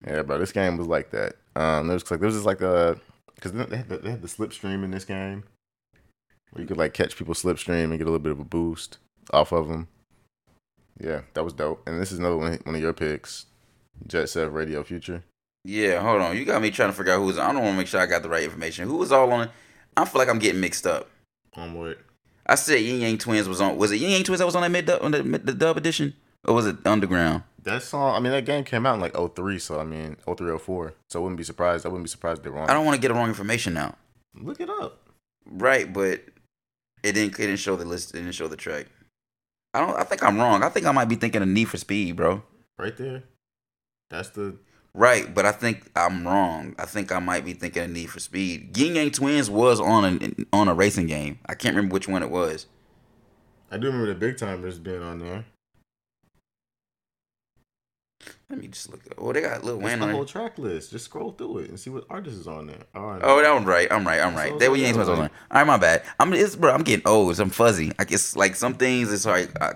Yeah, 0.06 0.22
bro, 0.22 0.38
this 0.38 0.52
game 0.52 0.76
was 0.76 0.86
like 0.86 1.10
that. 1.10 1.34
Um, 1.56 1.88
there 1.88 1.94
was 1.94 2.10
like 2.10 2.20
there 2.20 2.26
was 2.28 2.36
just 2.36 2.46
like 2.46 2.60
a 2.60 2.98
because 3.34 3.52
they 3.52 3.76
had, 3.76 3.88
the, 3.88 3.98
they 3.98 4.10
had 4.10 4.22
the 4.22 4.28
slipstream 4.28 4.84
in 4.84 4.90
this 4.90 5.04
game, 5.04 5.44
where 6.50 6.62
you 6.62 6.68
could 6.68 6.76
like 6.76 6.94
catch 6.94 7.16
people 7.16 7.34
slipstream 7.34 7.84
and 7.84 7.98
get 7.98 8.02
a 8.02 8.10
little 8.10 8.18
bit 8.18 8.32
of 8.32 8.40
a 8.40 8.44
boost 8.44 8.98
off 9.32 9.52
of 9.52 9.68
them. 9.68 9.88
Yeah, 11.00 11.22
that 11.34 11.44
was 11.44 11.52
dope. 11.52 11.86
And 11.86 12.00
this 12.00 12.12
is 12.12 12.18
another 12.18 12.36
one 12.36 12.58
one 12.64 12.74
of 12.74 12.80
your 12.80 12.92
picks, 12.92 13.46
Jet 14.06 14.28
Set 14.28 14.52
Radio 14.52 14.82
Future. 14.82 15.22
Yeah, 15.64 16.00
hold 16.00 16.22
on. 16.22 16.36
You 16.36 16.44
got 16.44 16.62
me 16.62 16.70
trying 16.70 16.90
to 16.90 16.96
figure 16.96 17.12
out 17.12 17.18
who's. 17.18 17.38
I 17.38 17.52
don't 17.52 17.62
want 17.62 17.74
to 17.74 17.78
make 17.78 17.86
sure 17.86 18.00
I 18.00 18.06
got 18.06 18.22
the 18.22 18.28
right 18.28 18.44
information. 18.44 18.88
Who 18.88 18.96
was 18.96 19.12
all 19.12 19.30
on? 19.32 19.50
I 19.96 20.04
feel 20.04 20.18
like 20.20 20.28
I'm 20.28 20.38
getting 20.38 20.60
mixed 20.60 20.86
up. 20.86 21.08
On 21.54 21.74
what? 21.74 21.98
I 22.46 22.54
said 22.54 22.80
Yin 22.80 23.00
Yang 23.00 23.18
Twins 23.18 23.48
was 23.48 23.60
on. 23.60 23.76
Was 23.76 23.92
it 23.92 23.96
Yin 24.00 24.10
Yang 24.10 24.24
Twins 24.24 24.38
that 24.38 24.46
was 24.46 24.56
on 24.56 24.62
that 24.62 24.70
mid 24.70 24.88
on 24.88 25.10
the, 25.10 25.22
the 25.22 25.52
dub 25.52 25.76
edition, 25.76 26.14
or 26.44 26.54
was 26.54 26.66
it 26.66 26.76
Underground? 26.86 27.42
That 27.64 27.82
song, 27.82 28.14
I 28.14 28.20
mean, 28.20 28.32
that 28.32 28.46
game 28.46 28.64
came 28.64 28.86
out 28.86 28.94
in 28.94 29.00
like 29.00 29.14
03, 29.14 29.58
so 29.58 29.78
I 29.78 29.84
mean, 29.84 30.16
03, 30.24 30.56
04. 30.58 30.94
So 31.10 31.18
I 31.18 31.22
wouldn't 31.22 31.36
be 31.36 31.44
surprised. 31.44 31.84
I 31.84 31.90
wouldn't 31.90 32.04
be 32.04 32.10
surprised 32.10 32.38
if 32.38 32.44
they're 32.44 32.52
wrong. 32.52 32.70
I 32.70 32.72
don't 32.72 32.86
want 32.86 32.94
to 32.94 33.00
get 33.00 33.08
the 33.08 33.14
wrong 33.14 33.28
information 33.28 33.74
now. 33.74 33.96
Look 34.34 34.60
it 34.60 34.70
up. 34.70 35.00
Right, 35.44 35.92
but 35.92 36.22
it 37.02 37.12
didn't. 37.12 37.34
It 37.34 37.46
didn't 37.46 37.56
show 37.56 37.76
the 37.76 37.84
list. 37.84 38.14
It 38.14 38.18
didn't 38.18 38.32
show 38.32 38.48
the 38.48 38.56
track. 38.56 38.86
I 39.74 39.80
don't. 39.80 39.96
I 39.96 40.04
think 40.04 40.22
I'm 40.22 40.38
wrong. 40.38 40.62
I 40.62 40.68
think 40.68 40.86
I 40.86 40.92
might 40.92 41.08
be 41.08 41.16
thinking 41.16 41.42
of 41.42 41.48
Need 41.48 41.66
for 41.66 41.76
Speed, 41.76 42.16
bro. 42.16 42.42
Right 42.78 42.96
there. 42.96 43.24
That's 44.10 44.30
the. 44.30 44.56
Right, 44.94 45.32
but 45.32 45.44
I 45.44 45.52
think 45.52 45.90
I'm 45.94 46.26
wrong. 46.26 46.74
I 46.78 46.86
think 46.86 47.12
I 47.12 47.18
might 47.18 47.44
be 47.44 47.52
thinking 47.52 47.84
of 47.84 47.90
Need 47.90 48.10
for 48.10 48.20
Speed. 48.20 48.76
Yin 48.76 48.96
Yang 48.96 49.10
Twins 49.12 49.50
was 49.50 49.80
on 49.80 50.04
a 50.04 50.56
on 50.56 50.68
a 50.68 50.74
racing 50.74 51.06
game. 51.06 51.38
I 51.46 51.54
can't 51.54 51.76
remember 51.76 51.92
which 51.92 52.08
one 52.08 52.22
it 52.22 52.30
was. 52.30 52.66
I 53.70 53.76
do 53.76 53.86
remember 53.86 54.06
the 54.06 54.14
Big 54.14 54.36
Tymers 54.36 54.82
being 54.82 55.02
on 55.02 55.18
there. 55.18 55.44
Let 58.50 58.58
me 58.58 58.68
just 58.68 58.90
look. 58.90 59.00
Up. 59.06 59.14
Oh, 59.18 59.32
they 59.32 59.40
got 59.42 59.62
Lil 59.64 59.76
It's 59.76 59.84
Wayne 59.84 60.00
the 60.00 60.08
whole 60.08 60.22
it. 60.22 60.28
track 60.28 60.58
list. 60.58 60.90
Just 60.90 61.04
scroll 61.04 61.32
through 61.32 61.58
it 61.58 61.68
and 61.70 61.78
see 61.78 61.90
what 61.90 62.04
artist 62.10 62.36
is 62.36 62.46
on 62.48 62.66
there. 62.66 62.78
All 62.94 63.06
right. 63.12 63.20
Oh, 63.22 63.40
that 63.40 63.52
one 63.52 63.64
right. 63.64 63.90
I'm 63.92 64.06
right. 64.06 64.20
I'm 64.20 64.34
right. 64.34 64.50
it's 64.52 64.58
They 64.58 64.68
were 64.68 64.74
like 64.76 64.82
Yang 64.82 64.92
that, 64.98 65.04
Twins 65.04 65.08
on 65.10 65.18
like- 65.18 65.30
it. 65.30 65.36
All 65.50 65.58
right, 65.60 65.66
my 65.66 65.76
bad. 65.76 66.02
I'm 66.18 66.32
it's 66.32 66.56
bro. 66.56 66.72
I'm 66.72 66.82
getting 66.82 67.06
old. 67.06 67.38
I'm 67.38 67.50
fuzzy. 67.50 67.92
Like 67.98 68.10
it's 68.10 68.34
like 68.36 68.56
some 68.56 68.74
things. 68.74 69.12
It's 69.12 69.24
like 69.26 69.60
I, 69.62 69.74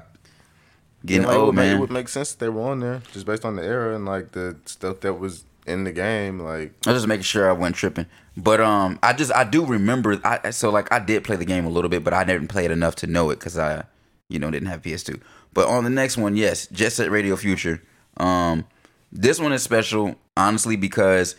getting 1.06 1.22
Yeah, 1.22 1.28
like, 1.28 1.38
old, 1.38 1.54
man. 1.54 1.76
It 1.76 1.80
would 1.80 1.90
make 1.92 2.08
sense 2.08 2.32
if 2.32 2.38
they 2.38 2.48
were 2.48 2.62
on 2.62 2.80
there, 2.80 3.02
just 3.12 3.26
based 3.26 3.44
on 3.44 3.56
the 3.56 3.62
era 3.62 3.94
and 3.94 4.04
like 4.06 4.32
the 4.32 4.56
stuff 4.64 5.00
that 5.00 5.14
was 5.14 5.44
in 5.66 5.84
the 5.84 5.92
game. 5.92 6.40
Like, 6.40 6.72
I 6.86 6.90
was 6.92 6.98
just 7.02 7.08
making 7.08 7.22
sure 7.22 7.48
I 7.48 7.52
wasn't 7.52 7.76
tripping. 7.76 8.06
But 8.36 8.60
um, 8.60 8.98
I 9.02 9.12
just 9.12 9.32
I 9.32 9.44
do 9.44 9.64
remember. 9.64 10.18
I 10.24 10.50
so 10.50 10.70
like 10.70 10.90
I 10.90 10.98
did 10.98 11.22
play 11.24 11.36
the 11.36 11.44
game 11.44 11.64
a 11.66 11.70
little 11.70 11.90
bit, 11.90 12.02
but 12.02 12.12
I 12.14 12.24
didn't 12.24 12.48
play 12.48 12.64
it 12.64 12.70
enough 12.70 12.96
to 12.96 13.06
know 13.06 13.30
it 13.30 13.38
because 13.38 13.58
I, 13.58 13.84
you 14.28 14.38
know, 14.38 14.50
didn't 14.50 14.68
have 14.68 14.82
PS2. 14.82 15.20
But 15.54 15.68
on 15.68 15.84
the 15.84 15.90
next 15.90 16.16
one, 16.16 16.36
yes, 16.36 16.66
Jet 16.68 16.92
Set 16.92 17.10
Radio 17.10 17.36
Future. 17.36 17.82
Um, 18.18 18.66
this 19.10 19.40
one 19.40 19.52
is 19.52 19.62
special, 19.62 20.14
honestly, 20.36 20.76
because 20.76 21.36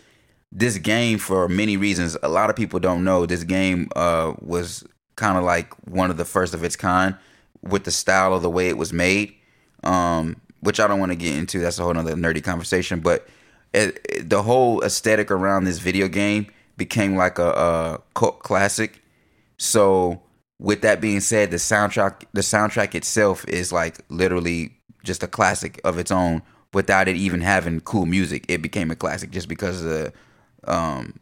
this 0.52 0.78
game, 0.78 1.18
for 1.18 1.48
many 1.50 1.78
reasons, 1.78 2.18
a 2.24 2.30
lot 2.30 2.50
of 2.50 2.56
people 2.56 2.80
don't 2.80 3.04
know. 3.04 3.26
This 3.26 3.44
game 3.44 3.90
uh 3.96 4.34
was 4.40 4.84
kind 5.16 5.38
of 5.38 5.44
like 5.44 5.74
one 5.88 6.10
of 6.12 6.18
the 6.18 6.26
first 6.26 6.54
of 6.54 6.64
its 6.64 6.76
kind 6.76 7.16
with 7.62 7.84
the 7.86 7.92
style 7.92 8.34
of 8.34 8.42
the 8.42 8.50
way 8.50 8.68
it 8.70 8.78
was 8.78 8.94
made. 8.94 9.34
Um, 9.84 10.38
which 10.62 10.80
I 10.80 10.88
don't 10.88 11.00
want 11.00 11.12
to 11.12 11.18
get 11.18 11.36
into. 11.36 11.60
That's 11.60 11.78
a 11.78 11.84
whole 11.84 11.98
other 11.98 12.16
nerdy 12.16 12.42
conversation. 12.42 13.02
But 13.02 13.28
it, 13.74 14.00
it- 14.10 14.30
the 14.30 14.44
whole 14.44 14.82
aesthetic 14.84 15.30
around 15.32 15.66
this 15.66 15.80
video 15.80 16.08
game 16.08 16.48
became 16.78 17.16
like 17.18 17.38
a, 17.38 17.50
a 17.52 18.02
cult 18.16 18.40
classic. 18.40 19.02
So 19.58 20.22
with 20.60 20.82
that 20.82 21.02
being 21.02 21.20
said, 21.20 21.52
the 21.52 21.58
soundtrack 21.58 22.24
the 22.34 22.42
soundtrack 22.42 22.96
itself 22.96 23.46
is 23.48 23.72
like 23.74 24.00
literally 24.10 24.72
just 25.04 25.22
a 25.24 25.28
classic 25.28 25.82
of 25.84 25.98
its 25.98 26.12
own 26.12 26.42
without 26.74 27.08
it 27.08 27.16
even 27.16 27.42
having 27.42 27.80
cool 27.82 28.06
music. 28.06 28.46
It 28.48 28.62
became 28.62 28.92
a 28.92 28.96
classic 28.96 29.32
just 29.32 29.48
because 29.48 29.84
of 29.84 29.90
the 29.90 30.14
um 30.66 31.20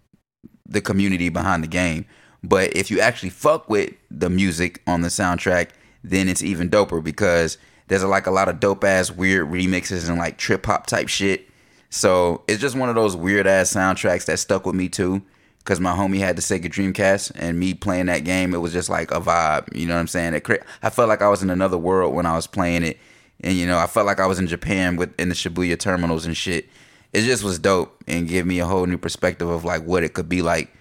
the 0.68 0.82
community 0.82 1.30
behind 1.30 1.64
the 1.64 1.68
game. 1.68 2.06
But 2.43 2.76
if 2.76 2.89
you 2.89 2.99
actually 2.99 3.30
fuck 3.30 3.70
with 3.70 3.93
the 4.10 4.30
music 4.30 4.82
on 4.88 5.02
the 5.02 5.10
soundtrack, 5.10 5.70
then 6.04 6.28
it's 6.28 6.41
even 6.41 6.70
doper 6.70 7.04
because 7.04 7.58
there's 7.88 8.04
like 8.04 8.26
a 8.26 8.32
lot 8.32 8.49
of 8.49 8.60
dope 8.60 8.84
ass 8.84 9.12
weird 9.12 9.49
remixes 9.49 10.10
and 10.10 10.18
like 10.18 10.38
trip 10.38 10.66
hop 10.66 10.88
type 10.88 11.08
shit. 11.08 11.47
So 11.89 12.43
it's 12.47 12.62
just 12.62 12.76
one 12.76 12.89
of 12.89 12.95
those 12.95 13.16
weird 13.16 13.45
ass 13.45 13.74
soundtracks 13.74 14.26
that 14.26 14.39
stuck 14.39 14.66
with 14.66 14.76
me 14.76 14.89
too. 14.89 15.22
Cause 15.64 15.80
my 15.80 15.91
homie 15.93 16.18
had 16.18 16.36
the 16.36 16.41
Sega 16.41 16.66
Dreamcast 16.66 17.34
and 17.36 17.60
me 17.60 17.76
playing 17.76 18.08
that 18.08 18.24
game, 18.24 18.56
it 18.56 18.58
was 18.58 18.74
just 18.74 18.89
like 18.89 19.12
a 19.12 19.22
vibe. 19.22 19.76
You 19.76 19.86
know 19.86 19.93
what 19.93 19.99
I'm 19.99 20.08
saying? 20.08 20.34
It, 20.34 20.49
I 20.82 20.89
felt 20.89 21.08
like 21.08 21.22
I 21.22 21.30
was 21.30 21.43
in 21.43 21.52
another 21.52 21.78
world 21.78 22.16
when 22.16 22.26
I 22.26 22.36
was 22.36 22.47
playing 22.47 22.82
it, 22.82 22.97
and 23.42 23.56
you 23.56 23.66
know 23.68 23.78
I 23.78 23.88
felt 23.88 24.06
like 24.06 24.20
I 24.20 24.28
was 24.28 24.39
in 24.39 24.48
Japan 24.48 24.96
with 24.96 25.20
in 25.20 25.30
the 25.30 25.36
Shibuya 25.36 25.78
terminals 25.80 26.26
and 26.26 26.36
shit. 26.36 26.70
It 27.14 27.22
just 27.24 27.44
was 27.44 27.60
dope 27.60 28.02
and 28.08 28.28
gave 28.28 28.46
me 28.46 28.60
a 28.60 28.66
whole 28.66 28.86
new 28.86 28.98
perspective 28.98 29.50
of 29.50 29.66
like 29.66 29.84
what 29.84 30.04
it 30.04 30.14
could 30.14 30.30
be 30.30 30.42
like 30.42 30.72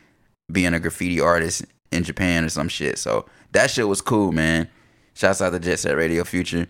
being 0.50 0.74
a 0.74 0.80
graffiti 0.80 1.20
artist 1.20 1.64
in 1.90 2.04
Japan 2.04 2.44
or 2.44 2.48
some 2.48 2.68
shit. 2.68 2.98
So 2.98 3.26
that 3.52 3.70
shit 3.70 3.88
was 3.88 4.00
cool, 4.00 4.30
man. 4.30 4.68
Shouts 5.14 5.42
out 5.42 5.50
to 5.50 5.58
Jet 5.58 5.78
Set 5.80 5.96
Radio 5.96 6.22
Future. 6.24 6.68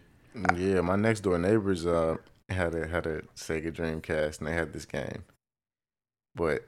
yeah, 0.57 0.81
my 0.81 0.97
next 0.97 1.21
door 1.21 1.39
neighbors 1.39 1.85
uh 1.87 2.17
had 2.49 2.75
a 2.75 2.87
had 2.87 3.07
a 3.07 3.21
Sega 3.37 3.71
Dreamcast 3.73 4.39
and 4.39 4.49
they 4.49 4.55
had 4.55 4.73
this 4.73 4.87
game, 4.87 5.25
but 6.35 6.67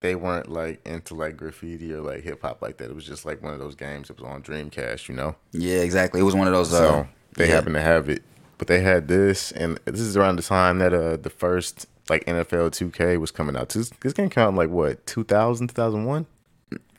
they 0.00 0.14
weren't 0.14 0.50
like 0.50 0.86
into 0.86 1.14
like 1.14 1.36
graffiti 1.36 1.92
or 1.92 2.00
like 2.02 2.22
hip 2.22 2.42
hop 2.42 2.62
like 2.62 2.76
that. 2.76 2.90
It 2.90 2.94
was 2.94 3.06
just 3.06 3.24
like 3.24 3.42
one 3.42 3.52
of 3.52 3.58
those 3.58 3.74
games 3.74 4.08
that 4.08 4.20
was 4.20 4.28
on 4.30 4.42
Dreamcast, 4.42 5.08
you 5.08 5.14
know. 5.14 5.34
Yeah, 5.52 5.78
exactly. 5.78 6.20
It 6.20 6.24
was 6.24 6.36
one 6.36 6.46
of 6.46 6.52
those. 6.52 6.72
Uh, 6.72 6.78
So 6.78 7.08
they 7.34 7.48
yeah. 7.48 7.54
happen 7.54 7.72
to 7.74 7.80
have 7.80 8.08
it, 8.08 8.22
but 8.56 8.68
they 8.68 8.80
had 8.80 9.08
this, 9.08 9.52
and 9.52 9.78
this 9.84 10.00
is 10.00 10.16
around 10.16 10.36
the 10.36 10.42
time 10.42 10.78
that 10.78 10.92
uh 10.92 11.16
the 11.16 11.30
first 11.30 11.86
like 12.10 12.24
NFL 12.24 12.70
2K 12.70 13.18
was 13.20 13.30
coming 13.30 13.56
out. 13.56 13.68
This, 13.70 13.90
this 14.00 14.12
game 14.12 14.30
came 14.30 14.44
out 14.44 14.48
in 14.50 14.56
like 14.56 14.70
what 14.70 15.06
2000, 15.06 15.68
2001, 15.68 16.26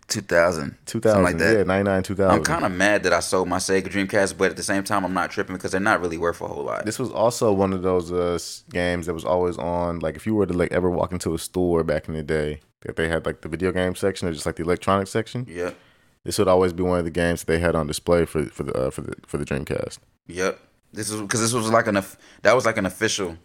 2000, 0.07 0.77
2000, 0.85 1.23
like 1.23 1.37
that. 1.37 1.57
yeah, 1.57 1.63
99, 1.63 2.03
2000. 2.03 2.37
I'm 2.37 2.43
kind 2.43 2.65
of 2.65 2.71
mad 2.71 3.03
that 3.03 3.13
I 3.13 3.19
sold 3.19 3.47
my 3.47 3.57
Sega 3.57 3.87
Dreamcast, 3.87 4.37
but 4.37 4.51
at 4.51 4.57
the 4.57 4.63
same 4.63 4.83
time, 4.83 5.05
I'm 5.05 5.13
not 5.13 5.31
tripping 5.31 5.55
because 5.55 5.71
they're 5.71 5.79
not 5.79 6.01
really 6.01 6.17
worth 6.17 6.41
a 6.41 6.47
whole 6.47 6.63
lot. 6.63 6.85
This 6.85 6.99
was 6.99 7.11
also 7.11 7.53
one 7.53 7.73
of 7.73 7.83
those 7.83 8.11
uh, 8.11 8.39
games 8.71 9.05
that 9.05 9.13
was 9.13 9.25
always 9.25 9.57
on. 9.57 9.99
Like 9.99 10.15
if 10.15 10.25
you 10.25 10.35
were 10.35 10.45
to 10.45 10.53
like 10.53 10.71
ever 10.71 10.89
walk 10.89 11.11
into 11.11 11.33
a 11.33 11.39
store 11.39 11.83
back 11.83 12.07
in 12.07 12.15
the 12.15 12.23
day, 12.23 12.59
that 12.81 12.95
they 12.95 13.07
had 13.07 13.25
like 13.25 13.41
the 13.41 13.49
video 13.49 13.71
game 13.71 13.95
section 13.95 14.27
or 14.27 14.33
just 14.33 14.45
like 14.45 14.55
the 14.55 14.63
electronic 14.63 15.07
section. 15.07 15.45
Yep, 15.47 15.75
This 16.25 16.37
would 16.37 16.47
always 16.47 16.73
be 16.73 16.83
one 16.83 16.99
of 16.99 17.05
the 17.05 17.11
games 17.11 17.43
they 17.43 17.59
had 17.59 17.75
on 17.75 17.87
display 17.87 18.25
for 18.25 18.45
for 18.45 18.63
the 18.63 18.73
uh, 18.73 18.89
for 18.91 19.01
the 19.01 19.15
for 19.25 19.37
the 19.37 19.45
Dreamcast. 19.45 19.99
yep. 20.27 20.59
This 20.91 21.09
is 21.11 21.21
because 21.21 21.39
this 21.39 21.53
was 21.53 21.69
like 21.69 21.85
an 21.87 22.01
that 22.41 22.53
was 22.55 22.65
like 22.65 22.77
an 22.77 22.85
official, 22.87 23.37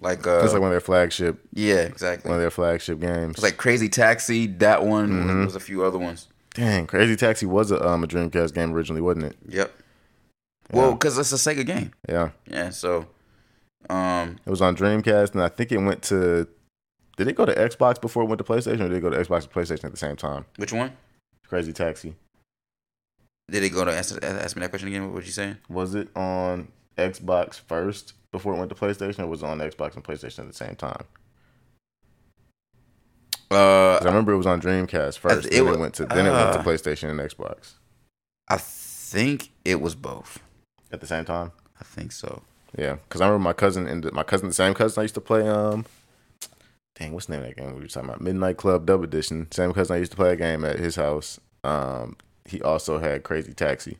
like 0.00 0.26
uh, 0.26 0.40
It's 0.42 0.52
like 0.54 0.62
one 0.62 0.70
of 0.70 0.72
their 0.72 0.80
flagship 0.80 1.38
yeah, 1.52 1.80
exactly. 1.82 2.28
one 2.30 2.36
of 2.38 2.42
their 2.42 2.50
flagship 2.50 3.00
games. 3.00 3.32
It 3.32 3.36
was 3.36 3.42
like 3.42 3.58
Crazy 3.58 3.88
Taxi. 3.90 4.46
That 4.46 4.84
one 4.84 5.10
Mm-hmm. 5.10 5.26
there 5.28 5.36
was 5.44 5.56
a 5.56 5.60
few 5.60 5.84
other 5.84 5.98
ones. 5.98 6.28
Dang, 6.54 6.86
Crazy 6.86 7.14
Taxi 7.14 7.44
was 7.44 7.70
a 7.70 7.86
um 7.86 8.02
a 8.02 8.06
Dreamcast 8.06 8.54
game 8.54 8.72
originally, 8.72 9.02
wasn't 9.02 9.26
it? 9.26 9.36
Yep. 9.48 9.72
Well, 10.72 10.92
because 10.92 11.18
it's 11.18 11.32
a 11.32 11.36
Sega 11.36 11.64
game. 11.66 11.92
Yeah, 12.08 12.30
Yeah. 12.50 12.70
So, 12.70 13.06
um, 13.88 14.38
it 14.44 14.50
was 14.50 14.60
on 14.62 14.74
Dreamcast, 14.76 15.32
and 15.34 15.42
I 15.42 15.48
think 15.48 15.70
it 15.70 15.78
went 15.78 16.02
to. 16.04 16.48
Did 17.16 17.28
it 17.28 17.36
go 17.36 17.44
to 17.46 17.54
Xbox 17.54 18.00
before 18.00 18.24
it 18.24 18.26
went 18.26 18.38
to 18.38 18.44
PlayStation, 18.44 18.80
or 18.80 18.88
did 18.88 18.94
it 18.94 19.00
go 19.00 19.10
to 19.10 19.16
Xbox 19.16 19.42
and 19.44 19.52
PlayStation 19.52 19.84
at 19.84 19.90
the 19.92 19.96
same 19.96 20.16
time? 20.16 20.44
which 20.56 20.72
one 20.72 20.92
Crazy 21.48 21.72
Taxi 21.72 22.14
did 23.50 23.62
it 23.62 23.70
go 23.70 23.84
to? 23.84 23.92
Ask, 23.92 24.22
ask 24.22 24.56
me 24.56 24.60
that 24.60 24.70
question 24.70 24.88
again. 24.88 25.04
What 25.04 25.14
was 25.14 25.26
you 25.26 25.32
saying? 25.32 25.56
was 25.68 25.94
it 25.94 26.08
on 26.16 26.68
Xbox 26.98 27.60
first 27.60 28.14
before 28.32 28.54
it 28.54 28.58
went 28.58 28.70
to 28.70 28.74
PlayStation, 28.74 29.20
or 29.20 29.26
was 29.26 29.42
it 29.42 29.46
on 29.46 29.58
Xbox 29.58 29.94
and 29.94 30.04
PlayStation 30.04 30.40
at 30.40 30.48
the 30.48 30.52
same 30.52 30.74
time? 30.74 31.04
Uh, 33.50 33.98
I 33.98 34.04
remember 34.04 34.32
it 34.32 34.36
was 34.36 34.46
on 34.46 34.60
Dreamcast 34.60 35.18
first. 35.18 35.46
it 35.46 35.52
then 35.52 35.66
it 35.68 35.78
went 35.78 35.94
to 35.94 36.04
then 36.06 36.26
it 36.26 36.32
went 36.32 36.52
to 36.54 36.58
uh, 36.58 36.64
PlayStation 36.64 37.10
and 37.10 37.20
Xbox 37.20 37.74
I 38.48 38.56
think 38.58 39.50
it 39.64 39.80
was 39.80 39.94
both. 39.94 40.40
at 40.90 41.00
the 41.00 41.06
same 41.06 41.24
time. 41.24 41.52
I 41.80 41.84
think 41.84 42.10
so. 42.10 42.42
Yeah, 42.76 42.94
because 42.94 43.20
I 43.20 43.26
remember 43.26 43.44
my 43.44 43.52
cousin 43.52 43.86
and 43.86 44.10
my 44.12 44.24
cousin, 44.24 44.48
the 44.48 44.54
same 44.54 44.74
cousin 44.74 45.00
I 45.00 45.04
used 45.04 45.14
to 45.14 45.20
play. 45.20 45.48
Um, 45.48 45.86
dang, 46.98 47.12
what's 47.12 47.26
the 47.26 47.32
name 47.32 47.42
of 47.42 47.48
that 47.48 47.56
game 47.56 47.74
we 47.74 47.82
were 47.82 47.86
talking 47.86 48.08
about? 48.08 48.20
Midnight 48.20 48.56
Club 48.56 48.86
Dub 48.86 49.02
Edition. 49.02 49.48
Same 49.52 49.72
cousin 49.72 49.96
I 49.96 49.98
used 49.98 50.12
to 50.12 50.16
play 50.16 50.32
a 50.32 50.36
game 50.36 50.64
at 50.64 50.78
his 50.78 50.96
house. 50.96 51.38
Um, 51.62 52.16
he 52.44 52.60
also 52.62 52.98
had 52.98 53.22
Crazy 53.22 53.52
Taxi, 53.52 53.98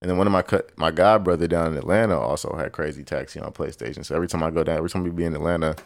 and 0.00 0.10
then 0.10 0.16
one 0.16 0.26
of 0.26 0.32
my 0.32 0.44
my 0.76 0.90
god 0.90 1.24
brother 1.24 1.46
down 1.46 1.72
in 1.72 1.78
Atlanta 1.78 2.18
also 2.18 2.54
had 2.56 2.72
Crazy 2.72 3.04
Taxi 3.04 3.40
on 3.40 3.52
PlayStation. 3.52 4.04
So 4.04 4.14
every 4.14 4.28
time 4.28 4.42
I 4.42 4.50
go 4.50 4.64
down, 4.64 4.78
every 4.78 4.90
time 4.90 5.04
we 5.04 5.10
be 5.10 5.24
in 5.24 5.34
Atlanta, 5.34 5.76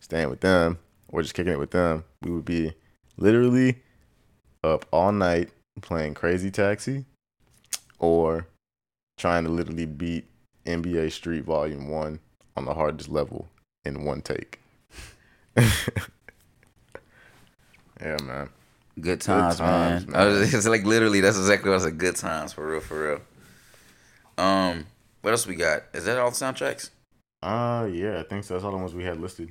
staying 0.00 0.30
with 0.30 0.40
them 0.40 0.78
or 1.08 1.22
just 1.22 1.34
kicking 1.34 1.52
it 1.52 1.58
with 1.58 1.70
them, 1.70 2.04
we 2.22 2.30
would 2.30 2.44
be 2.44 2.74
literally 3.16 3.82
up 4.62 4.84
all 4.92 5.12
night 5.12 5.50
playing 5.80 6.14
Crazy 6.14 6.50
Taxi 6.50 7.04
or 7.98 8.46
trying 9.18 9.44
to 9.44 9.50
literally 9.50 9.86
beat 9.86 10.26
NBA 10.66 11.12
Street 11.12 11.44
Volume 11.44 11.88
One 11.88 12.20
on 12.56 12.66
the 12.66 12.74
hardest 12.74 13.08
level 13.08 13.48
in 13.84 14.04
one 14.04 14.20
take. 14.20 14.60
yeah, 18.00 18.16
man. 18.22 18.50
Good 19.00 19.20
times, 19.20 19.58
times, 19.58 20.06
man. 20.06 20.08
I 20.14 20.24
man. 20.26 20.42
it's 20.42 20.66
like 20.66 20.84
literally 20.84 21.20
that's 21.20 21.38
exactly 21.38 21.70
what 21.70 21.80
I 21.80 21.84
said. 21.84 21.98
Good 21.98 22.16
times 22.16 22.52
for 22.52 22.66
real, 22.66 22.80
for 22.80 23.08
real. 23.08 23.20
Um, 24.38 24.86
what 25.22 25.30
else 25.32 25.46
we 25.46 25.56
got? 25.56 25.84
Is 25.94 26.04
that 26.04 26.18
all 26.18 26.30
the 26.30 26.36
soundtracks? 26.36 26.90
Uh, 27.42 27.88
yeah, 27.92 28.20
I 28.20 28.22
think 28.24 28.44
so. 28.44 28.54
That's 28.54 28.64
all 28.64 28.72
the 28.72 28.78
ones 28.78 28.94
we 28.94 29.04
had 29.04 29.20
listed 29.20 29.50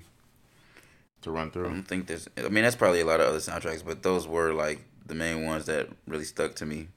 to 1.22 1.32
run 1.32 1.52
I 1.64 1.68
through. 1.68 1.70
don't 1.70 1.84
think 1.84 2.08
there's. 2.08 2.28
I 2.38 2.50
mean, 2.50 2.64
that's 2.64 2.76
probably 2.76 3.02
a 3.02 3.06
lot 3.06 3.20
of 3.20 3.28
other 3.28 3.40
soundtracks, 3.40 3.84
but 3.86 4.04
those 4.04 4.28
were 4.28 4.54
like 4.54 4.82
the 5.06 5.16
main 5.16 5.46
ones 5.46 5.66
that 5.66 5.90
really 6.08 6.26
stuck 6.26 6.56
to 6.56 6.66
me. 6.66 6.90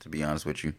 To 0.00 0.08
be 0.08 0.22
honest 0.22 0.44
with 0.46 0.64
you. 0.64 0.74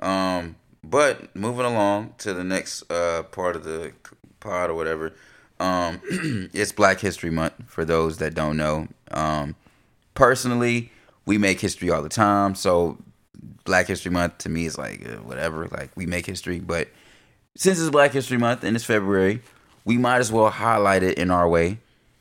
Um, 0.00 0.56
but 0.84 1.34
moving 1.34 1.66
along 1.66 2.14
to 2.18 2.32
the 2.34 2.44
next 2.44 2.88
uh 2.90 3.24
part 3.24 3.56
of 3.56 3.64
the 3.64 3.92
pod 4.40 4.70
or 4.70 4.74
whatever. 4.74 5.14
Um, 5.60 6.00
it's 6.52 6.72
Black 6.72 7.00
History 7.00 7.30
Month 7.30 7.54
for 7.66 7.84
those 7.84 8.18
that 8.18 8.34
don't 8.34 8.56
know. 8.56 8.88
Um, 9.10 9.56
personally, 10.14 10.92
we 11.26 11.38
make 11.38 11.60
history 11.60 11.90
all 11.90 12.02
the 12.02 12.08
time, 12.08 12.54
so 12.54 12.98
Black 13.64 13.86
History 13.86 14.10
Month 14.10 14.38
to 14.38 14.48
me 14.48 14.66
is 14.66 14.78
like 14.78 15.06
uh, 15.08 15.16
whatever. 15.16 15.66
Like 15.66 15.90
we 15.96 16.06
make 16.06 16.26
history, 16.26 16.60
but 16.60 16.88
since 17.56 17.80
it's 17.80 17.90
Black 17.90 18.12
History 18.12 18.38
Month 18.38 18.64
and 18.64 18.76
it's 18.76 18.84
February, 18.84 19.42
we 19.84 19.98
might 19.98 20.18
as 20.18 20.30
well 20.30 20.50
highlight 20.50 21.02
it 21.02 21.18
in 21.18 21.30
our 21.30 21.48
way. 21.48 21.78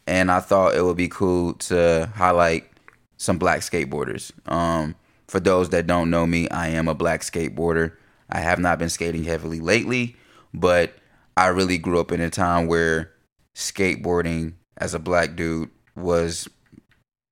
And 0.08 0.32
I 0.32 0.40
thought 0.40 0.76
it 0.76 0.84
would 0.84 0.98
be 0.98 1.10
cool 1.10 1.54
to 1.54 2.10
highlight 2.16 2.70
some 3.18 3.38
black 3.38 3.60
skateboarders. 3.60 4.32
Um, 4.52 4.96
for 5.28 5.40
those 5.40 5.70
that 5.70 5.86
don't 5.86 6.10
know 6.10 6.26
me, 6.26 6.50
I 6.50 6.70
am 6.70 6.88
a 6.88 6.96
black 6.96 7.22
skateboarder. 7.22 7.92
I 8.30 8.40
have 8.40 8.60
not 8.60 8.80
been 8.80 8.90
skating 8.90 9.26
heavily 9.26 9.60
lately, 9.60 10.16
but 10.54 10.94
I 11.36 11.48
really 11.48 11.78
grew 11.78 12.00
up 12.00 12.12
in 12.12 12.22
a 12.22 12.30
time 12.30 12.68
where 12.68 13.12
skateboarding 13.58 14.53
as 14.78 14.93
a 14.93 14.99
black 14.99 15.36
dude 15.36 15.70
was 15.95 16.47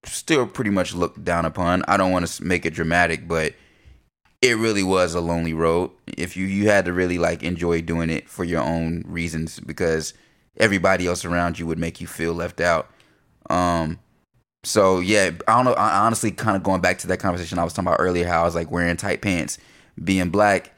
still 0.03 0.47
pretty 0.47 0.71
much 0.71 0.95
looked 0.95 1.23
down 1.23 1.45
upon. 1.45 1.83
I 1.87 1.97
don't 1.97 2.11
want 2.11 2.25
to 2.25 2.43
make 2.43 2.65
it 2.65 2.73
dramatic, 2.73 3.27
but 3.27 3.53
it 4.41 4.57
really 4.57 4.81
was 4.81 5.13
a 5.13 5.21
lonely 5.21 5.53
road. 5.53 5.91
If 6.07 6.35
you 6.35 6.47
you 6.47 6.67
had 6.67 6.85
to 6.85 6.93
really 6.93 7.19
like 7.19 7.43
enjoy 7.43 7.81
doing 7.81 8.09
it 8.09 8.27
for 8.27 8.43
your 8.43 8.61
own 8.61 9.03
reasons 9.05 9.59
because 9.59 10.13
everybody 10.57 11.05
else 11.05 11.25
around 11.25 11.59
you 11.59 11.67
would 11.67 11.77
make 11.77 12.01
you 12.01 12.07
feel 12.07 12.33
left 12.33 12.59
out. 12.59 12.89
Um 13.49 13.99
so 14.63 14.99
yeah, 14.99 15.29
I 15.47 15.55
don't 15.55 15.65
know. 15.65 15.73
I 15.73 16.05
honestly 16.05 16.31
kind 16.31 16.57
of 16.57 16.63
going 16.63 16.81
back 16.81 16.97
to 16.99 17.07
that 17.07 17.19
conversation 17.19 17.59
I 17.59 17.63
was 17.63 17.73
talking 17.73 17.87
about 17.87 17.99
earlier, 17.99 18.27
how 18.27 18.41
I 18.41 18.45
was 18.45 18.55
like 18.55 18.71
wearing 18.71 18.97
tight 18.97 19.21
pants, 19.21 19.59
being 20.03 20.31
black. 20.31 20.74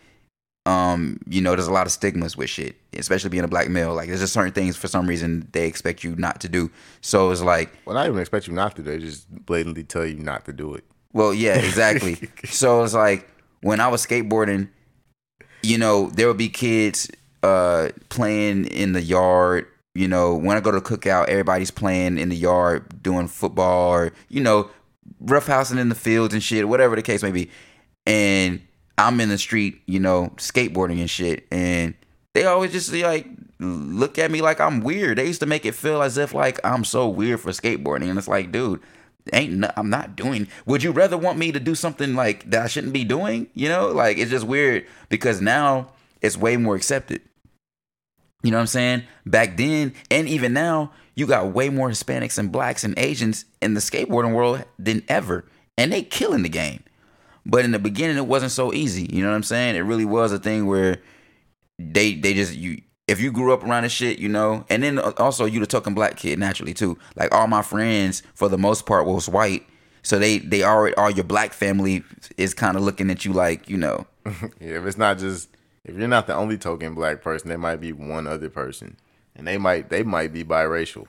Um, 0.67 1.19
you 1.27 1.39
know, 1.39 1.55
there's 1.55 1.67
a 1.67 1.71
lot 1.71 1.85
of 1.87 1.93
stigmas 1.93 2.35
with 2.35 2.49
shit, 2.49 2.75
especially 2.93 3.29
being 3.29 3.45
a 3.45 3.47
black 3.47 3.69
male. 3.69 3.93
Like, 3.95 4.07
there's 4.09 4.19
just 4.19 4.33
certain 4.33 4.51
things 4.51 4.75
for 4.75 4.87
some 4.89 5.07
reason 5.07 5.47
they 5.53 5.65
expect 5.65 6.03
you 6.03 6.15
not 6.17 6.41
to 6.41 6.49
do. 6.49 6.69
So 7.01 7.31
it's 7.31 7.41
like, 7.41 7.71
Well, 7.85 7.95
not 7.95 8.05
even 8.07 8.19
expect 8.19 8.47
you 8.47 8.53
not 8.53 8.75
to. 8.75 8.81
Do. 8.83 8.91
They 8.91 8.97
just 8.99 9.29
blatantly 9.45 9.83
tell 9.85 10.05
you 10.05 10.17
not 10.17 10.43
to 10.45 10.53
do 10.53 10.73
it. 10.75 10.83
well, 11.13 11.33
yeah, 11.33 11.55
exactly. 11.57 12.17
so 12.45 12.83
it's 12.83 12.93
like 12.93 13.29
when 13.61 13.79
I 13.79 13.87
was 13.87 14.05
skateboarding, 14.05 14.69
you 15.63 15.77
know, 15.77 16.09
there 16.09 16.27
would 16.27 16.37
be 16.37 16.49
kids 16.49 17.09
uh 17.43 17.89
playing 18.09 18.65
in 18.65 18.91
the 18.91 19.01
yard. 19.01 19.67
You 19.95 20.07
know, 20.09 20.35
when 20.35 20.57
I 20.57 20.59
go 20.59 20.71
to 20.71 20.81
cookout, 20.81 21.29
everybody's 21.29 21.71
playing 21.71 22.17
in 22.17 22.29
the 22.29 22.35
yard, 22.35 23.01
doing 23.01 23.27
football 23.27 23.91
or, 23.93 24.11
you 24.27 24.41
know, 24.41 24.69
roughhousing 25.23 25.79
in 25.79 25.89
the 25.89 25.95
fields 25.95 26.33
and 26.33 26.43
shit, 26.43 26.67
whatever 26.67 26.95
the 26.95 27.01
case 27.01 27.23
may 27.23 27.31
be. 27.31 27.49
And 28.05 28.61
I'm 28.97 29.19
in 29.19 29.29
the 29.29 29.37
street, 29.37 29.81
you 29.85 29.99
know, 29.99 30.33
skateboarding 30.37 30.99
and 30.99 31.09
shit. 31.09 31.47
And 31.51 31.93
they 32.33 32.45
always 32.45 32.71
just 32.71 32.91
like 32.93 33.27
look 33.59 34.19
at 34.19 34.31
me 34.31 34.41
like 34.41 34.59
I'm 34.59 34.81
weird. 34.81 35.17
They 35.17 35.27
used 35.27 35.39
to 35.41 35.45
make 35.45 35.65
it 35.65 35.75
feel 35.75 36.01
as 36.01 36.17
if 36.17 36.33
like 36.33 36.59
I'm 36.63 36.83
so 36.83 37.07
weird 37.07 37.39
for 37.39 37.51
skateboarding. 37.51 38.09
And 38.09 38.17
it's 38.17 38.27
like, 38.27 38.51
dude, 38.51 38.81
ain't 39.33 39.53
no, 39.53 39.71
I'm 39.75 39.89
not 39.89 40.15
doing. 40.15 40.47
Would 40.65 40.83
you 40.83 40.91
rather 40.91 41.17
want 41.17 41.37
me 41.37 41.51
to 41.51 41.59
do 41.59 41.75
something 41.75 42.15
like 42.15 42.49
that 42.49 42.63
I 42.63 42.67
shouldn't 42.67 42.93
be 42.93 43.03
doing? 43.03 43.47
You 43.53 43.69
know, 43.69 43.89
like 43.89 44.17
it's 44.17 44.31
just 44.31 44.45
weird 44.45 44.85
because 45.09 45.41
now 45.41 45.87
it's 46.21 46.37
way 46.37 46.57
more 46.57 46.75
accepted. 46.75 47.21
You 48.43 48.51
know 48.51 48.57
what 48.57 48.61
I'm 48.61 48.67
saying? 48.67 49.03
Back 49.25 49.57
then 49.57 49.93
and 50.11 50.27
even 50.27 50.53
now, 50.53 50.91
you 51.15 51.25
got 51.25 51.53
way 51.53 51.69
more 51.69 51.89
Hispanics 51.89 52.37
and 52.37 52.51
blacks 52.51 52.83
and 52.83 52.97
Asians 52.97 53.45
in 53.61 53.73
the 53.73 53.79
skateboarding 53.79 54.33
world 54.33 54.63
than 54.77 55.03
ever. 55.07 55.45
And 55.77 55.91
they 55.91 56.03
killing 56.03 56.43
the 56.43 56.49
game. 56.49 56.83
But 57.49 57.65
in 57.65 57.71
the 57.71 57.79
beginning 57.79 58.17
it 58.17 58.27
wasn't 58.27 58.51
so 58.51 58.73
easy. 58.73 59.07
You 59.11 59.23
know 59.23 59.29
what 59.29 59.35
I'm 59.35 59.43
saying? 59.43 59.75
It 59.75 59.81
really 59.81 60.05
was 60.05 60.31
a 60.31 60.37
thing 60.37 60.67
where 60.67 60.97
they 61.79 62.13
they 62.13 62.33
just 62.33 62.53
you 62.53 62.81
if 63.07 63.21
you 63.21 63.31
grew 63.31 63.53
up 63.53 63.63
around 63.63 63.83
this 63.83 63.93
shit, 63.93 64.19
you 64.19 64.27
know, 64.27 64.65
and 64.69 64.83
then 64.83 64.99
also 64.99 65.45
you 65.45 65.61
the 65.61 65.65
token 65.65 65.93
black 65.93 66.17
kid 66.17 66.37
naturally 66.37 66.73
too. 66.73 66.97
Like 67.15 67.33
all 67.33 67.47
my 67.47 67.61
friends 67.61 68.21
for 68.35 68.49
the 68.49 68.57
most 68.57 68.85
part 68.85 69.07
was 69.07 69.29
white. 69.29 69.65
So 70.03 70.19
they 70.19 70.39
they 70.39 70.63
already 70.63 70.95
all 70.95 71.09
your 71.09 71.23
black 71.23 71.53
family 71.53 72.03
is 72.37 72.53
kind 72.53 72.75
of 72.75 72.83
looking 72.83 73.09
at 73.09 73.25
you 73.25 73.33
like, 73.33 73.69
you 73.69 73.77
know, 73.77 74.05
Yeah, 74.59 74.77
if 74.77 74.85
it's 74.85 74.97
not 74.97 75.17
just 75.17 75.49
if 75.85 75.95
you're 75.95 76.07
not 76.09 76.27
the 76.27 76.35
only 76.35 76.57
token 76.57 76.93
black 76.93 77.21
person, 77.21 77.47
there 77.47 77.57
might 77.57 77.77
be 77.77 77.93
one 77.93 78.27
other 78.27 78.49
person, 78.49 78.97
and 79.35 79.47
they 79.47 79.57
might 79.57 79.89
they 79.89 80.03
might 80.03 80.33
be 80.33 80.43
biracial. 80.43 81.07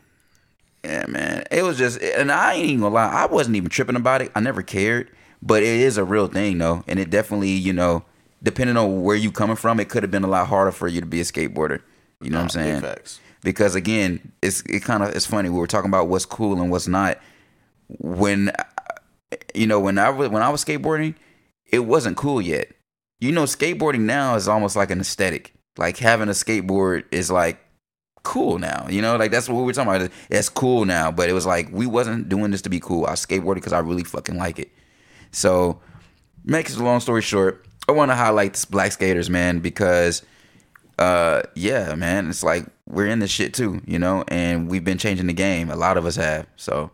Yeah, 0.84 1.06
man. 1.08 1.42
It 1.50 1.62
was 1.64 1.76
just, 1.76 2.00
and 2.00 2.30
I 2.30 2.54
ain't 2.54 2.66
even 2.66 2.80
gonna 2.80 2.94
lie, 2.94 3.10
I 3.10 3.26
wasn't 3.26 3.56
even 3.56 3.68
tripping 3.68 3.96
about 3.96 4.22
it. 4.22 4.30
I 4.36 4.40
never 4.40 4.62
cared, 4.62 5.10
but 5.42 5.62
it 5.62 5.80
is 5.80 5.96
a 5.96 6.04
real 6.04 6.26
thing, 6.26 6.58
though, 6.58 6.84
and 6.86 6.98
it 6.98 7.10
definitely, 7.10 7.50
you 7.50 7.72
know, 7.72 8.04
depending 8.42 8.76
on 8.76 9.02
where 9.02 9.16
you 9.16 9.30
coming 9.30 9.56
from, 9.56 9.80
it 9.80 9.88
could 9.88 10.02
have 10.02 10.10
been 10.10 10.24
a 10.24 10.28
lot 10.28 10.48
harder 10.48 10.72
for 10.72 10.88
you 10.88 11.00
to 11.00 11.06
be 11.06 11.20
a 11.20 11.24
skateboarder. 11.24 11.80
You 12.20 12.30
know 12.30 12.38
what 12.38 12.44
I'm 12.44 12.48
saying? 12.50 12.80
facts. 12.80 13.20
Because 13.42 13.74
again, 13.76 14.32
it's 14.42 14.62
it 14.62 14.82
kind 14.82 15.02
of 15.02 15.14
it's 15.14 15.26
funny. 15.26 15.48
We 15.48 15.58
were 15.58 15.68
talking 15.68 15.88
about 15.90 16.08
what's 16.08 16.26
cool 16.26 16.60
and 16.60 16.70
what's 16.70 16.88
not. 16.88 17.18
When 17.86 18.50
you 19.54 19.66
know 19.66 19.78
when 19.78 19.98
I 19.98 20.10
was 20.10 20.28
when 20.28 20.42
I 20.42 20.48
was 20.48 20.64
skateboarding, 20.64 21.14
it 21.64 21.80
wasn't 21.80 22.16
cool 22.16 22.42
yet. 22.42 22.72
You 23.20 23.30
know, 23.30 23.44
skateboarding 23.44 24.00
now 24.00 24.34
is 24.34 24.48
almost 24.48 24.74
like 24.74 24.90
an 24.90 25.00
aesthetic. 25.00 25.54
Like 25.76 25.98
having 25.98 26.28
a 26.28 26.32
skateboard 26.32 27.04
is 27.12 27.30
like 27.30 27.60
cool 28.24 28.58
now. 28.58 28.86
You 28.90 29.02
know, 29.02 29.16
like 29.16 29.30
that's 29.30 29.48
what 29.48 29.58
we 29.58 29.62
were 29.62 29.72
talking 29.72 29.94
about. 29.94 30.10
It's 30.30 30.48
cool 30.48 30.84
now, 30.84 31.12
but 31.12 31.28
it 31.28 31.32
was 31.32 31.46
like 31.46 31.68
we 31.70 31.86
wasn't 31.86 32.28
doing 32.28 32.50
this 32.50 32.62
to 32.62 32.70
be 32.70 32.80
cool. 32.80 33.06
I 33.06 33.12
skateboarded 33.12 33.56
because 33.56 33.72
I 33.72 33.78
really 33.78 34.04
fucking 34.04 34.36
like 34.36 34.58
it. 34.58 34.72
So, 35.32 35.80
make 36.44 36.68
it 36.68 36.76
a 36.76 36.82
long 36.82 37.00
story 37.00 37.22
short, 37.22 37.66
I 37.88 37.92
want 37.92 38.10
to 38.10 38.14
highlight 38.14 38.54
this 38.54 38.64
black 38.64 38.92
skaters, 38.92 39.30
man, 39.30 39.60
because, 39.60 40.22
uh, 40.98 41.42
yeah, 41.54 41.94
man, 41.94 42.28
it's 42.28 42.42
like 42.42 42.66
we're 42.86 43.06
in 43.06 43.18
this 43.18 43.30
shit 43.30 43.54
too, 43.54 43.80
you 43.86 43.98
know, 43.98 44.24
and 44.28 44.68
we've 44.70 44.84
been 44.84 44.98
changing 44.98 45.26
the 45.26 45.32
game. 45.32 45.70
A 45.70 45.76
lot 45.76 45.96
of 45.96 46.06
us 46.06 46.16
have. 46.16 46.46
So, 46.56 46.90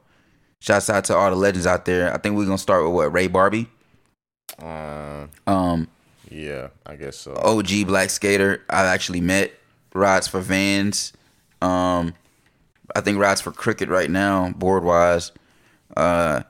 shouts 0.60 0.88
out 0.90 1.04
to 1.04 1.16
all 1.16 1.30
the 1.30 1.36
legends 1.36 1.66
out 1.66 1.84
there. 1.84 2.12
I 2.12 2.18
think 2.18 2.36
we're 2.36 2.46
gonna 2.46 2.58
start 2.58 2.84
with 2.84 2.92
what 2.92 3.12
Ray 3.12 3.28
Barbee, 3.28 3.66
Uh, 4.62 5.26
um, 5.46 5.88
yeah, 6.30 6.68
I 6.86 6.96
guess 6.96 7.16
so. 7.16 7.34
OG 7.34 7.86
black 7.86 8.10
skater. 8.10 8.62
I 8.70 8.84
actually 8.86 9.20
met 9.20 9.52
rides 9.94 10.26
for 10.28 10.40
Vans. 10.40 11.12
Um, 11.62 12.14
I 12.94 13.00
think 13.00 13.18
rides 13.18 13.40
for 13.40 13.52
Cricket 13.52 13.88
right 13.88 14.10
now, 14.10 14.50
board 14.50 14.84
wise. 14.84 15.32
Uh, 15.96 16.42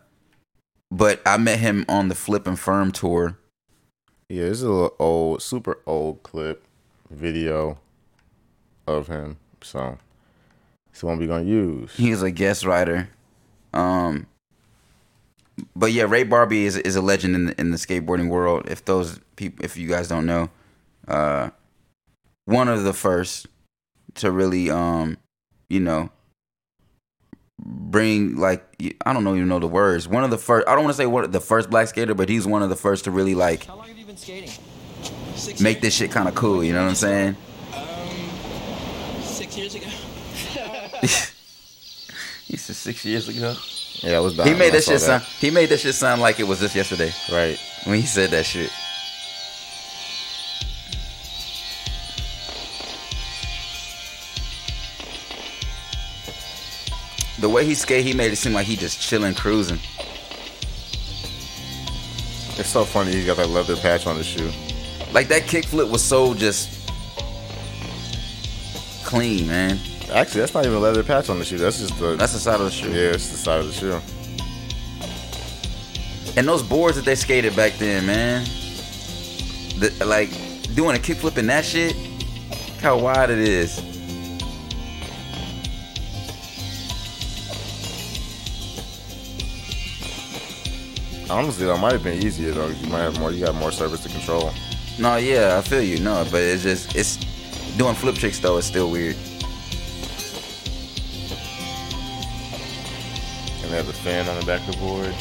but 0.96 1.20
I 1.26 1.36
met 1.38 1.58
him 1.58 1.84
on 1.88 2.08
the 2.08 2.14
Flip 2.14 2.46
and 2.46 2.58
Firm 2.58 2.92
tour. 2.92 3.36
Yeah, 4.28 4.44
this 4.44 4.58
is 4.58 4.62
a 4.62 4.70
little 4.70 4.96
old, 5.00 5.42
super 5.42 5.80
old 5.86 6.22
clip 6.22 6.64
video 7.10 7.78
of 8.86 9.08
him. 9.08 9.38
So 9.60 9.98
it's 10.90 11.00
the 11.00 11.06
one 11.06 11.18
we're 11.18 11.26
gonna 11.26 11.44
use. 11.44 11.94
He 11.96 12.10
was 12.10 12.22
a 12.22 12.30
guest 12.30 12.64
writer. 12.64 13.08
Um, 13.72 14.28
but 15.74 15.90
yeah, 15.92 16.04
Ray 16.04 16.24
Barbee 16.24 16.62
is 16.62 16.76
is 16.76 16.94
a 16.94 17.02
legend 17.02 17.34
in 17.34 17.46
the, 17.46 17.60
in 17.60 17.70
the 17.72 17.76
skateboarding 17.76 18.28
world. 18.28 18.68
If 18.68 18.84
those 18.84 19.18
people, 19.34 19.64
if 19.64 19.76
you 19.76 19.88
guys 19.88 20.08
don't 20.08 20.26
know, 20.26 20.48
uh, 21.08 21.50
one 22.44 22.68
of 22.68 22.84
the 22.84 22.92
first 22.92 23.48
to 24.14 24.30
really, 24.30 24.70
um, 24.70 25.18
you 25.68 25.80
know, 25.80 26.10
bring 27.58 28.36
like 28.36 28.64
I 29.04 29.12
don't 29.12 29.24
know 29.24 29.34
even 29.34 29.48
know 29.48 29.58
the 29.58 29.66
words. 29.66 30.08
One 30.08 30.24
of 30.24 30.30
the 30.30 30.38
first. 30.38 30.68
I 30.68 30.74
don't 30.74 30.84
want 30.84 30.94
to 30.94 31.02
say 31.02 31.06
one 31.06 31.24
of 31.24 31.32
the 31.32 31.40
first 31.40 31.70
black 31.70 31.88
skater, 31.88 32.14
but 32.14 32.28
he's 32.28 32.46
one 32.46 32.62
of 32.62 32.68
the 32.68 32.76
first 32.76 33.04
to 33.04 33.10
really 33.10 33.34
like 33.34 33.64
How 33.64 33.76
long 33.76 33.88
have 33.88 33.98
you 33.98 34.06
been 34.06 34.16
skating? 34.16 34.50
Six 35.34 35.60
make 35.60 35.76
years? 35.76 35.82
this 35.82 35.94
shit 35.94 36.10
kind 36.10 36.28
of 36.28 36.34
cool. 36.34 36.62
You 36.64 36.72
know 36.72 36.82
what 36.82 36.90
I'm 36.90 36.94
saying? 36.94 37.36
Um, 37.74 39.22
six 39.22 39.56
years 39.56 39.74
ago. 39.74 39.86
He 42.46 42.58
said 42.58 42.76
six 42.76 43.04
years 43.04 43.28
ago. 43.28 43.56
Yeah, 44.02 44.18
I 44.18 44.20
was. 44.20 44.34
He 44.34 44.38
dying 44.38 44.50
when 44.50 44.58
made 44.58 44.66
I 44.68 44.76
that 44.76 44.82
saw 44.82 44.92
shit 44.92 45.00
sound. 45.00 45.22
He 45.24 45.50
made 45.50 45.70
that 45.70 45.80
shit 45.80 45.94
sound 45.94 46.20
like 46.20 46.38
it 46.38 46.44
was 46.44 46.60
just 46.60 46.76
yesterday 46.76 47.10
right. 47.32 47.58
when 47.84 47.98
he 47.98 48.06
said 48.06 48.30
that 48.30 48.44
shit. 48.44 48.70
The 57.44 57.50
way 57.50 57.66
he 57.66 57.74
skated, 57.74 58.06
he 58.06 58.14
made 58.14 58.32
it 58.32 58.36
seem 58.36 58.54
like 58.54 58.64
he 58.64 58.74
just 58.74 58.98
chilling, 59.02 59.34
cruising. 59.34 59.78
It's 62.58 62.70
so 62.70 62.84
funny. 62.86 63.12
He 63.12 63.26
got 63.26 63.36
that 63.36 63.50
leather 63.50 63.76
patch 63.76 64.06
on 64.06 64.16
his 64.16 64.24
shoe. 64.24 64.50
Like 65.12 65.28
that 65.28 65.42
kickflip 65.42 65.90
was 65.90 66.02
so 66.02 66.32
just. 66.32 66.90
clean, 69.04 69.46
man. 69.46 69.78
Actually, 70.10 70.40
that's 70.40 70.54
not 70.54 70.64
even 70.64 70.78
a 70.78 70.80
leather 70.80 71.02
patch 71.02 71.28
on 71.28 71.38
the 71.38 71.44
shoe. 71.44 71.58
That's 71.58 71.80
just 71.80 71.98
the. 71.98 72.16
That's 72.16 72.32
the 72.32 72.38
side 72.38 72.60
of 72.60 72.64
the 72.64 72.70
shoe. 72.70 72.88
yeah, 72.88 73.10
it's 73.10 73.28
the 73.28 73.36
side 73.36 73.60
of 73.60 73.66
the 73.66 73.72
shoe. 73.74 74.00
And 76.38 76.48
those 76.48 76.62
boards 76.62 76.96
that 76.96 77.04
they 77.04 77.14
skated 77.14 77.54
back 77.54 77.74
then, 77.74 78.06
man. 78.06 78.44
The, 79.80 80.02
like 80.06 80.30
doing 80.74 80.96
a 80.96 80.98
kickflip 80.98 81.36
in 81.36 81.48
that 81.48 81.66
shit. 81.66 81.94
Look 81.94 82.80
how 82.80 82.98
wide 82.98 83.28
it 83.28 83.38
is. 83.38 83.93
Honestly, 91.34 91.66
that 91.66 91.80
might 91.80 91.90
have 91.90 92.04
been 92.04 92.22
easier 92.22 92.52
though. 92.52 92.68
You 92.68 92.86
might 92.86 93.00
have 93.00 93.18
more. 93.18 93.32
You 93.32 93.44
got 93.44 93.56
more 93.56 93.72
surface 93.72 94.04
to 94.04 94.08
control. 94.08 94.52
No, 95.00 95.16
yeah, 95.16 95.58
I 95.58 95.62
feel 95.62 95.82
you. 95.82 95.98
No, 95.98 96.24
but 96.30 96.40
it's 96.40 96.62
just 96.62 96.94
it's 96.94 97.16
doing 97.76 97.96
flip 97.96 98.14
tricks 98.14 98.38
though. 98.38 98.56
It's 98.56 98.68
still 98.68 98.88
weird. 98.88 99.16
And 103.62 103.72
they 103.72 103.76
have 103.76 103.88
the 103.88 103.92
fan 103.92 104.28
on 104.28 104.38
the 104.38 104.46
back 104.46 104.60
of 104.68 104.74
the 104.74 104.80
board. 104.80 105.12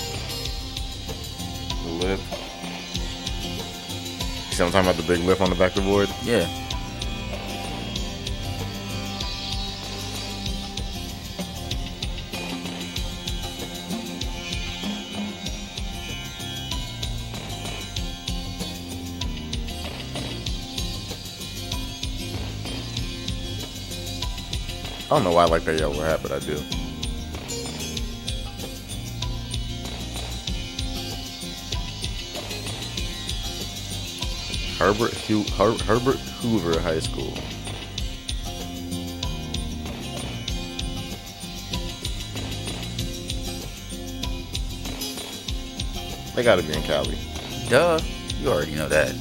The 1.84 1.89
lip. 2.05 2.20
See 4.51 4.64
I'm 4.64 4.72
talking 4.72 4.88
about? 4.88 4.97
The 4.97 5.07
big 5.07 5.26
lip 5.26 5.41
on 5.41 5.49
the 5.49 5.55
back 5.55 5.76
of 5.76 5.84
the 5.84 5.89
board. 5.89 6.09
Yeah. 6.22 6.62
I 25.14 25.18
don't 25.18 25.26
know 25.26 25.34
why 25.34 25.43
I 25.43 25.45
like 25.45 25.64
that 25.66 25.80
yellow 25.80 25.93
hat, 26.01 26.22
but 26.24 26.32
I 26.32 26.39
do. 26.39 26.55
Herbert 34.80 35.14
Hu- 35.14 35.43
Her- 35.53 35.78
Herbert 35.84 36.18
Hoover 36.41 36.80
High 36.80 36.97
School. 36.97 37.32
They 46.34 46.41
gotta 46.41 46.64
be 46.64 46.74
in 46.74 46.82
Cali. 46.82 47.20
Duh. 47.70 47.99
You 48.41 48.49
already 48.49 48.74
know 48.74 48.89
that. 48.89 49.11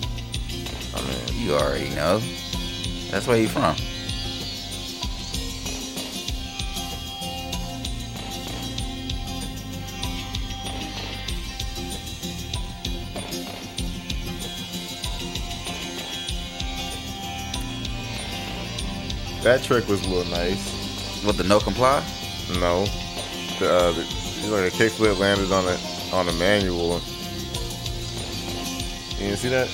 I 0.94 1.00
mean, 1.02 1.44
You 1.44 1.52
already 1.52 1.90
know. 1.90 2.22
That's 3.10 3.26
where 3.26 3.36
he 3.36 3.46
from. 3.46 3.76
That 19.42 19.62
trick 19.62 19.88
was 19.88 20.04
a 20.04 20.08
little 20.08 20.30
nice. 20.30 21.24
With 21.24 21.36
the 21.36 21.44
no 21.44 21.60
comply? 21.60 22.04
No, 22.58 22.84
the, 23.58 23.70
uh, 23.72 23.92
the 23.92 24.02
like 24.50 24.72
a 24.72 24.76
kickflip 24.76 25.18
landed 25.18 25.52
on 25.52 25.64
a 25.66 25.78
on 26.14 26.28
a 26.28 26.32
manual. 26.34 27.00
You 29.18 29.28
didn't 29.28 29.38
see 29.38 29.48
that? 29.50 29.68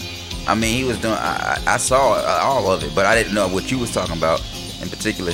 I 0.47 0.55
mean, 0.55 0.75
he 0.77 0.85
was 0.85 0.99
doing. 0.99 1.15
I, 1.15 1.59
I 1.67 1.77
saw 1.79 2.15
uh, 2.15 2.41
all 2.43 2.71
of 2.71 2.83
it, 2.85 2.95
but 2.95 3.07
I 3.07 3.15
didn't 3.15 3.35
know 3.35 3.49
what 3.49 3.71
you 3.71 3.79
was 3.79 3.93
talking 3.93 4.17
about 4.17 4.41
in 4.83 4.89
particular. 4.89 5.33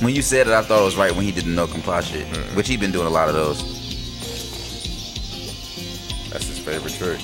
When 0.00 0.14
you 0.14 0.20
said 0.20 0.46
it, 0.46 0.52
I 0.52 0.60
thought 0.62 0.82
it 0.82 0.84
was 0.84 0.96
right 0.96 1.12
when 1.14 1.24
he 1.24 1.32
did 1.32 1.44
the 1.44 1.50
no 1.50 1.66
comply 1.66 2.00
shit, 2.02 2.26
which 2.54 2.68
he 2.68 2.76
been 2.76 2.92
doing 2.92 3.06
a 3.06 3.10
lot 3.10 3.28
of 3.28 3.34
those. 3.34 3.62
That's 6.30 6.46
his 6.48 6.58
favorite 6.58 6.92
trick. 6.94 7.20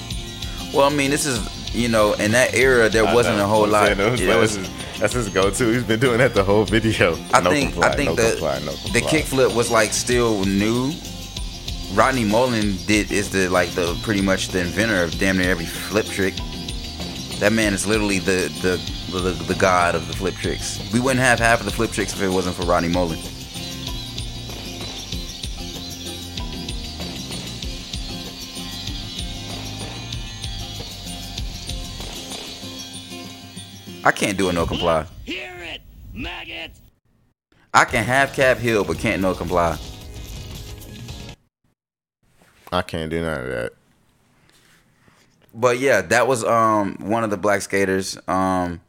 Well, 0.73 0.87
I 0.87 0.91
mean, 0.95 1.11
this 1.11 1.27
is 1.27 1.39
you 1.75 1.89
know, 1.89 2.13
in 2.15 2.33
that 2.33 2.55
era, 2.55 2.89
there 2.89 3.05
I 3.07 3.15
wasn't 3.15 3.39
know. 3.39 3.45
a 3.45 3.47
whole 3.47 3.67
lot. 3.67 3.87
saying, 3.87 4.11
was- 4.11 4.21
yeah, 4.21 4.27
that 4.29 4.41
was 4.41 4.57
was- 4.59 4.67
his- 4.67 4.72
that's 5.03 5.15
his 5.15 5.29
go-to. 5.31 5.73
He's 5.73 5.83
been 5.83 5.99
doing 5.99 6.19
that 6.19 6.33
the 6.33 6.45
whole 6.45 6.65
video. 6.65 7.17
I 7.35 7.41
No 7.41 7.51
think 7.51 7.73
comply, 7.73 7.89
I 7.89 7.97
think 7.97 8.11
no 8.11 8.15
the 8.15 8.31
comply, 8.31 8.59
no 8.61 8.71
the 8.71 9.01
kickflip 9.01 9.53
was 9.53 9.69
like 9.69 9.93
still 9.93 10.45
new. 10.45 10.93
Rodney 11.93 12.25
Mullen 12.25 12.77
did 12.87 13.11
is 13.11 13.29
the 13.29 13.49
like 13.49 13.71
the 13.71 13.99
pretty 14.05 14.23
much 14.23 14.49
the 14.49 14.61
inventor 14.61 15.03
of 15.03 15.19
damn 15.19 15.39
near 15.39 15.51
every 15.51 15.67
flip 15.67 16.07
trick. 16.07 16.35
That 17.41 17.53
man 17.53 17.75
is 17.75 17.85
literally 17.85 18.21
the 18.21 18.49
the 18.63 19.19
the, 19.19 19.33
the 19.53 19.57
god 19.57 19.97
of 19.97 20.07
the 20.07 20.13
flip 20.13 20.37
tricks. 20.37 20.79
We 20.93 21.01
wouldn't 21.01 21.21
have 21.21 21.41
half 21.41 21.59
of 21.59 21.67
the 21.67 21.73
flip 21.73 21.91
tricks 21.91 22.13
if 22.13 22.23
it 22.23 22.29
wasn't 22.29 22.55
for 22.55 22.63
Rodney 22.63 22.89
Mullen. 22.89 23.19
I 34.05 34.11
can't 34.11 34.37
do 34.37 34.49
a 34.49 34.53
no 34.53 34.67
comply. 34.67 35.07
Hear 35.25 35.55
it, 35.61 35.81
maggot! 36.13 36.73
I 37.73 37.85
can 37.85 38.05
have 38.05 38.33
cap 38.33 38.59
hill, 38.59 38.85
but 38.85 38.99
can't 38.99 39.23
no 39.23 39.35
comply. 39.35 39.79
I 42.73 42.83
can't 42.83 43.11
do 43.11 43.23
none 43.23 43.41
of 43.43 43.49
that. 43.49 43.73
But 45.55 45.79
yeah, 45.79 46.01
that 46.01 46.27
was 46.27 46.43
um 46.45 46.97
one 46.99 47.23
of 47.23 47.31
the 47.31 47.37
black 47.37 47.63
skaters. 47.63 48.17
Um, 48.27 48.81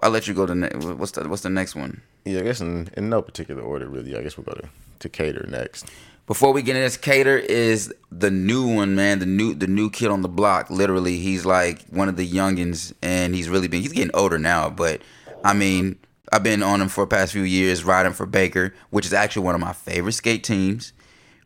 I'll 0.00 0.10
let 0.10 0.26
you 0.28 0.34
go 0.34 0.44
to 0.44 0.54
ne- 0.54 0.76
what's 0.94 1.12
the 1.12 1.28
what's 1.28 1.42
the 1.42 1.50
next 1.50 1.74
one? 1.74 2.02
Yeah, 2.24 2.40
I 2.40 2.42
guess 2.42 2.60
in, 2.60 2.90
in 2.96 3.08
no 3.08 3.22
particular 3.22 3.62
order, 3.62 3.88
really. 3.88 4.16
I 4.16 4.22
guess 4.22 4.36
we'll 4.36 4.44
go 4.44 4.52
to, 4.52 4.68
to 5.00 5.08
Kader 5.08 5.46
next. 5.48 5.86
Before 6.26 6.52
we 6.52 6.62
get 6.62 6.76
into 6.76 6.86
this, 6.86 6.96
Kader 6.96 7.36
is 7.36 7.92
the 8.10 8.30
new 8.30 8.66
one, 8.66 8.94
man. 8.94 9.18
The 9.18 9.26
new 9.26 9.54
the 9.54 9.66
new 9.66 9.90
kid 9.90 10.10
on 10.10 10.22
the 10.22 10.28
block. 10.28 10.70
Literally, 10.70 11.18
he's 11.18 11.44
like 11.44 11.82
one 11.88 12.08
of 12.08 12.16
the 12.16 12.28
youngins, 12.28 12.92
and 13.02 13.34
he's 13.34 13.48
really 13.48 13.68
been. 13.68 13.82
He's 13.82 13.92
getting 13.92 14.14
older 14.14 14.38
now, 14.38 14.70
but 14.70 15.02
I 15.44 15.52
mean, 15.52 15.98
I've 16.32 16.42
been 16.42 16.62
on 16.62 16.80
him 16.80 16.88
for 16.88 17.04
the 17.04 17.08
past 17.08 17.32
few 17.32 17.42
years, 17.42 17.84
riding 17.84 18.12
for 18.12 18.24
Baker, 18.24 18.72
which 18.90 19.04
is 19.04 19.12
actually 19.12 19.44
one 19.44 19.54
of 19.54 19.60
my 19.60 19.72
favorite 19.72 20.12
skate 20.12 20.44
teams. 20.44 20.92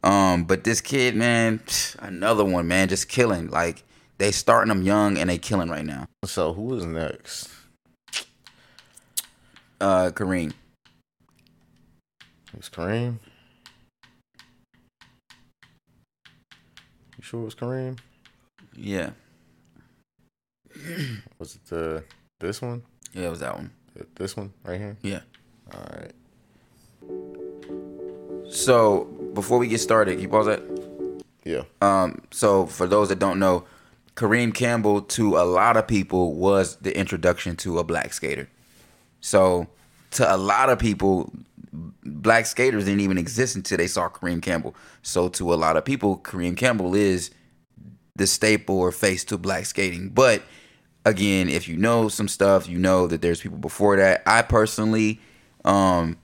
Um, 0.04 0.44
but 0.44 0.64
this 0.64 0.80
kid, 0.80 1.16
man, 1.16 1.60
another 1.98 2.44
one, 2.44 2.68
man, 2.68 2.88
just 2.88 3.08
killing. 3.08 3.48
Like 3.48 3.82
they 4.18 4.30
starting 4.30 4.68
them 4.68 4.82
young 4.82 5.18
and 5.18 5.30
they 5.30 5.38
killing 5.38 5.70
right 5.70 5.84
now. 5.84 6.06
So 6.24 6.52
who 6.52 6.76
is 6.76 6.84
next? 6.84 7.48
Uh, 9.80 10.10
Kareem. 10.10 10.52
It's 12.56 12.68
Kareem. 12.68 13.18
Sure 17.26 17.40
it 17.42 17.44
was 17.44 17.54
Kareem? 17.56 17.98
Yeah, 18.76 19.10
Was 21.38 21.56
it 21.56 21.64
the 21.66 22.04
this 22.38 22.62
one? 22.62 22.82
yeah, 23.12 23.26
it 23.26 23.30
was 23.30 23.40
that 23.40 23.54
one. 23.56 23.70
This 24.14 24.36
one 24.36 24.52
right 24.64 24.78
here? 24.78 24.96
Yeah. 25.02 25.20
All 25.74 25.86
right. 25.96 26.12
So 28.50 29.04
before 29.34 29.58
we 29.58 29.68
get 29.68 29.80
started, 29.80 30.12
can 30.14 30.22
you 30.22 30.28
pause 30.28 30.46
that? 30.46 30.62
Yeah. 31.44 31.62
Um, 31.80 32.22
so 32.30 32.66
for 32.66 32.86
those 32.86 33.08
that 33.08 33.18
don't 33.18 33.38
know, 33.38 33.64
Kareem 34.16 34.52
Campbell 34.54 35.00
to 35.02 35.36
a 35.38 35.44
lot 35.44 35.76
of 35.76 35.86
people 35.86 36.34
was 36.34 36.76
the 36.76 36.96
introduction 36.96 37.56
to 37.56 37.78
a 37.78 37.84
black 37.84 38.12
skater. 38.12 38.48
So 39.20 39.66
to 40.12 40.34
a 40.34 40.36
lot 40.36 40.68
of 40.68 40.78
people, 40.78 41.32
black 42.04 42.46
skaters 42.46 42.84
didn't 42.84 43.00
even 43.00 43.18
exist 43.18 43.56
until 43.56 43.78
they 43.78 43.86
saw 43.86 44.08
Kareem 44.08 44.42
Campbell. 44.42 44.74
So 45.02 45.28
to 45.30 45.52
a 45.52 45.56
lot 45.56 45.76
of 45.76 45.84
people, 45.84 46.18
Kareem 46.18 46.56
Campbell 46.56 46.94
is 46.94 47.30
the 48.14 48.26
staple 48.26 48.78
or 48.78 48.92
face 48.92 49.24
to 49.24 49.38
black 49.38 49.66
skating. 49.66 50.08
But 50.08 50.42
again, 51.04 51.48
if 51.48 51.68
you 51.68 51.76
know 51.76 52.08
some 52.08 52.28
stuff, 52.28 52.68
you 52.68 52.78
know 52.78 53.06
that 53.06 53.22
there's 53.22 53.40
people 53.40 53.58
before 53.58 53.96
that. 53.96 54.22
I 54.26 54.42
personally, 54.42 55.20
um, 55.64 56.18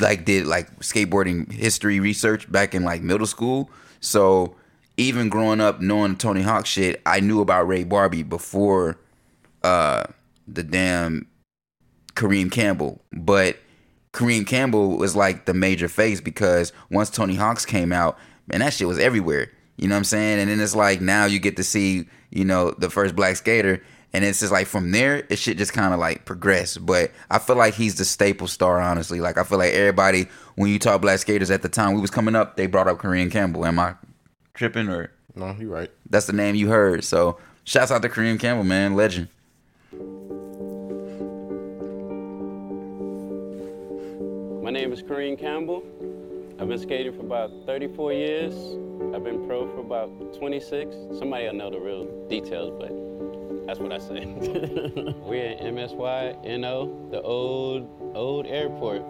like 0.00 0.24
did 0.24 0.46
like 0.46 0.78
skateboarding 0.80 1.50
history 1.52 2.00
research 2.00 2.50
back 2.50 2.74
in 2.74 2.84
like 2.84 3.02
middle 3.02 3.26
school. 3.26 3.70
So 4.00 4.56
even 4.96 5.28
growing 5.28 5.60
up 5.60 5.80
knowing 5.80 6.16
Tony 6.16 6.42
Hawk 6.42 6.66
shit, 6.66 7.00
I 7.04 7.20
knew 7.20 7.40
about 7.40 7.68
Ray 7.68 7.84
Barbee 7.84 8.28
before 8.28 8.98
uh 9.62 10.04
the 10.48 10.62
damn 10.62 11.26
Kareem 12.14 12.50
Campbell. 12.50 13.02
But 13.12 13.58
Kareem 14.12 14.46
Campbell 14.46 14.96
was 14.96 15.14
like 15.14 15.44
the 15.46 15.54
major 15.54 15.88
face 15.88 16.20
because 16.20 16.72
once 16.90 17.10
Tony 17.10 17.36
Hawks 17.36 17.64
came 17.64 17.92
out, 17.92 18.18
man, 18.48 18.60
that 18.60 18.72
shit 18.72 18.88
was 18.88 18.98
everywhere. 18.98 19.50
You 19.76 19.88
know 19.88 19.94
what 19.94 19.98
I'm 20.00 20.04
saying? 20.04 20.40
And 20.40 20.50
then 20.50 20.60
it's 20.60 20.74
like 20.74 21.00
now 21.00 21.24
you 21.24 21.38
get 21.38 21.56
to 21.56 21.64
see, 21.64 22.06
you 22.30 22.44
know, 22.44 22.72
the 22.72 22.90
first 22.90 23.14
black 23.16 23.36
skater. 23.36 23.82
And 24.12 24.24
it's 24.24 24.40
just 24.40 24.50
like 24.52 24.66
from 24.66 24.90
there, 24.90 25.24
it 25.30 25.38
shit 25.38 25.56
just 25.56 25.72
kind 25.72 25.94
of 25.94 26.00
like 26.00 26.24
progress. 26.24 26.76
But 26.76 27.12
I 27.30 27.38
feel 27.38 27.54
like 27.56 27.74
he's 27.74 27.94
the 27.94 28.04
staple 28.04 28.48
star, 28.48 28.80
honestly. 28.80 29.20
Like 29.20 29.38
I 29.38 29.44
feel 29.44 29.58
like 29.58 29.72
everybody, 29.72 30.26
when 30.56 30.68
you 30.70 30.80
talk 30.80 31.00
black 31.00 31.20
skaters 31.20 31.50
at 31.50 31.62
the 31.62 31.68
time 31.68 31.94
we 31.94 32.00
was 32.00 32.10
coming 32.10 32.34
up, 32.34 32.56
they 32.56 32.66
brought 32.66 32.88
up 32.88 32.98
Kareem 32.98 33.30
Campbell. 33.30 33.64
Am 33.64 33.78
I 33.78 33.94
tripping 34.54 34.88
or 34.88 35.12
No, 35.36 35.54
you're 35.58 35.70
right. 35.70 35.90
that's 36.10 36.26
the 36.26 36.32
name 36.32 36.56
you 36.56 36.68
heard? 36.68 37.04
So 37.04 37.38
shouts 37.62 37.92
out 37.92 38.02
to 38.02 38.08
Kareem 38.08 38.38
Campbell, 38.40 38.64
man, 38.64 38.96
legend. 38.96 39.28
My 44.62 44.70
name 44.70 44.92
is 44.92 45.02
Kareem 45.02 45.38
Campbell. 45.38 45.82
I've 46.58 46.68
been 46.68 46.78
skating 46.78 47.14
for 47.14 47.20
about 47.20 47.50
34 47.64 48.12
years. 48.12 48.54
I've 49.14 49.24
been 49.24 49.46
pro 49.46 49.66
for 49.66 49.80
about 49.80 50.34
26. 50.34 50.94
Somebody 51.18 51.46
will 51.46 51.54
know 51.54 51.70
the 51.70 51.80
real 51.80 52.04
details, 52.28 52.70
but 52.78 53.66
that's 53.66 53.80
what 53.80 53.90
I 53.90 53.96
say. 53.96 54.26
We're 55.24 55.46
in 55.46 55.74
MSY, 55.74 56.60
NO, 56.60 57.08
the 57.10 57.22
old, 57.22 57.88
old 58.14 58.46
airport. 58.46 59.00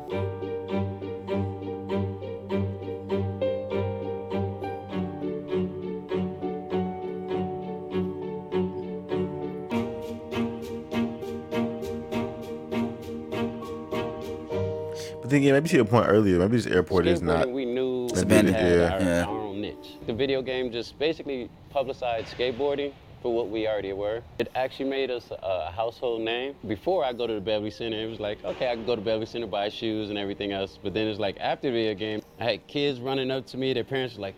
Yeah, 15.41 15.53
maybe 15.53 15.69
to 15.71 15.77
your 15.77 15.85
point 15.87 16.07
earlier, 16.09 16.39
maybe 16.39 16.57
this 16.57 16.67
airport 16.67 17.07
is 17.07 17.23
not. 17.23 17.51
We 17.51 17.65
knew 17.65 18.05
It's 18.07 18.15
we 18.17 18.23
abandoned, 18.23 18.57
had 18.57 18.73
yeah. 18.73 18.93
our, 18.93 19.01
Yeah. 19.01 19.25
our 19.25 19.39
own 19.39 19.61
niche. 19.63 19.97
The 20.07 20.13
video 20.13 20.43
game 20.43 20.71
just 20.71 20.99
basically 20.99 21.49
publicized 21.71 22.29
skateboarding 22.37 22.93
for 23.23 23.35
what 23.35 23.49
we 23.49 23.67
already 23.67 23.93
were. 23.93 24.23
It 24.39 24.51
actually 24.55 24.89
made 24.91 25.11
us 25.11 25.31
a 25.43 25.71
household 25.71 26.21
name. 26.23 26.55
Before 26.67 27.05
I 27.05 27.13
go 27.13 27.27
to 27.27 27.35
the 27.35 27.41
Beverly 27.41 27.71
Center, 27.71 27.97
it 28.03 28.07
was 28.11 28.21
like, 28.21 28.43
okay, 28.45 28.71
I 28.71 28.75
can 28.75 28.85
go 28.87 28.95
to 28.97 29.03
Beverly 29.03 29.27
Center, 29.27 29.47
buy 29.47 29.69
shoes 29.69 30.11
and 30.11 30.19
everything 30.19 30.53
else. 30.53 30.79
But 30.83 30.95
then 30.95 31.07
it's 31.07 31.19
like 31.21 31.37
after 31.41 31.69
the 31.69 31.73
video 31.73 31.95
game, 31.95 32.23
I 32.39 32.45
had 32.45 32.67
kids 32.67 33.01
running 33.01 33.31
up 33.31 33.47
to 33.49 33.57
me. 33.57 33.73
Their 33.73 33.85
parents 33.85 34.17
were 34.17 34.23
like, 34.23 34.35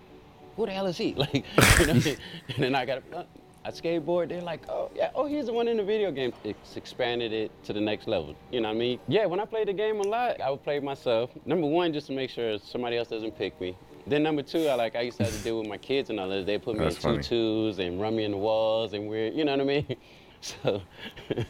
who 0.57 0.67
the 0.67 0.73
hell 0.73 0.87
is 0.87 0.99
he? 0.99 1.15
Like, 1.17 1.45
you 1.81 1.87
know, 1.87 1.93
and 1.95 2.17
then 2.59 2.75
I 2.75 2.85
got 2.85 3.03
a, 3.13 3.27
I 3.65 3.71
skateboard. 3.71 4.29
They're 4.29 4.41
like, 4.41 4.69
oh 4.69 4.91
yeah, 4.95 5.11
oh 5.15 5.27
he's 5.27 5.47
the 5.47 5.53
one 5.53 5.69
in 5.69 5.77
the 5.77 5.85
video 5.85 6.11
game. 6.11 6.33
It's 6.43 6.77
expanded 6.77 7.33
it 7.33 7.51
to 7.65 7.73
the 7.73 7.81
next 7.81 8.09
level. 8.09 8.35
You 8.51 8.61
know 8.61 8.69
what 8.69 8.75
I 8.75 8.79
mean? 8.79 8.99
Yeah, 9.07 9.27
when 9.27 9.39
I 9.39 9.45
played 9.45 9.69
the 9.69 9.73
game 9.73 10.01
a 10.01 10.03
lot, 10.03 10.41
I 10.41 10.51
would 10.51 10.65
play 10.65 10.81
myself. 10.81 11.31
Number 11.47 11.67
one, 11.69 11.93
just 11.93 12.09
to 12.09 12.13
make 12.13 12.31
sure 12.31 12.59
somebody 12.59 12.97
else 12.97 13.09
doesn't 13.09 13.39
pick 13.39 13.61
me. 13.61 13.77
Then 14.07 14.25
number 14.25 14.43
two, 14.43 14.67
I 14.67 14.75
like 14.75 14.97
I 14.97 15.03
used 15.03 15.19
to 15.19 15.25
have 15.25 15.33
to 15.33 15.39
deal 15.45 15.59
with 15.61 15.69
my 15.69 15.79
kids 15.79 16.11
and 16.11 16.19
all 16.19 16.29
that. 16.29 16.45
They 16.45 16.59
put 16.59 16.77
me 16.77 16.85
That's 16.85 16.97
in 16.97 17.03
funny. 17.03 17.23
tutus 17.23 17.79
and 17.79 18.01
run 18.01 18.17
me 18.17 18.25
in 18.25 18.33
the 18.33 18.37
walls 18.37 18.95
and 18.95 19.09
weird. 19.09 19.35
You 19.35 19.45
know 19.45 19.53
what 19.53 19.61
I 19.61 19.65
mean? 19.65 19.97
So 20.45 20.83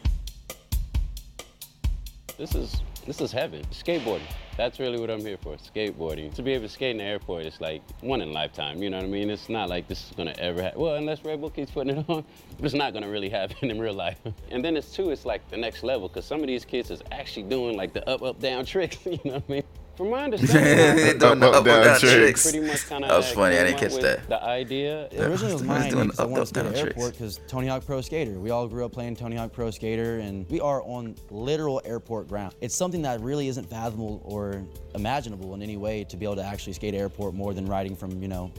this 2.37 2.55
is 2.55 2.83
this 3.07 3.21
is 3.21 3.33
heaven. 3.33 3.65
Skateboarding. 3.73 4.31
That's 4.57 4.79
really 4.79 5.01
what 5.01 5.11
I'm 5.11 5.21
here 5.21 5.37
for. 5.37 5.57
Skateboarding. 5.57 6.33
To 6.35 6.43
be 6.43 6.53
able 6.53 6.65
to 6.65 6.69
skate 6.69 6.93
in 6.93 6.99
the 6.99 7.05
airport, 7.05 7.45
it's 7.45 7.61
like 7.61 7.83
one 8.01 8.21
in 8.21 8.29
a 8.29 8.33
lifetime. 8.33 8.83
You 8.83 8.91
know 8.91 8.99
what 8.99 9.07
I 9.07 9.09
mean? 9.09 9.31
It's 9.31 9.49
not 9.49 9.69
like 9.69 9.89
this 9.89 10.07
is 10.09 10.17
gonna 10.17 10.35
ever 10.39 10.63
happen. 10.63 10.81
Well, 10.81 10.95
unless 10.95 11.25
Red 11.25 11.41
Bull 11.41 11.51
keeps 11.51 11.71
putting 11.71 11.99
it 11.99 12.05
on, 12.09 12.25
it's 12.63 12.75
not 12.75 12.93
gonna 12.93 13.09
really 13.09 13.29
happen 13.29 13.71
in 13.71 13.81
real 13.81 13.95
life. 13.95 14.19
And 14.51 14.65
then 14.65 14.77
it's 14.77 14.95
two, 14.95 15.11
it's 15.11 15.25
like 15.25 15.49
the 15.51 15.57
next 15.57 15.83
level 15.83 16.09
because 16.09 16.25
some 16.25 16.41
of 16.41 16.47
these 16.47 16.65
kids 16.65 16.91
is 16.91 17.03
actually 17.11 17.45
doing 17.45 17.77
like 17.77 17.93
the 17.93 18.09
up, 18.09 18.23
up, 18.23 18.41
down 18.41 18.65
tricks. 18.67 18.99
You 19.05 19.19
know 19.25 19.35
what 19.35 19.45
I 19.49 19.53
mean? 19.53 19.65
From 19.97 20.11
my 20.11 20.25
understanding, 20.25 21.19
Doing 21.19 21.41
the 21.41 21.49
Up, 21.49 21.55
up, 21.57 21.65
down 21.65 21.85
down 21.85 22.01
tricks. 22.01 22.51
pretty 22.51 22.67
much 22.67 22.89
That 22.89 23.03
was 23.03 23.31
funny, 23.33 23.59
I 23.59 23.65
didn't 23.65 23.79
catch 23.79 23.95
that. 23.97 24.27
The 24.29 24.43
idea. 24.43 25.09
Yeah. 25.13 25.25
Originally, 25.25 25.53
was 25.53 25.63
mine 25.63 25.91
doing 25.91 26.05
because 26.07 26.21
I 26.21 26.25
up, 26.25 26.31
wanted 26.31 26.43
up, 26.43 26.49
to 26.49 26.55
down 26.55 26.75
airport 26.75 27.13
because 27.13 27.41
Tony 27.47 27.67
Hawk 27.69 27.85
Pro 27.85 28.01
Skater. 28.01 28.41
We 28.41 28.51
all 28.51 28.67
grew 28.67 28.85
up 28.87 28.93
playing 28.93 29.17
Tony 29.17 29.37
Hawk 29.37 29.53
Pro 29.53 29.71
Skater, 29.71 30.21
and 30.21 30.49
we 30.49 30.61
are 30.61 30.83
on 30.85 31.15
literal 31.31 31.83
airport 31.85 32.29
ground. 32.29 32.55
It's 32.61 32.75
something 32.75 33.03
that 33.03 33.21
really 33.21 33.49
isn't 33.49 33.69
fathomable 33.69 34.23
or 34.25 34.65
imaginable 34.95 35.55
in 35.55 35.63
any 35.63 35.77
way 35.77 36.05
to 36.05 36.17
be 36.17 36.25
able 36.25 36.37
to 36.37 36.45
actually 36.45 36.73
skate 36.73 36.95
airport 36.95 37.35
more 37.35 37.53
than 37.53 37.67
riding 37.67 37.95
from 37.95 38.23
you 38.23 38.29
know 38.29 38.51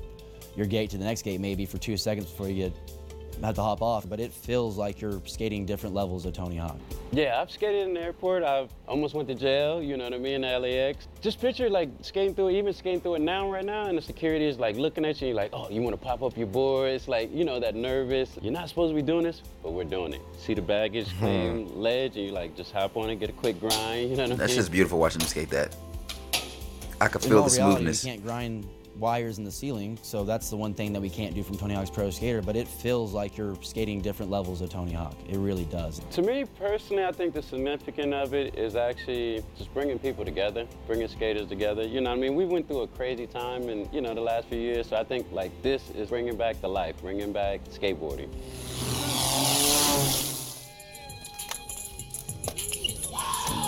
your 0.55 0.67
gate 0.67 0.91
to 0.91 0.97
the 0.97 1.05
next 1.05 1.23
gate 1.23 1.41
maybe 1.41 1.65
for 1.65 1.79
two 1.79 1.97
seconds 1.97 2.29
before 2.29 2.47
you 2.47 2.55
get 2.69 2.73
have 3.41 3.55
to 3.55 3.61
hop 3.61 3.81
off. 3.81 4.07
But 4.07 4.19
it 4.19 4.31
feels 4.31 4.77
like 4.77 5.01
you're 5.01 5.21
skating 5.25 5.65
different 5.65 5.95
levels 5.95 6.25
of 6.25 6.33
Tony 6.33 6.57
Hawk. 6.57 6.77
Yeah, 7.11 7.41
I've 7.41 7.51
skated 7.51 7.87
in 7.87 7.93
the 7.93 8.01
airport. 8.01 8.43
I've 8.43 8.69
almost 8.87 9.13
went 9.13 9.27
to 9.29 9.35
jail, 9.35 9.81
you 9.81 9.97
know 9.97 10.05
what 10.05 10.13
I 10.13 10.17
mean, 10.17 10.41
the 10.41 10.59
LAX. 10.59 11.07
Just 11.21 11.39
picture 11.39 11.69
like 11.69 11.89
skating 12.01 12.33
through 12.33 12.49
it, 12.49 12.55
even 12.55 12.73
skating 12.73 13.01
through 13.01 13.15
it 13.15 13.21
now, 13.21 13.51
right 13.51 13.65
now, 13.65 13.85
and 13.85 13.97
the 13.97 14.01
security 14.01 14.45
is 14.45 14.57
like 14.57 14.75
looking 14.75 15.05
at 15.05 15.21
you, 15.21 15.27
you're 15.27 15.35
like, 15.35 15.51
oh, 15.53 15.69
you 15.69 15.81
want 15.81 15.93
to 15.93 16.03
pop 16.03 16.21
up 16.23 16.37
your 16.37 16.47
board? 16.47 16.91
It's 16.91 17.07
like, 17.07 17.33
you 17.33 17.45
know, 17.45 17.59
that 17.59 17.75
nervous. 17.75 18.37
You're 18.41 18.53
not 18.53 18.69
supposed 18.69 18.91
to 18.91 18.95
be 18.95 19.01
doing 19.01 19.23
this, 19.23 19.41
but 19.61 19.73
we're 19.73 19.83
doing 19.83 20.13
it. 20.13 20.21
See 20.37 20.53
the 20.53 20.61
baggage 20.61 21.09
hmm. 21.11 21.19
claim 21.19 21.79
ledge, 21.79 22.15
and 22.17 22.25
you 22.25 22.31
like 22.31 22.55
just 22.55 22.71
hop 22.71 22.97
on 22.97 23.09
it, 23.09 23.19
get 23.19 23.29
a 23.29 23.33
quick 23.33 23.59
grind, 23.59 24.09
you 24.09 24.15
know 24.15 24.23
what 24.23 24.25
I 24.25 24.29
mean? 24.29 24.37
That's 24.37 24.55
just 24.55 24.71
beautiful 24.71 24.99
watching 24.99 25.21
him 25.21 25.27
skate 25.27 25.49
that. 25.49 25.75
I 26.99 27.07
could 27.07 27.21
feel 27.21 27.39
all 27.39 27.49
the 27.49 27.55
reality, 27.55 27.75
smoothness. 27.75 28.05
You 28.05 28.11
can't 28.11 28.23
grind 28.23 28.67
wires 28.97 29.37
in 29.37 29.43
the 29.43 29.51
ceiling, 29.51 29.97
so 30.01 30.23
that's 30.23 30.49
the 30.49 30.57
one 30.57 30.73
thing 30.73 30.93
that 30.93 31.01
we 31.01 31.09
can't 31.09 31.33
do 31.33 31.43
from 31.43 31.57
Tony 31.57 31.73
Hawk's 31.73 31.89
Pro 31.89 32.09
Skater. 32.09 32.41
But 32.41 32.55
it 32.55 32.67
feels 32.67 33.13
like 33.13 33.37
you're 33.37 33.55
skating 33.61 34.01
different 34.01 34.31
levels 34.31 34.61
of 34.61 34.69
Tony 34.69 34.93
Hawk. 34.93 35.15
It 35.27 35.37
really 35.37 35.65
does. 35.65 36.01
To 36.11 36.21
me 36.21 36.45
personally, 36.57 37.03
I 37.03 37.11
think 37.11 37.33
the 37.33 37.41
significance 37.41 38.13
of 38.13 38.33
it 38.33 38.57
is 38.57 38.75
actually 38.75 39.43
just 39.57 39.73
bringing 39.73 39.99
people 39.99 40.25
together, 40.25 40.67
bringing 40.87 41.07
skaters 41.07 41.47
together. 41.47 41.83
You 41.83 42.01
know, 42.01 42.11
I 42.11 42.15
mean, 42.15 42.35
we 42.35 42.45
went 42.45 42.67
through 42.67 42.81
a 42.81 42.87
crazy 42.87 43.27
time 43.27 43.69
in 43.69 43.87
you 43.91 44.01
know 44.01 44.13
the 44.13 44.21
last 44.21 44.47
few 44.47 44.59
years, 44.59 44.87
so 44.87 44.95
I 44.95 45.03
think 45.03 45.31
like 45.31 45.51
this 45.61 45.89
is 45.91 46.09
bringing 46.09 46.35
back 46.35 46.61
the 46.61 46.69
life, 46.69 46.95
bringing 47.01 47.31
back 47.31 47.63
skateboarding. 47.65 48.29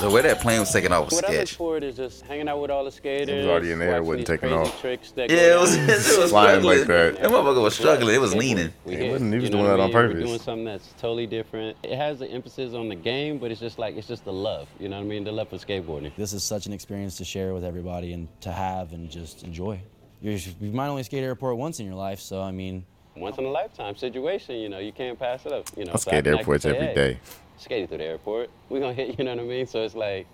The 0.06 0.12
way 0.14 0.22
that 0.22 0.40
plane 0.40 0.60
was 0.60 0.72
taking 0.72 0.92
off 0.92 1.06
was 1.06 1.16
What 1.16 1.26
I 1.26 1.30
look 1.30 1.36
sketch. 1.48 1.56
forward 1.56 1.84
is 1.84 1.96
just 1.98 2.22
hanging 2.26 2.48
out 2.48 2.62
with 2.62 2.70
all 2.70 2.86
the 2.86 2.92
skaters. 2.92 3.28
It 3.30 3.38
was 3.38 3.46
already 3.48 3.72
in 3.72 3.80
the 3.80 3.86
air, 3.86 3.92
watching 4.04 4.08
wasn't 4.08 4.28
these 4.28 4.40
taking 4.40 4.54
off. 4.54 4.82
Tricks 4.82 5.12
that 5.12 5.32
Yeah, 5.32 5.56
it 5.56 5.60
was, 5.60 5.76
it 5.76 6.20
was 6.20 6.30
Flying 6.30 6.62
struggling. 6.62 6.78
like 6.80 6.88
that. 6.88 7.16
That 7.22 7.32
motherfucker 7.32 7.64
was 7.64 7.76
struggling. 7.76 8.16
It 8.16 8.22
was 8.22 8.36
leaning. 8.36 8.72
We 8.86 8.92
He 8.94 8.98
hit, 9.00 9.12
wasn't- 9.14 9.34
he 9.34 9.40
was 9.40 9.44
you 9.46 9.50
know 9.50 9.58
doing 9.64 9.70
that 9.72 9.80
on 9.80 9.88
mean? 9.90 9.96
We're 9.96 10.08
purpose. 10.10 10.24
doing 10.28 10.40
something 10.40 10.66
that's 10.66 10.94
totally 11.00 11.26
different. 11.26 11.78
It 11.84 11.96
has 11.96 12.20
the 12.20 12.28
emphasis 12.28 12.74
on 12.76 12.88
the 12.88 12.96
game, 12.96 13.40
but 13.40 13.50
it's 13.52 13.60
just 13.60 13.80
like 13.80 13.96
it's 13.98 14.08
just 14.08 14.26
the 14.26 14.34
love. 14.34 14.68
You 14.80 14.90
know 14.90 14.98
what 14.98 15.04
I 15.04 15.08
mean? 15.08 15.24
The 15.24 15.32
love 15.32 15.50
for 15.50 15.58
skateboarding. 15.58 16.16
This 16.16 16.34
is 16.34 16.44
such 16.44 16.68
an 16.68 16.74
experience 16.74 17.18
to 17.18 17.26
share 17.26 17.54
with 17.56 17.64
everybody 17.64 18.14
and 18.14 18.28
to 18.42 18.52
have 18.52 18.94
and 18.94 19.10
just 19.10 19.44
enjoy. 19.44 19.82
You're, 20.22 20.34
you 20.62 20.72
might 20.72 20.88
only 20.88 21.04
skate 21.04 21.24
airport 21.24 21.58
once 21.58 21.80
in 21.80 21.86
your 21.88 21.96
life, 21.96 22.20
so 22.20 22.42
I 22.42 22.52
mean, 22.52 22.86
Once 23.18 23.38
in 23.38 23.46
a 23.46 23.50
lifetime 23.50 23.96
situation, 23.96 24.56
you 24.56 24.70
know, 24.70 24.80
you 24.80 24.92
can't 24.92 25.18
pass 25.18 25.46
it 25.48 25.52
up. 25.52 25.66
You 25.76 25.86
know, 25.86 25.94
I 25.94 25.96
so 25.96 26.10
skate 26.12 26.26
can 26.26 26.38
airports 26.38 26.64
say, 26.64 26.70
every 26.76 26.88
hey, 26.88 26.94
day. 26.94 27.20
Skating 27.58 27.88
through 27.88 28.00
the 28.00 28.06
airport, 28.06 28.50
we 28.70 28.80
gonna 28.80 28.94
hit. 28.94 29.18
You 29.18 29.26
know 29.26 29.36
what 29.36 29.44
I 29.44 29.48
mean? 29.48 29.68
So 29.68 29.84
it's 29.84 29.96
like 29.96 30.28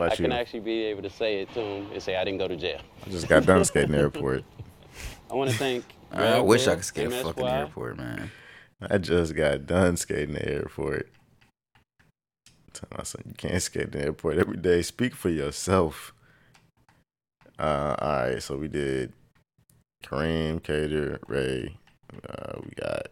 I 0.00 0.14
can 0.14 0.26
you? 0.26 0.32
actually 0.32 0.60
be 0.60 0.82
able 0.84 1.02
to 1.02 1.10
say 1.10 1.40
it 1.42 1.52
to 1.54 1.60
him 1.60 1.86
and 1.92 2.02
say 2.02 2.16
I 2.16 2.24
didn't 2.24 2.38
go 2.38 2.48
to 2.48 2.56
jail. 2.56 2.80
I 3.06 3.10
just 3.10 3.28
got 3.28 3.46
done 3.46 3.64
skating 3.64 3.92
the 3.92 3.98
airport. 3.98 4.44
I 5.30 5.34
want 5.34 5.50
to 5.50 5.56
thank. 5.56 5.84
I 6.12 6.40
wish 6.40 6.66
I 6.66 6.76
could 6.76 6.84
skate 6.84 7.08
a 7.08 7.10
fucking 7.10 7.44
MSY. 7.44 7.52
airport, 7.52 7.96
man. 7.96 8.30
I 8.80 8.98
just 8.98 9.34
got 9.34 9.66
done 9.66 9.96
skating 9.96 10.34
the 10.34 10.48
airport. 10.48 11.10
Tell 12.72 12.88
my 12.96 13.02
son 13.02 13.22
you 13.26 13.34
can't 13.34 13.60
skate 13.60 13.92
the 13.92 14.02
airport 14.02 14.38
every 14.38 14.56
day. 14.56 14.82
Speak 14.82 15.14
for 15.14 15.30
yourself. 15.30 16.12
Uh, 17.58 17.96
all 17.98 18.08
right, 18.08 18.42
so 18.42 18.56
we 18.56 18.68
did 18.68 19.12
Kareem, 20.04 20.62
Kader, 20.62 21.18
Ray. 21.26 21.76
Uh, 22.28 22.60
we 22.62 22.70
got 22.80 23.08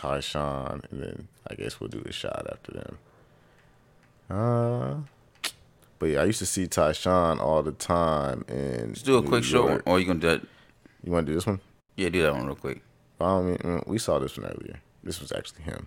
Tyshawn, 0.00 0.90
and 0.90 1.02
then 1.02 1.28
I 1.48 1.54
guess 1.54 1.78
we'll 1.80 1.88
do 1.88 2.02
a 2.06 2.12
shot 2.12 2.46
after 2.50 2.72
them. 2.72 2.98
Uh, 4.30 4.94
but 5.98 6.06
yeah, 6.06 6.22
I 6.22 6.24
used 6.24 6.38
to 6.38 6.46
see 6.46 6.66
Tyshawn 6.66 7.38
all 7.40 7.62
the 7.62 7.72
time. 7.72 8.44
And 8.48 8.94
Just 8.94 9.04
do 9.06 9.16
a 9.18 9.22
quick 9.22 9.44
short 9.44 9.70
one, 9.70 9.82
or 9.84 10.00
you 10.00 10.06
gonna 10.06 10.20
do 10.20 10.28
it? 10.28 10.46
You 11.04 11.12
want 11.12 11.26
to 11.26 11.32
do 11.32 11.36
this 11.36 11.46
one? 11.46 11.60
Yeah, 11.96 12.08
do 12.08 12.22
that 12.22 12.32
one 12.34 12.46
real 12.46 12.54
quick. 12.56 12.82
I 13.20 13.40
mean, 13.42 13.58
mm, 13.58 13.86
we 13.86 13.98
saw 13.98 14.18
this 14.18 14.38
one 14.38 14.46
earlier. 14.46 14.80
This 15.04 15.20
was 15.20 15.32
actually 15.32 15.62
him. 15.62 15.86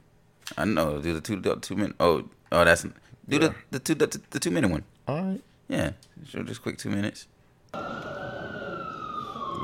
I 0.58 0.66
know. 0.66 1.00
Do 1.02 1.14
the 1.14 1.22
two 1.22 1.40
the 1.40 1.56
two 1.56 1.76
minute. 1.76 1.96
Oh, 2.00 2.26
oh, 2.52 2.64
that's 2.64 2.84
do 2.84 2.92
Yeah. 3.28 3.40
the 3.40 3.56
the 3.72 3.80
two 3.80 3.96
the, 3.96 4.22
the 4.30 4.40
two 4.40 4.52
minute 4.52 4.70
one. 4.70 4.84
All 5.08 5.22
right. 5.22 5.42
Yeah. 5.68 5.92
Just 6.24 6.62
quick 6.62 6.78
two 6.78 6.90
minutes. 6.90 7.28
But 7.72 7.80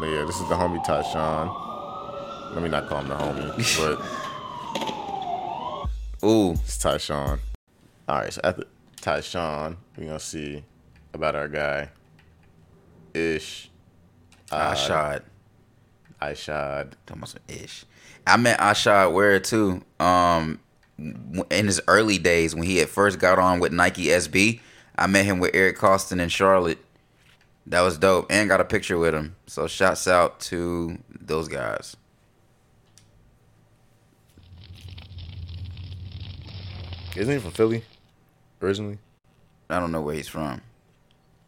yeah, 0.05 0.23
this 0.25 0.39
is 0.39 0.47
the 0.49 0.55
homie 0.55 0.83
Tyshawn. 0.85 2.53
Let 2.53 2.63
me 2.63 2.69
not 2.69 2.87
call 2.87 3.01
him 3.01 3.09
the 3.09 3.15
homie, 3.15 3.77
but 3.77 4.01
Ooh, 6.23 6.51
it's 6.51 6.77
Tyshawn. 6.77 7.39
All 8.07 8.19
right, 8.19 8.33
so 8.33 8.41
after 8.43 8.63
Tyshawn, 9.01 9.77
we're 9.97 10.05
gonna 10.05 10.19
see 10.19 10.63
about 11.13 11.35
our 11.35 11.47
guy 11.47 11.89
Ish. 13.13 13.69
Uh, 14.51 14.73
Ashad. 14.73 15.21
Ishod. 16.21 16.93
Talking 17.05 17.19
about 17.21 17.29
some 17.29 17.41
ish. 17.47 17.85
I 18.25 18.37
met 18.37 18.59
Ishod 18.59 19.13
Wair 19.13 19.39
too. 19.39 19.83
Um, 19.99 20.59
in 20.97 21.65
his 21.65 21.81
early 21.87 22.17
days 22.17 22.53
when 22.53 22.65
he 22.65 22.77
had 22.77 22.89
first 22.89 23.19
got 23.19 23.39
on 23.39 23.59
with 23.59 23.71
Nike 23.71 24.05
SB, 24.05 24.59
I 24.97 25.07
met 25.07 25.25
him 25.25 25.39
with 25.39 25.51
Eric 25.53 25.77
Koston 25.77 26.19
in 26.19 26.29
Charlotte. 26.29 26.79
That 27.67 27.81
was 27.81 27.97
dope, 27.97 28.27
and 28.29 28.49
got 28.49 28.61
a 28.61 28.65
picture 28.65 28.97
with 28.97 29.13
him. 29.13 29.35
So 29.47 29.67
shouts 29.67 30.07
out 30.07 30.39
to 30.41 30.97
those 31.21 31.47
guys. 31.47 31.95
Isn't 37.15 37.33
he 37.33 37.39
from 37.39 37.51
Philly 37.51 37.83
originally? 38.61 38.97
I 39.69 39.79
don't 39.79 39.91
know 39.91 40.01
where 40.01 40.15
he's 40.15 40.27
from, 40.27 40.61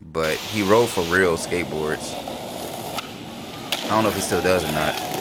but 0.02 0.38
he 0.38 0.64
rode 0.64 0.90
for 0.90 1.02
real 1.04 1.38
skateboards. 1.38 2.14
I 3.86 3.90
don't 3.90 4.04
know 4.04 4.10
if 4.10 4.16
he 4.16 4.22
still 4.22 4.42
does 4.42 4.64
or 4.64 4.72
not. 4.72 5.21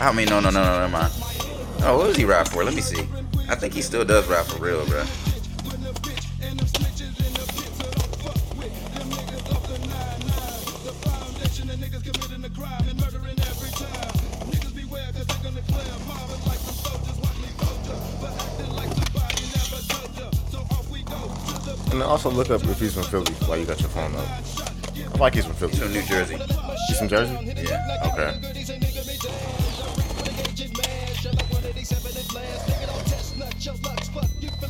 I 0.00 0.12
mean, 0.12 0.28
no, 0.28 0.38
no, 0.38 0.50
no, 0.50 0.62
no, 0.62 0.78
never 0.78 0.88
mind. 0.88 1.12
Oh, 1.80 1.98
what 1.98 2.06
does 2.06 2.16
he 2.16 2.24
rap 2.24 2.46
for? 2.46 2.62
Let 2.62 2.74
me 2.74 2.80
see. 2.80 3.00
I 3.48 3.56
think 3.56 3.74
he 3.74 3.82
still 3.82 4.04
does 4.04 4.28
rap 4.28 4.46
for 4.46 4.62
real, 4.62 4.86
bro. 4.86 5.02
And 21.90 22.02
also 22.02 22.30
look 22.30 22.50
up 22.50 22.62
if 22.62 22.78
he's 22.78 22.94
from 22.94 23.02
Philly 23.04 23.32
while 23.46 23.58
you 23.58 23.66
got 23.66 23.80
your 23.80 23.88
phone 23.88 24.14
up. 24.14 24.28
I 25.12 25.18
like 25.18 25.34
he's 25.34 25.44
from 25.44 25.56
Philly. 25.56 25.72
He's 25.72 25.80
from 25.80 25.92
New 25.92 26.02
Jersey. 26.02 26.36
He's 26.86 26.98
from 26.98 27.08
Jersey? 27.08 27.52
Yeah. 27.66 28.12
Okay. 28.12 28.57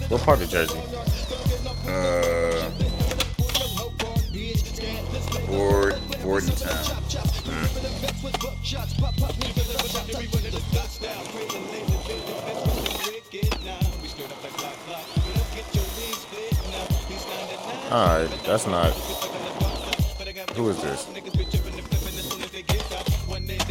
What 0.08 0.22
part 0.22 0.40
of 0.40 0.48
Jersey? 0.48 0.78
Uh, 1.86 2.70
Ford, 5.46 5.96
Bordentown. 6.22 6.98
Alright, 17.90 18.30
that's 18.44 18.66
not. 18.66 18.92
Who 20.56 20.70
is 20.70 20.80
this? 20.82 21.02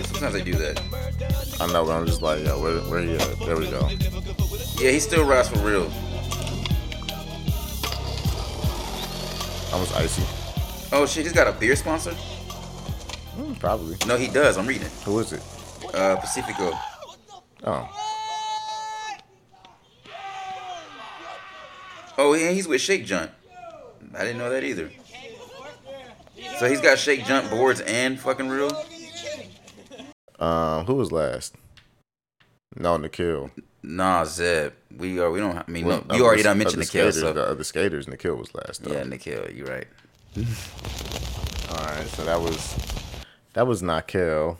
Sometimes 0.05 0.33
they 0.33 0.43
do 0.43 0.53
that. 0.53 0.81
I 1.59 1.65
know, 1.73 1.85
but 1.85 1.95
I'm 1.95 2.05
just 2.05 2.21
like, 2.21 2.45
yo, 2.45 2.61
where, 2.61 2.79
where 2.81 3.01
he 3.01 3.15
at? 3.15 3.39
There 3.39 3.57
we 3.57 3.69
go. 3.69 3.89
Yeah, 4.79 4.91
he 4.91 4.99
still 4.99 5.25
raps 5.25 5.49
for 5.49 5.59
real. 5.59 5.91
Almost 9.77 9.95
icy. 9.95 10.23
Oh 10.91 11.05
shit, 11.05 11.25
he's 11.25 11.33
got 11.33 11.47
a 11.47 11.51
beer 11.51 11.75
sponsor? 11.75 12.09
Hmm, 12.09 13.53
probably. 13.53 13.95
No, 14.07 14.17
he 14.17 14.27
does. 14.27 14.57
I'm 14.57 14.65
reading. 14.65 14.89
Who 15.05 15.19
is 15.19 15.33
it? 15.33 15.43
Uh, 15.93 16.15
Pacifico. 16.15 16.71
Oh. 17.63 17.87
Oh, 22.17 22.33
yeah, 22.33 22.49
he's 22.49 22.67
with 22.67 22.81
Shake 22.81 23.05
Junt. 23.05 23.29
I 24.15 24.23
didn't 24.23 24.39
know 24.39 24.49
that 24.49 24.63
either. 24.63 24.89
So 26.57 26.67
he's 26.67 26.81
got 26.81 26.97
Shake 26.97 27.23
Junt 27.25 27.51
boards 27.51 27.81
and 27.81 28.19
fucking 28.19 28.49
real. 28.49 28.71
Um, 30.39 30.87
who 30.87 30.95
was 30.95 31.11
last? 31.11 31.53
No, 32.75 32.97
Nikhil. 32.97 33.51
Nah, 33.89 34.25
Zeb. 34.25 34.73
We 34.97 35.17
are. 35.19 35.31
We 35.31 35.39
don't. 35.39 35.57
I 35.57 35.63
mean, 35.67 35.85
Well, 35.85 36.03
no, 36.09 36.15
you 36.15 36.25
already 36.25 36.43
done 36.43 36.57
the- 36.57 36.65
mentioned 36.65 36.81
Nikhil. 36.81 37.11
skaters, 37.11 37.19
So 37.21 37.31
The 37.33 37.45
other 37.47 37.63
skaters, 37.63 38.07
Nikhil 38.07 38.35
was 38.35 38.53
last. 38.53 38.83
Though. 38.83 38.91
yeah, 38.93 39.03
Nikhil. 39.03 39.49
You're 39.51 39.67
right. 39.67 39.87
All 41.69 41.85
right, 41.85 42.07
so 42.07 42.23
that 42.25 42.39
was 42.41 42.75
that 43.53 43.65
was 43.67 43.81
Nikhil. 43.81 44.59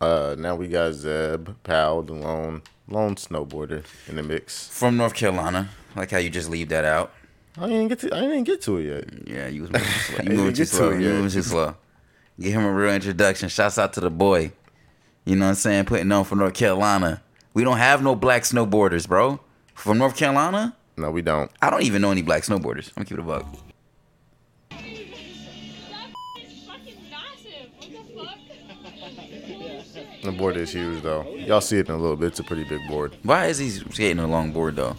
Uh, 0.00 0.34
now 0.38 0.54
we 0.56 0.68
got 0.68 0.92
Zeb 0.94 1.50
Powell, 1.64 2.02
the 2.02 2.14
lone 2.14 2.62
lone 2.88 3.14
snowboarder 3.16 3.84
in 4.08 4.16
the 4.16 4.22
mix. 4.22 4.68
From 4.68 4.96
North 4.96 5.14
Carolina. 5.14 5.68
Like 5.94 6.10
how 6.10 6.18
you 6.18 6.30
just 6.30 6.48
leave 6.50 6.68
that 6.70 6.84
out. 6.84 7.12
I 7.58 7.66
didn't 7.68 7.88
get 7.88 7.98
to. 8.00 8.14
I 8.16 8.20
didn't 8.20 8.44
get 8.44 8.62
to 8.62 8.78
it 8.78 8.84
yet. 8.86 9.28
Yeah, 9.28 9.48
you 9.48 9.62
was 9.62 9.70
moving 9.72 9.84
too 9.92 10.00
slow. 10.14 10.20
You 10.24 10.30
moving 10.36 10.54
too 10.54 10.64
to 10.64 10.66
slow. 10.66 10.90
You 10.90 11.08
moving 11.10 11.30
too 11.30 11.42
slow. 11.42 11.76
Give 12.40 12.52
him 12.54 12.64
a 12.64 12.72
real 12.72 12.94
introduction. 12.94 13.48
Shouts 13.50 13.78
out 13.78 13.92
to 13.94 14.00
the 14.00 14.10
boy. 14.10 14.52
You 15.26 15.36
know 15.36 15.44
what 15.44 15.50
I'm 15.50 15.54
saying? 15.56 15.84
Putting 15.84 16.10
on 16.10 16.24
for 16.24 16.34
North 16.36 16.54
Carolina. 16.54 17.22
We 17.54 17.64
don't 17.64 17.78
have 17.78 18.02
no 18.02 18.14
black 18.14 18.42
snowboarders, 18.42 19.06
bro. 19.06 19.40
From 19.74 19.98
North 19.98 20.16
Carolina? 20.16 20.76
No, 20.96 21.10
we 21.10 21.22
don't. 21.22 21.50
I 21.60 21.70
don't 21.70 21.82
even 21.82 22.02
know 22.02 22.10
any 22.10 22.22
black 22.22 22.42
snowboarders. 22.42 22.88
I'm 22.96 23.04
gonna 23.04 23.06
keep 23.06 23.18
it 23.18 23.20
a 23.20 23.22
buck. 23.22 23.46
The 30.22 30.30
board 30.30 30.56
is 30.56 30.72
huge 30.72 31.02
though. 31.02 31.28
Y'all 31.34 31.60
see 31.60 31.78
it 31.78 31.88
in 31.88 31.94
a 31.94 31.98
little 31.98 32.16
bit. 32.16 32.28
It's 32.28 32.38
a 32.38 32.44
pretty 32.44 32.62
big 32.64 32.86
board. 32.86 33.16
Why 33.24 33.46
is 33.46 33.58
he 33.58 33.70
skating 33.70 34.20
a 34.20 34.26
long 34.28 34.52
board 34.52 34.76
though? 34.76 34.96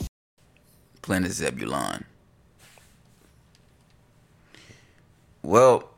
Planet 1.01 1.31
Zebulon. 1.31 2.03
Well, 5.41 5.92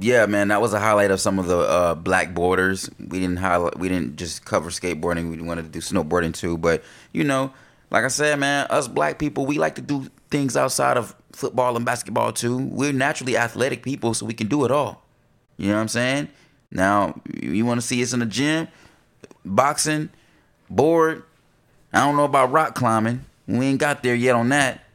yeah, 0.00 0.26
man, 0.26 0.48
that 0.48 0.60
was 0.60 0.72
a 0.72 0.80
highlight 0.80 1.10
of 1.10 1.20
some 1.20 1.38
of 1.38 1.46
the 1.46 1.58
uh, 1.58 1.94
black 1.94 2.34
borders. 2.34 2.88
We 2.98 3.20
didn't 3.20 3.36
highlight. 3.36 3.78
We 3.78 3.88
didn't 3.88 4.16
just 4.16 4.44
cover 4.44 4.70
skateboarding. 4.70 5.30
We 5.30 5.42
wanted 5.42 5.64
to 5.64 5.68
do 5.68 5.80
snowboarding 5.80 6.34
too. 6.34 6.56
But 6.56 6.82
you 7.12 7.24
know, 7.24 7.52
like 7.90 8.04
I 8.04 8.08
said, 8.08 8.38
man, 8.38 8.66
us 8.70 8.88
black 8.88 9.18
people, 9.18 9.44
we 9.44 9.58
like 9.58 9.74
to 9.74 9.82
do 9.82 10.06
things 10.30 10.56
outside 10.56 10.96
of 10.96 11.14
football 11.32 11.76
and 11.76 11.84
basketball 11.84 12.32
too. 12.32 12.58
We're 12.58 12.92
naturally 12.92 13.36
athletic 13.36 13.82
people, 13.82 14.14
so 14.14 14.24
we 14.24 14.34
can 14.34 14.48
do 14.48 14.64
it 14.64 14.70
all. 14.70 15.02
You 15.58 15.68
know 15.68 15.74
what 15.74 15.82
I'm 15.82 15.88
saying? 15.88 16.28
Now, 16.70 17.20
you 17.40 17.64
want 17.66 17.80
to 17.80 17.86
see 17.86 18.02
us 18.02 18.12
in 18.12 18.20
the 18.20 18.26
gym, 18.26 18.68
boxing, 19.44 20.08
board. 20.70 21.22
I 21.92 22.00
don't 22.00 22.16
know 22.16 22.24
about 22.24 22.50
rock 22.50 22.74
climbing. 22.74 23.24
We 23.46 23.66
ain't 23.66 23.80
got 23.80 24.02
there 24.02 24.14
yet 24.14 24.34
on 24.34 24.48
that. 24.48 24.85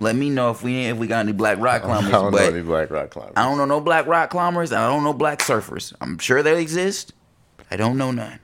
Let 0.00 0.14
me 0.14 0.30
know 0.30 0.50
if 0.50 0.62
we 0.62 0.86
if 0.86 0.96
we 0.96 1.06
got 1.06 1.20
any 1.20 1.32
black 1.32 1.58
rock 1.58 1.82
climbers. 1.82 2.08
I 2.08 2.12
don't 2.12 2.30
but 2.32 2.40
know 2.40 2.56
any 2.56 2.62
black 2.62 2.90
rock 2.90 3.10
climbers. 3.10 3.32
I 3.36 3.44
don't 3.44 3.58
know 3.58 3.64
no 3.64 3.80
black 3.80 4.06
rock 4.06 4.30
climbers, 4.30 4.72
I 4.72 4.86
don't 4.88 5.02
know 5.04 5.12
black 5.12 5.40
surfers. 5.40 5.92
I'm 6.00 6.18
sure 6.18 6.42
they 6.42 6.60
exist. 6.60 7.12
I 7.70 7.76
don't 7.76 7.98
know 7.98 8.10
none. 8.12 8.38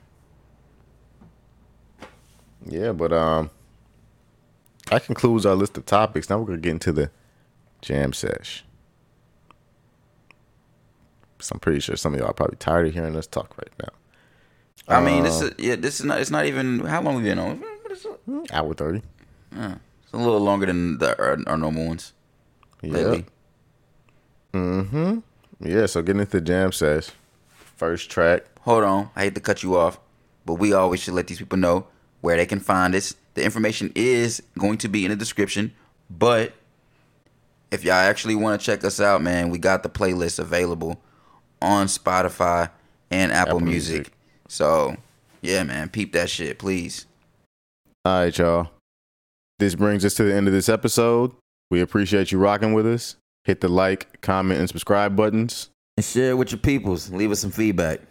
Yeah, 2.65 2.91
but 2.91 3.13
um, 3.13 3.51
that 4.89 5.05
concludes 5.05 5.45
our 5.45 5.55
list 5.55 5.77
of 5.77 5.85
topics. 5.85 6.29
Now 6.29 6.39
we're 6.39 6.45
gonna 6.47 6.57
get 6.57 6.71
into 6.71 6.91
the 6.91 7.09
jam 7.81 8.11
sesh. 8.11 8.65
So 11.39 11.53
I'm 11.53 11.59
pretty 11.59 11.79
sure 11.79 11.95
some 11.95 12.13
of 12.13 12.19
y'all 12.19 12.29
are 12.29 12.33
probably 12.33 12.57
tired 12.57 12.87
of 12.87 12.93
hearing 12.93 13.15
us 13.15 13.27
talk 13.27 13.55
right 13.57 13.71
now. 13.79 13.89
I 14.87 15.03
mean, 15.03 15.23
this 15.23 15.41
Uh, 15.41 15.45
is 15.45 15.53
yeah, 15.57 15.75
this 15.75 15.99
is 15.99 16.05
not. 16.05 16.19
It's 16.19 16.31
not 16.31 16.45
even. 16.45 16.79
How 16.79 17.01
long 17.01 17.15
we 17.15 17.23
been 17.23 17.39
on? 17.39 17.59
What 17.59 17.91
is 17.91 18.05
it? 18.05 18.51
hour 18.51 18.73
thirty. 18.73 19.01
Uh, 19.55 19.75
it's 19.75 19.81
a 20.15 20.23
little 20.23 20.39
longer 20.39 20.65
than 20.65 20.97
the 20.97 21.17
our, 21.19 21.37
our 21.47 21.57
normal 21.57 21.87
ones. 21.87 22.13
Lately. 22.81 23.25
Mm-hmm. 24.53 25.19
Yeah, 25.61 25.85
so 25.85 26.01
getting 26.01 26.21
into 26.21 26.39
the 26.39 26.41
jam 26.41 26.71
sesh. 26.71 27.09
First 27.49 28.09
track. 28.09 28.43
Hold 28.61 28.83
on, 28.83 29.09
I 29.15 29.23
hate 29.23 29.35
to 29.35 29.41
cut 29.41 29.63
you 29.63 29.77
off, 29.77 29.99
but 30.45 30.55
we 30.55 30.73
always 30.73 31.01
should 31.01 31.13
let 31.13 31.27
these 31.27 31.39
people 31.39 31.57
know 31.57 31.87
where 32.21 32.37
they 32.37 32.45
can 32.45 32.59
find 32.59 32.95
us. 32.95 33.15
The 33.33 33.43
information 33.43 33.91
is 33.95 34.41
going 34.57 34.77
to 34.79 34.87
be 34.87 35.03
in 35.03 35.11
the 35.11 35.17
description, 35.17 35.73
but 36.09 36.53
if 37.71 37.83
y'all 37.83 37.93
actually 37.93 38.35
want 38.35 38.59
to 38.59 38.65
check 38.65 38.83
us 38.83 38.99
out, 38.99 39.21
man, 39.21 39.49
we 39.49 39.57
got 39.57 39.83
the 39.83 39.89
playlist 39.89 40.39
available 40.39 41.01
on 41.61 41.87
Spotify 41.87 42.69
and 43.11 43.31
Apple, 43.31 43.57
Apple 43.57 43.67
Music. 43.67 43.95
Music. 43.95 44.13
So, 44.47 44.95
yeah, 45.41 45.63
man, 45.63 45.89
peep 45.89 46.13
that 46.13 46.29
shit, 46.29 46.59
please. 46.59 47.05
All 48.05 48.21
right, 48.21 48.37
y'all. 48.37 48.69
This 49.57 49.73
brings 49.73 50.03
us 50.03 50.13
to 50.15 50.23
the 50.25 50.35
end 50.35 50.47
of 50.47 50.53
this 50.53 50.67
episode. 50.67 51.31
We 51.71 51.79
appreciate 51.79 52.29
you 52.31 52.39
rocking 52.39 52.73
with 52.73 52.85
us. 52.85 53.15
Hit 53.45 53.61
the 53.61 53.69
like, 53.69 54.19
comment, 54.19 54.59
and 54.59 54.67
subscribe 54.67 55.15
buttons. 55.15 55.69
And 55.95 56.05
share 56.05 56.31
it 56.31 56.37
with 56.37 56.51
your 56.51 56.59
peoples. 56.59 57.09
Leave 57.09 57.31
us 57.31 57.39
some 57.39 57.51
feedback. 57.51 58.01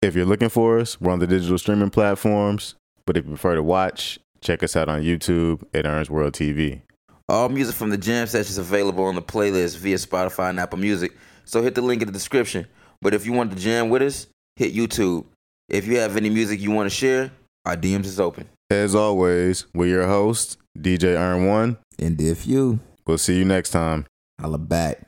If 0.00 0.14
you're 0.14 0.24
looking 0.24 0.48
for 0.48 0.78
us, 0.78 0.98
we're 0.98 1.12
on 1.12 1.18
the 1.18 1.26
digital 1.26 1.58
streaming 1.58 1.90
platforms. 1.90 2.74
But 3.06 3.18
if 3.18 3.24
you 3.24 3.30
prefer 3.32 3.54
to 3.54 3.62
watch, 3.62 4.18
check 4.40 4.62
us 4.62 4.76
out 4.76 4.88
on 4.88 5.02
YouTube 5.02 5.62
at 5.74 5.84
Erns 5.84 6.08
World 6.08 6.32
TV. 6.32 6.80
All 7.28 7.50
music 7.50 7.74
from 7.74 7.90
the 7.90 7.98
jam 7.98 8.26
session 8.26 8.50
is 8.50 8.58
available 8.58 9.04
on 9.04 9.14
the 9.14 9.22
playlist 9.22 9.76
via 9.78 9.96
Spotify 9.96 10.50
and 10.50 10.58
Apple 10.58 10.78
Music. 10.78 11.12
So 11.44 11.62
hit 11.62 11.74
the 11.74 11.82
link 11.82 12.00
in 12.00 12.06
the 12.06 12.12
description. 12.12 12.66
But 13.02 13.12
if 13.12 13.26
you 13.26 13.34
want 13.34 13.50
to 13.50 13.58
jam 13.58 13.90
with 13.90 14.00
us, 14.00 14.26
hit 14.56 14.74
YouTube. 14.74 15.26
If 15.68 15.86
you 15.86 15.98
have 15.98 16.16
any 16.16 16.30
music 16.30 16.60
you 16.60 16.70
want 16.70 16.88
to 16.88 16.94
share, 16.94 17.30
our 17.66 17.76
DMs 17.76 18.06
is 18.06 18.18
open. 18.18 18.48
As 18.70 18.94
always, 18.94 19.66
we're 19.74 19.86
your 19.86 20.06
hosts, 20.06 20.56
DJ 20.78 21.16
Ern 21.16 21.46
One. 21.46 21.78
And 21.98 22.20
if 22.20 22.46
you, 22.46 22.80
We'll 23.06 23.18
see 23.18 23.38
you 23.38 23.44
next 23.44 23.70
time. 23.70 24.06
holla 24.40 24.58
back. 24.58 25.06